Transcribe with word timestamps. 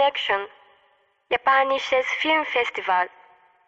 Connection. 0.00 0.46
Japanisches 1.30 2.06
Filmfestival. 2.22 3.08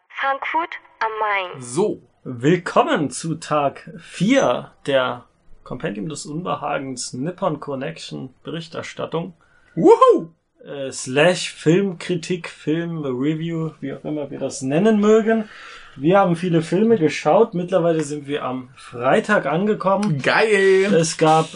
Frankfurt 0.09 0.69
am 0.99 1.11
Main. 1.19 1.61
So. 1.61 2.01
Willkommen 2.23 3.11
zu 3.11 3.35
Tag 3.35 3.87
4 3.99 4.71
der 4.87 5.25
Compendium 5.63 6.09
des 6.09 6.25
Unbehagens 6.25 7.13
Nippon 7.13 7.59
Connection 7.59 8.33
Berichterstattung. 8.43 9.35
Woohoo! 9.75 10.33
Äh, 10.65 10.91
slash 10.91 11.53
Filmkritik, 11.53 12.49
Filmreview, 12.49 13.73
wie 13.79 13.93
auch 13.93 14.03
immer 14.03 14.31
wir 14.31 14.39
das 14.39 14.63
nennen 14.63 14.99
mögen. 14.99 15.47
Wir 15.95 16.17
haben 16.17 16.35
viele 16.35 16.63
Filme 16.63 16.97
geschaut. 16.97 17.53
Mittlerweile 17.53 18.01
sind 18.01 18.25
wir 18.25 18.43
am 18.43 18.69
Freitag 18.75 19.45
angekommen. 19.45 20.19
Geil! 20.19 20.91
Es 20.95 21.19
gab 21.19 21.47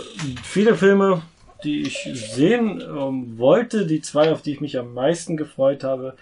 viele 0.44 0.75
Filme, 0.75 1.23
die 1.63 1.81
ich 1.83 2.07
sehen 2.13 2.81
ähm, 2.81 3.38
wollte. 3.38 3.85
Die 3.85 4.02
zwei, 4.02 4.31
auf 4.31 4.41
die 4.41 4.52
ich 4.53 4.61
mich 4.61 4.77
am 4.77 4.93
meisten 4.93 5.38
gefreut 5.38 5.84
habe. 5.84 6.13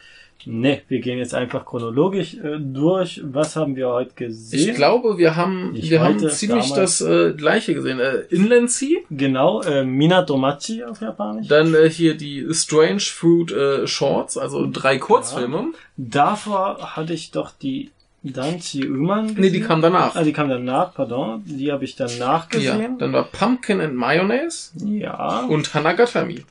Ne, 0.48 0.82
wir 0.90 1.00
gehen 1.00 1.18
jetzt 1.18 1.34
einfach 1.34 1.66
chronologisch 1.66 2.36
äh, 2.36 2.60
durch. 2.60 3.20
Was 3.24 3.56
haben 3.56 3.76
wir 3.76 3.88
heute 3.90 4.14
gesehen? 4.14 4.70
Ich 4.70 4.76
glaube, 4.76 5.18
wir 5.18 5.36
haben, 5.36 5.74
Ich 5.76 5.90
wir 5.90 6.02
haben 6.02 6.20
ziemlich 6.30 6.70
damals. 6.70 7.00
das 7.00 7.02
äh, 7.02 7.34
gleiche 7.34 7.74
gesehen. 7.74 8.00
Äh, 8.00 8.20
Inland 8.30 8.70
Sea, 8.70 9.00
Genau, 9.10 9.62
äh, 9.64 9.84
Minatomachi 9.84 10.84
auf 10.84 11.02
Japanisch. 11.02 11.48
dann 11.48 11.74
äh, 11.74 11.90
hier 11.90 12.16
die 12.16 12.46
Strange 12.52 13.00
Fruit 13.00 13.52
äh, 13.54 13.88
Shorts, 13.88 14.38
also 14.38 14.70
drei 14.72 15.00
Kurzfilme. 15.00 15.72
Davor 15.98 16.96
hatte 16.96 17.14
ich 17.14 17.32
doch 17.32 17.52
die 17.60 17.90
Danchi 18.34 18.88
Uman 18.88 19.28
gesehen. 19.28 19.42
Nee, 19.42 19.50
die 19.52 19.62
kam 19.62 19.82
danach. 19.82 20.16
Ah, 20.16 20.24
die 20.24 20.34
kam 20.34 20.50
danach, 20.50 20.94
pardon. 20.94 21.44
Die 21.46 21.72
habe 21.72 21.86
ich 21.86 21.96
danach 21.96 22.52
Ja, 22.54 22.60
gesehen. 22.74 22.98
dann 22.98 23.14
war 23.14 23.24
Pumpkin 23.26 23.82
and 23.82 23.96
Mayonnaise 23.96 24.72
Ja. 24.84 25.42
Und, 25.42 25.52
und 25.52 25.74
Hanagatami. 25.74 26.44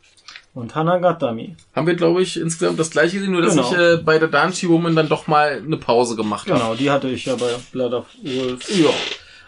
Hanagatami. 0.75 1.57
Haben 1.75 1.87
wir, 1.87 1.95
glaube 1.95 2.23
ich, 2.23 2.39
insgesamt 2.41 2.79
das 2.79 2.91
gleiche 2.91 3.17
gesehen, 3.19 3.33
nur 3.33 3.43
dass 3.43 3.57
Genau. 3.57 3.73
ich 3.73 3.79
äh, 3.79 3.97
bei 3.97 4.19
der 4.19 4.29
Danchi 4.29 4.69
Woman 4.69 4.95
dann 4.95 5.09
doch 5.09 5.27
mal 5.27 5.61
eine 5.65 5.77
Pause 5.77 6.15
gemacht 6.17 6.49
habe. 6.49 6.61
Genau, 6.61 6.75
die 6.75 6.91
hatte 6.91 7.09
ich 7.09 7.25
ja 7.25 7.35
bei 7.35 7.51
Blood 7.73 7.93
of 7.93 8.07
Wolves. 8.23 8.69
Ja. 8.79 8.91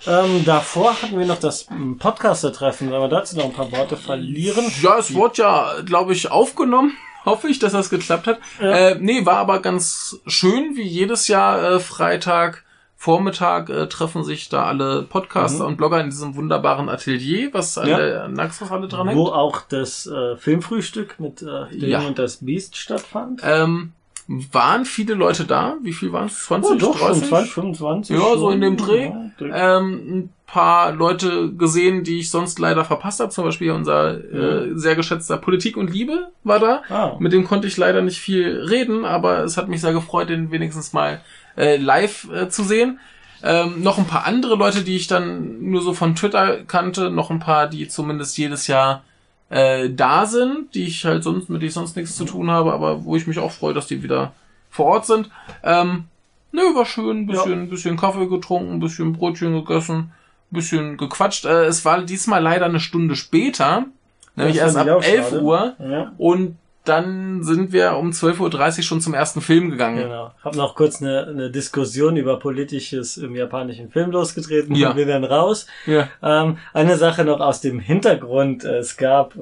Ähm, 0.09 0.45
davor 0.45 1.01
hatten 1.01 1.19
wir 1.19 1.27
noch 1.27 1.39
das 1.41 1.67
Podcaster-Treffen. 1.99 2.91
Wenn 2.91 3.01
wir 3.01 3.09
dazu 3.09 3.37
noch 3.37 3.45
ein 3.47 3.53
paar 3.53 3.71
Worte 3.73 3.97
verlieren. 3.97 4.65
Ja, 4.83 4.99
es 4.99 5.15
wurde 5.15 5.43
ja, 5.43 5.75
glaube 5.85 6.13
ich, 6.13 6.31
aufgenommen. 6.31 6.93
Hoffe 7.27 7.49
ich, 7.49 7.59
dass 7.59 7.73
das 7.73 7.91
geklappt 7.91 8.27
hat. 8.27 8.39
Ja. 8.61 8.71
Äh, 8.71 8.99
nee, 9.01 9.27
war 9.27 9.37
aber 9.37 9.61
ganz 9.61 10.19
schön, 10.27 10.77
wie 10.77 10.83
jedes 10.87 11.29
Jahr 11.29 11.63
äh, 11.73 11.81
Freitag 11.81 12.63
Vormittag 12.99 13.69
äh, 13.69 13.89
treffen 13.89 14.25
sich 14.25 14.49
da 14.49 14.65
alle 14.65 15.03
Podcaster 15.03 15.67
und 15.67 15.77
Blogger 15.77 16.01
in 16.01 16.09
diesem 16.09 16.35
wunderbaren 16.35 16.89
Atelier, 16.89 17.51
was 17.53 17.77
an 17.77 17.85
Mhm. 17.85 17.91
Ja. 17.91 17.99
der 17.99 18.29
Naxos-Halle 18.29 18.89
dran 18.89 19.09
Wo 19.09 19.27
hängt. 19.27 19.35
auch 19.37 19.61
das 19.69 20.07
äh, 20.07 20.37
Filmfrühstück 20.37 21.21
mit 21.21 21.43
äh, 21.43 21.65
Leben 21.71 21.91
Ja. 21.93 22.01
und 22.01 22.19
das 22.19 22.39
Biest 22.39 22.75
stattfand. 22.77 23.43
Ähm, 23.45 23.93
waren 24.29 24.85
viele 24.85 25.15
Leute 25.15 25.45
da? 25.45 25.77
Wie 25.83 25.93
viel 25.93 26.13
waren 26.13 26.27
es? 26.27 26.45
20, 26.45 26.73
Oh, 26.73 26.75
doch, 26.75 26.99
schon 26.99 27.09
30? 27.09 27.29
20, 27.29 27.53
25. 27.53 28.17
Ja, 28.17 28.37
so 28.37 28.51
in 28.51 28.61
dem. 28.61 28.77
Dreh. 28.77 29.13
Ja, 29.39 29.79
ähm, 29.79 29.93
ein 29.95 30.33
paar 30.47 30.93
Leute 30.93 31.53
gesehen, 31.53 32.03
die 32.03 32.19
ich 32.21 32.31
sonst 32.31 32.59
leider 32.59 32.85
verpasst 32.85 33.21
habe. 33.21 33.31
Zum 33.31 33.45
Beispiel 33.45 33.71
unser 33.71 34.15
äh, 34.15 34.73
sehr 34.75 34.97
geschätzter 34.97 35.37
Politik 35.37 35.77
und 35.77 35.93
Liebe 35.93 36.29
war 36.43 36.59
da. 36.59 36.83
Ah. 36.89 37.17
Mit 37.21 37.33
dem 37.33 37.45
konnte 37.45 37.69
ich 37.69 37.77
leider 37.77 38.03
nicht 38.03 38.19
viel 38.19 38.65
reden, 38.69 39.05
aber 39.05 39.45
es 39.45 39.57
hat 39.57 39.69
mich 39.69 39.81
sehr 39.81 39.93
gefreut, 39.93 40.29
den 40.29 40.51
wenigstens 40.51 40.93
mal 40.93 41.21
äh, 41.57 41.77
live 41.77 42.29
äh, 42.33 42.49
zu 42.49 42.65
sehen. 42.65 42.99
Ähm, 43.43 43.83
noch 43.83 43.99
ein 43.99 44.07
paar 44.07 44.27
andere 44.27 44.57
Leute, 44.57 44.83
die 44.83 44.97
ich 44.97 45.07
dann 45.07 45.63
nur 45.71 45.83
so 45.83 45.93
von 45.93 46.17
Twitter 46.17 46.65
kannte, 46.65 47.11
noch 47.11 47.31
ein 47.31 47.39
paar, 47.39 47.69
die 47.69 47.87
zumindest 47.87 48.37
jedes 48.39 48.67
Jahr 48.67 49.05
äh, 49.49 49.91
da 49.91 50.27
sind, 50.27 50.75
die 50.75 50.85
ich 50.85 51.05
halt 51.05 51.23
sonst, 51.23 51.49
mit 51.49 51.63
denen 51.63 51.69
ich 51.69 51.75
sonst 51.75 51.97
nichts 51.97 52.17
zu 52.17 52.25
tun 52.25 52.51
habe, 52.51 52.73
aber 52.73 53.05
wo 53.05 53.17
ich 53.17 53.27
mich 53.27 53.39
auch 53.39 53.53
freue, 53.53 53.75
dass 53.75 53.87
die 53.87 54.03
wieder 54.03 54.33
vor 54.71 54.87
Ort 54.87 55.07
sind. 55.07 55.31
Ähm, 55.63 56.05
nö, 56.53 56.63
war 56.75 56.85
schön, 56.85 57.27
bisschen, 57.27 57.71
bisschen 57.71 57.97
Kaffee 57.97 58.27
getrunken, 58.27 58.81
bisschen 58.81 59.13
Brötchen 59.13 59.53
gegessen, 59.53 60.13
bisschen 60.51 60.97
gequatscht. 60.97 61.45
Äh, 61.45 61.67
es 61.67 61.85
war 61.85 62.03
diesmal 62.03 62.43
leider 62.43 62.67
eine 62.67 62.81
Stunde 62.81 63.15
später, 63.15 63.87
nämlich 64.35 64.57
erst 64.57 64.77
ab 64.77 64.87
ich 64.87 64.93
auch 64.93 65.03
11 65.03 65.29
schade. 65.29 65.43
Uhr. 65.43 65.77
Ja. 65.79 66.13
Und 66.19 66.57
dann 66.89 67.43
sind 67.43 67.73
wir 67.73 67.97
um 67.97 68.11
12.30 68.11 68.79
Uhr 68.79 68.83
schon 68.83 69.01
zum 69.01 69.15
ersten 69.15 69.41
Film 69.41 69.71
gegangen. 69.71 70.05
Genau. 70.05 70.31
Hab 70.43 70.55
noch 70.57 70.75
kurz 70.75 71.03
eine, 71.03 71.27
eine 71.27 71.51
Diskussion 71.51 72.17
über 72.17 72.39
Politisches 72.39 73.17
im 73.17 73.35
japanischen 73.37 73.91
Film 73.91 74.11
losgetreten 74.11 74.75
Ja. 74.75 74.91
und 74.91 74.97
bin 74.97 75.09
dann 75.09 75.25
raus. 75.25 75.67
Ja. 75.87 76.09
Ähm, 76.23 76.59
eine 76.73 76.97
Sache 76.97 77.25
noch 77.25 77.41
aus 77.41 77.61
dem 77.61 77.79
Hintergrund. 77.81 78.65
Es 78.65 78.97
gab 78.97 79.37
äh, 79.37 79.41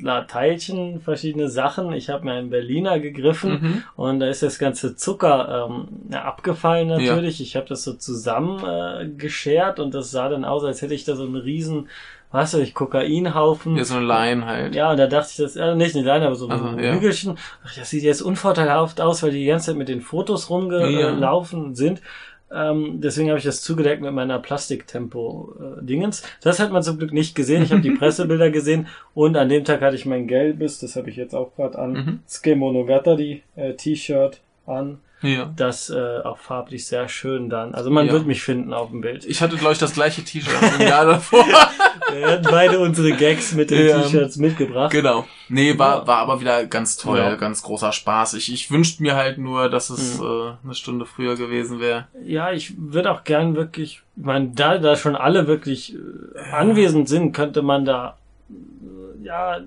na, 0.00 0.22
Teilchen, 0.22 1.00
verschiedene 1.00 1.48
Sachen. 1.48 1.92
Ich 1.92 2.08
habe 2.10 2.24
mir 2.24 2.32
einen 2.32 2.50
Berliner 2.50 2.98
gegriffen 3.00 3.48
Mhm. 3.60 3.82
und 3.96 4.20
da 4.20 4.26
ist 4.28 4.42
das 4.42 4.58
ganze 4.58 4.94
Zucker 4.96 5.68
ähm, 5.70 5.88
ja, 6.10 6.22
abgefallen 6.24 6.88
natürlich. 6.88 7.40
Ich 7.40 7.56
habe 7.56 7.66
das 7.66 7.82
so 7.84 7.94
zusammen 7.94 8.62
äh, 8.64 9.08
geschert 9.16 9.80
und 9.80 9.94
das 9.94 10.10
sah 10.10 10.28
dann 10.28 10.44
aus, 10.44 10.64
als 10.64 10.82
hätte 10.82 10.94
ich 10.94 11.04
da 11.04 11.14
so 11.16 11.24
einen 11.24 11.36
riesen, 11.36 11.88
was 12.30 12.52
weiß 12.54 12.60
ich, 12.60 12.74
Kokainhaufen. 12.74 13.76
Ja, 13.76 13.84
so 13.84 13.96
eine 13.96 14.06
Line 14.06 14.44
halt. 14.46 14.74
Ja, 14.74 14.90
und 14.90 14.98
da 14.98 15.06
dachte 15.06 15.28
ich, 15.30 15.36
das 15.38 15.56
äh, 15.56 15.74
nicht 15.74 15.94
eine 15.96 16.04
Leine, 16.04 16.26
aber 16.26 16.34
so 16.36 16.48
Also, 16.48 16.64
ein 16.66 16.78
ja. 16.78 16.92
Hügelchen. 16.92 17.38
Ach, 17.64 17.74
das 17.74 17.88
sieht 17.90 18.02
jetzt 18.02 18.20
unvorteilhaft 18.22 19.00
aus, 19.00 19.22
weil 19.22 19.30
die 19.30 19.40
die 19.40 19.46
ganze 19.46 19.66
Zeit 19.66 19.76
mit 19.76 19.88
den 19.88 20.00
Fotos 20.02 20.50
rumgelaufen 20.50 21.74
sind. 21.74 22.02
Ähm, 22.50 23.00
deswegen 23.02 23.28
habe 23.28 23.38
ich 23.38 23.44
das 23.44 23.60
zugedeckt 23.62 24.00
mit 24.00 24.12
meiner 24.14 24.38
Plastiktempo-Dingens. 24.38 26.22
das 26.42 26.58
hat 26.60 26.72
man 26.72 26.82
zum 26.82 26.98
Glück 26.98 27.12
nicht 27.12 27.34
gesehen. 27.34 27.62
Ich 27.62 27.70
habe 27.72 27.82
die 27.82 27.90
Pressebilder 27.98 28.50
gesehen 28.50 28.86
und 29.14 29.36
an 29.36 29.48
dem 29.48 29.64
Tag 29.64 29.80
hatte 29.82 29.96
ich 29.96 30.06
mein 30.06 30.26
gelbes, 30.26 30.78
das 30.80 30.96
habe 30.96 31.10
ich 31.10 31.16
jetzt 31.16 31.34
auch 31.34 31.54
gerade 31.56 31.78
an, 31.78 31.92
Mhm. 31.92 32.20
Tsukemonogatari 32.26 33.42
äh, 33.56 33.74
T-Shirt 33.74 34.40
an. 34.66 34.98
Ja. 35.22 35.52
Das 35.56 35.90
äh, 35.90 36.18
auch 36.24 36.38
farblich 36.38 36.86
sehr 36.86 37.08
schön 37.08 37.48
dann. 37.50 37.74
Also 37.74 37.90
man 37.90 38.06
Ja. 38.06 38.12
wird 38.12 38.26
mich 38.26 38.42
finden 38.42 38.72
auf 38.72 38.90
dem 38.90 39.00
Bild. 39.00 39.24
Ich 39.24 39.42
hatte, 39.42 39.56
glaube 39.56 39.72
ich, 39.72 39.78
das 39.78 39.92
gleiche 39.94 40.22
T-Shirt 40.22 40.54
im 40.78 40.86
Jahr 40.86 41.06
davor. 41.06 41.44
Wir 42.12 42.26
hatten 42.26 42.46
beide 42.50 42.78
unsere 42.78 43.12
Gags 43.12 43.52
mit 43.54 43.70
den 43.70 43.88
Ja. 43.88 44.00
T-Shirts 44.00 44.36
mitgebracht. 44.36 44.90
genau. 44.92 45.26
Nee, 45.48 45.78
war, 45.78 46.06
war 46.06 46.18
aber 46.18 46.40
wieder 46.40 46.64
ganz 46.66 46.96
toll, 46.96 47.18
Ja. 47.18 47.34
ganz 47.34 47.62
großer 47.62 47.92
Spaß. 47.92 48.34
Ich, 48.34 48.52
ich 48.52 48.70
wünschte 48.70 49.02
mir 49.02 49.14
halt 49.16 49.38
nur, 49.38 49.68
dass 49.68 49.90
es 49.90 50.18
Mhm. 50.20 50.24
äh, 50.26 50.52
eine 50.64 50.74
Stunde 50.74 51.04
früher 51.04 51.36
gewesen 51.36 51.80
wäre. 51.80 52.06
Ja, 52.24 52.52
ich 52.52 52.74
würde 52.78 53.10
auch 53.10 53.24
gern 53.24 53.56
wirklich, 53.56 54.02
ich 54.16 54.24
meine, 54.24 54.48
da, 54.54 54.78
da 54.78 54.96
schon 54.96 55.16
alle 55.16 55.46
wirklich 55.46 55.94
äh, 55.96 56.50
anwesend 56.52 57.08
sind, 57.08 57.32
könnte 57.32 57.60
man 57.62 57.84
da 57.84 58.16
äh, 58.50 59.24
ja 59.24 59.58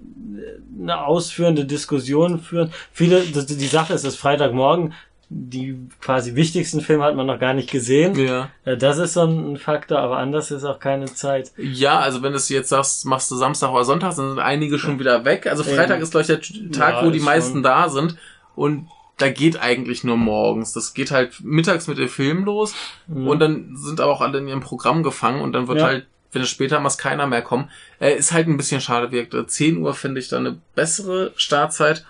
eine 0.81 1.05
ausführende 1.05 1.65
Diskussion 1.65 2.39
führen. 2.39 2.71
Viele, 2.91 3.21
die 3.21 3.67
Sache 3.67 3.93
ist, 3.93 4.03
es 4.05 4.13
ist 4.15 4.19
Freitagmorgen, 4.19 4.93
die 5.33 5.77
quasi 6.01 6.35
wichtigsten 6.35 6.81
Filme 6.81 7.05
hat 7.05 7.15
man 7.15 7.25
noch 7.25 7.39
gar 7.39 7.53
nicht 7.53 7.71
gesehen. 7.71 8.15
Ja. 8.15 8.49
Äh, 8.65 8.75
Das 8.75 8.97
ist 8.97 9.13
so 9.13 9.23
ein 9.23 9.55
Faktor, 9.55 9.99
aber 9.99 10.17
anders 10.17 10.51
ist 10.51 10.65
auch 10.65 10.79
keine 10.79 11.05
Zeit. 11.05 11.51
Ja, 11.57 11.99
also 11.99 12.21
wenn 12.21 12.33
du 12.33 12.37
es 12.37 12.49
jetzt 12.49 12.67
sagst, 12.67 13.05
machst 13.05 13.31
du 13.31 13.35
Samstag 13.37 13.71
oder 13.71 13.85
Sonntag, 13.85 14.15
dann 14.17 14.29
sind 14.31 14.39
einige 14.39 14.77
schon 14.77 14.99
wieder 14.99 15.23
weg. 15.23 15.47
Also 15.47 15.63
Freitag 15.63 15.95
Eben. 15.95 16.03
ist, 16.03 16.11
glaube 16.11 16.21
ich, 16.23 16.27
der 16.27 16.71
Tag, 16.71 16.95
Ja, 16.95 17.05
wo 17.05 17.11
die 17.11 17.19
ist 17.19 17.23
meisten 17.25 17.53
schon. 17.53 17.63
da 17.63 17.87
sind. 17.87 18.17
Und 18.55 18.87
da 19.19 19.29
geht 19.29 19.61
eigentlich 19.61 20.03
nur 20.03 20.17
morgens. 20.17 20.73
Das 20.73 20.93
geht 20.93 21.11
halt 21.11 21.39
mittags 21.41 21.87
mit 21.87 21.97
dem 21.97 22.09
Film 22.09 22.43
los. 22.43 22.73
Mhm. 23.07 23.27
Und 23.27 23.39
dann 23.39 23.75
sind 23.77 24.01
aber 24.01 24.11
auch 24.11 24.21
alle 24.21 24.39
in 24.39 24.49
ihrem 24.49 24.59
Programm 24.61 25.01
gefangen 25.01 25.41
und 25.41 25.53
dann 25.53 25.69
wird 25.69 25.79
Ja. 25.79 25.85
halt, 25.85 26.07
wenn 26.33 26.41
es 26.41 26.49
später 26.49 26.79
muss 26.81 26.97
keiner 26.97 27.25
mehr 27.27 27.41
kommen. 27.41 27.69
Äh, 27.99 28.15
ist 28.15 28.33
halt 28.33 28.47
ein 28.47 28.57
bisschen 28.57 28.81
schade 28.81 29.11
wirkt. 29.13 29.33
Äh, 29.33 29.47
10 29.47 29.77
Uhr 29.77 29.93
finde 29.93 30.19
ich 30.19 30.27
dann 30.27 30.45
eine 30.45 30.57
bessere 30.75 31.31
Startzeit, 31.37 32.03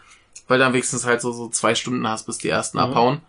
weil 0.51 0.59
dann 0.59 0.73
wenigstens 0.73 1.05
halt 1.07 1.21
so, 1.21 1.31
so 1.31 1.47
zwei 1.49 1.73
Stunden 1.73 2.07
hast, 2.07 2.25
bis 2.27 2.37
die 2.37 2.49
ersten 2.49 2.77
Mhm. 2.77 2.83
abhauen. 2.83 3.21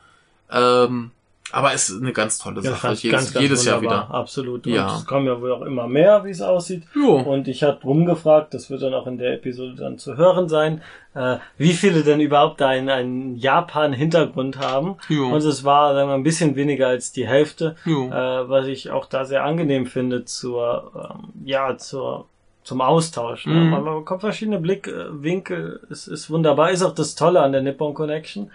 Ähm, 0.51 1.13
aber 1.51 1.75
es 1.75 1.91
ist 1.91 2.01
eine 2.01 2.13
ganz 2.13 2.39
tolle 2.39 2.63
Ja, 2.63 2.71
Sache. 2.73 2.95
ich 2.95 3.03
jedes 3.03 3.35
jedes 3.35 3.65
Jahr 3.67 3.83
wieder. 3.83 4.11
Absolut. 4.11 4.65
Ja. 4.67 4.89
Und 4.89 4.97
es 5.01 5.07
kommen 5.07 5.27
ja 5.27 5.39
wohl 5.39 5.53
auch 5.53 5.61
immer 5.63 5.87
mehr, 5.87 6.25
wie 6.25 6.31
es 6.31 6.41
aussieht. 6.41 6.85
Jo. 6.95 7.17
Und 7.17 7.47
ich 7.47 7.63
hatte 7.63 7.83
rumgefragt, 7.83 8.55
das 8.55 8.71
wird 8.71 8.81
dann 8.83 8.95
auch 8.95 9.07
in 9.07 9.19
der 9.19 9.35
Episode 9.35 9.75
dann 9.75 9.99
zu 9.99 10.17
hören 10.17 10.49
sein, 10.49 10.81
äh, 11.15 11.37
wie 11.59 11.75
viele 11.75 12.05
denn 12.05 12.21
überhaupt 12.21 12.63
einen, 12.63 12.89
einen 12.89 13.37
Japan-Hintergrund 13.37 14.59
haben. 14.61 14.97
Jo. 15.11 15.27
Und 15.29 15.43
es 15.45 15.63
war 15.65 15.93
sagen 15.95 16.09
wir, 16.09 16.13
mal, 16.13 16.15
ein 16.15 16.23
bisschen 16.23 16.57
weniger 16.57 16.89
als 16.89 17.13
die 17.13 17.27
Hälfte, 17.27 17.77
äh, 17.85 17.91
was 17.91 18.67
ich 18.67 18.91
auch 18.91 19.05
da 19.07 19.25
sehr 19.27 19.45
angenehm 19.45 19.85
finde 19.87 20.25
zur, 20.25 20.93
ähm, 20.95 21.29
ja, 21.45 21.77
zur, 21.77 22.29
zum 22.65 22.81
Austausch. 22.81 23.47
Ne? 23.47 23.55
Mhm. 23.55 23.71
Man, 23.71 23.85
man 23.85 23.95
bekommt 24.01 24.21
verschiedene 24.21 24.59
Blickwinkel, 24.59 25.81
es 25.91 26.07
ist 26.09 26.31
wunderbar, 26.31 26.71
ist 26.71 26.83
auch 26.83 26.95
das 26.95 27.15
Tolle 27.15 27.41
an 27.41 27.53
der 27.53 27.63
Nippon 27.63 27.95
Connection. 27.95 28.51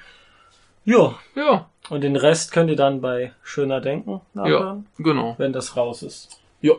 Jo, 0.86 1.16
Ja. 1.36 1.68
und 1.90 2.02
den 2.02 2.16
Rest 2.16 2.52
könnt 2.54 2.70
ihr 2.70 2.78
dann 2.78 3.02
bei 3.02 3.34
Schöner 3.44 3.82
Denken 3.82 4.22
Ja, 4.34 4.42
nachhören, 4.42 4.86
genau. 4.98 5.36
wenn 5.38 5.52
das 5.52 5.76
raus 5.76 6.02
ist. 6.04 6.40
Ja. 6.62 6.74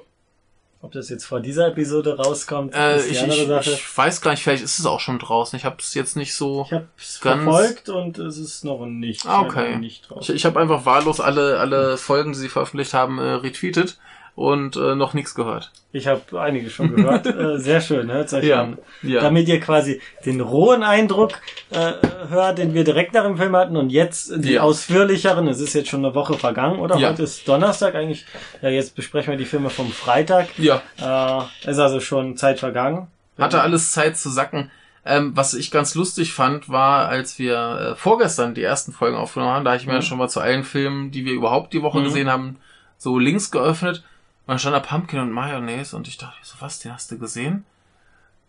Ob 0.80 0.92
das 0.92 1.08
jetzt 1.10 1.24
vor 1.26 1.40
dieser 1.40 1.66
Episode 1.68 2.16
rauskommt, 2.16 2.72
Äh, 2.74 2.98
ist 2.98 3.08
die 3.10 3.12
ich, 3.14 3.22
andere 3.22 3.46
Sache. 3.46 3.70
ich 3.72 3.98
weiß 3.98 4.20
gar 4.20 4.30
nicht, 4.30 4.42
vielleicht 4.44 4.62
ist 4.62 4.78
es 4.78 4.86
auch 4.86 5.00
schon 5.00 5.18
draußen. 5.18 5.56
Ich 5.58 5.64
habe 5.64 5.76
es 5.80 5.92
jetzt 5.94 6.16
nicht 6.16 6.34
so. 6.34 6.62
Ich 6.66 6.72
habe 6.72 6.86
es 6.96 7.16
verfolgt 7.18 7.88
und 7.88 8.16
es 8.18 8.38
ist 8.38 8.64
noch 8.64 8.86
nicht. 8.86 9.26
Ah, 9.26 9.40
okay. 9.42 9.76
Nicht. 9.76 10.08
Ich, 10.20 10.30
ich 10.30 10.44
habe 10.46 10.60
einfach 10.60 10.86
wahllos 10.86 11.20
alle, 11.20 11.58
alle 11.58 11.96
Folgen, 11.98 12.32
die 12.32 12.38
sie 12.38 12.48
veröffentlicht 12.48 12.94
haben, 12.94 13.18
äh, 13.18 13.22
retweetet. 13.22 13.98
Und 14.38 14.76
äh, 14.76 14.94
noch 14.94 15.14
nichts 15.14 15.34
gehört. 15.34 15.72
Ich 15.90 16.06
habe 16.06 16.40
einige 16.40 16.70
schon 16.70 16.94
gehört. 16.94 17.26
äh, 17.26 17.58
sehr 17.58 17.80
schön, 17.80 18.08
hört 18.12 18.32
euch 18.32 18.44
Ja, 18.44 18.62
an. 18.62 18.78
ja. 19.02 19.20
Damit 19.20 19.48
ihr 19.48 19.58
quasi 19.58 20.00
den 20.24 20.40
rohen 20.40 20.84
Eindruck 20.84 21.32
äh, 21.70 21.92
hört, 22.28 22.58
den 22.58 22.72
wir 22.72 22.84
direkt 22.84 23.14
nach 23.14 23.24
dem 23.24 23.36
Film 23.36 23.56
hatten 23.56 23.76
und 23.76 23.90
jetzt 23.90 24.32
die 24.44 24.52
Ja. 24.52 24.62
ausführlicheren. 24.62 25.48
Es 25.48 25.60
ist 25.60 25.74
jetzt 25.74 25.88
schon 25.88 26.04
eine 26.04 26.14
Woche 26.14 26.34
vergangen, 26.34 26.78
oder? 26.78 26.96
Ja. 26.98 27.08
Heute 27.10 27.24
ist 27.24 27.48
Donnerstag 27.48 27.96
eigentlich. 27.96 28.26
Ja, 28.62 28.68
jetzt 28.68 28.94
besprechen 28.94 29.32
wir 29.32 29.38
die 29.38 29.44
Filme 29.44 29.70
vom 29.70 29.90
Freitag. 29.90 30.46
Ja, 30.58 30.82
Äh, 31.00 31.70
ist 31.70 31.78
also 31.80 31.98
schon 31.98 32.36
Zeit 32.36 32.60
vergangen. 32.60 33.08
hatte 33.38 33.60
alles 33.60 33.90
Zeit 33.92 34.16
zu 34.16 34.30
sacken. 34.30 34.70
Ähm, 35.04 35.32
was 35.34 35.54
ich 35.54 35.70
ganz 35.72 35.94
lustig 35.96 36.32
fand, 36.32 36.68
war, 36.68 37.08
als 37.08 37.38
wir 37.40 37.56
äh, 37.56 37.96
vorgestern 37.96 38.54
die 38.54 38.62
ersten 38.62 38.92
Folgen 38.92 39.16
aufgenommen 39.16 39.52
haben, 39.52 39.64
da 39.64 39.70
habe 39.72 39.80
ich 39.80 39.86
mir 39.88 39.94
Mhm. 39.94 40.02
schon 40.02 40.18
mal 40.18 40.28
zu 40.28 40.40
allen 40.40 40.62
Filmen, 40.64 41.10
die 41.10 41.24
wir 41.24 41.32
überhaupt 41.32 41.72
die 41.72 41.82
Woche 41.82 41.98
Mhm. 41.98 42.04
gesehen 42.04 42.30
haben, 42.30 42.56
so 42.98 43.18
Links 43.18 43.50
geöffnet. 43.50 44.04
Und 44.48 44.52
dann 44.52 44.58
stand 44.60 44.74
da 44.76 44.80
Pumpkin 44.80 45.20
und 45.20 45.30
Mayonnaise 45.30 45.94
und 45.94 46.08
ich 46.08 46.16
dachte 46.16 46.38
so, 46.42 46.54
was, 46.60 46.78
den 46.78 46.94
hast 46.94 47.10
du 47.10 47.18
gesehen? 47.18 47.66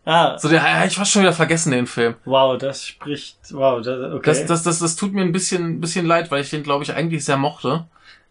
Ah, 0.06 0.38
So, 0.38 0.50
habe 0.50 0.88
ich 0.88 0.96
fast 0.96 1.12
schon 1.12 1.24
wieder 1.24 1.34
vergessen, 1.34 1.72
den 1.72 1.88
Film. 1.88 2.16
wow, 2.24 2.58
das 2.58 2.86
spricht. 2.86 3.38
Wow, 3.52 3.82
das, 3.84 4.14
okay. 4.14 4.22
Das, 4.24 4.46
das, 4.46 4.64
das, 4.64 4.80
das 4.80 4.96
tut 4.96 5.12
mir 5.14 5.24
ein 5.24 5.34
bisschen, 5.34 5.82
bisschen 5.82 6.06
leid, 6.06 6.32
weil 6.32 6.42
ich 6.42 6.50
den, 6.52 6.64
glaube 6.64 6.86
ich, 6.86 6.94
eigentlich 6.94 7.26
sehr 7.26 7.36
mochte. 7.36 7.86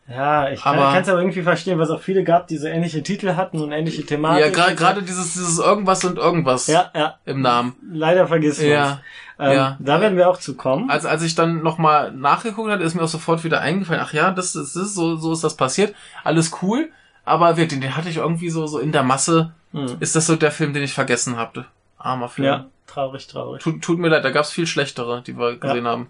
ja, 0.08 0.48
ich 0.50 0.62
kann 0.62 1.02
es 1.02 1.10
aber 1.10 1.20
irgendwie 1.20 1.42
verstehen, 1.42 1.78
was 1.78 1.90
auch 1.90 2.00
viele 2.00 2.24
gab, 2.24 2.46
die 2.46 2.56
so 2.56 2.66
ähnliche 2.66 3.02
Titel 3.02 3.36
hatten 3.36 3.60
und 3.60 3.70
ähnliche 3.70 4.02
Thematik. 4.06 4.56
ja, 4.56 4.72
gerade 4.72 5.02
dieses, 5.02 5.34
dieses 5.34 5.58
irgendwas 5.58 6.02
und 6.06 6.16
irgendwas 6.16 6.68
Ja, 6.68 6.90
ja. 6.94 7.18
im 7.26 7.42
Namen. 7.42 7.76
Leider 7.92 8.26
vergisst 8.28 8.62
man 8.62 8.70
Ja, 8.70 9.00
ähm, 9.38 9.52
ja. 9.52 9.76
Da 9.78 10.00
werden 10.00 10.16
wir 10.16 10.30
auch 10.30 10.38
zu 10.38 10.56
kommen. 10.56 10.88
als, 10.88 11.04
als 11.04 11.22
ich 11.22 11.34
dann 11.34 11.62
nochmal 11.62 12.12
nachgeguckt 12.12 12.70
hatte, 12.70 12.82
ist 12.82 12.94
mir 12.94 13.02
auch 13.02 13.08
sofort 13.08 13.44
wieder 13.44 13.60
eingefallen, 13.60 14.00
ach 14.02 14.14
ja, 14.14 14.30
das, 14.30 14.54
das 14.54 14.74
ist, 14.74 14.94
so, 14.94 15.16
so 15.16 15.34
ist 15.34 15.44
das 15.44 15.54
passiert. 15.54 15.94
Alles 16.24 16.50
cool, 16.62 16.88
aber 17.28 17.56
wirklich, 17.56 17.80
den 17.80 17.96
hatte 17.96 18.08
ich 18.08 18.16
irgendwie 18.16 18.50
so, 18.50 18.66
so 18.66 18.78
in 18.78 18.92
der 18.92 19.02
Masse, 19.02 19.52
Hm. 19.72 19.96
ist 20.00 20.16
das 20.16 20.26
so 20.26 20.34
der 20.36 20.50
Film, 20.50 20.72
den 20.72 20.82
ich 20.82 20.92
vergessen 20.94 21.36
habe. 21.36 21.66
Armer 21.98 22.28
Film. 22.28 22.46
Ja, 22.46 22.66
traurig, 22.86 23.26
traurig. 23.26 23.62
Tut, 23.62 23.82
tut 23.82 23.98
mir 23.98 24.08
leid, 24.08 24.24
da 24.24 24.30
gab's 24.30 24.50
viel 24.50 24.66
schlechtere, 24.66 25.22
die 25.26 25.36
wir 25.38 25.56
gesehen 25.58 25.86
haben. 25.86 26.06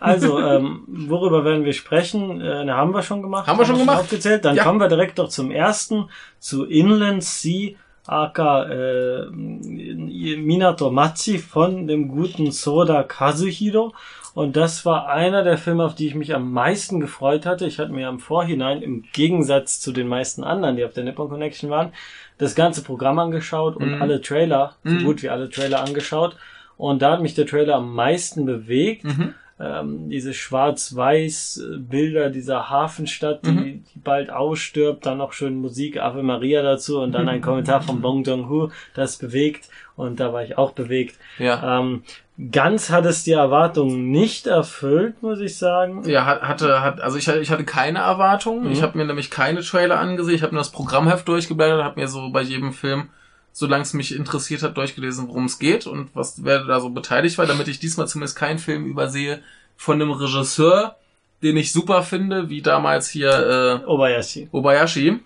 Also, 0.00 0.38
ähm, 0.40 0.84
worüber 0.86 1.44
werden 1.44 1.64
wir 1.64 1.72
sprechen? 1.74 2.40
Äh, 2.40 2.64
ne, 2.64 2.74
haben 2.74 2.94
wir 2.94 3.02
schon 3.02 3.20
gemacht. 3.22 3.46
Haben 3.46 3.58
wir 3.58 3.66
schon 3.66 3.78
gemacht? 3.78 4.00
Aufgezählt. 4.00 4.44
Dann 4.44 4.56
Ja. 4.56 4.62
kommen 4.64 4.80
wir 4.80 4.88
direkt 4.88 5.18
doch 5.18 5.28
zum 5.28 5.50
ersten, 5.50 6.08
zu 6.38 6.64
Inland 6.64 7.22
Sea 7.24 7.74
aka 8.06 8.64
äh, 8.64 9.26
Minato 9.30 10.90
Machi 10.90 11.38
von 11.38 11.86
dem 11.86 12.08
guten 12.08 12.50
Soda 12.52 13.02
Kazuhiro. 13.02 13.94
Und 14.34 14.56
das 14.56 14.84
war 14.84 15.08
einer 15.08 15.44
der 15.44 15.58
Filme, 15.58 15.84
auf 15.84 15.94
die 15.94 16.08
ich 16.08 16.14
mich 16.16 16.34
am 16.34 16.52
meisten 16.52 16.98
gefreut 17.00 17.46
hatte. 17.46 17.66
Ich 17.66 17.78
hatte 17.78 17.92
mir 17.92 18.08
im 18.08 18.18
Vorhinein, 18.18 18.82
im 18.82 19.04
Gegensatz 19.12 19.80
zu 19.80 19.92
den 19.92 20.08
meisten 20.08 20.42
anderen, 20.42 20.76
die 20.76 20.84
auf 20.84 20.92
der 20.92 21.04
Nippon 21.04 21.28
Connection 21.28 21.70
waren, 21.70 21.92
das 22.38 22.56
ganze 22.56 22.82
Programm 22.82 23.18
angeschaut 23.20 23.76
und 23.76 23.94
Mhm. 23.94 24.02
alle 24.02 24.20
Trailer, 24.20 24.74
so 24.82 24.90
Mhm. 24.90 25.04
gut 25.04 25.22
wie 25.22 25.30
alle 25.30 25.48
Trailer 25.50 25.82
angeschaut. 25.84 26.36
Und 26.76 27.00
da 27.02 27.12
hat 27.12 27.22
mich 27.22 27.34
der 27.34 27.46
Trailer 27.46 27.76
am 27.76 27.94
meisten 27.94 28.44
bewegt. 28.44 29.04
Mhm. 29.04 29.34
Ähm, 29.60 30.08
diese 30.10 30.34
schwarz-weiß 30.34 31.58
äh, 31.58 31.78
Bilder 31.78 32.30
dieser 32.30 32.70
Hafenstadt, 32.70 33.46
die, 33.46 33.50
Mhm. 33.50 33.84
die 33.94 33.98
bald 34.02 34.30
ausstirbt, 34.30 35.06
dann 35.06 35.18
noch 35.18 35.32
schön 35.32 35.60
Musik, 35.60 36.00
Ave 36.00 36.22
Maria 36.24 36.62
dazu 36.62 37.00
und 37.00 37.12
dann 37.12 37.28
ein 37.28 37.40
Kommentar 37.42 37.80
von 37.80 38.00
Bong 38.00 38.24
Joon-ho, 38.24 38.70
das 38.94 39.16
bewegt 39.16 39.68
und 39.96 40.18
da 40.18 40.32
war 40.32 40.42
ich 40.42 40.58
auch 40.58 40.72
bewegt. 40.72 41.16
Ja. 41.38 41.80
Ähm, 41.80 42.02
ganz 42.50 42.90
hat 42.90 43.06
es 43.06 43.22
die 43.22 43.30
Erwartungen 43.32 44.10
nicht 44.10 44.48
erfüllt, 44.48 45.22
muss 45.22 45.38
ich 45.38 45.56
sagen. 45.56 46.02
Ja, 46.08 46.26
hat- 46.26 46.42
hatte, 46.42 46.82
hat, 46.82 47.00
also 47.00 47.16
ich, 47.16 47.28
hatte- 47.28 47.38
ich 47.40 47.50
hatte 47.52 47.64
keine 47.64 48.00
Erwartungen. 48.00 48.64
Mhm. 48.64 48.72
Ich 48.72 48.82
habe 48.82 48.98
mir 48.98 49.04
nämlich 49.04 49.30
keine 49.30 49.60
Trailer 49.60 50.00
angesehen. 50.00 50.34
Ich 50.34 50.42
habe 50.42 50.52
nur 50.52 50.62
das 50.62 50.72
Programmheft 50.72 51.28
durchgeblättert, 51.28 51.84
habe 51.84 52.00
mir 52.00 52.08
so 52.08 52.30
bei 52.30 52.42
jedem 52.42 52.72
Film, 52.72 53.08
solange 53.54 53.82
es 53.82 53.94
mich 53.94 54.14
interessiert 54.14 54.64
hat, 54.64 54.76
durchgelesen, 54.76 55.28
worum 55.28 55.44
es 55.44 55.60
geht 55.60 55.86
und 55.86 56.10
was 56.14 56.42
wer 56.42 56.64
da 56.64 56.80
so 56.80 56.90
beteiligt 56.90 57.38
war, 57.38 57.46
damit 57.46 57.68
ich 57.68 57.78
diesmal 57.78 58.08
zumindest 58.08 58.36
keinen 58.36 58.58
Film 58.58 58.84
übersehe 58.84 59.42
von 59.76 60.02
einem 60.02 60.10
Regisseur, 60.10 60.96
den 61.40 61.56
ich 61.56 61.72
super 61.72 62.02
finde, 62.02 62.48
wie 62.48 62.62
damals 62.62 63.08
hier 63.08 63.82
Obayashi. 63.86 64.42
äh, 64.42 64.48
Obayashi. 64.50 65.20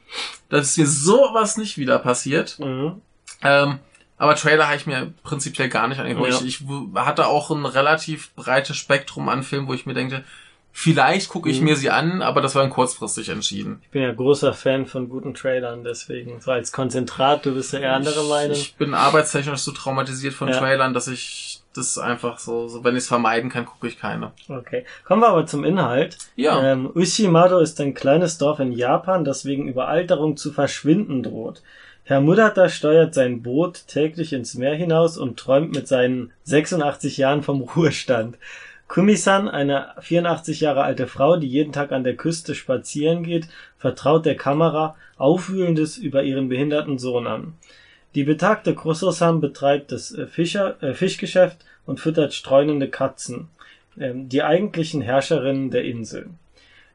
Das 0.51 0.67
ist 0.67 0.79
mir 0.79 0.87
sowas 0.87 1.57
nicht 1.57 1.79
wieder 1.79 1.99
passiert. 1.99 2.59
Mhm. 2.59 3.01
Ähm, 3.43 3.79
aber 4.19 4.35
Trailer 4.35 4.67
habe 4.67 4.77
ich 4.77 4.87
mir 4.87 5.11
prinzipiell 5.23 5.71
gar 5.71 5.89
nicht 5.89 5.99
angeguckt. 5.99 6.29
Ja. 6.29 6.41
Ich, 6.45 6.61
ich 6.61 6.67
hatte 6.97 7.29
auch 7.29 7.51
ein 7.51 7.65
relativ 7.65 8.35
breites 8.35 8.77
Spektrum 8.77 9.31
an 9.31 9.43
Filmen, 9.43 9.69
wo 9.69 9.75
ich 9.75 9.87
mir 9.87 9.95
denke, 9.95 10.23
vielleicht 10.73 11.29
gucke 11.29 11.51
ich 11.51 11.59
Mhm. 11.61 11.65
mir 11.65 11.77
sie 11.77 11.91
an, 11.91 12.23
aber 12.23 12.41
das 12.41 12.55
war 12.55 12.63
dann 12.63 12.71
kurzfristig 12.71 13.29
entschieden. 13.31 13.81
Ich 13.83 13.91
bin 13.91 14.03
ja 14.03 14.13
großer 14.13 14.53
Fan 14.55 14.87
von 14.87 15.09
guten 15.09 15.35
Trailern, 15.35 15.83
deswegen 15.85 16.41
so 16.41 16.51
als 16.51 16.73
Konzentrat, 16.73 17.45
du 17.47 17.55
bist 17.55 17.73
ja 17.73 17.81
eher 17.81 17.95
andere 17.95 18.25
Meinung. 18.25 18.53
Ich, 18.57 18.77
bin 18.77 18.95
arbeitstechnisch 18.95 19.61
so 19.61 19.73
traumatisiert 19.73 20.35
von 20.35 20.49
Ja. 20.49 20.59
Trailern, 20.59 20.95
dass 20.95 21.09
ich 21.09 21.61
das 21.75 21.99
einfach 21.99 22.39
so, 22.39 22.67
so 22.69 22.83
wenn 22.85 22.95
ich 22.95 23.03
es 23.05 23.09
vermeiden 23.09 23.51
kann, 23.51 23.65
gucke 23.65 23.87
ich 23.89 23.99
keine. 23.99 24.33
Okay. 24.49 24.85
Kommen 25.05 25.23
wir 25.23 25.29
aber 25.29 25.47
zum 25.47 25.65
Inhalt. 25.65 26.17
Ja. 26.35 26.61
Ähm, 26.73 26.91
Ushimado 26.95 27.59
ist 27.59 27.81
ein 27.81 27.95
kleines 27.95 28.39
Dorf 28.39 28.59
in 28.59 28.73
Japan, 28.73 29.25
das 29.25 29.45
wegen 29.45 29.69
Überalterung 29.69 30.37
zu 30.37 30.53
verschwinden 30.53 31.23
droht. 31.23 31.63
Herr 32.05 32.21
Murata 32.23 32.69
steuert 32.71 33.13
sein 33.15 33.43
Boot 33.43 33.87
täglich 33.87 34.33
ins 34.33 34.55
Meer 34.55 34.75
hinaus 34.75 35.19
und 35.19 35.39
träumt 35.39 35.75
mit 35.75 35.87
seinen 35.87 36.33
86 36.45 37.19
Jahren 37.19 37.43
vom 37.43 37.61
Ruhestand. 37.77 38.39
Kumisan, 38.89 39.49
eine 39.49 39.91
84 40.01 40.61
Jahre 40.61 40.83
alte 40.83 41.07
Frau, 41.07 41.37
die 41.37 41.47
jeden 41.47 41.73
Tag 41.73 41.93
an 41.93 42.05
der 42.05 42.17
Küste 42.17 42.55
spazieren 42.55 43.23
geht, 43.23 43.47
vertraut 43.77 44.25
der 44.25 44.37
Kamera 44.37 44.97
Aufwühlendes 45.19 45.99
über 45.99 46.23
ihren 46.23 46.49
behinderten 46.49 46.99
Sohn 46.99 47.27
an. 47.27 47.53
Die 48.15 48.25
betagte 48.25 48.75
Krosso-san 48.75 49.41
betreibt 49.41 49.93
das 49.93 50.13
äh, 50.13 50.27
Fischer, 50.27 50.83
äh, 50.83 50.95
Fischgeschäft 50.95 51.59
und 51.85 52.01
füttert 52.01 52.33
streunende 52.33 52.89
Katzen, 52.89 53.49
ähm, 54.01 54.31
die 54.31 54.43
eigentlichen 54.43 55.03
Herrscherinnen 55.03 55.71
der 55.71 55.85
Insel. 55.85 56.31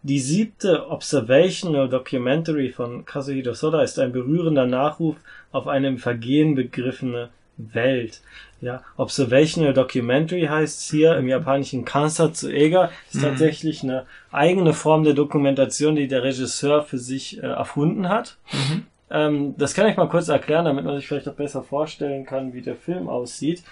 Die 0.02 0.20
siebte 0.20 0.90
Observational 0.90 1.88
Documentary 1.88 2.72
von 2.72 3.06
Kazuhiro 3.06 3.54
Soda 3.54 3.84
ist 3.84 4.00
ein 4.00 4.12
berührender 4.12 4.66
Nachruf 4.66 5.16
auf 5.52 5.68
eine 5.68 5.88
im 5.88 5.98
Vergehen 6.00 6.56
begriffene 6.56 7.30
Welt. 7.58 8.22
Ja, 8.64 8.82
Observational 8.96 9.74
Documentary 9.74 10.44
heißt 10.50 10.80
es 10.80 10.90
hier 10.90 11.18
im 11.18 11.28
japanischen 11.28 11.84
Kansatsu-Ega, 11.84 12.92
ist 13.12 13.16
Mhm. 13.16 13.22
tatsächlich 13.22 13.84
eine 13.84 14.06
eigene 14.32 14.72
Form 14.72 15.04
der 15.04 15.14
Dokumentation, 15.14 15.98
die 15.98 16.08
der 16.08 16.24
Regisseur 16.24 16.82
für 16.82 16.98
sich 16.98 17.44
äh, 17.44 17.48
erfunden 17.48 18.08
hat. 18.08 18.38
Mhm. 18.54 18.86
Ähm, 19.12 19.56
das 19.58 19.74
kann 19.74 19.88
ich 19.90 19.98
mal 19.98 20.08
kurz 20.08 20.30
erklären, 20.30 20.64
damit 20.64 20.86
man 20.86 20.96
sich 20.96 21.06
vielleicht 21.08 21.28
auch 21.28 21.34
besser 21.34 21.62
vorstellen 21.62 22.26
kann, 22.26 22.54
wie 22.54 22.62
der 22.62 22.76
Film 22.78 23.10
aussieht. 23.10 23.64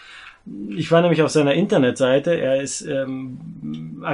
Ich 0.69 0.91
war 0.91 1.01
nämlich 1.01 1.21
auf 1.21 1.29
seiner 1.29 1.53
Internetseite. 1.53 2.31
Er 2.39 2.61
ist 2.61 2.81
ähm, 2.81 3.37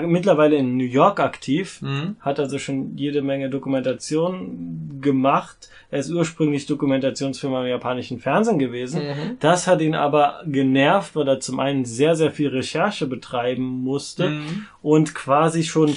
mittlerweile 0.08 0.58
in 0.58 0.76
New 0.78 0.84
York 0.84 1.20
aktiv, 1.22 1.82
Mhm. 1.82 2.18
hat 2.20 2.40
also 2.40 2.60
schon 2.60 2.98
jede 2.98 3.22
Menge 3.22 3.50
Dokumentation 3.50 5.00
gemacht. 5.02 5.70
Er 5.90 6.00
ist 6.00 6.12
ursprünglich 6.12 6.66
Dokumentationsfilmer 6.66 7.62
im 7.62 7.68
japanischen 7.68 8.20
Fernsehen 8.20 8.60
gewesen. 8.60 9.02
Mhm. 9.04 9.38
Das 9.40 9.68
hat 9.68 9.80
ihn 9.82 9.96
aber 9.96 10.42
genervt, 10.46 11.16
weil 11.16 11.28
er 11.28 11.40
zum 11.40 11.60
einen 11.60 11.86
sehr, 11.86 12.16
sehr 12.16 12.32
viel 12.32 12.50
Recherche 12.50 13.08
betreiben 13.08 13.64
musste 13.84 14.30
Mhm. 14.32 14.66
und 14.82 15.16
quasi 15.16 15.64
schon 15.64 15.94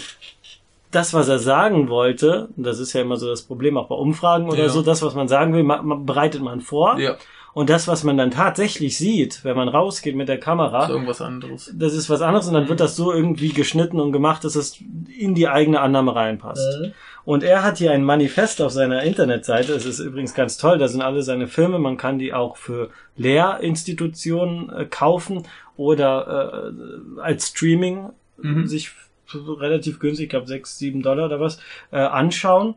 das, 0.92 1.14
was 1.14 1.28
er 1.28 1.38
sagen 1.38 1.88
wollte, 1.88 2.48
das 2.56 2.78
ist 2.80 2.92
ja 2.92 3.00
immer 3.02 3.16
so 3.16 3.28
das 3.28 3.42
Problem 3.42 3.76
auch 3.76 3.86
bei 3.88 3.94
Umfragen 3.94 4.48
oder 4.48 4.64
Ja. 4.64 4.68
so, 4.68 4.82
das, 4.82 5.02
was 5.02 5.14
man 5.14 5.28
sagen 5.28 5.54
will, 5.54 5.62
ma, 5.62 5.80
ma, 5.82 5.94
bereitet 5.94 6.42
man 6.42 6.60
vor. 6.60 6.98
Ja, 6.98 7.16
Und 7.52 7.68
das, 7.68 7.88
was 7.88 8.04
man 8.04 8.16
dann 8.16 8.30
tatsächlich 8.30 8.96
sieht, 8.96 9.44
wenn 9.44 9.56
man 9.56 9.68
rausgeht 9.68 10.14
mit 10.14 10.28
der 10.28 10.38
Kamera, 10.38 10.84
ist 10.84 10.90
irgendwas 10.90 11.20
anderes. 11.20 11.72
das 11.74 11.94
ist 11.94 12.08
was 12.08 12.22
anderes 12.22 12.46
und 12.46 12.54
dann 12.54 12.68
wird 12.68 12.78
das 12.80 12.94
so 12.96 13.12
irgendwie 13.12 13.48
geschnitten 13.52 13.98
und 14.00 14.12
gemacht, 14.12 14.44
dass 14.44 14.54
es 14.54 14.80
in 15.18 15.34
die 15.34 15.48
eigene 15.48 15.80
Annahme 15.80 16.14
reinpasst. 16.14 16.92
Und 17.24 17.42
er 17.42 17.62
hat 17.62 17.78
hier 17.78 17.92
ein 17.92 18.02
Manifest 18.04 18.62
auf 18.62 18.72
seiner 18.72 19.02
Internetseite. 19.02 19.74
Es 19.74 19.84
ist 19.84 19.98
übrigens 20.00 20.32
ganz 20.34 20.56
toll. 20.56 20.78
Da 20.78 20.88
sind 20.88 21.02
alle 21.02 21.22
seine 21.22 21.48
Filme. 21.48 21.78
Man 21.78 21.96
kann 21.96 22.18
die 22.18 22.32
auch 22.32 22.56
für 22.56 22.90
Lehrinstitutionen 23.16 24.70
äh, 24.70 24.84
kaufen 24.86 25.44
oder 25.76 26.72
äh, 27.16 27.20
als 27.20 27.48
Streaming 27.48 28.10
Mhm. 28.42 28.66
sich 28.66 28.90
relativ 29.36 30.00
günstig, 30.00 30.24
ich 30.24 30.30
glaube 30.30 30.46
sechs, 30.46 30.78
sieben 30.78 31.02
Dollar 31.02 31.26
oder 31.26 31.40
was, 31.40 31.58
äh, 31.92 31.98
anschauen. 31.98 32.74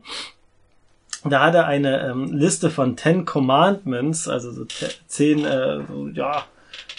Da 1.24 1.40
hat 1.40 1.54
er 1.54 1.66
eine 1.66 2.06
ähm, 2.08 2.32
Liste 2.32 2.70
von 2.70 2.96
Ten 2.96 3.24
Commandments, 3.24 4.28
also 4.28 4.50
so 4.52 4.64
zehn, 5.06 5.44
äh, 5.44 5.80
so, 5.88 6.08
ja, 6.08 6.44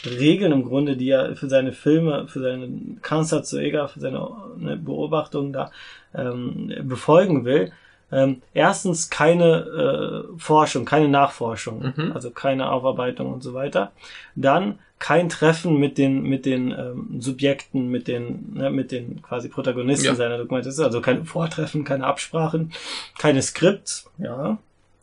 Regeln 0.06 0.52
im 0.52 0.66
Grunde, 0.66 0.98
die 0.98 1.10
er 1.10 1.36
für 1.36 1.48
seine 1.48 1.74
Filme, 1.74 2.28
für 2.28 2.40
seine 2.40 2.70
Kanzler 3.02 3.44
für 3.44 4.00
seine 4.00 4.28
ne, 4.58 4.78
Beobachtungen 4.78 5.54
da 5.54 5.72
ähm, 6.14 6.74
befolgen 6.84 7.46
will. 7.46 7.72
Ähm, 8.12 8.42
erstens 8.54 9.10
keine 9.10 10.26
äh, 10.36 10.40
Forschung, 10.40 10.86
keine 10.86 11.08
Nachforschung, 11.08 11.94
Mhm. 11.96 12.12
also 12.14 12.30
keine 12.30 12.72
Aufarbeitung 12.72 13.34
und 13.34 13.42
so 13.42 13.54
weiter. 13.54 13.92
Dann 14.36 14.80
kein 15.00 15.30
Treffen 15.30 15.78
mit 15.78 15.98
den 15.98 16.24
mit 16.24 16.46
den 16.46 16.72
ähm, 16.72 17.22
Subjekten, 17.22 17.90
mit 17.90 18.08
den 18.08 18.54
ne, 18.54 18.70
mit 18.70 18.92
den 18.92 19.22
quasi 19.22 19.50
Protagonisten 19.50 20.06
Ja. 20.08 20.16
seiner 20.16 20.38
Dokumentation, 20.38 20.86
also 20.86 21.02
kein 21.02 21.26
Vortreffen, 21.26 21.84
keine 21.84 22.06
Absprachen, 22.06 22.72
keine 23.18 23.42
Skripts, 23.42 24.10
ja, 24.18 24.58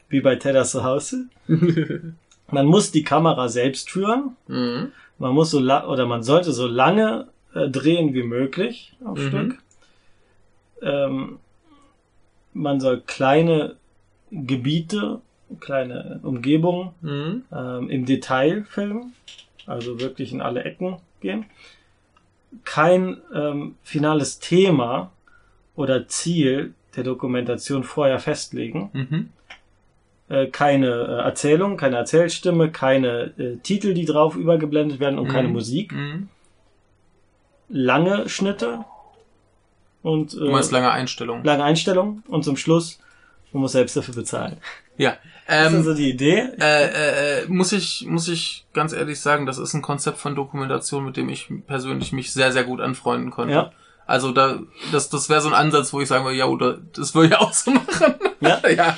wie 0.08 0.20
bei 0.20 0.36
Ted 0.36 0.66
zu 0.66 0.82
Hause. 0.84 1.26
man 2.50 2.66
muss 2.66 2.90
die 2.90 3.02
Kamera 3.04 3.48
selbst 3.48 3.90
führen. 3.90 4.36
Mhm. 4.48 4.92
Man 5.18 5.34
muss 5.34 5.50
so 5.50 5.58
oder 5.58 6.06
man 6.06 6.22
sollte 6.22 6.52
so 6.52 6.66
lange 6.66 7.28
äh, 7.54 7.68
drehen 7.68 8.14
wie 8.14 8.22
möglich 8.24 8.94
auf 9.04 9.18
Mhm. 9.18 9.28
Stück. 9.28 9.58
Ähm, 10.82 11.38
man 12.54 12.80
soll 12.80 13.00
kleine 13.06 13.76
Gebiete, 14.30 15.20
kleine 15.60 16.20
Umgebungen 16.22 16.90
Mhm. 17.02 17.42
ähm, 17.54 17.90
im 17.90 18.06
Detail 18.06 18.64
filmen, 18.68 19.12
also 19.66 20.00
wirklich 20.00 20.32
in 20.32 20.40
alle 20.40 20.64
Ecken 20.64 20.96
gehen. 21.20 21.46
Kein 22.64 23.16
ähm, 23.34 23.76
finales 23.82 24.38
Thema 24.38 25.10
oder 25.74 26.06
Ziel 26.08 26.74
der 26.96 27.04
Dokumentation 27.04 27.82
vorher 27.84 28.18
festlegen. 28.18 28.90
Mhm. 28.92 29.28
Äh, 30.28 30.46
keine 30.48 30.88
äh, 30.88 31.22
Erzählung, 31.24 31.76
keine 31.76 31.96
Erzählstimme, 31.96 32.70
keine 32.70 33.32
äh, 33.38 33.56
Titel, 33.62 33.94
die 33.94 34.04
drauf 34.04 34.36
übergeblendet 34.36 35.00
werden 35.00 35.18
und 35.18 35.28
keine 35.28 35.48
Mhm. 35.48 35.54
Musik. 35.54 35.92
Mhm. 35.92 36.28
Lange 37.68 38.28
Schnitte 38.28 38.84
und 40.02 40.34
Du 40.34 40.46
äh, 40.54 40.70
lange 40.72 40.90
Einstellung. 40.90 41.42
lange 41.44 41.64
Einstellung 41.64 42.22
und 42.28 42.44
zum 42.44 42.56
Schluss, 42.56 42.98
man 43.52 43.62
muss 43.62 43.72
selbst 43.72 43.96
dafür 43.96 44.14
bezahlen. 44.14 44.56
Ja. 44.96 45.16
Das 45.46 45.66
ist 45.66 45.70
Ähm, 45.72 45.76
also 45.78 45.94
die 45.94 46.10
Idee. 46.10 46.48
äh, 46.60 46.84
äh, 46.84 47.42
äh, 47.42 47.46
muss 47.48 47.72
ich 47.72 48.06
muss 48.08 48.28
ich 48.28 48.64
ganz 48.72 48.92
ehrlich 48.92 49.20
sagen, 49.20 49.46
das 49.46 49.58
ist 49.58 49.74
ein 49.74 49.82
Konzept 49.82 50.18
von 50.18 50.34
Dokumentation, 50.34 51.04
mit 51.04 51.16
dem 51.16 51.28
ich 51.28 51.48
persönlich 51.66 52.12
mich 52.12 52.32
sehr 52.32 52.52
sehr 52.52 52.64
gut 52.64 52.80
anfreunden 52.80 53.30
konnte. 53.30 53.54
Ja. 53.54 53.72
Also 54.06 54.32
da 54.32 54.60
das 54.92 55.08
das 55.10 55.28
wäre 55.28 55.40
so 55.40 55.48
ein 55.48 55.54
Ansatz, 55.54 55.92
wo 55.92 56.00
ich 56.00 56.08
sagen 56.08 56.24
würde, 56.24 56.36
ja, 56.36 56.46
oder 56.46 56.78
das 56.94 57.14
würde 57.14 57.28
ich 57.28 57.36
auch 57.40 57.52
so 57.52 57.70
machen. 57.72 58.14
Ja. 58.40 58.60
ja. 58.68 58.96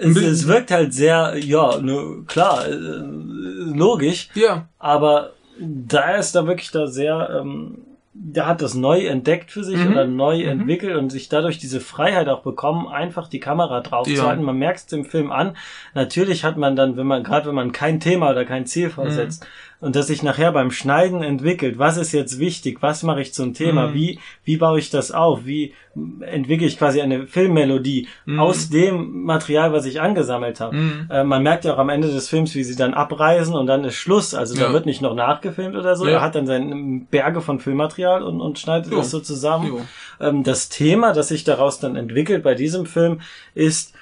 Es, 0.00 0.16
es 0.16 0.46
wirkt 0.48 0.70
halt 0.72 0.92
sehr, 0.92 1.36
ja, 1.38 1.78
ne, 1.78 2.24
klar, 2.26 2.66
äh, 2.66 2.72
logisch, 2.74 4.28
Ja. 4.34 4.68
aber 4.78 5.30
da 5.60 6.16
ist 6.16 6.32
da 6.34 6.44
wirklich 6.46 6.70
da 6.72 6.88
sehr, 6.88 7.38
ähm, 7.40 7.78
der 8.14 8.46
hat 8.46 8.60
das 8.60 8.74
neu 8.74 9.06
entdeckt 9.06 9.50
für 9.50 9.64
sich 9.64 9.78
Mhm. 9.78 9.92
oder 9.92 10.06
neu 10.06 10.38
Mhm. 10.42 10.48
entwickelt 10.60 10.96
und 10.96 11.10
sich 11.10 11.28
dadurch 11.30 11.58
diese 11.58 11.80
Freiheit 11.80 12.28
auch 12.28 12.42
bekommen, 12.42 12.86
einfach 12.86 13.26
die 13.28 13.40
Kamera 13.40 13.80
drauf 13.80 14.06
Ja. 14.06 14.16
zu 14.16 14.26
halten. 14.28 14.42
Man 14.42 14.58
merkt 14.58 14.80
es 14.80 14.86
dem 14.86 15.04
Film 15.06 15.32
an. 15.32 15.56
Natürlich 15.94 16.44
hat 16.44 16.56
man 16.58 16.76
dann, 16.76 16.96
wenn 16.98 17.06
man, 17.06 17.22
gerade 17.24 17.46
wenn 17.48 17.54
man 17.54 17.72
kein 17.72 18.00
Thema 18.00 18.30
oder 18.30 18.44
kein 18.44 18.66
Ziel 18.66 18.88
Mhm. 18.88 19.40
Und 19.82 19.94
das 19.96 20.06
sich 20.06 20.22
nachher 20.22 20.52
beim 20.52 20.70
Schneiden 20.70 21.22
entwickelt, 21.22 21.78
was 21.78 21.98
ist 21.98 22.12
jetzt 22.12 22.38
wichtig, 22.38 22.78
was 22.80 23.02
mache 23.02 23.20
ich 23.20 23.34
zum 23.34 23.52
Thema, 23.52 23.88
Mhm. 23.88 23.94
wie, 23.94 24.18
wie 24.44 24.56
baue 24.56 24.78
ich 24.78 24.88
das 24.88 25.12
auf, 25.12 25.44
wie 25.44 25.74
entwickle 26.20 26.66
ich 26.66 26.78
quasi 26.78 27.02
eine 27.02 27.26
Filmmelodie 27.26 28.08
Mhm. 28.24 28.40
aus 28.40 28.70
dem 28.70 29.24
Material, 29.24 29.72
was 29.74 29.84
ich 29.84 30.00
angesammelt 30.00 30.60
habe. 30.60 30.74
Mhm. 30.76 31.08
Äh, 31.10 31.24
man 31.24 31.42
merkt 31.42 31.66
ja 31.66 31.74
auch 31.74 31.78
am 31.78 31.90
Ende 31.90 32.08
des 32.08 32.30
Films, 32.30 32.54
wie 32.54 32.64
sie 32.64 32.76
dann 32.76 32.94
abreisen 32.94 33.54
und 33.54 33.66
dann 33.66 33.84
ist 33.84 33.96
Schluss. 33.96 34.34
Also 34.34 34.54
da 34.54 34.62
Ja. 34.68 34.72
wird 34.72 34.86
nicht 34.86 35.02
noch 35.02 35.14
nachgefilmt 35.14 35.76
oder 35.76 35.94
so. 35.96 36.06
Ja. 36.06 36.12
Er 36.12 36.20
hat 36.22 36.34
dann 36.34 36.46
seine 36.46 37.02
Berge 37.10 37.42
von 37.42 37.58
Filmmaterial 37.60 38.22
und, 38.22 38.40
und 38.40 38.58
schneidet 38.58 38.90
Jo. 38.90 38.98
das 38.98 39.10
so 39.10 39.20
zusammen. 39.20 39.86
Ähm, 40.20 40.44
das 40.44 40.70
Thema, 40.70 41.12
das 41.12 41.28
sich 41.28 41.44
daraus 41.44 41.78
dann 41.80 41.96
entwickelt 41.96 42.42
bei 42.42 42.54
diesem 42.54 42.86
Film, 42.86 43.20
ist 43.54 43.92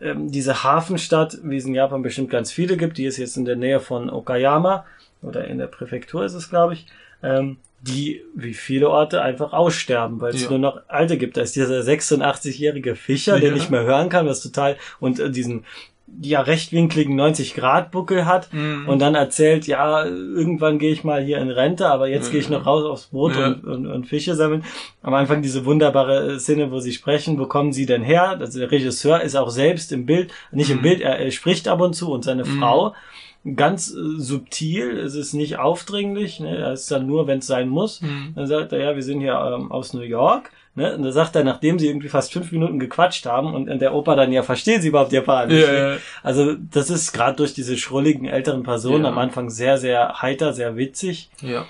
ähm, 0.00 0.30
diese 0.30 0.62
Hafenstadt, 0.62 1.38
wie 1.42 1.56
es 1.56 1.64
in 1.64 1.74
Japan 1.74 2.02
bestimmt 2.02 2.30
ganz 2.30 2.52
viele 2.52 2.76
gibt. 2.76 2.98
Die 2.98 3.04
ist 3.04 3.16
jetzt 3.16 3.36
in 3.36 3.44
der 3.44 3.56
Nähe 3.56 3.80
von 3.80 4.10
Okayama 4.10 4.84
oder 5.22 5.46
in 5.46 5.58
der 5.58 5.66
Präfektur 5.66 6.24
ist 6.24 6.34
es, 6.34 6.48
glaube 6.50 6.74
ich. 6.74 6.86
Ähm, 7.22 7.56
die, 7.80 8.22
wie 8.34 8.54
viele 8.54 8.90
Orte, 8.90 9.22
einfach 9.22 9.52
aussterben, 9.52 10.20
weil 10.20 10.34
es 10.34 10.42
Ja. 10.44 10.50
nur 10.50 10.58
noch 10.58 10.80
alte 10.88 11.16
gibt. 11.16 11.36
Da 11.36 11.42
ist 11.42 11.54
dieser 11.54 11.80
86-jährige 11.82 12.96
Fischer, 12.96 13.38
der 13.38 13.50
Ja. 13.50 13.54
nicht 13.54 13.70
mehr 13.70 13.84
hören 13.84 14.08
kann, 14.08 14.26
was 14.26 14.42
total, 14.42 14.76
und 15.00 15.20
äh, 15.20 15.30
diesen 15.30 15.64
ja 16.22 16.40
rechtwinkligen 16.40 17.14
90-Grad-Buckel 17.20 18.24
hat 18.24 18.52
Mhm. 18.52 18.88
und 18.88 18.98
dann 18.98 19.14
erzählt, 19.14 19.66
ja, 19.66 20.04
irgendwann 20.06 20.78
gehe 20.78 20.90
ich 20.92 21.04
mal 21.04 21.22
hier 21.22 21.38
in 21.38 21.50
Rente, 21.50 21.86
aber 21.88 22.08
jetzt 22.08 22.26
Ja. 22.26 22.30
gehe 22.32 22.40
ich 22.40 22.48
noch 22.48 22.64
raus 22.66 22.84
aufs 22.84 23.06
Boot 23.08 23.36
Ja. 23.36 23.46
und, 23.48 23.64
und, 23.64 23.86
und 23.86 24.06
Fische 24.06 24.34
sammeln. 24.34 24.64
Am 25.02 25.12
Anfang 25.14 25.42
diese 25.42 25.64
wunderbare 25.66 26.32
äh, 26.34 26.38
Szene, 26.38 26.72
wo 26.72 26.80
sie 26.80 26.92
sprechen, 26.92 27.38
wo 27.38 27.46
kommen 27.46 27.72
sie 27.72 27.86
denn 27.86 28.02
her? 28.02 28.38
Also 28.40 28.58
der 28.58 28.70
Regisseur 28.70 29.20
ist 29.20 29.36
auch 29.36 29.50
selbst 29.50 29.92
im 29.92 30.06
Bild, 30.06 30.32
nicht 30.50 30.70
im 30.70 30.78
Mhm. 30.78 30.82
Bild, 30.82 31.00
er, 31.02 31.18
er 31.18 31.30
spricht 31.30 31.68
ab 31.68 31.80
und 31.80 31.94
zu 31.94 32.10
und 32.10 32.24
seine 32.24 32.44
Mhm. 32.44 32.58
Frau 32.58 32.94
ganz 33.56 33.90
äh, 33.90 33.94
subtil, 34.18 34.98
es 34.98 35.14
ist 35.14 35.32
nicht 35.32 35.58
aufdringlich, 35.58 36.40
ne? 36.40 36.56
er 36.56 36.72
ist 36.72 36.90
dann 36.90 37.06
nur, 37.06 37.26
wenn 37.26 37.38
es 37.38 37.46
sein 37.46 37.68
muss. 37.68 38.00
Mhm. 38.00 38.32
Dann 38.34 38.46
sagt 38.46 38.72
er, 38.72 38.80
ja, 38.80 38.94
wir 38.94 39.02
sind 39.02 39.20
hier 39.20 39.34
ähm, 39.34 39.70
aus 39.72 39.94
New 39.94 40.00
York. 40.02 40.50
Ne? 40.74 40.94
Und 40.94 41.02
da 41.02 41.10
sagt 41.12 41.34
er, 41.34 41.44
nachdem 41.44 41.78
sie 41.78 41.88
irgendwie 41.88 42.08
fast 42.08 42.32
fünf 42.32 42.52
Minuten 42.52 42.78
gequatscht 42.78 43.26
haben 43.26 43.54
und 43.54 43.68
in 43.68 43.78
der 43.78 43.94
Oper 43.94 44.14
dann 44.16 44.32
ja 44.32 44.42
verstehen 44.42 44.80
sie 44.80 44.88
überhaupt 44.88 45.12
Japanisch. 45.12 45.66
Ja, 45.66 45.92
ja. 45.92 45.96
Also 46.22 46.54
das 46.54 46.90
ist 46.90 47.12
gerade 47.12 47.36
durch 47.36 47.52
diese 47.54 47.76
schrulligen 47.76 48.26
älteren 48.26 48.62
Personen 48.62 49.04
Ja. 49.04 49.10
am 49.10 49.18
Anfang 49.18 49.50
sehr, 49.50 49.78
sehr 49.78 50.20
heiter, 50.22 50.52
sehr 50.52 50.76
witzig. 50.76 51.30
Ja. 51.40 51.66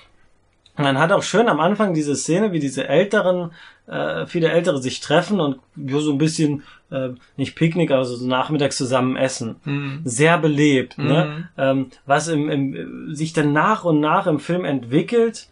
Und 0.77 0.85
man 0.85 0.99
hat 0.99 1.11
auch 1.13 1.23
schön 1.23 1.49
am 1.49 1.59
Anfang 1.61 1.95
diese 1.95 2.15
Szene, 2.17 2.53
wie 2.53 2.61
diese 2.61 2.87
älteren, 2.87 3.53
äh, 3.87 4.27
viele 4.27 4.51
Ältere 4.51 4.81
sich 4.81 5.01
treffen 5.01 5.41
und 5.41 5.59
so 5.89 6.13
ein 6.13 6.19
bisschen, 6.19 6.63
äh, 6.91 7.11
nicht 7.37 7.55
Picknick, 7.55 7.91
also 7.91 8.17
so 8.17 8.27
nachmittags 8.27 8.77
zusammen 8.77 9.17
essen. 9.17 9.57
Mhm. 9.65 10.01
Sehr 10.05 10.39
belebt, 10.39 10.97
Mhm. 10.99 11.07
ne? 11.07 11.49
Ähm, 11.59 11.87
was 12.07 12.29
im, 12.29 12.49
im, 12.49 13.15
sich 13.15 13.33
dann 13.33 13.53
nach 13.53 13.85
und 13.85 14.01
nach 14.01 14.27
im 14.27 14.39
Film 14.41 14.65
entwickelt, 14.65 15.49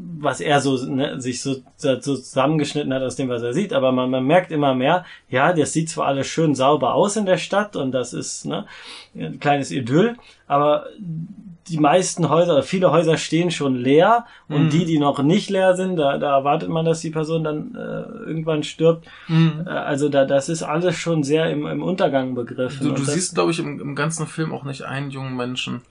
was 0.00 0.40
er 0.40 0.60
so 0.60 0.76
ne, 0.86 1.20
sich 1.20 1.42
so, 1.42 1.56
so 1.76 1.96
zusammengeschnitten 1.96 2.94
hat 2.94 3.02
aus 3.02 3.16
dem, 3.16 3.28
was 3.28 3.42
er 3.42 3.52
sieht, 3.52 3.72
aber 3.72 3.90
man, 3.90 4.10
man 4.10 4.24
merkt 4.24 4.52
immer 4.52 4.72
mehr, 4.74 5.04
ja, 5.28 5.52
das 5.52 5.72
sieht 5.72 5.90
zwar 5.90 6.06
alles 6.06 6.28
schön 6.28 6.54
sauber 6.54 6.94
aus 6.94 7.16
in 7.16 7.26
der 7.26 7.36
Stadt 7.38 7.74
und 7.74 7.90
das 7.90 8.12
ist 8.12 8.44
ne, 8.46 8.64
ein 9.16 9.40
kleines 9.40 9.72
Idyll, 9.72 10.16
aber 10.46 10.86
die 11.68 11.78
meisten 11.78 12.28
Häuser 12.28 12.52
oder 12.54 12.62
viele 12.62 12.90
Häuser 12.90 13.16
stehen 13.16 13.50
schon 13.50 13.74
leer 13.76 14.26
und 14.48 14.64
Mhm. 14.66 14.70
die, 14.70 14.84
die 14.84 14.98
noch 14.98 15.22
nicht 15.22 15.50
leer 15.50 15.74
sind, 15.76 15.96
da, 15.96 16.18
da 16.18 16.36
erwartet 16.36 16.68
man, 16.68 16.84
dass 16.84 17.00
die 17.00 17.10
Person 17.10 17.44
dann 17.44 17.74
äh, 17.74 18.28
irgendwann 18.28 18.62
stirbt. 18.62 19.06
Mhm. 19.28 19.64
Äh, 19.66 19.70
also 19.70 20.08
da, 20.08 20.24
das 20.24 20.48
ist 20.48 20.62
alles 20.62 20.96
schon 20.96 21.22
sehr 21.22 21.50
im, 21.50 21.66
im 21.66 21.82
Untergang 21.82 22.34
begriffen. 22.34 22.86
Du, 22.88 22.94
du 22.94 23.02
siehst, 23.04 23.34
glaube 23.34 23.50
ich, 23.52 23.58
im, 23.58 23.80
im 23.80 23.94
ganzen 23.94 24.26
Film 24.26 24.52
auch 24.52 24.64
nicht 24.64 24.82
einen 24.82 25.10
jungen 25.10 25.36
Menschen. 25.36 25.82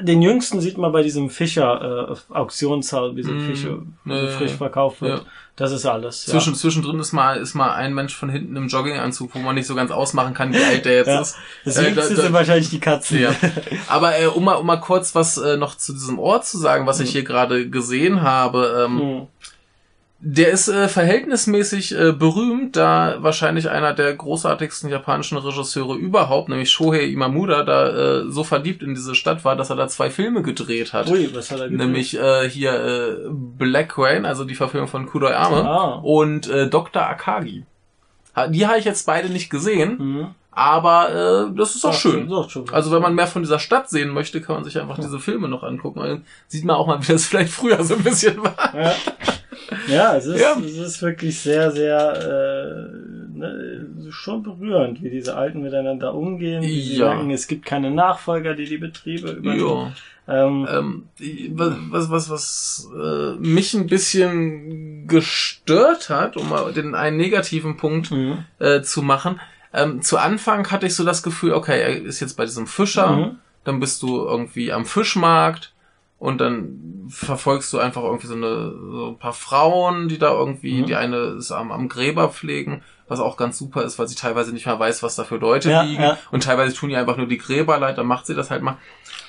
Den 0.00 0.22
jüngsten 0.22 0.60
sieht 0.60 0.78
man 0.78 0.92
bei 0.92 1.02
diesem 1.02 1.28
Fischer 1.28 2.10
äh, 2.12 2.34
Auktionshaus, 2.34 3.16
wie 3.16 3.22
so 3.24 3.32
Mm, 3.32 3.40
Fische 3.46 3.78
ja, 4.04 4.26
frisch 4.28 4.52
verkauft 4.52 5.02
wird. 5.02 5.18
Ja. 5.20 5.24
Das 5.56 5.72
ist 5.72 5.84
alles. 5.86 6.24
Ja. 6.26 6.34
Zwischen, 6.34 6.54
Zwischendrin 6.54 7.00
ist 7.00 7.12
mal, 7.12 7.36
ist 7.36 7.54
mal 7.54 7.72
ein 7.72 7.92
Mensch 7.92 8.14
von 8.14 8.28
hinten 8.28 8.54
im 8.54 8.68
Jogginganzug, 8.68 9.34
wo 9.34 9.40
man 9.40 9.56
nicht 9.56 9.66
so 9.66 9.74
ganz 9.74 9.90
ausmachen 9.90 10.34
kann, 10.34 10.52
wie 10.54 10.62
alt 10.62 10.84
der 10.84 10.92
jetzt 10.98 11.06
Ja. 11.08 11.20
ist. 11.20 11.36
Das 11.64 11.76
Äh, 11.78 11.88
jüngste 11.88 12.10
da- 12.10 12.14
da- 12.14 12.22
sind 12.22 12.32
wahrscheinlich 12.32 12.70
die 12.70 12.78
Katzen. 12.78 13.18
Ja. 13.20 13.34
Aber 13.88 14.16
äh, 14.20 14.26
um, 14.26 14.44
mal, 14.44 14.54
um 14.54 14.66
mal 14.66 14.76
kurz 14.76 15.16
was 15.16 15.36
äh, 15.36 15.56
noch 15.56 15.76
zu 15.76 15.92
diesem 15.92 16.20
Ort 16.20 16.46
zu 16.46 16.58
sagen, 16.58 16.86
was 16.86 17.00
ich 17.00 17.10
hier 17.10 17.24
gerade 17.24 17.68
gesehen 17.68 18.22
habe. 18.22 18.84
Ähm, 18.86 19.00
Hm. 19.00 19.26
Der 20.20 20.50
ist 20.50 20.66
äh, 20.66 20.88
verhältnismäßig 20.88 21.96
äh, 21.96 22.10
berühmt, 22.12 22.74
da 22.74 23.18
wahrscheinlich 23.20 23.70
einer 23.70 23.92
der 23.94 24.14
großartigsten 24.16 24.90
japanischen 24.90 25.38
Regisseure 25.38 25.94
überhaupt, 25.96 26.48
nämlich 26.48 26.70
Shohei 26.70 27.04
Imamura, 27.04 27.62
da 27.62 27.88
äh, 28.22 28.24
so 28.28 28.42
verliebt 28.42 28.82
in 28.82 28.94
diese 28.94 29.14
Stadt 29.14 29.44
war, 29.44 29.54
dass 29.54 29.70
er 29.70 29.76
da 29.76 29.86
zwei 29.86 30.10
Filme 30.10 30.42
gedreht 30.42 30.92
hat. 30.92 31.08
Ui, 31.08 31.30
was 31.34 31.52
hat 31.52 31.60
er 31.60 31.68
gedreht? 31.68 31.86
Nämlich 31.86 32.18
äh, 32.18 32.50
hier 32.50 32.72
äh, 32.72 33.16
Black 33.30 33.96
Rain, 33.96 34.26
also 34.26 34.44
die 34.44 34.56
Verfilmung 34.56 34.88
von 34.88 35.06
Kuroyame 35.06 35.64
Ah. 35.64 36.00
und 36.02 36.48
äh, 36.50 36.68
Dr. 36.68 37.02
Akagi. 37.06 37.64
Die 38.50 38.66
habe 38.66 38.78
ich 38.78 38.84
jetzt 38.84 39.06
beide 39.06 39.28
nicht 39.30 39.50
gesehen, 39.50 39.98
Mhm. 39.98 40.26
aber 40.50 41.48
äh, 41.50 41.56
das 41.56 41.76
ist 41.76 41.84
auch 41.84 41.90
Ach, 41.90 41.94
schön. 41.94 42.28
ist 42.28 42.50
schon. 42.50 42.68
Also 42.72 42.90
wenn 42.90 43.02
man 43.02 43.14
mehr 43.14 43.26
von 43.28 43.42
dieser 43.42 43.58
Stadt 43.60 43.88
sehen 43.88 44.10
möchte, 44.10 44.40
kann 44.40 44.56
man 44.56 44.64
sich 44.64 44.80
einfach 44.80 44.98
diese 44.98 45.20
Filme 45.20 45.48
noch 45.48 45.62
angucken. 45.62 46.00
Dann 46.00 46.24
sieht 46.48 46.64
man 46.64 46.74
auch 46.74 46.88
mal, 46.88 47.00
wie 47.06 47.12
das 47.12 47.24
vielleicht 47.26 47.52
früher 47.52 47.82
so 47.84 47.94
ein 47.94 48.02
bisschen 48.02 48.42
war. 48.42 48.54
Ja, 48.76 48.92
ja, 49.88 50.16
es, 50.16 50.26
ist, 50.26 50.40
Ja. 50.40 50.56
es 50.64 50.76
ist 50.76 51.02
wirklich 51.02 51.38
sehr, 51.40 51.70
sehr 51.70 51.98
äh, 52.12 53.38
ne, 53.38 53.86
schon 54.10 54.42
berührend, 54.42 55.02
wie 55.02 55.10
diese 55.10 55.36
Alten 55.36 55.62
miteinander 55.62 56.14
umgehen, 56.14 56.62
wie 56.62 56.80
sie 56.82 56.96
Ja. 56.98 57.14
merken, 57.14 57.30
es 57.30 57.46
gibt 57.46 57.64
keine 57.66 57.90
Nachfolger, 57.90 58.54
die 58.54 58.64
die 58.66 58.78
Betriebe 58.78 59.30
übernehmen. 59.32 59.66
Ja. 59.68 59.92
Ähm, 60.30 60.68
Ähm, 60.70 61.04
was, 61.54 62.10
was, 62.10 62.30
was 62.30 62.88
äh, 62.94 63.34
mich 63.38 63.72
ein 63.74 63.86
bisschen 63.86 65.06
gestört 65.08 66.10
hat, 66.10 66.36
um 66.36 66.48
mal 66.50 66.72
den 66.72 66.94
einen 66.94 67.16
negativen 67.16 67.76
Punkt 67.76 68.10
mhm. 68.10 68.44
äh, 68.58 68.82
zu 68.82 69.02
machen. 69.02 69.40
Ähm, 69.72 70.02
zu 70.02 70.18
Anfang 70.18 70.70
hatte 70.70 70.86
ich 70.86 70.94
so 70.94 71.04
das 71.04 71.22
Gefühl, 71.22 71.52
okay, 71.52 71.80
er 71.80 72.02
ist 72.02 72.20
jetzt 72.20 72.36
bei 72.36 72.44
diesem 72.44 72.66
Fischer, 72.66 73.12
Mhm. 73.16 73.36
dann 73.64 73.80
bist 73.80 74.02
du 74.02 74.18
irgendwie 74.26 74.72
am 74.72 74.84
Fischmarkt 74.86 75.72
und 76.18 76.40
dann 76.40 77.06
verfolgst 77.08 77.72
du 77.72 77.78
einfach 77.78 78.02
irgendwie 78.02 78.26
so, 78.26 78.34
eine, 78.34 78.70
so 78.90 79.06
ein 79.08 79.18
paar 79.18 79.32
Frauen, 79.32 80.08
die 80.08 80.18
da 80.18 80.30
irgendwie, 80.32 80.82
Mhm. 80.82 80.86
die 80.86 80.94
eine 80.96 81.16
ist 81.38 81.52
am, 81.52 81.72
am 81.72 81.88
Gräber 81.88 82.28
pflegen, 82.28 82.82
was 83.06 83.20
auch 83.20 83.36
ganz 83.38 83.56
super 83.58 83.82
ist, 83.84 83.98
weil 83.98 84.08
sie 84.08 84.14
teilweise 84.14 84.52
nicht 84.52 84.66
mehr 84.66 84.78
weiß, 84.78 85.02
was 85.02 85.16
da 85.16 85.24
für 85.24 85.36
Leute 85.36 85.70
Ja, 85.70 85.82
liegen 85.82 86.02
ja. 86.02 86.18
und 86.30 86.42
teilweise 86.42 86.74
tun 86.74 86.90
ihr 86.90 86.98
einfach 86.98 87.16
nur 87.16 87.26
die 87.28 87.38
Gräber 87.38 87.78
leid, 87.78 87.96
dann 87.96 88.06
macht 88.06 88.26
sie 88.26 88.34
das 88.34 88.50
halt 88.50 88.62
mal. 88.62 88.76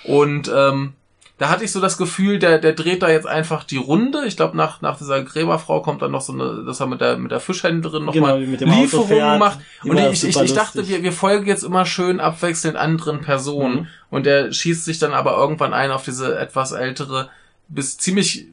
Und 0.03 0.51
ähm, 0.53 0.93
da 1.39 1.49
hatte 1.49 1.63
ich 1.63 1.71
so 1.71 1.79
das 1.79 1.97
Gefühl, 1.97 2.37
der, 2.37 2.59
der 2.59 2.73
dreht 2.73 3.01
da 3.01 3.09
jetzt 3.09 3.25
einfach 3.25 3.63
die 3.63 3.77
Runde. 3.77 4.25
Ich 4.27 4.35
glaube, 4.35 4.55
nach, 4.57 4.81
nach 4.81 4.97
dieser 4.97 5.23
Gräberfrau 5.23 5.81
kommt 5.81 6.01
dann 6.01 6.11
noch 6.11 6.21
so 6.21 6.33
eine, 6.33 6.63
dass 6.65 6.81
er 6.81 6.87
mit 6.87 6.99
der, 7.01 7.17
mit 7.17 7.31
der 7.31 7.39
Fischhändlerin 7.39 8.05
Genau, 8.11 8.37
nochmal 8.37 8.43
Auto 8.43 8.65
Lieferungen 8.81 9.39
macht. 9.39 9.59
Und 9.83 9.97
ich, 9.97 10.25
ich, 10.25 10.37
ich 10.39 10.53
dachte, 10.53 10.87
wir, 10.87 11.01
wir 11.01 11.13
folgen 11.13 11.47
jetzt 11.47 11.63
immer 11.63 11.85
schön 11.85 12.19
abwechselnd 12.19 12.75
anderen 12.75 13.21
Personen. 13.21 13.75
Mhm. 13.81 13.87
Und 14.09 14.25
der 14.25 14.51
schießt 14.51 14.83
sich 14.85 14.99
dann 14.99 15.13
aber 15.13 15.37
irgendwann 15.37 15.73
ein 15.73 15.91
auf 15.91 16.03
diese 16.03 16.37
etwas 16.37 16.73
ältere, 16.73 17.29
bis 17.69 17.97
ziemlich 17.97 18.47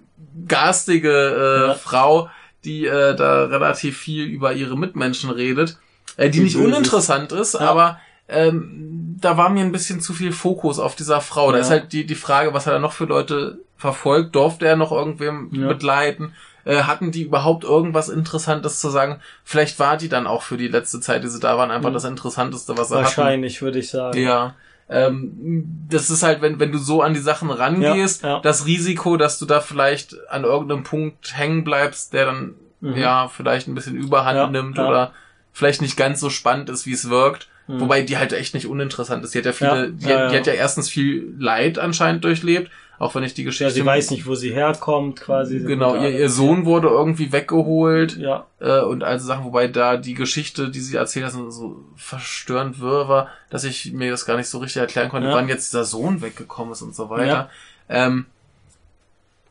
garstige 0.46 1.10
äh, 1.10 1.68
Ja. 1.68 1.74
Frau, 1.74 2.30
die 2.64 2.86
äh, 2.86 3.14
da 3.16 3.44
relativ 3.46 3.98
viel 3.98 4.24
über 4.24 4.52
ihre 4.52 4.78
Mitmenschen 4.78 5.30
redet, 5.30 5.78
äh, 6.16 6.30
die 6.30 6.38
Die 6.38 6.44
nicht 6.44 6.54
böse 6.56 6.68
ist. 6.68 6.74
uninteressant 6.76 7.32
ist, 7.32 7.54
Ja. 7.54 7.60
aber 7.60 7.98
ähm, 8.28 8.95
da 9.18 9.36
war 9.36 9.48
mir 9.48 9.64
ein 9.64 9.72
bisschen 9.72 10.00
zu 10.00 10.12
viel 10.12 10.32
Fokus 10.32 10.78
auf 10.78 10.94
dieser 10.96 11.20
Frau. 11.20 11.50
Da 11.50 11.58
Ja. 11.58 11.62
ist 11.62 11.70
halt 11.70 11.92
die, 11.92 12.04
die 12.06 12.14
Frage, 12.14 12.52
was 12.54 12.66
hat 12.66 12.74
er 12.74 12.78
noch 12.80 12.92
für 12.92 13.04
Leute 13.06 13.58
verfolgt? 13.76 14.34
Durfte 14.34 14.66
er 14.66 14.76
noch 14.76 14.92
irgendwem 14.92 15.48
Ja. 15.52 15.68
begleiten? 15.68 16.34
Äh, 16.64 16.82
hatten 16.82 17.12
die 17.12 17.22
überhaupt 17.22 17.62
irgendwas 17.64 18.08
Interessantes 18.08 18.80
zu 18.80 18.90
sagen? 18.90 19.20
Vielleicht 19.44 19.78
war 19.78 19.96
die 19.96 20.08
dann 20.08 20.26
auch 20.26 20.42
für 20.42 20.56
die 20.56 20.68
letzte 20.68 21.00
Zeit, 21.00 21.22
die 21.24 21.28
sie 21.28 21.38
da 21.40 21.56
waren, 21.56 21.70
einfach 21.70 21.90
Mhm. 21.90 21.94
das 21.94 22.04
Interessanteste, 22.04 22.76
was 22.76 22.90
er 22.90 22.96
hatten. 22.98 23.04
Wahrscheinlich, 23.06 23.62
würde 23.62 23.78
ich 23.78 23.88
sagen. 23.90 24.18
Ja. 24.20 24.54
Ähm, 24.88 25.64
das 25.88 26.10
ist 26.10 26.22
halt, 26.22 26.42
wenn, 26.42 26.60
wenn 26.60 26.72
du 26.72 26.78
so 26.78 27.02
an 27.02 27.14
die 27.14 27.20
Sachen 27.20 27.50
rangehst, 27.50 28.22
Ja, 28.22 28.40
das 28.40 28.66
Risiko, 28.66 29.16
dass 29.16 29.38
du 29.38 29.46
da 29.46 29.60
vielleicht 29.60 30.16
an 30.30 30.44
irgendeinem 30.44 30.82
Punkt 30.84 31.36
hängen 31.36 31.64
bleibst, 31.64 32.12
der 32.12 32.26
dann 32.26 32.54
Mhm. 32.80 32.96
ja 32.96 33.28
vielleicht 33.28 33.66
ein 33.68 33.74
bisschen 33.74 33.96
Überhand 33.96 34.52
nimmt 34.52 34.78
oder 34.78 35.12
vielleicht 35.52 35.80
nicht 35.82 35.96
ganz 35.96 36.20
so 36.20 36.30
spannend 36.30 36.68
ist, 36.68 36.86
wie 36.86 36.92
es 36.92 37.08
wirkt. 37.08 37.48
Mhm. 37.68 37.80
Wobei 37.80 38.02
die 38.02 38.16
halt 38.16 38.32
echt 38.32 38.54
nicht 38.54 38.66
uninteressant 38.66 39.24
ist. 39.24 39.34
Die 39.34 39.38
hat 39.38 39.44
ja 39.46 39.52
viele, 39.52 39.70
Ja, 39.70 39.86
die, 39.86 40.04
ja, 40.08 40.28
die 40.28 40.32
ja. 40.34 40.40
hat 40.40 40.46
ja 40.46 40.52
erstens 40.52 40.88
viel 40.88 41.34
Leid 41.38 41.78
anscheinend 41.78 42.22
durchlebt, 42.24 42.70
auch 42.98 43.14
wenn 43.16 43.24
ich 43.24 43.34
die 43.34 43.42
Ja, 43.42 43.46
Geschichte. 43.46 43.72
sie 43.72 43.84
weiß 43.84 44.10
nicht, 44.12 44.26
wo 44.26 44.34
sie 44.36 44.52
herkommt, 44.54 45.20
quasi. 45.20 45.58
Genau, 45.58 45.96
ihr, 45.96 46.10
ihr 46.10 46.30
Sohn 46.30 46.64
wurde 46.64 46.88
irgendwie 46.88 47.32
weggeholt 47.32 48.16
Ja, 48.16 48.46
äh, 48.60 48.80
und 48.80 49.02
also 49.04 49.26
Sachen, 49.26 49.44
wobei 49.44 49.66
da 49.68 49.96
die 49.96 50.14
Geschichte, 50.14 50.70
die 50.70 50.80
sie 50.80 50.96
erzählt 50.96 51.26
hat, 51.26 51.32
so- 51.32 51.84
verstörend 51.96 52.80
wirr 52.80 53.08
war, 53.08 53.28
dass 53.50 53.64
ich 53.64 53.92
mir 53.92 54.10
das 54.12 54.24
gar 54.26 54.36
nicht 54.36 54.48
so 54.48 54.58
richtig 54.58 54.80
erklären 54.80 55.08
konnte, 55.08 55.28
Ja. 55.28 55.34
wann 55.34 55.48
jetzt 55.48 55.72
dieser 55.72 55.84
Sohn 55.84 56.22
weggekommen 56.22 56.72
ist 56.72 56.82
und 56.82 56.94
so 56.94 57.10
weiter. 57.10 57.26
Ja. 57.26 57.50
Ähm, 57.88 58.26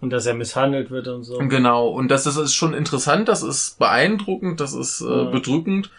und 0.02 0.10
dass 0.12 0.26
er 0.26 0.34
misshandelt 0.36 0.90
wird 0.92 1.08
und 1.08 1.24
so. 1.24 1.38
genau, 1.40 1.88
und 1.90 2.10
das, 2.10 2.24
das 2.24 2.38
ist 2.38 2.54
schon 2.54 2.74
interessant, 2.74 3.28
das 3.28 3.44
ist 3.44 3.78
beeindruckend, 3.80 4.60
das 4.60 4.74
ist 4.74 5.02
äh, 5.02 5.06
Ja. 5.06 5.24
bedrückend. 5.26 5.90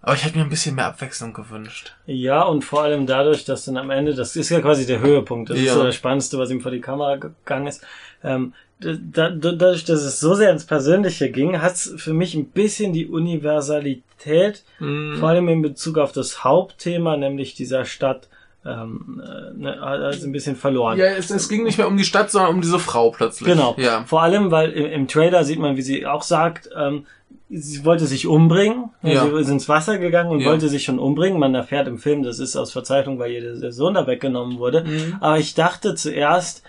Aber 0.00 0.14
ich 0.14 0.24
hätte 0.24 0.38
mir 0.38 0.44
ein 0.44 0.48
bisschen 0.50 0.76
mehr 0.76 0.86
Abwechslung 0.86 1.32
gewünscht. 1.32 1.94
Ja, 2.06 2.42
und 2.42 2.64
vor 2.64 2.82
allem 2.82 3.06
dadurch, 3.06 3.44
dass 3.44 3.64
dann 3.64 3.76
am 3.76 3.90
Ende, 3.90 4.14
das 4.14 4.36
ist 4.36 4.48
ja 4.48 4.60
quasi 4.60 4.86
der 4.86 5.00
Höhepunkt, 5.00 5.50
das 5.50 5.58
Ja. 5.58 5.64
ist 5.64 5.72
so 5.74 5.82
das 5.82 5.94
Spannendste, 5.96 6.38
was 6.38 6.50
ihm 6.50 6.60
vor 6.60 6.70
die 6.70 6.80
Kamera 6.80 7.16
gegangen 7.16 7.66
ist. 7.66 7.84
Ähm, 8.22 8.52
da, 8.80 8.92
da, 8.94 9.30
dadurch, 9.30 9.84
dass 9.84 10.02
es 10.02 10.20
so 10.20 10.34
sehr 10.34 10.52
ins 10.52 10.64
Persönliche 10.64 11.30
ging, 11.30 11.60
hat 11.60 11.72
es 11.74 11.94
für 11.96 12.12
mich 12.14 12.34
ein 12.36 12.46
bisschen 12.50 12.92
die 12.92 13.08
Universalität, 13.08 14.62
Mhm. 14.78 15.16
vor 15.18 15.28
allem 15.30 15.48
in 15.48 15.62
Bezug 15.62 15.98
auf 15.98 16.12
das 16.12 16.44
Hauptthema, 16.44 17.16
nämlich 17.16 17.54
dieser 17.54 17.84
Stadt, 17.84 18.28
ähm, 18.64 19.22
äh, 19.24 19.58
ne, 19.58 19.82
also 19.82 20.26
ein 20.26 20.32
bisschen 20.32 20.56
verloren. 20.56 20.98
Ja, 20.98 21.06
es, 21.06 21.30
es 21.30 21.48
ging 21.48 21.64
nicht 21.64 21.78
mehr 21.78 21.88
um 21.88 21.96
die 21.96 22.04
Stadt, 22.04 22.30
sondern 22.30 22.54
um 22.54 22.60
diese 22.60 22.78
Frau 22.78 23.10
plötzlich. 23.10 23.48
Genau. 23.48 23.74
Ja. 23.78 24.04
Vor 24.04 24.22
allem, 24.22 24.50
weil 24.50 24.70
im, 24.72 24.86
im 24.86 25.08
Trailer 25.08 25.44
sieht 25.44 25.58
man, 25.58 25.76
wie 25.76 25.82
sie 25.82 26.06
auch 26.06 26.22
sagt, 26.22 26.68
ähm, 26.76 27.06
sie 27.50 27.84
wollte 27.84 28.06
sich 28.06 28.26
umbringen. 28.26 28.90
Ja. 29.02 29.24
Sie 29.26 29.30
ist 29.40 29.48
ins 29.48 29.68
Wasser 29.68 29.98
gegangen 29.98 30.30
und 30.30 30.40
Ja. 30.40 30.50
wollte 30.50 30.68
sich 30.68 30.84
schon 30.84 30.98
umbringen. 30.98 31.38
Man 31.38 31.54
erfährt 31.54 31.88
im 31.88 31.98
Film, 31.98 32.22
das 32.22 32.38
ist 32.38 32.56
aus 32.56 32.72
Verzweiflung, 32.72 33.18
weil 33.18 33.32
ihr 33.32 33.40
der, 33.40 33.54
der 33.56 33.72
Sohn 33.72 33.94
da 33.94 34.06
weggenommen 34.06 34.58
wurde. 34.58 34.84
Mhm. 34.84 35.16
Aber 35.20 35.38
ich 35.38 35.54
dachte 35.54 35.94
zuerst, 35.94 36.62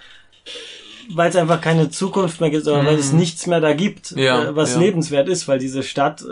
weil 1.11 1.29
es 1.29 1.35
einfach 1.35 1.59
keine 1.59 1.89
Zukunft 1.89 2.39
mehr 2.39 2.49
gibt, 2.51 2.65
sondern 2.65 2.85
weil 2.85 2.95
es 2.97 3.11
nichts 3.13 3.47
mehr 3.47 3.59
da 3.61 3.73
gibt, 3.73 4.11
Mhm. 4.11 4.17
Ja, 4.21 4.43
äh, 4.43 4.55
was 4.55 4.75
ja. 4.75 4.79
lebenswert 4.81 5.27
ist, 5.27 5.47
weil 5.47 5.57
diese 5.59 5.81
Stadt 5.83 6.21
äh, 6.21 6.25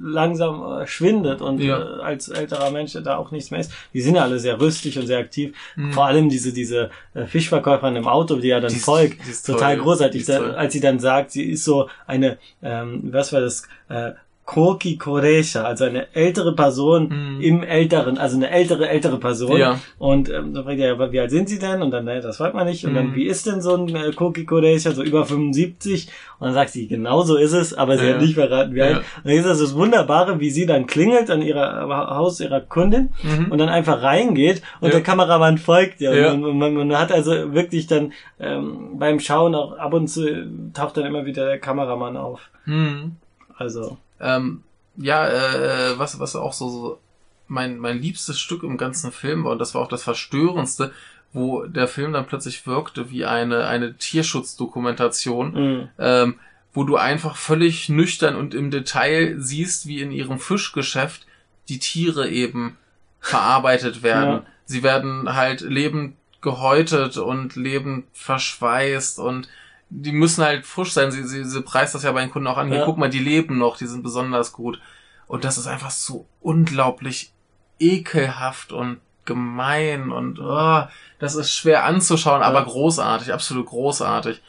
langsam 0.00 0.80
äh, 0.80 0.86
schwindet 0.86 1.40
und 1.42 1.60
Ja. 1.60 1.78
äh, 1.78 2.02
als 2.02 2.28
älterer 2.28 2.70
Mensch 2.70 2.92
da 3.04 3.16
auch 3.16 3.30
nichts 3.32 3.50
mehr 3.50 3.60
ist. 3.60 3.72
Die 3.92 4.00
sind 4.00 4.14
ja 4.14 4.22
alle 4.22 4.38
sehr 4.38 4.60
rüstig 4.60 4.98
und 4.98 5.06
sehr 5.06 5.18
aktiv. 5.18 5.54
Mhm. 5.76 5.92
Vor 5.92 6.06
allem 6.06 6.28
diese 6.28 6.52
diese 6.52 6.90
äh, 7.14 7.26
Fischverkäuferin 7.26 7.96
im 7.96 8.06
Auto, 8.08 8.36
die 8.36 8.48
ja 8.48 8.60
dann 8.60 8.70
Die 8.70 8.76
ist- 8.76 8.84
folgt, 8.84 9.26
die 9.26 9.30
ist 9.30 9.46
total 9.46 9.74
toll. 9.76 9.84
großartig, 9.84 10.20
ist 10.20 10.28
da, 10.28 10.40
als 10.52 10.72
sie 10.72 10.80
dann 10.80 10.98
sagt, 11.00 11.32
sie 11.32 11.44
ist 11.50 11.64
so 11.64 11.88
eine, 12.06 12.38
ähm, 12.62 13.08
was 13.12 13.32
war 13.32 13.40
das, 13.40 13.64
äh, 13.88 14.12
Koki 14.52 14.96
Koresha, 14.98 15.62
also 15.62 15.84
eine 15.84 16.12
ältere 16.12 16.56
Person 16.56 17.08
Mhm. 17.08 17.40
im 17.40 17.62
älteren, 17.62 18.18
also 18.18 18.34
eine 18.36 18.50
ältere, 18.50 18.88
ältere 18.88 19.16
Person. 19.18 19.56
Ja. 19.56 19.78
Und 19.98 20.28
ähm, 20.28 20.52
dann 20.54 20.64
fragt 20.64 20.80
er, 20.80 20.96
ja, 20.96 21.12
wie 21.12 21.20
alt 21.20 21.30
sind 21.30 21.48
sie 21.48 21.60
denn? 21.60 21.82
Und 21.82 21.92
dann, 21.92 22.04
naja, 22.04 22.20
das 22.20 22.40
weiß 22.40 22.52
man 22.52 22.66
nicht. 22.66 22.84
Und 22.84 22.94
dann, 22.94 23.10
Mhm. 23.10 23.14
wie 23.14 23.26
ist 23.26 23.46
denn 23.46 23.60
so 23.60 23.76
ein 23.76 23.94
äh, 23.94 24.10
Koki 24.10 24.44
Koresha, 24.44 24.90
so 24.90 25.04
über 25.04 25.24
75? 25.24 26.08
Und 26.40 26.46
dann 26.46 26.54
sagt 26.54 26.70
sie, 26.70 26.88
genau 26.88 27.22
so 27.22 27.36
ist 27.36 27.52
es, 27.52 27.74
aber 27.74 27.96
sie 27.96 28.06
Ja. 28.06 28.14
hat 28.14 28.22
nicht 28.22 28.34
verraten, 28.34 28.74
wie 28.74 28.82
alt. 28.82 28.90
Ja. 28.94 28.98
Und 28.98 29.04
dann 29.24 29.32
ist 29.34 29.46
das 29.46 29.60
das 29.60 29.74
Wunderbare, 29.76 30.40
wie 30.40 30.50
sie 30.50 30.66
dann 30.66 30.88
klingelt 30.88 31.30
an 31.30 31.42
ihrer 31.42 31.86
äh, 31.88 32.14
Haus 32.16 32.40
ihrer 32.40 32.60
Kundin 32.60 33.10
Mhm. 33.22 33.52
und 33.52 33.58
dann 33.58 33.68
einfach 33.68 34.02
reingeht 34.02 34.62
und 34.80 34.88
Ja. 34.88 34.94
der 34.94 35.02
Kameramann 35.04 35.58
folgt 35.58 36.00
ihr. 36.00 36.12
Ja. 36.12 36.32
Und 36.32 36.40
man, 36.40 36.58
man, 36.58 36.74
man 36.88 36.98
hat 36.98 37.12
also 37.12 37.54
wirklich 37.54 37.86
dann 37.86 38.12
ähm, 38.40 38.98
beim 38.98 39.20
Schauen 39.20 39.54
auch 39.54 39.78
ab 39.78 39.94
und 39.94 40.08
zu 40.08 40.26
taucht 40.74 40.96
dann 40.96 41.06
immer 41.06 41.24
wieder 41.24 41.46
der 41.46 41.60
Kameramann 41.60 42.16
auf. 42.16 42.40
Mhm. 42.66 43.12
Also, 43.56 43.96
Ähm, 44.20 44.62
ja, 44.96 45.28
äh, 45.28 45.98
was, 45.98 46.18
was 46.20 46.36
auch 46.36 46.52
so, 46.52 46.68
so 46.68 47.00
mein, 47.48 47.78
mein 47.78 48.00
liebstes 48.00 48.38
Stück 48.38 48.62
im 48.62 48.76
ganzen 48.76 49.12
Film 49.12 49.44
war, 49.44 49.52
und 49.52 49.58
das 49.58 49.74
war 49.74 49.82
auch 49.82 49.88
das 49.88 50.02
Verstörendste, 50.02 50.92
wo 51.32 51.64
der 51.64 51.88
Film 51.88 52.12
dann 52.12 52.26
plötzlich 52.26 52.66
wirkte 52.66 53.10
wie 53.10 53.24
eine, 53.24 53.66
eine 53.66 53.96
Tierschutzdokumentation, 53.96 55.52
mh, 55.52 55.88
ähm, 55.98 56.40
wo 56.72 56.84
du 56.84 56.96
einfach 56.96 57.36
völlig 57.36 57.88
nüchtern 57.88 58.36
und 58.36 58.54
im 58.54 58.70
Detail 58.70 59.36
siehst, 59.38 59.86
wie 59.86 60.00
in 60.00 60.12
ihrem 60.12 60.38
Fischgeschäft 60.38 61.26
die 61.68 61.78
Tiere 61.78 62.28
eben 62.28 62.76
verarbeitet 63.20 64.02
werden. 64.02 64.30
Ja. 64.30 64.46
Sie 64.64 64.82
werden 64.82 65.34
halt 65.34 65.62
lebend 65.62 66.16
gehäutet 66.40 67.16
und 67.16 67.56
lebend 67.56 68.06
verschweißt 68.12 69.18
und 69.18 69.48
die 69.90 70.12
müssen 70.12 70.44
halt 70.44 70.64
frisch 70.66 70.92
sein. 70.92 71.10
Sie, 71.10 71.24
sie, 71.24 71.44
sie 71.44 71.60
preist 71.62 71.94
das 71.94 72.02
ja 72.04 72.12
bei 72.12 72.20
den 72.20 72.30
Kunden 72.30 72.46
auch 72.48 72.56
an. 72.58 72.68
Hier, 72.68 72.78
Ja. 72.78 72.84
guck 72.84 72.96
mal, 72.96 73.10
die 73.10 73.18
leben 73.18 73.58
noch, 73.58 73.76
die 73.76 73.86
sind 73.86 74.02
besonders 74.02 74.52
gut. 74.52 74.80
Und 75.26 75.44
das 75.44 75.58
ist 75.58 75.66
einfach 75.66 75.90
so 75.90 76.26
unglaublich 76.40 77.32
ekelhaft 77.78 78.72
und 78.72 78.98
gemein 79.24 80.10
und 80.10 80.38
oh, 80.40 80.82
das 81.18 81.34
ist 81.34 81.52
schwer 81.52 81.84
anzuschauen, 81.84 82.42
aber 82.42 82.60
Ja. 82.60 82.64
großartig, 82.64 83.32
absolut 83.32 83.66
großartig. 83.66 84.40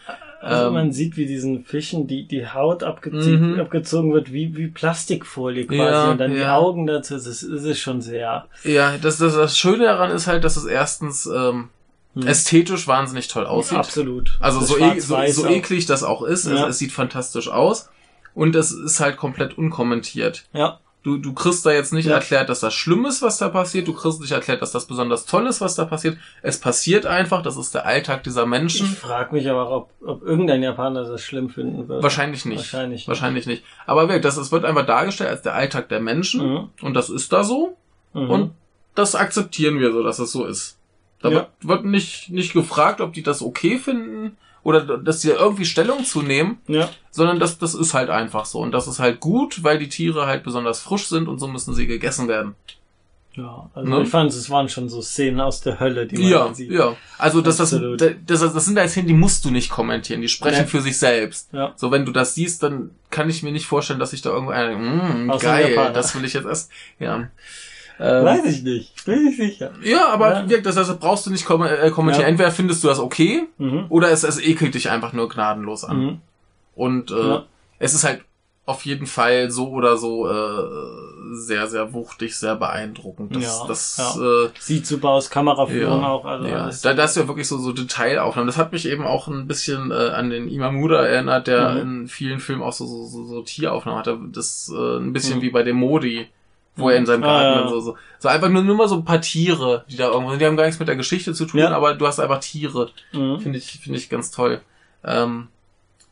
also 0.41 0.67
Ähm, 0.67 0.73
man 0.73 0.91
sieht, 0.91 1.17
wie 1.17 1.27
diesen 1.27 1.63
Fischen 1.65 2.07
die, 2.07 2.27
die 2.27 2.47
Haut 2.47 2.81
abgezogen, 2.83 3.53
Mhm. 3.53 3.59
abgezogen 3.59 4.11
wird, 4.13 4.33
wie, 4.33 4.55
wie 4.57 4.67
Plastikfolie 4.67 5.67
quasi. 5.67 5.77
Ja, 6.07 6.11
und 6.11 6.17
dann 6.17 6.33
die. 6.33 6.43
Augen 6.45 6.87
dazu. 6.87 7.13
Das 7.13 7.27
ist, 7.27 7.43
das 7.43 7.63
ist 7.63 7.79
schon 7.79 8.01
sehr. 8.01 8.47
Ja, 8.63 8.97
das, 8.97 9.17
das, 9.17 9.35
das 9.35 9.55
Schöne 9.57 9.83
daran 9.85 10.09
ist 10.09 10.25
halt, 10.27 10.43
dass 10.43 10.55
es 10.57 10.65
erstens 10.65 11.27
ähm, 11.27 11.69
Hm. 12.13 12.27
ästhetisch 12.27 12.87
wahnsinnig 12.87 13.27
toll 13.29 13.45
aussieht. 13.45 13.77
Absolut. 13.77 14.37
Also 14.41 14.59
Das 14.59 14.69
so, 14.69 14.77
e 14.77 14.99
so, 14.99 15.15
so 15.31 15.45
auch. 15.45 15.49
eklig 15.49 15.85
das 15.85 16.03
auch 16.03 16.23
ist, 16.23 16.45
Ja. 16.45 16.63
es, 16.63 16.69
es 16.71 16.77
sieht 16.79 16.91
fantastisch 16.91 17.47
aus 17.49 17.89
und 18.33 18.55
es 18.55 18.71
ist 18.71 18.99
halt 18.99 19.15
komplett 19.17 19.57
unkommentiert. 19.57 20.43
Ja, 20.53 20.79
Du, 21.03 21.17
du 21.17 21.33
kriegst 21.33 21.65
da 21.65 21.71
jetzt 21.71 21.93
nicht 21.93 22.05
Ja. 22.05 22.13
erklärt, 22.17 22.47
dass 22.47 22.59
das 22.59 22.75
schlimm 22.75 23.05
ist, 23.07 23.23
was 23.23 23.39
da 23.39 23.49
passiert. 23.49 23.87
Du 23.87 23.93
kriegst 23.93 24.21
nicht 24.21 24.33
erklärt, 24.33 24.61
dass 24.61 24.71
das 24.71 24.85
besonders 24.85 25.25
toll 25.25 25.47
ist, 25.47 25.59
was 25.59 25.73
da 25.73 25.85
passiert. 25.85 26.15
Es 26.43 26.59
passiert 26.59 27.07
einfach. 27.07 27.41
Das 27.41 27.57
ist 27.57 27.73
der 27.73 27.87
Alltag 27.87 28.21
dieser 28.23 28.43
ich 28.43 28.49
Menschen. 28.49 28.85
frage 28.85 29.33
mich 29.33 29.49
aber, 29.49 29.71
ob, 29.71 29.89
ob 30.05 30.21
irgendein 30.21 30.61
Japaner 30.61 31.03
das 31.05 31.23
schlimm 31.23 31.49
finden 31.49 31.87
würde. 31.87 32.03
Wahrscheinlich 32.03 32.45
nicht. 32.45 32.59
Wahrscheinlich 32.59 32.99
nicht. 32.99 33.07
Wahrscheinlich 33.07 33.47
nicht. 33.47 33.63
Aber 33.87 34.03
wirklich, 34.09 34.21
das, 34.21 34.37
es 34.37 34.51
wird 34.51 34.63
einfach 34.63 34.85
dargestellt 34.85 35.31
als 35.31 35.41
der 35.41 35.55
Alltag 35.55 35.89
der 35.89 36.01
Menschen. 36.01 36.47
Mhm. 36.47 36.69
Und 36.83 36.93
das 36.93 37.09
ist 37.09 37.33
da 37.33 37.43
so. 37.43 37.75
Mhm. 38.13 38.29
Und 38.29 38.51
das 38.93 39.15
akzeptieren 39.15 39.79
wir 39.79 39.91
so, 39.93 40.03
dass 40.03 40.19
es 40.19 40.31
so 40.31 40.45
ist. 40.45 40.77
Da 41.21 41.29
Ja. 41.29 41.35
wird, 41.35 41.47
wird 41.61 41.85
nicht, 41.85 42.29
nicht 42.29 42.53
gefragt, 42.53 43.01
ob 43.01 43.13
die 43.13 43.23
das 43.23 43.41
okay 43.41 43.77
finden 43.77 44.37
oder 44.63 44.81
dass 44.97 45.21
sie 45.21 45.29
da 45.29 45.35
irgendwie 45.35 45.65
Stellung 45.65 46.03
zu 46.05 46.21
nehmen, 46.21 46.59
ja. 46.67 46.89
sondern 47.09 47.39
das, 47.39 47.57
das 47.57 47.73
ist 47.73 47.93
halt 47.93 48.09
einfach 48.09 48.45
so. 48.45 48.59
Und 48.59 48.71
das 48.71 48.87
ist 48.87 48.99
halt 48.99 49.19
gut, 49.19 49.63
weil 49.63 49.79
die 49.79 49.89
Tiere 49.89 50.25
halt 50.27 50.43
besonders 50.43 50.79
frisch 50.81 51.07
sind 51.07 51.27
und 51.27 51.39
so 51.39 51.47
müssen 51.47 51.73
sie 51.73 51.87
gegessen 51.87 52.27
werden. 52.27 52.55
Ja, 53.33 53.69
also 53.73 53.89
Ne? 53.89 54.01
ich 54.03 54.09
fand, 54.09 54.29
es 54.31 54.49
waren 54.49 54.67
schon 54.67 54.89
so 54.89 55.01
Szenen 55.01 55.39
aus 55.39 55.61
der 55.61 55.79
Hölle, 55.79 56.05
die 56.05 56.17
man 56.17 56.27
Ja, 56.27 56.53
sieht. 56.53 56.69
ja. 56.69 56.97
Also 57.17 57.39
das, 57.41 57.57
das, 57.57 57.69
das, 57.69 58.53
das, 58.53 58.65
sind 58.65 58.77
halt 58.77 58.89
Szenen, 58.89 59.07
die 59.07 59.13
musst 59.13 59.45
du 59.45 59.51
nicht 59.51 59.69
kommentieren. 59.69 60.21
Die 60.21 60.27
sprechen 60.27 60.63
Nee. 60.63 60.67
für 60.67 60.81
sich 60.81 60.99
selbst. 60.99 61.47
Ja. 61.53 61.71
So, 61.77 61.91
wenn 61.91 62.05
du 62.05 62.11
das 62.11 62.35
siehst, 62.35 62.61
dann 62.61 62.91
kann 63.09 63.29
ich 63.29 63.41
mir 63.41 63.53
nicht 63.53 63.67
vorstellen, 63.67 63.99
dass 64.01 64.11
ich 64.11 64.21
da 64.21 64.31
irgendwo 64.31 64.51
einer, 64.51 64.77
mm, 64.77 65.29
Außer 65.31 65.45
geil, 65.47 65.91
das 65.93 66.13
will 66.13 66.25
ich 66.25 66.33
jetzt 66.33 66.45
erst, 66.45 66.71
ja. 66.99 67.29
Ähm, 67.99 68.25
Weiß 68.25 68.45
ich 68.45 68.63
nicht. 68.63 69.05
Bin 69.05 69.27
ich 69.27 69.37
sicher. 69.37 69.71
Ja, 69.83 70.09
aber 70.09 70.45
Ja. 70.47 70.57
das 70.61 70.77
heißt, 70.77 70.99
brauchst 70.99 71.25
du 71.25 71.29
nicht 71.31 71.45
kom 71.45 71.63
äh, 71.63 71.89
kommentieren. 71.91 72.23
Ja. 72.23 72.29
Entweder 72.29 72.51
findest 72.51 72.83
du 72.83 72.87
das 72.87 72.99
okay 72.99 73.43
Mhm. 73.57 73.85
oder 73.89 74.09
es, 74.11 74.23
es 74.23 74.39
ekelt 74.39 74.73
dich 74.75 74.89
einfach 74.89 75.13
nur 75.13 75.29
gnadenlos 75.29 75.83
an. 75.83 75.97
Mhm. 75.97 76.17
Und 76.75 77.11
äh, 77.11 77.15
Ja. 77.27 77.43
es 77.79 77.93
ist 77.93 78.03
halt 78.03 78.21
auf 78.65 78.85
jeden 78.85 79.07
Fall 79.07 79.51
so 79.51 79.69
oder 79.69 79.97
so 79.97 80.27
äh, 80.29 81.33
sehr, 81.33 81.67
sehr 81.67 81.93
wuchtig, 81.93 82.35
sehr 82.37 82.55
beeindruckend. 82.55 83.35
Das, 83.35 83.43
Ja, 83.43 83.67
das 83.67 83.97
ja. 83.97 84.45
Äh, 84.45 84.49
Sieht 84.59 84.85
super 84.85 85.09
aus, 85.09 85.29
Kameraführung 85.29 86.01
ja, 86.01 86.07
auch. 86.07 86.25
Also 86.25 86.47
ja. 86.47 86.63
alles 86.63 86.81
Da, 86.81 86.93
da 86.93 87.03
ist 87.05 87.15
ja 87.17 87.27
wirklich 87.27 87.47
so, 87.47 87.57
so 87.57 87.71
Detailaufnahmen. 87.71 88.47
Das 88.47 88.57
hat 88.57 88.71
mich 88.71 88.87
eben 88.87 89.03
auch 89.05 89.27
ein 89.27 89.47
bisschen 89.47 89.91
äh, 89.91 89.93
an 90.09 90.29
den 90.29 90.47
Imamuda 90.49 91.05
erinnert, 91.05 91.47
der 91.47 91.71
Mhm. 91.71 91.79
in 92.01 92.07
vielen 92.07 92.39
Filmen 92.39 92.61
auch 92.61 92.73
so, 92.73 92.85
so, 92.85 93.05
so, 93.07 93.25
so 93.25 93.41
Tieraufnahmen 93.41 93.99
hatte. 93.99 94.17
Das 94.31 94.71
äh, 94.75 94.97
ein 94.97 95.13
bisschen 95.13 95.37
Mhm. 95.37 95.41
wie 95.41 95.49
bei 95.49 95.63
dem 95.63 95.77
Modi, 95.77 96.27
wo 96.75 96.89
er 96.89 96.97
in 96.97 97.05
seinem 97.05 97.23
Ah, 97.23 97.27
Garten 97.27 97.45
ja. 97.55 97.59
dann 97.61 97.69
so, 97.69 97.79
so, 97.81 97.97
so 98.19 98.29
einfach 98.29 98.49
nur, 98.49 98.63
nur 98.63 98.75
mal 98.75 98.87
so 98.87 98.95
ein 98.95 99.05
paar 99.05 99.21
Tiere, 99.21 99.83
die 99.89 99.97
da 99.97 100.07
irgendwo 100.09 100.29
sind. 100.31 100.39
Die 100.41 100.45
haben 100.45 100.57
gar 100.57 100.65
nichts 100.65 100.79
mit 100.79 100.87
der 100.87 100.95
Geschichte 100.95 101.33
zu 101.33 101.45
tun, 101.45 101.59
Ja. 101.59 101.71
aber 101.71 101.93
du 101.95 102.07
hast 102.07 102.19
einfach 102.19 102.39
Tiere. 102.39 102.89
Mhm. 103.13 103.39
Finde 103.39 103.57
ich, 103.57 103.79
finde 103.83 103.97
ich 103.99 104.09
ganz 104.09 104.31
toll. 104.31 104.61
Ähm, 105.03 105.47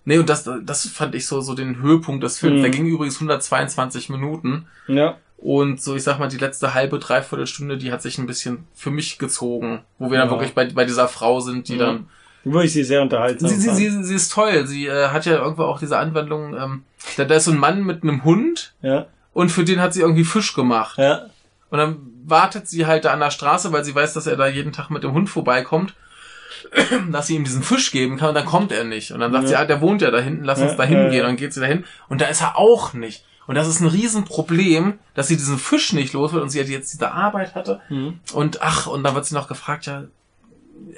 nee, 0.05 0.17
und 0.17 0.29
das, 0.29 0.49
das 0.63 0.87
fand 0.89 1.15
ich 1.15 1.25
so, 1.27 1.41
so 1.41 1.53
den 1.55 1.81
Höhepunkt 1.81 2.23
des 2.23 2.39
Films. 2.39 2.57
Mhm. 2.57 2.61
Der 2.61 2.71
ging 2.71 2.85
übrigens 2.87 3.15
122 3.15 4.09
Minuten. 4.09 4.67
Ja. 4.87 5.17
Und 5.37 5.81
so, 5.81 5.95
ich 5.95 6.03
sag 6.03 6.19
mal, 6.19 6.27
die 6.27 6.37
letzte 6.37 6.73
halbe, 6.73 6.99
dreiviertel 6.99 7.47
Stunde, 7.47 7.77
die 7.77 7.91
hat 7.93 8.01
sich 8.01 8.17
ein 8.17 8.27
bisschen 8.27 8.65
für 8.73 8.91
mich 8.91 9.17
gezogen. 9.19 9.81
Wo 9.97 10.11
wir 10.11 10.17
dann 10.17 10.27
Ja. 10.27 10.33
wirklich 10.33 10.53
bei, 10.53 10.65
bei 10.65 10.83
dieser 10.83 11.07
Frau 11.07 11.39
sind, 11.39 11.69
die 11.69 11.77
Ja. 11.77 11.85
dann. 11.85 12.09
Wo 12.43 12.59
ich 12.61 12.71
sie 12.73 12.83
sehr 12.83 13.01
unterhaltsam 13.01 13.49
Sie, 13.49 13.55
sie, 13.57 13.69
sie, 13.89 14.03
sie 14.03 14.15
ist 14.15 14.31
toll. 14.33 14.65
Sie 14.65 14.87
äh, 14.87 15.09
hat 15.09 15.25
ja 15.25 15.37
irgendwo 15.37 15.63
auch 15.63 15.79
diese 15.79 15.97
Anwendung, 15.97 16.55
ähm, 16.57 16.83
da, 17.17 17.25
da 17.25 17.35
ist 17.35 17.45
so 17.45 17.51
ein 17.51 17.57
Mann 17.57 17.83
mit 17.83 18.01
einem 18.03 18.23
Hund 18.23 18.73
Ja, 18.81 19.07
und 19.33 19.49
für 19.51 19.63
den 19.63 19.79
hat 19.81 19.93
sie 19.93 20.01
irgendwie 20.01 20.23
Fisch 20.23 20.53
gemacht. 20.53 20.97
ja, 20.97 21.27
Und 21.69 21.77
dann 21.77 21.97
wartet 22.25 22.67
sie 22.67 22.85
halt 22.85 23.05
da 23.05 23.11
an 23.13 23.19
der 23.19 23.31
Straße, 23.31 23.71
weil 23.71 23.83
sie 23.83 23.95
weiß, 23.95 24.13
dass 24.13 24.27
er 24.27 24.35
da 24.35 24.47
jeden 24.47 24.71
Tag 24.71 24.89
mit 24.89 25.03
dem 25.03 25.13
Hund 25.13 25.29
vorbeikommt, 25.29 25.93
dass 27.11 27.27
sie 27.27 27.35
ihm 27.35 27.43
diesen 27.43 27.63
Fisch 27.63 27.91
geben 27.91 28.17
kann 28.17 28.29
und 28.29 28.35
dann 28.35 28.45
kommt 28.45 28.71
er 28.71 28.83
nicht. 28.83 29.11
Und 29.11 29.19
dann 29.19 29.31
sagt 29.31 29.43
Ja. 29.45 29.49
sie, 29.49 29.55
ah, 29.55 29.65
der 29.65 29.81
wohnt 29.81 30.01
ja 30.01 30.11
da 30.11 30.19
hinten, 30.19 30.43
lass 30.43 30.59
uns 30.61 30.71
Ja, 30.71 30.77
da 30.77 30.83
ja, 30.83 30.89
hingehen. 30.89 31.13
ja. 31.13 31.19
Und 31.21 31.27
dann 31.29 31.35
geht 31.37 31.53
sie 31.53 31.59
dahin 31.61 31.85
und 32.07 32.21
da 32.21 32.25
ist 32.27 32.41
er 32.41 32.57
auch 32.57 32.93
nicht. 32.93 33.23
Und 33.47 33.55
das 33.55 33.67
ist 33.67 33.79
ein 33.79 33.87
Riesenproblem, 33.87 34.99
dass 35.15 35.27
sie 35.27 35.37
diesen 35.37 35.57
Fisch 35.57 35.93
nicht 35.93 36.13
los 36.13 36.33
wird 36.33 36.43
und 36.43 36.49
sie 36.49 36.59
jetzt 36.61 36.93
diese 36.93 37.11
Arbeit 37.11 37.55
hatte. 37.55 37.81
Mhm. 37.89 38.19
Und 38.33 38.61
ach, 38.61 38.85
und 38.85 39.03
dann 39.03 39.15
wird 39.15 39.25
sie 39.25 39.33
noch 39.33 39.47
gefragt, 39.47 39.87
ja, 39.87 40.03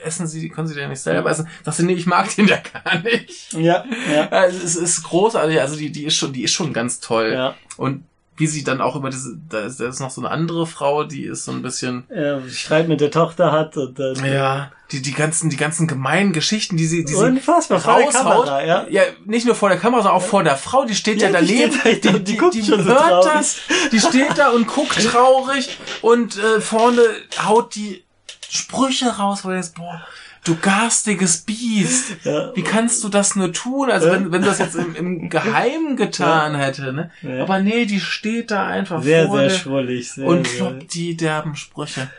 essen 0.04 0.28
Sie, 0.28 0.50
können 0.50 0.68
Sie 0.68 0.76
den 0.76 0.90
nicht 0.90 1.00
selber 1.02 1.30
essen? 1.32 1.48
Sagt 1.64 1.78
sie, 1.78 1.84
nee, 1.86 1.94
ich 1.94 2.06
mag 2.08 2.34
den 2.36 2.48
ja 2.48 2.58
gar 2.84 3.00
nicht. 3.00 3.54
ja, 3.54 3.86
ja, 4.14 4.28
Ja, 4.32 4.46
es 4.46 4.56
ist, 4.64 4.76
es 4.76 4.98
ist 4.98 5.04
großartig, 5.04 5.62
also 5.62 5.78
die, 5.78 5.92
die 5.92 6.04
ist 6.06 6.16
schon, 6.18 6.34
die 6.34 6.44
ist 6.44 6.52
schon 6.52 6.74
ganz 6.74 7.00
toll. 7.00 7.32
ja. 7.34 7.56
Und 7.78 8.04
wie 8.42 8.48
sie 8.48 8.66
dann 8.66 8.82
auch 8.82 8.98
über 8.98 9.10
diese, 9.10 9.38
da 9.50 9.62
ist, 9.62 9.80
da 9.80 9.88
ist 9.88 10.02
noch 10.02 10.10
so 10.10 10.20
eine 10.20 10.32
andere 10.32 10.68
Frau, 10.68 11.06
die 11.06 11.24
ist 11.24 11.46
so 11.46 11.52
ein 11.54 11.62
bisschen, 11.62 12.10
Äh, 12.10 12.42
Streit 12.50 12.90
mit 12.90 13.00
der 13.00 13.12
Tochter 13.12 13.52
hat 13.54 13.78
und 13.78 13.98
dann 13.98 14.16
ja, 14.26 14.72
die, 14.92 15.02
die 15.02 15.14
ganzen, 15.14 15.50
die 15.50 15.56
ganzen 15.56 15.88
gemeinen 15.88 16.34
Geschichten, 16.34 16.76
die 16.76 16.86
sie, 16.86 17.06
die 17.06 17.14
sie 17.14 17.24
unfassbar 17.24 17.80
vor 17.80 17.96
der 17.96 18.06
raushaut. 18.08 18.46
Kamera, 18.46 18.66
ja. 18.66 18.86
ja, 18.90 19.04
nicht 19.26 19.46
nur 19.46 19.56
vor 19.56 19.70
der 19.70 19.78
Kamera, 19.78 20.02
sondern 20.02 20.18
auch 20.20 20.26
vor 20.26 20.44
der 20.44 20.58
Frau, 20.58 20.84
die 20.84 20.96
steht 20.96 21.22
ja, 21.22 21.30
Ja, 21.30 21.40
die 21.42 21.48
daneben, 21.48 21.80
steht 21.80 22.06
da, 22.06 22.12
die 22.14 22.38
guckt 22.38 22.56
schon 22.56 22.66
so 22.66 22.78
hört 22.84 22.98
traurig. 23.00 23.32
das, 23.34 23.58
die 23.92 24.00
steht 24.00 24.38
da 24.38 24.50
und 24.50 24.68
guckt 24.68 25.02
traurig 25.12 25.78
und 26.02 26.38
äh, 26.38 26.60
vorne 26.60 27.02
haut 27.46 27.76
die 27.76 28.04
Sprüche 28.50 29.10
raus, 29.18 29.46
wo 29.46 29.50
denkst, 29.50 29.72
boah, 29.76 30.02
du 30.44 30.56
garstiges 30.56 31.40
Biest. 31.40 32.18
Ja. 32.24 32.56
Wie 32.56 32.62
kannst 32.62 33.04
du 33.04 33.10
das 33.10 33.36
nur 33.36 33.52
tun? 33.52 33.90
Also 33.90 34.12
wenn, 34.12 34.32
wenn 34.32 34.42
du 34.42 34.48
das 34.48 34.60
jetzt 34.60 34.76
im, 34.76 34.96
im 34.96 35.30
Geheimen 35.30 35.96
getan 35.96 36.56
hätte, 36.56 36.94
ne? 36.94 37.12
Ja. 37.22 37.44
Aber 37.44 37.60
nee, 37.60 37.86
die 37.86 38.00
steht 38.00 38.52
da 38.52 38.68
einfach 38.68 39.02
Sehr, 39.02 39.28
vor 39.28 39.38
sehr 39.38 39.48
dir 39.48 39.56
schrullig. 39.56 40.12
Sehr, 40.12 40.28
und 40.28 40.48
sehr. 40.48 40.58
kloppt 40.58 40.94
die 40.94 41.18
derben 41.18 41.56
Sprüche. 41.56 42.10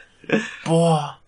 Boah. 0.64 1.18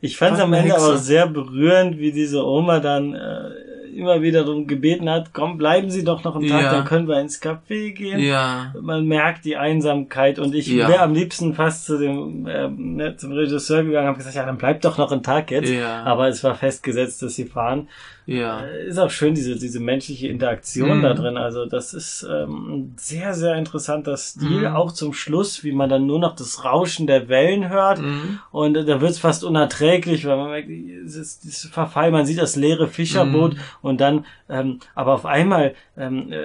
Ich 0.00 0.16
fand 0.16 0.36
es 0.36 0.42
am 0.42 0.52
Ende 0.52 0.76
aber 0.76 0.98
sehr 0.98 1.26
berührend, 1.26 1.98
wie 1.98 2.12
diese 2.12 2.44
Oma 2.44 2.80
dann 2.80 3.14
äh, 3.14 3.50
immer 3.96 4.22
wieder 4.22 4.44
darum 4.44 4.66
gebeten 4.66 5.08
hat, 5.08 5.32
komm, 5.32 5.58
bleiben 5.58 5.90
Sie 5.90 6.04
doch 6.04 6.24
noch 6.24 6.36
einen 6.36 6.48
Tag, 6.48 6.62
Ja. 6.62 6.72
dann 6.72 6.84
können 6.84 7.08
wir 7.08 7.20
ins 7.20 7.40
Café 7.40 7.92
gehen. 7.92 8.20
Ja. 8.20 8.74
Man 8.80 9.06
merkt 9.06 9.44
die 9.44 9.56
Einsamkeit 9.56 10.38
und 10.38 10.54
ich 10.54 10.66
Ja. 10.68 10.88
wäre 10.88 11.00
am 11.02 11.14
liebsten 11.14 11.54
fast 11.54 11.86
zu 11.86 11.98
dem 11.98 12.46
ähm, 12.50 12.96
ne, 12.96 13.16
zum 13.16 13.32
Regisseur 13.32 13.82
gegangen 13.84 14.04
und 14.06 14.08
habe 14.08 14.18
gesagt, 14.18 14.36
ja, 14.36 14.44
dann 14.44 14.58
bleibt 14.58 14.84
doch 14.84 14.98
noch 14.98 15.12
einen 15.12 15.22
Tag 15.22 15.50
jetzt. 15.50 15.70
Ja. 15.70 16.02
Aber 16.04 16.28
es 16.28 16.42
war 16.44 16.54
festgesetzt, 16.54 17.22
dass 17.22 17.34
sie 17.34 17.44
fahren. 17.44 17.88
Ja. 18.26 18.64
Äh, 18.64 18.86
Ist 18.88 18.98
auch 18.98 19.10
schön, 19.10 19.34
diese, 19.34 19.56
diese 19.56 19.80
menschliche 19.80 20.28
Interaktion 20.28 20.98
Mhm. 20.98 21.02
da 21.02 21.14
drin. 21.14 21.36
Also 21.36 21.66
das 21.66 21.92
ist 21.94 22.26
ähm, 22.30 22.92
sehr, 22.96 23.34
sehr 23.34 23.56
interessanter 23.56 24.16
Stil. 24.16 24.60
Mhm. 24.60 24.66
Auch 24.76 24.92
zum 24.92 25.12
Schluss, 25.12 25.62
wie 25.64 25.72
man 25.72 25.90
dann 25.90 26.06
nur 26.06 26.18
noch 26.18 26.34
das 26.34 26.64
Rauschen 26.64 27.06
der 27.06 27.28
Wellen 27.28 27.68
hört. 27.68 28.00
Mhm. 28.00 28.38
Und 28.50 28.76
äh, 28.76 28.84
da 28.84 29.00
wird 29.00 29.10
es 29.10 29.18
fast 29.18 29.44
unerträglich, 29.44 30.26
weil 30.26 30.36
man 30.36 30.50
merkt, 30.50 30.70
es 30.70 31.16
ist 31.16 31.44
dieses 31.44 31.64
Verfall, 31.66 32.10
man 32.10 32.24
sieht 32.26 32.38
das 32.38 32.56
leere 32.56 32.88
Fischerboot 32.88 33.54
Mhm. 33.54 33.58
und 33.82 34.00
dann, 34.00 34.24
ähm, 34.48 34.80
aber 34.94 35.14
auf 35.14 35.24
einmal 35.26 35.74
ähm, 35.96 36.30
äh, 36.32 36.38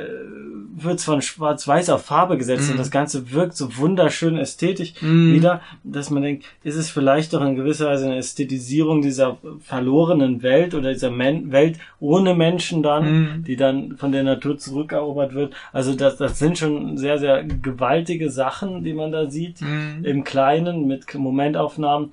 wird 0.81 0.99
es 0.99 1.03
von 1.03 1.21
schwarz-weiß 1.21 1.89
auf 1.89 2.05
Farbe 2.05 2.37
gesetzt 2.37 2.65
Mhm. 2.67 2.71
und 2.71 2.77
das 2.77 2.91
Ganze 2.91 3.31
wirkt 3.31 3.55
so 3.57 3.75
wunderschön 3.77 4.37
ästhetisch 4.37 4.93
Mhm. 5.01 5.33
wieder, 5.33 5.61
dass 5.83 6.09
man 6.09 6.23
denkt, 6.23 6.45
ist 6.63 6.75
es 6.75 6.89
vielleicht 6.89 7.33
doch 7.33 7.41
in 7.41 7.55
gewisser 7.55 7.87
Weise 7.87 8.05
eine 8.05 8.17
Ästhetisierung 8.17 9.01
dieser 9.01 9.37
verlorenen 9.61 10.41
Welt 10.43 10.73
oder 10.75 10.93
dieser 10.93 11.11
Men 11.11 11.51
Welt 11.51 11.77
ohne 11.99 12.35
Menschen 12.35 12.83
dann, 12.83 13.03
Mhm. 13.39 13.43
die 13.43 13.55
dann 13.55 13.97
von 13.97 14.11
der 14.11 14.23
Natur 14.23 14.57
zurückerobert 14.57 15.33
wird. 15.33 15.53
Also 15.73 15.93
das, 15.95 16.17
das 16.17 16.39
sind 16.39 16.57
schon 16.57 16.97
sehr, 16.97 17.17
sehr 17.17 17.43
gewaltige 17.43 18.29
Sachen, 18.29 18.83
die 18.83 18.93
man 18.93 19.11
da 19.11 19.29
sieht 19.29 19.61
Mhm. 19.61 20.03
im 20.05 20.23
Kleinen 20.23 20.87
mit 20.87 21.13
Momentaufnahmen. 21.13 22.11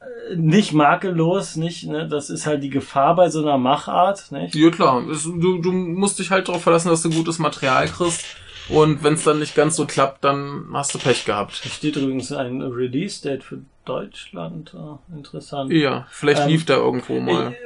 Äh, 0.00 0.36
Nicht 0.36 0.72
makellos, 0.72 1.56
nicht, 1.56 1.86
ne? 1.86 2.08
Das 2.08 2.30
ist 2.30 2.46
halt 2.46 2.62
die 2.62 2.70
Gefahr 2.70 3.14
bei 3.16 3.28
so 3.28 3.42
einer 3.42 3.58
Machart, 3.58 4.32
nicht? 4.32 4.54
Ja 4.54 4.70
klar, 4.70 5.06
es, 5.08 5.24
du, 5.24 5.58
du 5.58 5.72
musst 5.72 6.18
dich 6.18 6.30
halt 6.30 6.48
darauf 6.48 6.62
verlassen, 6.62 6.88
dass 6.88 7.02
du 7.02 7.10
gutes 7.10 7.38
Material 7.38 7.86
kriegst. 7.88 8.24
Und 8.68 9.02
wenn 9.02 9.14
es 9.14 9.24
dann 9.24 9.40
nicht 9.40 9.56
ganz 9.56 9.74
so 9.74 9.84
klappt, 9.84 10.22
dann 10.22 10.66
hast 10.72 10.94
du 10.94 10.98
Pech 11.00 11.24
gehabt. 11.24 11.60
Da 11.64 11.68
steht 11.70 11.96
übrigens 11.96 12.30
ein 12.30 12.62
Release-Date 12.62 13.42
für 13.42 13.58
Deutschland. 13.84 14.72
Ah, 14.76 15.00
interessant. 15.12 15.72
Ja, 15.72 16.06
vielleicht 16.10 16.42
Ähm, 16.42 16.48
lief 16.50 16.66
da 16.66 16.76
irgendwo 16.76 17.18
mal. 17.18 17.56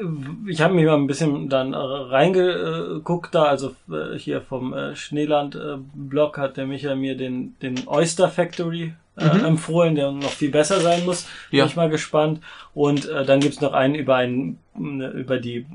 Ich, 0.47 0.55
ich 0.55 0.61
habe 0.63 0.73
mich 0.73 0.87
mal 0.87 0.95
ein 0.95 1.07
bisschen 1.07 1.51
dann 1.51 1.75
äh, 1.75 1.77
reingeguckt 1.77 3.35
da, 3.35 3.43
also 3.45 3.75
äh, 3.91 4.19
hier 4.19 4.41
vom 4.41 4.73
äh, 4.73 4.97
Schneeland-Blog 4.97 6.39
hat 6.39 6.57
der 6.57 6.67
Michael 6.67 6.97
mir 6.97 7.17
den, 7.19 7.55
den 7.61 7.87
Oyster 7.87 8.31
Factory 8.31 8.95
äh, 9.17 9.39
Mhm. 9.39 9.45
empfohlen, 9.45 9.95
der 9.95 10.11
noch 10.13 10.31
viel 10.31 10.51
besser 10.51 10.81
sein 10.81 11.05
muss. 11.05 11.27
Ja. 11.51 11.65
Bin 11.65 11.71
ich 11.71 11.77
mal 11.77 11.89
gespannt. 11.89 12.41
Und 12.75 13.09
äh, 13.09 13.25
dann 13.25 13.39
gibt's 13.41 13.61
noch 13.61 13.73
einen 13.73 13.95
über 13.95 14.17
einen 14.17 14.59
ne, 14.77 15.07
über 15.11 15.39
die 15.39 15.67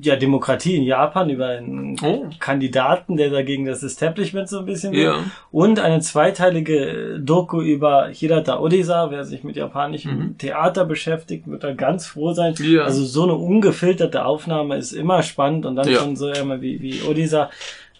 ja, 0.00 0.16
Demokratie 0.16 0.76
in 0.76 0.84
Japan, 0.84 1.28
über 1.28 1.48
einen 1.48 1.96
Oh. 2.02 2.30
Kandidaten, 2.38 3.18
der 3.18 3.28
dagegen 3.28 3.66
das 3.66 3.82
Establishment 3.82 4.48
so 4.48 4.60
ein 4.60 4.64
bisschen 4.64 4.92
will. 4.94 5.02
Ja. 5.04 5.24
Und 5.50 5.78
eine 5.78 6.00
zweiteilige 6.00 7.20
Doku 7.20 7.60
über 7.60 8.08
Hirata 8.08 8.58
Odisa, 8.58 9.10
wer 9.10 9.24
sich 9.24 9.44
mit 9.44 9.56
japanischem 9.56 10.18
Mhm. 10.18 10.38
Theater 10.38 10.86
beschäftigt, 10.86 11.46
wird 11.48 11.64
da 11.64 11.72
ganz 11.74 12.06
froh 12.06 12.32
sein. 12.32 12.54
Ja. 12.62 12.84
Also 12.84 13.04
so 13.04 13.24
eine 13.24 13.34
ungefilterte 13.34 14.24
Aufnahme 14.24 14.76
ist 14.76 14.92
immer 14.92 15.22
spannend 15.22 15.66
und 15.66 15.76
dann 15.76 15.88
Ja. 15.88 15.98
schon 15.98 16.16
so 16.16 16.30
immer 16.30 16.62
wie, 16.62 16.80
wie 16.80 17.02
Odisa, 17.02 17.50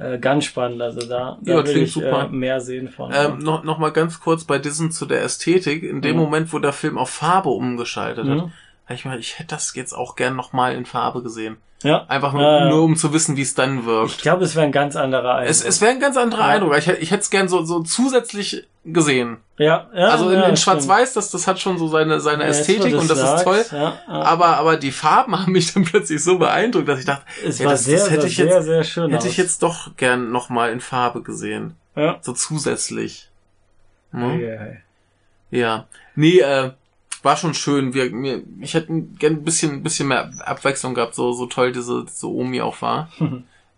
äh, 0.01 0.19
ganz 0.19 0.45
spannend. 0.47 0.81
Also 0.83 1.01
da, 1.01 1.39
da 1.41 1.51
Ja, 1.51 1.57
will 1.59 1.65
klingt 1.65 1.87
ich 1.89 1.93
super. 1.93 2.25
Äh, 2.25 2.29
mehr 2.29 2.61
sehen 2.61 2.89
von. 2.89 3.13
Ähm, 3.15 3.39
noch, 3.39 3.63
noch 3.65 3.79
mal 3.79 3.91
ganz 3.93 4.21
kurz 4.21 4.45
bei 4.45 4.59
diesem 4.59 4.91
zu 4.91 5.07
der 5.07 5.23
Ästhetik. 5.23 5.83
In 5.83 6.01
dem 6.01 6.17
Mhm. 6.17 6.23
Moment, 6.23 6.53
wo 6.53 6.59
der 6.59 6.73
Film 6.73 6.99
auf 6.99 7.11
Farbe 7.11 7.51
umgeschaltet 7.51 8.27
hat, 8.29 8.37
Mhm. 8.37 8.41
hab 8.43 8.51
ich 8.95 9.05
mal, 9.05 9.19
ich 9.19 9.39
hätte 9.39 9.55
das 9.55 9.75
jetzt 9.75 9.93
auch 9.93 10.17
gern 10.17 10.37
noch 10.37 10.53
mal 10.53 10.75
in 10.75 10.85
Farbe 10.87 11.23
gesehen. 11.23 11.57
ja. 11.83 12.05
Einfach 12.09 12.33
nur, 12.33 12.43
Ja, 12.43 12.59
ja. 12.65 12.69
nur 12.69 12.83
um 12.83 12.97
zu 12.97 13.13
wissen, 13.13 13.37
wie 13.37 13.43
es 13.43 13.55
dann 13.55 13.87
wirkt. 13.87 14.11
Ich 14.13 14.19
glaube, 14.23 14.45
es 14.45 14.55
wäre 14.55 14.67
ein 14.67 14.73
ganz 14.73 14.97
anderer 14.97 15.35
Eindruck. 15.37 15.51
Es, 15.51 15.65
es 15.65 15.81
wäre 15.81 15.93
ein 15.93 16.01
ganz 16.01 16.17
anderer 16.17 16.43
Ja. 16.43 16.47
Eindruck. 16.49 16.77
Ich, 16.77 16.87
hätte- 16.87 17.01
ich 17.01 17.11
hätte 17.11 17.23
es 17.23 17.31
gern 17.31 17.49
so, 17.49 17.63
so 17.65 17.83
zusätzlich 17.83 18.67
gesehen. 18.85 19.39
ja, 19.59 19.89
ja, 19.95 20.09
also 20.09 20.31
in, 20.31 20.41
in. 20.41 20.57
Schwarz-Weiß, 20.57 21.13
das, 21.13 21.31
das 21.31 21.47
hat 21.47 21.59
schon 21.61 21.77
so 21.79 21.87
seine, 21.89 22.19
seine 22.21 22.45
Ästhetik 22.45 22.93
du 22.93 22.99
und 22.99 23.11
das 23.11 23.19
sagst, 23.19 23.47
ist 23.47 23.71
toll. 23.71 23.79
Ja, 23.79 23.99
ja. 24.09 24.23
Aber, 24.23 24.57
aber 24.57 24.77
die 24.79 24.91
Farben 24.93 25.39
haben 25.39 25.53
mich 25.53 25.73
dann 25.75 25.85
plötzlich 25.85 26.23
so 26.25 26.39
beeindruckt, 26.39 26.89
dass 26.89 26.99
ich 27.01 27.05
dachte, 27.07 27.25
es 27.47 27.63
war 27.63 27.73
das- 27.73 27.85
sehr, 27.85 27.99
das 27.99 28.11
hätte 28.11 28.27
ich 28.27 28.37
sehr, 28.37 28.47
jetzt- 28.47 28.65
sehr 28.65 28.85
schön 28.85 29.11
hätte 29.11 29.25
aus. 29.25 29.31
ich 29.31 29.37
jetzt 29.37 29.63
doch 29.63 29.97
gern 29.97 30.33
noch 30.33 30.49
mal 30.49 30.73
in 30.73 30.81
Farbe 30.81 31.23
gesehen. 31.23 31.77
ja. 31.95 32.19
So 32.23 32.33
zusätzlich. 32.33 33.29
Ja, 34.13 34.19
Hm? 34.21 34.77
Ja. 35.51 35.87
Nee, 36.15 36.41
äh, 36.41 36.71
war 37.25 37.37
schon 37.37 37.55
schön. 37.55 37.95
Wir, 37.95 38.11
mir, 38.11 38.43
ich 38.61 38.75
hätte 38.75 38.93
gern 39.19 39.35
ein 39.35 39.45
bisschen, 39.45 39.83
bisschen 39.83 40.09
mehr 40.09 40.31
Abwechslung 40.45 40.95
gehabt, 40.95 41.15
so, 41.15 41.33
so 41.33 41.47
toll 41.47 41.73
diese, 41.73 42.05
diese 42.05 42.29
Omi 42.29 42.61
auch 42.61 42.81
war. 42.83 43.11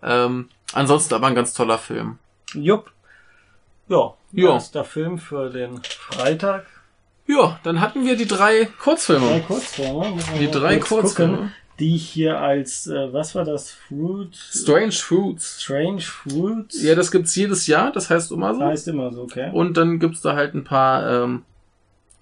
ähm, 0.03 0.49
ansonsten 0.73 1.15
aber 1.15 1.27
ein 1.29 1.35
ganz 1.35 1.53
toller 1.55 1.79
Film. 1.79 2.19
Jupp. 2.55 2.91
Ja, 3.89 4.15
Ja. 4.33 4.55
das 4.55 4.65
ist 4.65 4.75
der 4.75 4.85
Film 4.85 5.19
für 5.19 5.51
den 5.51 5.81
Freitag. 5.85 6.67
Ja, 7.27 7.59
dann 7.63 7.81
hatten 7.81 8.05
wir 8.05 8.17
die 8.17 8.27
drei 8.27 8.65
Drei 8.65 8.69
Kurzfilme. 8.83 9.41
Kurzfilme. 9.47 10.11
Müssen 10.11 10.33
wir 10.35 10.41
Die 10.41 10.51
drei 10.51 10.77
kurz 10.79 10.89
Kurzfilme. 10.89 11.33
gucken, 11.37 11.53
Die 11.79 11.97
ich 11.97 12.09
hier 12.09 12.39
als, 12.41 12.87
äh, 12.87 13.13
was 13.13 13.35
war 13.35 13.45
das? 13.45 13.71
Fruit? 13.71 14.35
Strange 14.37 14.93
Fruits. 14.93 15.63
Strange 15.63 16.01
Fruits? 16.01 16.83
Ja, 16.83 16.95
das 16.95 17.11
gibt's 17.11 17.35
jedes 17.37 17.67
Jahr, 17.67 17.93
das 17.93 18.11
heißt 18.11 18.33
immer 18.33 18.55
so. 18.55 18.61
heißt 18.63 18.89
immer 18.89 19.13
so, 19.13 19.23
okay. 19.23 19.51
Und 19.53 19.77
dann 19.77 19.99
gibt's 19.99 20.21
da 20.21 20.35
halt 20.35 20.55
ein 20.55 20.65
paar 20.65 21.09
ähm, 21.25 21.43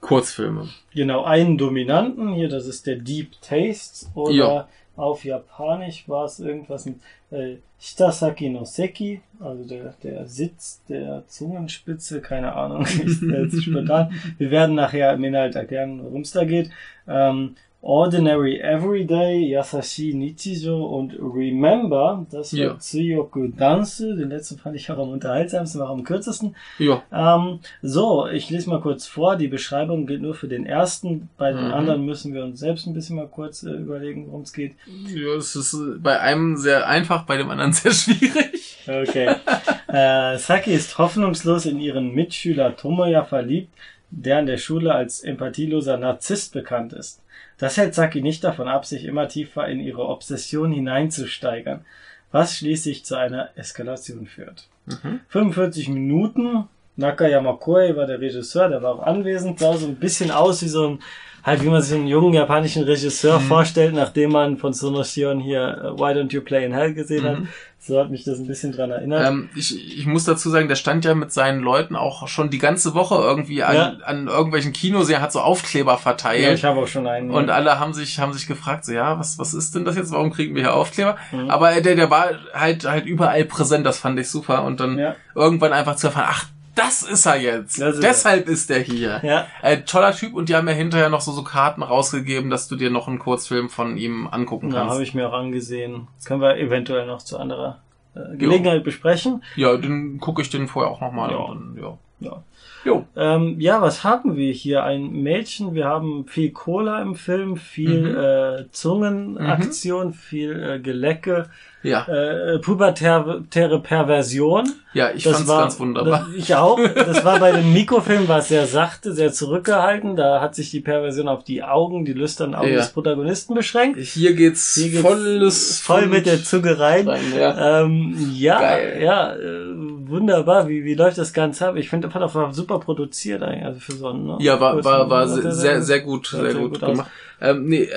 Kurzfilme. 0.00 0.68
Genau, 0.94 1.24
einen 1.24 1.58
Dominanten 1.58 2.32
hier, 2.34 2.48
das 2.48 2.66
ist 2.66 2.86
der 2.86 2.96
Deep 2.96 3.40
Taste. 3.40 4.06
Oder 4.14 4.32
Ja. 4.32 4.68
Auf 4.96 5.24
Japanisch 5.24 6.08
war 6.08 6.24
es 6.24 6.40
irgendwas 6.40 6.84
mit 6.84 6.96
äh, 7.30 7.56
Shitasaki 7.78 8.50
no 8.50 8.64
Seki, 8.64 9.22
also 9.38 9.64
der, 9.64 9.94
der 10.02 10.26
Sitz 10.26 10.82
der 10.88 11.24
Zungenspitze, 11.26 12.20
keine 12.20 12.54
Ahnung, 12.54 12.82
ist 13.04 13.22
jetzt 13.22 13.62
spontan. 13.62 14.12
Wir 14.36 14.50
werden 14.50 14.74
nachher 14.74 15.14
im 15.14 15.24
Inhalt 15.24 15.54
erklären, 15.54 16.02
worum 16.02 16.22
es 16.22 16.32
da 16.32 16.44
geht. 16.44 16.70
Ähm, 17.08 17.56
Ordinary 17.82 18.58
Everyday, 18.60 19.38
Yasashi 19.48 20.12
Nichijo 20.12 20.84
und 20.84 21.14
Remember, 21.18 22.26
das 22.30 22.52
Ja. 22.52 22.68
war 22.70 22.78
Tsuyoku 22.78 23.48
Dansu, 23.56 24.14
den 24.16 24.28
letzten 24.28 24.58
fand 24.58 24.76
ich 24.76 24.90
auch 24.90 24.98
am 24.98 25.08
unterhaltsamsten, 25.08 25.80
war 25.80 25.88
auch 25.88 25.94
am 25.94 26.04
kürzesten. 26.04 26.54
Ja. 26.78 27.02
Ähm, 27.10 27.60
so, 27.80 28.26
ich 28.26 28.50
lese 28.50 28.68
mal 28.68 28.80
kurz 28.82 29.06
vor. 29.06 29.36
Die 29.36 29.48
Beschreibung 29.48 30.06
gilt 30.06 30.20
nur 30.20 30.34
für 30.34 30.46
den 30.48 30.66
ersten. 30.66 31.30
Bei 31.38 31.52
den 31.52 31.68
Mhm. 31.68 31.72
anderen 31.72 32.04
müssen 32.04 32.34
wir 32.34 32.44
uns 32.44 32.60
selbst 32.60 32.86
ein 32.86 32.92
bisschen 32.92 33.16
mal 33.16 33.28
kurz 33.28 33.62
äh, 33.62 33.70
überlegen, 33.70 34.26
worum 34.28 34.42
es 34.42 34.52
geht. 34.52 34.74
ja, 35.06 35.34
es 35.36 35.56
ist 35.56 35.72
äh, 35.72 35.98
bei 35.98 36.20
einem 36.20 36.58
sehr 36.58 36.86
einfach, 36.86 37.24
bei 37.24 37.38
dem 37.38 37.48
anderen 37.48 37.72
sehr 37.72 37.92
schwierig. 37.92 38.76
Okay. 38.86 39.34
äh, 39.88 40.36
Saki 40.36 40.72
ist 40.72 40.98
hoffnungslos 40.98 41.64
in 41.64 41.80
ihren 41.80 42.14
Mitschüler 42.14 42.76
Tomoya 42.76 43.24
verliebt, 43.24 43.72
der 44.10 44.38
an 44.38 44.46
der 44.46 44.58
Schule 44.58 44.94
als 44.94 45.20
empathieloser 45.20 45.96
Narzisst 45.96 46.52
bekannt 46.52 46.92
ist. 46.92 47.20
Das 47.60 47.76
hält 47.76 47.94
Saki 47.94 48.22
nicht 48.22 48.42
davon 48.42 48.68
ab, 48.68 48.86
sich 48.86 49.04
immer 49.04 49.28
tiefer 49.28 49.68
in 49.68 49.80
ihre 49.80 50.08
Obsession 50.08 50.72
hineinzusteigern, 50.72 51.84
was 52.32 52.56
schließlich 52.56 53.04
zu 53.04 53.16
einer 53.16 53.50
Eskalation 53.54 54.26
führt. 54.26 54.66
Mhm. 54.86 55.20
45 55.28 55.88
Minuten. 55.90 56.68
Nakayama 56.96 57.52
Koei 57.54 57.94
war 57.96 58.06
der 58.06 58.20
Regisseur, 58.20 58.68
der 58.68 58.82
war 58.82 58.94
auch 58.94 59.02
anwesend, 59.02 59.58
sah 59.58 59.76
so 59.76 59.86
ein 59.86 59.96
bisschen 59.96 60.30
aus 60.30 60.62
wie 60.62 60.68
so 60.68 60.88
ein, 60.88 60.98
halt 61.44 61.62
wie 61.62 61.68
man 61.68 61.82
sich 61.82 61.94
einen 61.96 62.06
jungen 62.06 62.32
japanischen 62.34 62.84
Regisseur 62.84 63.38
Mhm. 63.40 63.44
vorstellt, 63.44 63.94
nachdem 63.94 64.32
man 64.32 64.56
von 64.56 64.72
Sonoshion 64.72 65.40
hier 65.40 65.60
äh, 65.96 65.98
Why 65.98 66.12
Don't 66.18 66.32
You 66.32 66.40
Play 66.42 66.64
in 66.64 66.72
Hell 66.72 66.94
gesehen 66.94 67.24
hat. 67.24 67.38
Mhm. 67.40 67.48
So 67.82 67.98
hat 67.98 68.10
mich 68.10 68.24
das 68.24 68.38
ein 68.38 68.46
bisschen 68.46 68.72
dran 68.72 68.90
erinnert. 68.90 69.26
Ähm, 69.26 69.48
ich, 69.56 69.98
ich 69.98 70.04
muss 70.06 70.24
dazu 70.24 70.50
sagen, 70.50 70.68
der 70.68 70.74
stand 70.76 71.06
ja 71.06 71.14
mit 71.14 71.32
seinen 71.32 71.60
Leuten 71.60 71.96
auch 71.96 72.28
schon 72.28 72.50
die 72.50 72.58
ganze 72.58 72.92
Woche 72.92 73.14
irgendwie 73.14 73.62
an, 73.62 73.74
Ja. 73.74 73.92
an 74.04 74.28
irgendwelchen 74.28 74.74
Kinos, 74.74 75.08
er 75.08 75.22
hat 75.22 75.32
so 75.32 75.40
Aufkleber 75.40 75.92
ja, 75.92 75.96
verteilt. 75.96 76.58
ich 76.58 76.64
habe 76.64 76.78
auch 76.80 76.86
schon 76.86 77.06
einen. 77.06 77.30
Und 77.30 77.48
alle 77.48 77.80
haben 77.80 77.94
sich, 77.94 78.18
haben 78.18 78.34
sich 78.34 78.46
gefragt, 78.46 78.84
so, 78.84 78.92
ja, 78.92 79.18
was, 79.18 79.38
was 79.38 79.54
ist 79.54 79.74
denn 79.74 79.86
das 79.86 79.96
jetzt? 79.96 80.12
Warum 80.12 80.30
kriegen 80.30 80.54
wir 80.54 80.62
hier 80.64 80.74
Aufkleber? 80.74 81.16
Mhm. 81.32 81.48
Aber 81.48 81.80
der, 81.80 81.96
der 81.96 82.10
war 82.10 82.26
halt, 82.52 82.84
halt 82.84 83.06
überall 83.06 83.46
präsent, 83.46 83.86
das 83.86 83.98
fand 83.98 84.20
ich 84.20 84.28
super. 84.28 84.62
Und 84.64 84.78
dann 84.80 84.98
Ja. 84.98 85.16
irgendwann 85.34 85.72
einfach 85.72 85.96
zu 85.96 86.08
erfahren, 86.08 86.26
ach, 86.28 86.48
das 86.84 87.02
ist 87.02 87.26
er 87.26 87.40
jetzt. 87.40 87.78
Ist 87.78 88.02
Deshalb 88.02 88.48
ist 88.48 88.70
er 88.70 88.80
hier. 88.80 89.20
ja, 89.22 89.46
Äh, 89.62 89.82
toller 89.82 90.12
Typ 90.12 90.34
und 90.34 90.48
die 90.48 90.56
haben 90.56 90.68
ja 90.68 90.74
hinterher 90.74 91.08
noch 91.08 91.20
so, 91.20 91.32
so 91.32 91.42
Karten 91.42 91.82
rausgegeben, 91.82 92.50
dass 92.50 92.68
du 92.68 92.76
dir 92.76 92.90
noch 92.90 93.08
einen 93.08 93.18
Kurzfilm 93.18 93.68
von 93.68 93.96
ihm 93.96 94.26
angucken 94.26 94.70
ja 94.70 94.78
kannst. 94.78 94.94
habe 94.94 95.02
ich 95.02 95.14
mir 95.14 95.28
auch 95.28 95.34
angesehen. 95.34 96.08
Das 96.16 96.26
können 96.26 96.40
wir 96.40 96.56
eventuell 96.56 97.06
noch 97.06 97.22
zu 97.22 97.38
anderer 97.38 97.80
äh, 98.14 98.36
Gelegenheit 98.36 98.84
besprechen. 98.84 99.42
Ja, 99.56 99.76
dann 99.76 100.18
gucke 100.18 100.42
ich 100.42 100.50
den 100.50 100.68
vorher 100.68 100.90
auch 100.90 101.00
nochmal. 101.00 101.30
Ja. 101.30 101.36
Und 101.38 101.76
dann, 101.76 101.82
ja. 101.82 101.98
Ja. 102.20 102.42
Jo. 102.84 103.04
Ähm, 103.14 103.56
ja, 103.58 103.82
was 103.82 104.04
haben 104.04 104.36
wir 104.36 104.52
hier? 104.52 104.84
Ein 104.84 105.10
Mädchen, 105.22 105.74
wir 105.74 105.84
haben 105.84 106.24
viel 106.26 106.50
Cola 106.50 107.02
im 107.02 107.14
Film, 107.14 107.56
viel 107.56 108.12
Mhm. 108.12 108.16
äh, 108.18 108.64
Zungenaktion, 108.72 110.12
viel 110.14 110.62
äh, 110.62 110.78
Gelecke, 110.80 111.46
Ja, 111.82 112.06
äh, 112.08 112.58
pubertäre 112.58 113.80
Perversion. 113.82 114.64
ja, 114.92 115.10
ich 115.14 115.24
Das 115.24 115.34
fand's 115.34 115.48
war, 115.48 115.60
ganz 115.62 115.80
wunderbar. 115.80 116.26
Das, 116.28 116.36
ich 116.36 116.54
auch. 116.54 116.78
Das 116.94 117.24
war 117.24 117.38
bei 117.38 117.52
dem 117.52 117.72
Mikrofilm 117.74 118.28
war 118.28 118.38
es 118.40 118.48
sehr 118.48 118.66
sachte, 118.66 119.12
sehr 119.14 119.32
zurückgehalten. 119.32 120.14
Da 120.16 120.40
hat 120.42 120.54
sich 120.54 120.70
die 120.70 120.80
Perversion 120.80 121.26
auf 121.28 121.42
die 121.44 121.62
Augen, 121.62 122.04
die 122.04 122.12
lüsternen 122.12 122.54
Augen 122.54 122.68
Ja. 122.70 122.76
des 122.76 122.90
Protagonisten 122.90 123.54
beschränkt. 123.54 123.98
Hier 123.98 124.34
geht's, 124.34 124.74
Hier 124.74 124.90
geht's 124.90 125.00
volles 125.02 125.80
voll 125.80 126.06
mit 126.06 126.26
der 126.26 126.42
Zunge 126.44 126.78
rein. 126.78 127.08
rein, 127.08 127.20
ja. 127.38 127.82
Ähm, 127.82 128.14
ja, 128.34 128.60
Geil. 128.60 129.00
ja, 129.02 129.32
äh, 129.34 129.74
wunderbar. 130.10 130.68
Wie, 130.68 130.84
wie 130.84 130.94
läuft 130.94 131.18
das 131.18 131.32
Ganze 131.32 131.68
ab? 131.68 131.76
Ich 131.76 131.88
finde, 131.88 132.12
war 132.12 132.22
auch 132.48 132.52
super 132.52 132.78
produziert 132.80 133.42
eigentlich, 133.42 133.64
also 133.64 133.80
für 133.80 133.92
so 133.92 134.08
einen, 134.08 134.26
ne? 134.26 134.38
Ja, 134.40 134.60
war, 134.60 134.82
war, 134.84 135.08
war 135.08 135.28
sehr, 135.28 135.52
sehr, 135.52 135.82
sehr 135.82 136.00
gut, 136.00 136.26
sehr, 136.28 136.42
sehr 136.52 136.54
gut, 136.60 136.72
gut 136.72 136.80
gemacht. 136.80 137.10
Ähm, 137.40 137.66
nee, 137.66 137.88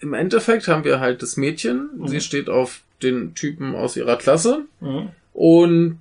im 0.00 0.14
Endeffekt 0.14 0.68
haben 0.68 0.84
wir 0.84 1.00
halt 1.00 1.22
das 1.22 1.36
Mädchen, 1.36 1.88
Mhm. 1.96 2.08
sie 2.08 2.20
steht 2.20 2.48
auf 2.48 2.80
den 3.02 3.34
Typen 3.34 3.74
aus 3.74 3.96
ihrer 3.96 4.16
Klasse 4.16 4.62
Mhm. 4.80 5.08
und 5.32 5.98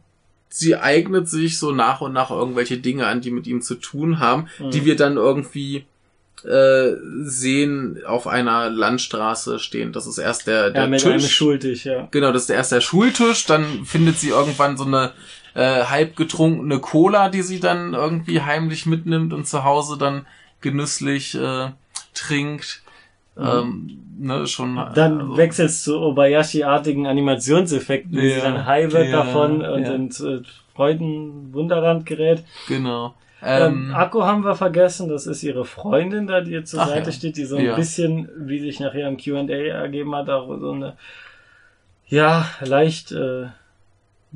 sie 0.49 0.75
eignet 0.75 1.29
sich 1.29 1.59
so 1.59 1.71
nach 1.71 2.01
und 2.01 2.11
nach 2.13 2.31
irgendwelche 2.31 2.77
Dinge 2.77 3.05
an, 3.05 3.21
die 3.21 3.31
mit 3.31 3.45
ihm 3.47 3.61
zu 3.61 3.75
tun 3.75 4.19
haben, 4.19 4.47
Mhm. 4.59 4.71
die 4.71 4.85
wir 4.85 4.95
dann 4.95 5.15
irgendwie 5.17 5.85
äh, 6.45 6.93
sehen 7.23 7.99
auf 8.07 8.25
einer 8.25 8.69
Landstraße 8.69 9.59
stehen. 9.59 9.91
Das 9.91 10.07
ist 10.07 10.17
erst 10.17 10.47
der, 10.47 10.69
der 10.71 10.83
Ja, 10.83 10.87
mit 10.87 11.01
Tisch. 11.01 11.27
Schultisch, 11.29 11.85
ja. 11.85 12.07
Genau, 12.11 12.31
das 12.31 12.43
ist 12.43 12.49
erst 12.49 12.71
der 12.71 12.79
Schultisch, 12.79 13.45
dann 13.45 13.83
findet 13.83 14.17
sie 14.19 14.29
irgendwann 14.29 14.77
so 14.77 14.85
eine 14.85 15.11
äh, 15.55 15.83
halb 15.85 16.15
getrunkene 16.15 16.79
Cola, 16.79 17.29
die 17.29 17.41
sie 17.41 17.59
dann 17.59 17.93
irgendwie 17.93 18.41
heimlich 18.41 18.85
mitnimmt 18.85 19.33
und 19.33 19.47
zu 19.47 19.63
Hause 19.63 19.97
dann 19.97 20.25
genüsslich 20.61 21.35
äh, 21.35 21.69
trinkt. 22.13 22.81
Ähm, 23.37 23.99
ne, 24.19 24.45
schon. 24.47 24.73
Mhm. 24.73 24.87
Dann 24.95 25.21
also, 25.21 25.37
wechselst 25.37 25.83
zu 25.83 25.99
Obayashi-artigen 26.01 27.07
Animationseffekten, 27.07 28.13
Ja, 28.15 28.35
sie 28.35 28.41
dann 28.41 28.65
high 28.65 28.91
wird 28.91 29.07
ja, 29.07 29.23
davon 29.23 29.61
und 29.61 29.83
ja. 29.83 29.93
ins 29.93 30.19
äh, 30.19 30.41
Freudenwunderland 30.75 32.05
gerät. 32.05 32.43
Genau. 32.67 33.13
Ähm, 33.41 33.87
Ähm, 33.89 33.95
Akku 33.95 34.23
haben 34.23 34.43
wir 34.43 34.55
vergessen, 34.55 35.07
das 35.07 35.25
ist 35.25 35.43
ihre 35.43 35.63
Freundin 35.63 36.27
da, 36.27 36.41
die 36.41 36.51
ihr 36.51 36.65
zur 36.65 36.85
Seite 36.85 37.09
ja. 37.09 37.11
steht, 37.13 37.37
die 37.37 37.45
so 37.45 37.55
ein 37.55 37.65
Ja. 37.65 37.75
bisschen, 37.75 38.29
wie 38.37 38.59
sich 38.59 38.81
nachher 38.81 39.07
im 39.07 39.17
Q&A 39.17 39.47
ergeben 39.49 40.13
hat, 40.13 40.29
auch 40.29 40.47
so 40.59 40.71
eine, 40.71 40.97
ja, 42.07 42.45
leicht 42.61 43.11
äh, 43.13 43.45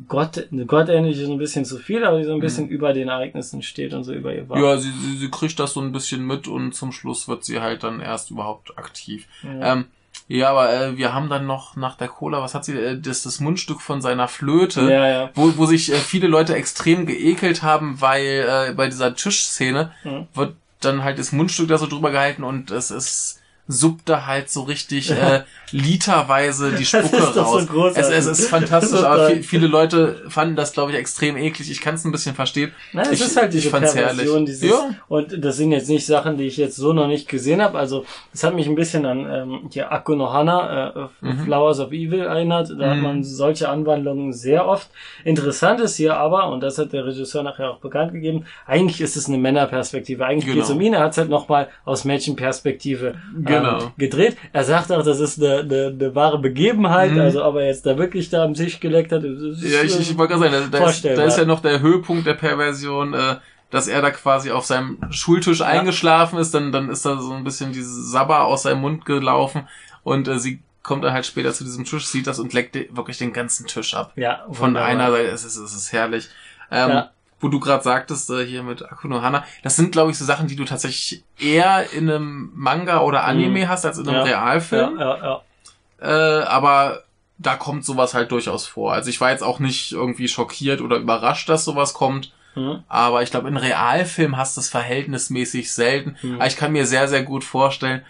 Gott, 0.07 0.47
eine 0.51 0.65
gottähnliche 0.65 1.21
ist 1.21 1.29
ein 1.29 1.37
bisschen 1.37 1.65
zu 1.65 1.77
viel, 1.77 2.03
aber 2.03 2.17
die 2.17 2.23
so 2.25 2.33
ein 2.33 2.39
bisschen 2.39 2.67
über 2.67 2.93
den 2.93 3.09
Ereignissen 3.09 3.61
steht 3.61 3.93
und 3.93 4.03
so 4.03 4.13
über 4.13 4.33
ihr 4.33 4.49
war. 4.49 4.57
Mhm. 4.57 4.63
ja, 4.63 4.77
sie, 4.77 4.91
sie, 4.91 5.17
sie 5.17 5.29
kriegt 5.29 5.59
das 5.59 5.73
so 5.73 5.81
ein 5.81 5.91
bisschen 5.91 6.25
mit 6.25 6.47
und 6.47 6.73
zum 6.73 6.91
Schluss 6.91 7.27
wird 7.27 7.45
sie 7.45 7.59
halt 7.61 7.83
dann 7.83 7.99
erst 7.99 8.31
überhaupt 8.31 8.75
aktiv. 8.77 9.27
Ja. 9.43 9.73
Ähm, 9.73 9.85
ja, 10.27 10.49
aber 10.49 10.73
äh, 10.73 10.97
wir 10.97 11.13
haben 11.13 11.29
dann 11.29 11.45
noch 11.45 11.75
nach 11.75 11.95
der 11.95 12.07
Cola, 12.07 12.41
was 12.41 12.55
hat 12.55 12.65
sie, 12.65 12.73
äh, 12.73 12.99
das, 12.99 13.21
das 13.23 13.39
Mundstück 13.39 13.81
von 13.81 14.01
seiner 14.01 14.27
Flöte. 14.27 14.81
ja, 14.81 15.07
ja. 15.07 15.29
wo, 15.35 15.53
wo 15.57 15.65
sich 15.67 15.91
äh, 15.91 15.95
viele 15.97 16.27
Leute 16.27 16.55
extrem 16.55 17.05
geekelt 17.05 17.61
haben, 17.61 18.01
weil 18.01 18.45
äh, 18.69 18.73
bei 18.73 18.87
dieser 18.87 19.15
Tischszene 19.15 19.91
Mhm. 20.03 20.27
wird 20.33 20.55
dann 20.81 21.03
halt 21.03 21.19
das 21.19 21.31
Mundstück 21.33 21.67
da 21.67 21.77
so 21.77 21.85
drüber 21.87 22.09
gehalten 22.09 22.43
und 22.43 22.71
es 22.71 22.89
ist 22.89 23.41
suppt 23.67 24.09
da 24.09 24.25
halt 24.25 24.49
so 24.49 24.63
richtig 24.63 25.09
äh, 25.11 25.43
literweise 25.71 26.71
die 26.73 26.85
Spucke 26.85 27.05
ist 27.05 27.13
doch 27.13 27.33
so 27.33 27.41
raus. 27.41 27.61
es, 27.63 27.67
großartig. 27.69 28.17
es 28.17 28.25
ist 28.27 28.49
fantastisch, 28.49 29.03
aber 29.03 29.27
viel, 29.29 29.43
viele 29.43 29.67
Leute 29.67 30.21
fanden 30.27 30.55
das, 30.55 30.73
glaube 30.73 30.91
ich, 30.91 30.97
extrem 30.97 31.37
eklig. 31.37 31.71
Ich 31.71 31.81
kann 31.81 31.95
es 31.95 32.03
ein 32.05 32.11
bisschen 32.11 32.35
verstehen. 32.35 32.71
Nein, 32.91 33.05
es 33.11 33.19
ich, 33.19 33.25
ist 33.27 33.37
halt 33.37 33.53
diese 33.53 33.69
Perversion, 33.69 34.03
herrlich. 34.25 34.45
dieses, 34.45 34.69
Ja, 34.69 34.89
und 35.07 35.43
das 35.43 35.57
sind 35.57 35.71
jetzt 35.71 35.89
nicht 35.89 36.05
Sachen, 36.05 36.37
die 36.37 36.43
ich 36.45 36.57
jetzt 36.57 36.75
so 36.75 36.93
noch 36.93 37.07
nicht 37.07 37.27
gesehen 37.29 37.61
habe. 37.61 37.77
Also 37.77 38.05
es 38.33 38.43
hat 38.43 38.53
mich 38.53 38.67
ein 38.67 38.75
bisschen 38.75 39.05
an 39.05 39.25
ähm, 39.31 39.69
hier 39.71 39.91
Akku 39.91 40.15
no 40.15 40.31
Hana, 40.33 40.89
äh, 40.89 41.03
Mhm. 41.21 41.39
Flowers 41.45 41.79
of 41.79 41.91
Evil 41.91 42.19
erinnert. 42.21 42.69
Da 42.77 42.89
hat 42.91 42.97
Mhm. 42.97 43.03
man 43.03 43.23
solche 43.23 43.69
Anwandlungen 43.69 44.33
sehr 44.33 44.67
oft. 44.67 44.89
Interessant 45.23 45.79
ist 45.79 45.95
hier 45.95 46.17
aber, 46.17 46.49
und 46.49 46.59
das 46.61 46.77
hat 46.77 46.91
der 46.93 47.05
Regisseur 47.05 47.43
nachher 47.43 47.69
auch 47.71 47.79
bekannt 47.79 48.11
gegeben, 48.13 48.45
eigentlich 48.67 48.99
ist 49.01 49.15
es 49.15 49.27
eine 49.27 49.37
Männerperspektive. 49.37 50.25
Eigentlich 50.25 50.45
Genau. 50.45 50.57
geht's 50.57 50.69
um 50.69 50.81
ihn. 50.81 50.93
Er 50.93 50.99
hat 51.01 51.11
es 51.13 51.17
halt 51.17 51.29
nochmal 51.29 51.69
aus 51.85 52.03
Mädchenperspektive 52.03 53.15
Genau. 53.35 53.49
Ähm, 53.57 53.91
gedreht. 53.97 54.37
Er 54.51 54.63
sagt 54.63 54.91
auch, 54.91 55.03
das 55.03 55.19
ist 55.19 55.41
eine, 55.41 55.59
eine, 55.59 55.87
eine 55.87 56.15
wahre 56.15 56.39
Begebenheit. 56.39 57.11
Mhm. 57.11 57.19
Also 57.19 57.43
ob 57.45 57.55
er 57.55 57.67
jetzt 57.67 57.85
da 57.85 57.97
wirklich 57.97 58.29
da 58.29 58.43
am 58.43 58.53
Tisch 58.53 58.79
geleckt 58.79 59.11
hat, 59.11 59.23
ja 59.23 59.81
ich, 59.83 59.99
ich 59.99 60.17
wollte 60.17 60.35
gerade 60.35 60.51
sagen, 60.51 60.69
da, 60.71 60.79
da, 60.79 60.89
ist, 60.89 61.05
da 61.05 61.23
ist 61.23 61.37
ja 61.37 61.45
noch 61.45 61.61
der 61.61 61.81
Höhepunkt 61.81 62.25
der 62.25 62.33
Perversion, 62.35 63.13
äh, 63.13 63.35
dass 63.69 63.87
er 63.87 64.01
da 64.01 64.11
quasi 64.11 64.51
auf 64.51 64.65
seinem 64.65 64.99
Schultisch 65.09 65.61
eingeschlafen 65.61 66.37
ist, 66.37 66.53
dann, 66.53 66.71
dann 66.71 66.89
ist 66.89 67.05
da 67.05 67.17
so 67.17 67.33
ein 67.33 67.43
bisschen 67.43 67.73
diese 67.73 68.03
Sabber 68.03 68.45
aus 68.45 68.63
seinem 68.63 68.81
Mund 68.81 69.05
gelaufen 69.05 69.67
und 70.03 70.27
äh, 70.27 70.37
sie 70.37 70.61
kommt 70.83 71.03
dann 71.03 71.13
halt 71.13 71.25
später 71.25 71.53
zu 71.53 71.63
diesem 71.63 71.85
Tisch, 71.85 72.05
sieht 72.05 72.27
das 72.27 72.39
und 72.39 72.53
leckt 72.53 72.75
wirklich 72.75 73.17
den 73.17 73.33
ganzen 73.33 73.65
Tisch 73.65 73.93
ab. 73.93 74.11
ja, 74.15 74.43
Von 74.51 74.67
wunderbar. 74.67 74.89
einer 74.89 75.11
Seite, 75.11 75.29
es 75.29 75.45
ist, 75.45 75.55
es 75.55 75.73
ist 75.73 75.91
herrlich. 75.93 76.27
Ähm, 76.69 76.89
Ja. 76.89 77.09
Wo 77.43 77.49
du 77.49 77.59
gerade 77.59 77.83
sagtest, 77.83 78.29
äh, 78.29 78.45
hier 78.45 78.63
mit 78.63 78.81
Akuno 78.89 79.21
Hana, 79.21 79.43
das 79.63 79.75
sind, 79.75 79.91
glaube 79.91 80.11
ich, 80.11 80.17
so 80.17 80.23
Sachen, 80.25 80.47
die 80.47 80.55
du 80.55 80.63
tatsächlich 80.63 81.23
eher 81.37 81.91
in 81.91 82.09
einem 82.09 82.51
Manga 82.55 83.01
oder 83.01 83.25
Anime 83.25 83.65
Mhm. 83.65 83.67
hast 83.67 83.85
als 83.85 83.97
in 83.97 84.07
einem 84.07 84.17
Ja. 84.17 84.23
Realfilm. 84.23 84.97
Ja, 84.97 85.17
ja, 85.17 85.41
ja. 86.01 86.39
Äh, 86.41 86.43
aber 86.45 87.03
da 87.37 87.55
kommt 87.55 87.83
sowas 87.83 88.13
halt 88.13 88.31
durchaus 88.31 88.65
vor. 88.65 88.93
Also 88.93 89.09
ich 89.09 89.19
war 89.19 89.31
jetzt 89.31 89.43
auch 89.43 89.59
nicht 89.59 89.91
irgendwie 89.91 90.27
schockiert 90.29 90.79
oder 90.81 90.97
überrascht, 90.97 91.49
dass 91.49 91.65
sowas 91.65 91.93
kommt. 91.93 92.31
Mhm. 92.55 92.83
Aber 92.87 93.23
ich 93.23 93.31
glaube, 93.31 93.49
in 93.49 93.57
Realfilm 93.57 94.37
hast 94.37 94.55
du 94.55 94.61
es 94.61 94.69
verhältnismäßig 94.69 95.71
selten. 95.73 96.15
Mhm. 96.21 96.35
Aber 96.35 96.47
ich 96.47 96.55
kann 96.55 96.71
mir 96.71 96.85
sehr, 96.85 97.07
sehr 97.07 97.23
gut 97.23 97.43
vorstellen, 97.43 98.03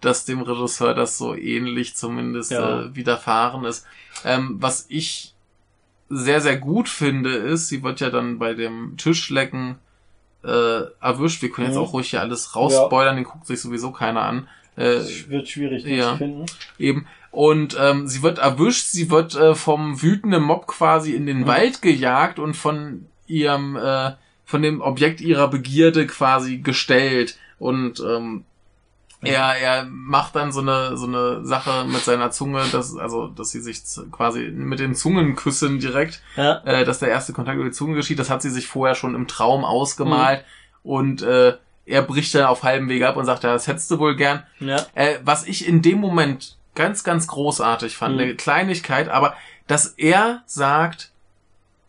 dass 0.00 0.24
dem 0.26 0.42
Regisseur 0.42 0.94
das 0.94 1.18
so 1.18 1.34
ähnlich 1.34 1.96
zumindest 1.96 2.50
Ja. 2.52 2.82
äh, 2.82 2.94
widerfahren 2.94 3.64
ist. 3.64 3.84
Ähm, 4.24 4.56
was 4.60 4.86
ich 4.88 5.32
sehr, 6.08 6.40
sehr 6.40 6.56
gut 6.56 6.88
finde, 6.88 7.30
ist, 7.30 7.68
sie 7.68 7.82
wird 7.82 8.00
ja 8.00 8.10
dann 8.10 8.38
bei 8.38 8.54
dem 8.54 8.96
Tischlecken 8.96 9.76
äh, 10.44 10.82
erwischt. 11.00 11.42
Wir 11.42 11.50
können 11.50 11.68
jetzt 11.68 11.76
Mhm. 11.76 11.82
auch 11.82 11.92
ruhig 11.92 12.10
hier 12.10 12.20
alles 12.20 12.54
rausspoilern, 12.54 13.16
den 13.16 13.24
guckt 13.24 13.46
sich 13.46 13.60
sowieso 13.60 13.90
keiner 13.90 14.22
an. 14.22 14.48
Äh, 14.76 15.00
wird 15.28 15.48
schwierig, 15.48 15.82
das 15.82 15.92
ja. 15.92 16.12
zu 16.12 16.18
finden. 16.18 16.46
eben. 16.78 17.06
Und 17.30 17.76
ähm, 17.80 18.06
sie 18.06 18.22
wird 18.22 18.38
erwischt, 18.38 18.86
sie 18.86 19.10
wird 19.10 19.34
äh, 19.34 19.54
vom 19.54 20.00
wütenden 20.02 20.42
Mob 20.42 20.66
quasi 20.66 21.14
in 21.14 21.26
den 21.26 21.46
Wald 21.46 21.82
gejagt 21.82 22.38
und 22.38 22.54
von 22.54 23.06
ihrem, 23.26 23.76
äh, 23.76 24.12
von 24.44 24.62
dem 24.62 24.80
Objekt 24.80 25.20
ihrer 25.20 25.48
Begierde 25.48 26.06
quasi 26.06 26.58
gestellt. 26.58 27.36
Und 27.58 28.00
ähm, 28.00 28.44
er, 29.22 29.56
er 29.56 29.84
macht 29.88 30.36
dann 30.36 30.52
so 30.52 30.60
eine, 30.60 30.96
so 30.96 31.06
eine 31.06 31.44
Sache 31.44 31.84
mit 31.86 32.02
seiner 32.04 32.30
Zunge, 32.30 32.62
dass, 32.72 32.96
also, 32.96 33.28
dass 33.28 33.50
sie 33.50 33.60
sich 33.60 33.82
quasi 34.12 34.50
mit 34.54 34.78
den 34.78 34.94
Zungenküssen 34.94 35.78
direkt, 35.80 36.22
Ja. 36.36 36.58
äh, 36.64 36.84
dass 36.84 36.98
der 37.00 37.08
erste 37.08 37.32
Kontakt 37.32 37.56
über 37.56 37.64
die 37.64 37.70
Zunge 37.72 37.94
geschieht. 37.94 38.18
Das 38.18 38.30
hat 38.30 38.42
sie 38.42 38.50
sich 38.50 38.66
vorher 38.68 38.94
schon 38.94 39.14
im 39.14 39.26
Traum 39.26 39.64
ausgemalt. 39.64 40.44
Und 40.82 41.22
äh, 41.22 41.56
er 41.86 42.02
bricht 42.02 42.34
dann 42.34 42.44
auf 42.44 42.62
halbem 42.62 42.88
Weg 42.88 43.02
ab 43.04 43.16
und 43.16 43.24
sagt, 43.24 43.42
ja, 43.44 43.52
das 43.52 43.66
hättest 43.66 43.90
du 43.90 43.98
wohl 43.98 44.16
gern. 44.16 44.42
Ja. 44.60 44.84
Äh, 44.94 45.18
was 45.24 45.44
ich 45.46 45.66
in 45.66 45.82
dem 45.82 45.98
Moment 45.98 46.56
ganz, 46.74 47.02
ganz 47.04 47.26
großartig 47.26 47.96
fand, 47.96 48.14
Mhm. 48.16 48.20
eine 48.20 48.34
Kleinigkeit, 48.36 49.08
aber 49.08 49.34
dass 49.66 49.86
er 49.96 50.42
sagt, 50.46 51.10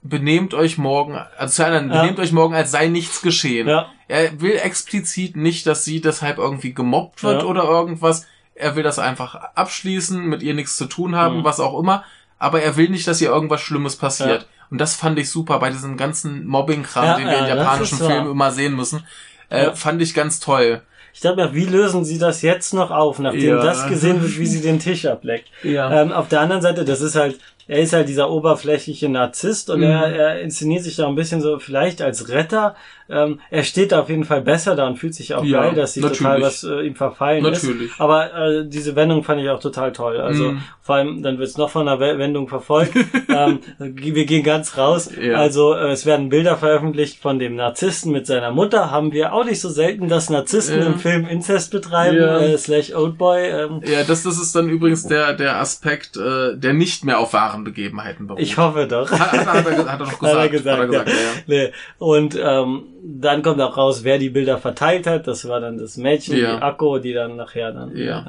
benehmt 0.09 0.53
euch 0.53 0.77
morgen, 0.77 1.15
also 1.37 1.53
zu 1.53 1.65
anderen, 1.65 1.89
Ja. 1.91 2.01
benehmt 2.01 2.19
euch 2.19 2.31
morgen, 2.31 2.53
als 2.55 2.71
sei 2.71 2.87
nichts 2.87 3.21
geschehen. 3.21 3.67
Ja. 3.67 3.87
Er 4.07 4.39
will 4.41 4.55
explizit 4.57 5.35
nicht, 5.35 5.67
dass 5.67 5.83
sie 5.83 6.01
deshalb 6.01 6.37
irgendwie 6.37 6.73
gemobbt 6.73 7.23
wird 7.23 7.41
Ja. 7.41 7.47
oder 7.47 7.63
irgendwas. 7.63 8.25
Er 8.55 8.75
will 8.75 8.83
das 8.83 8.99
einfach 8.99 9.35
abschließen, 9.55 10.25
mit 10.25 10.41
ihr 10.41 10.53
nichts 10.53 10.77
zu 10.77 10.85
tun 10.85 11.15
haben, 11.15 11.39
Mhm. 11.39 11.43
was 11.43 11.59
auch 11.59 11.77
immer. 11.79 12.03
Aber 12.39 12.61
er 12.61 12.77
will 12.77 12.89
nicht, 12.89 13.07
dass 13.07 13.21
ihr 13.21 13.29
irgendwas 13.29 13.61
Schlimmes 13.61 13.95
passiert. 13.95 14.47
Und 14.69 14.79
das 14.79 14.95
fand 14.95 15.17
ich 15.19 15.29
super 15.29 15.59
bei 15.59 15.69
diesem 15.69 15.97
ganzen 15.97 16.45
Mobbing-Kram, 16.45 17.17
den 17.19 17.27
wir 17.27 17.39
in 17.39 17.47
japanischen. 17.57 17.97
Filmen 17.97 18.29
immer 18.31 18.51
sehen 18.51 18.75
müssen. 18.75 19.03
Äh. 19.49 19.71
Fand 19.73 20.01
ich 20.01 20.13
ganz 20.13 20.39
toll. 20.39 20.81
Ich 21.13 21.21
glaube 21.21 21.41
ja, 21.41 21.53
wie 21.55 21.65
lösen 21.65 22.05
sie 22.05 22.19
das 22.19 22.41
jetzt 22.43 22.73
noch 22.75 22.91
auf, 22.91 23.17
nachdem 23.17 23.57
das 23.57 23.87
gesehen 23.87 24.21
wird, 24.21 24.37
wie 24.37 24.45
sie 24.45 24.61
den 24.61 24.77
Tisch 24.79 25.05
ableckt? 25.07 25.47
Ja. 25.63 26.01
Ähm, 26.01 26.11
auf 26.11 26.27
der 26.27 26.41
anderen 26.41 26.61
Seite, 26.61 26.85
das 26.85 27.01
ist 27.01 27.15
halt, 27.15 27.39
er 27.67 27.79
ist 27.79 27.93
halt 27.93 28.07
dieser 28.09 28.29
oberflächliche 28.29 29.09
Narzisst 29.09 29.69
und 29.69 29.79
Mhm. 29.79 29.85
er, 29.85 30.05
er 30.15 30.41
inszeniert 30.41 30.83
sich 30.83 30.95
da 30.95 31.07
ein 31.07 31.15
bisschen 31.15 31.41
so 31.41 31.59
vielleicht 31.59 32.01
als 32.01 32.29
Retter. 32.29 32.75
Ähm, 33.09 33.39
er 33.51 33.63
steht 33.63 33.93
da 33.93 34.01
auf 34.01 34.09
jeden 34.09 34.25
Fall 34.25 34.41
besser 34.41 34.75
da 34.75 34.85
und 34.85 34.97
fühlt 34.97 35.15
sich 35.15 35.33
auch 35.33 35.43
Ja, 35.43 35.61
geil, 35.61 35.75
dass 35.75 35.93
sie 35.93 36.01
total 36.01 36.41
was 36.41 36.63
äh, 36.65 36.81
ihm 36.81 36.95
verfallen 36.95 37.41
Natürlich. 37.41 37.91
ist. 37.91 38.01
Aber 38.01 38.33
äh, 38.33 38.67
diese 38.67 38.97
Wendung 38.97 39.23
fand 39.23 39.41
ich 39.41 39.49
auch 39.49 39.61
total 39.61 39.93
toll. 39.93 40.17
Also 40.19 40.51
Mhm. 40.51 40.61
vor 40.81 40.95
allem, 40.95 41.23
dann 41.23 41.37
wird 41.39 41.47
es 41.47 41.57
noch 41.57 41.69
von 41.69 41.87
einer 41.87 42.01
We- 42.01 42.17
Wendung 42.17 42.49
verfolgt. 42.49 42.93
ähm, 43.29 43.59
wir 43.79 44.25
gehen 44.25 44.43
ganz 44.43 44.77
raus. 44.77 45.09
Ja. 45.21 45.35
Also 45.35 45.73
äh, 45.73 45.91
es 45.91 46.05
werden 46.05 46.27
Bilder 46.27 46.57
veröffentlicht 46.57 47.19
von 47.21 47.39
dem 47.39 47.55
Narzissten 47.55 48.11
mit 48.11 48.27
seiner 48.27 48.51
Mutter. 48.51 48.91
Haben 48.91 49.13
wir 49.13 49.31
auch 49.33 49.45
nicht 49.45 49.61
so 49.61 49.69
selten, 49.69 50.09
dass 50.09 50.29
Narzissten 50.29 50.79
Ja. 50.81 50.87
im 50.87 50.99
Film 50.99 51.25
Inzest 51.27 51.71
betreiben, 51.71 52.17
Ja. 52.17 52.39
äh, 52.39 52.57
slash 52.57 52.93
Oldboy. 52.93 53.39
Ähm, 53.47 53.81
Ja, 53.85 54.03
das, 54.03 54.23
das 54.23 54.37
ist 54.37 54.53
dann 54.53 54.67
übrigens 54.67 55.07
der, 55.07 55.31
der 55.33 55.57
Aspekt, 55.61 56.17
äh, 56.17 56.57
der 56.57 56.73
nicht 56.73 57.05
mehr 57.05 57.19
auf 57.19 57.31
wahren 57.31 57.56
Begebenheiten 57.63 58.27
beruht. 58.27 58.41
ich 58.41 58.57
hoffe 58.57 58.87
doch. 58.87 59.09
Hat, 59.11 59.31
hat, 59.31 59.45
hat, 59.45 59.65
er, 59.67 59.77
hat 59.91 59.99
er 59.99 60.05
noch 60.05 60.19
gesagt. 60.19 60.21
Hat 60.37 60.43
er 60.43 60.49
gesagt, 60.49 60.77
hat 60.77 60.79
er 60.79 60.87
gesagt 60.87 61.09
ja. 61.09 61.15
ja. 61.15 61.21
ja. 61.21 61.65
Nee. 61.67 61.71
Und 61.97 62.37
ähm, 62.41 62.83
dann 63.03 63.41
kommt 63.41 63.61
auch 63.61 63.77
raus, 63.77 64.03
wer 64.03 64.17
die 64.17 64.29
Bilder 64.29 64.57
verteilt 64.57 65.07
hat. 65.07 65.27
Das 65.27 65.47
war 65.47 65.59
dann 65.59 65.77
das 65.77 65.97
Mädchen, 65.97 66.37
Ja. 66.37 66.57
die 66.57 66.61
Akko, 66.61 66.99
die 66.99 67.13
dann 67.13 67.35
nachher 67.35 67.71
dann 67.71 67.95
äh, 67.95 68.21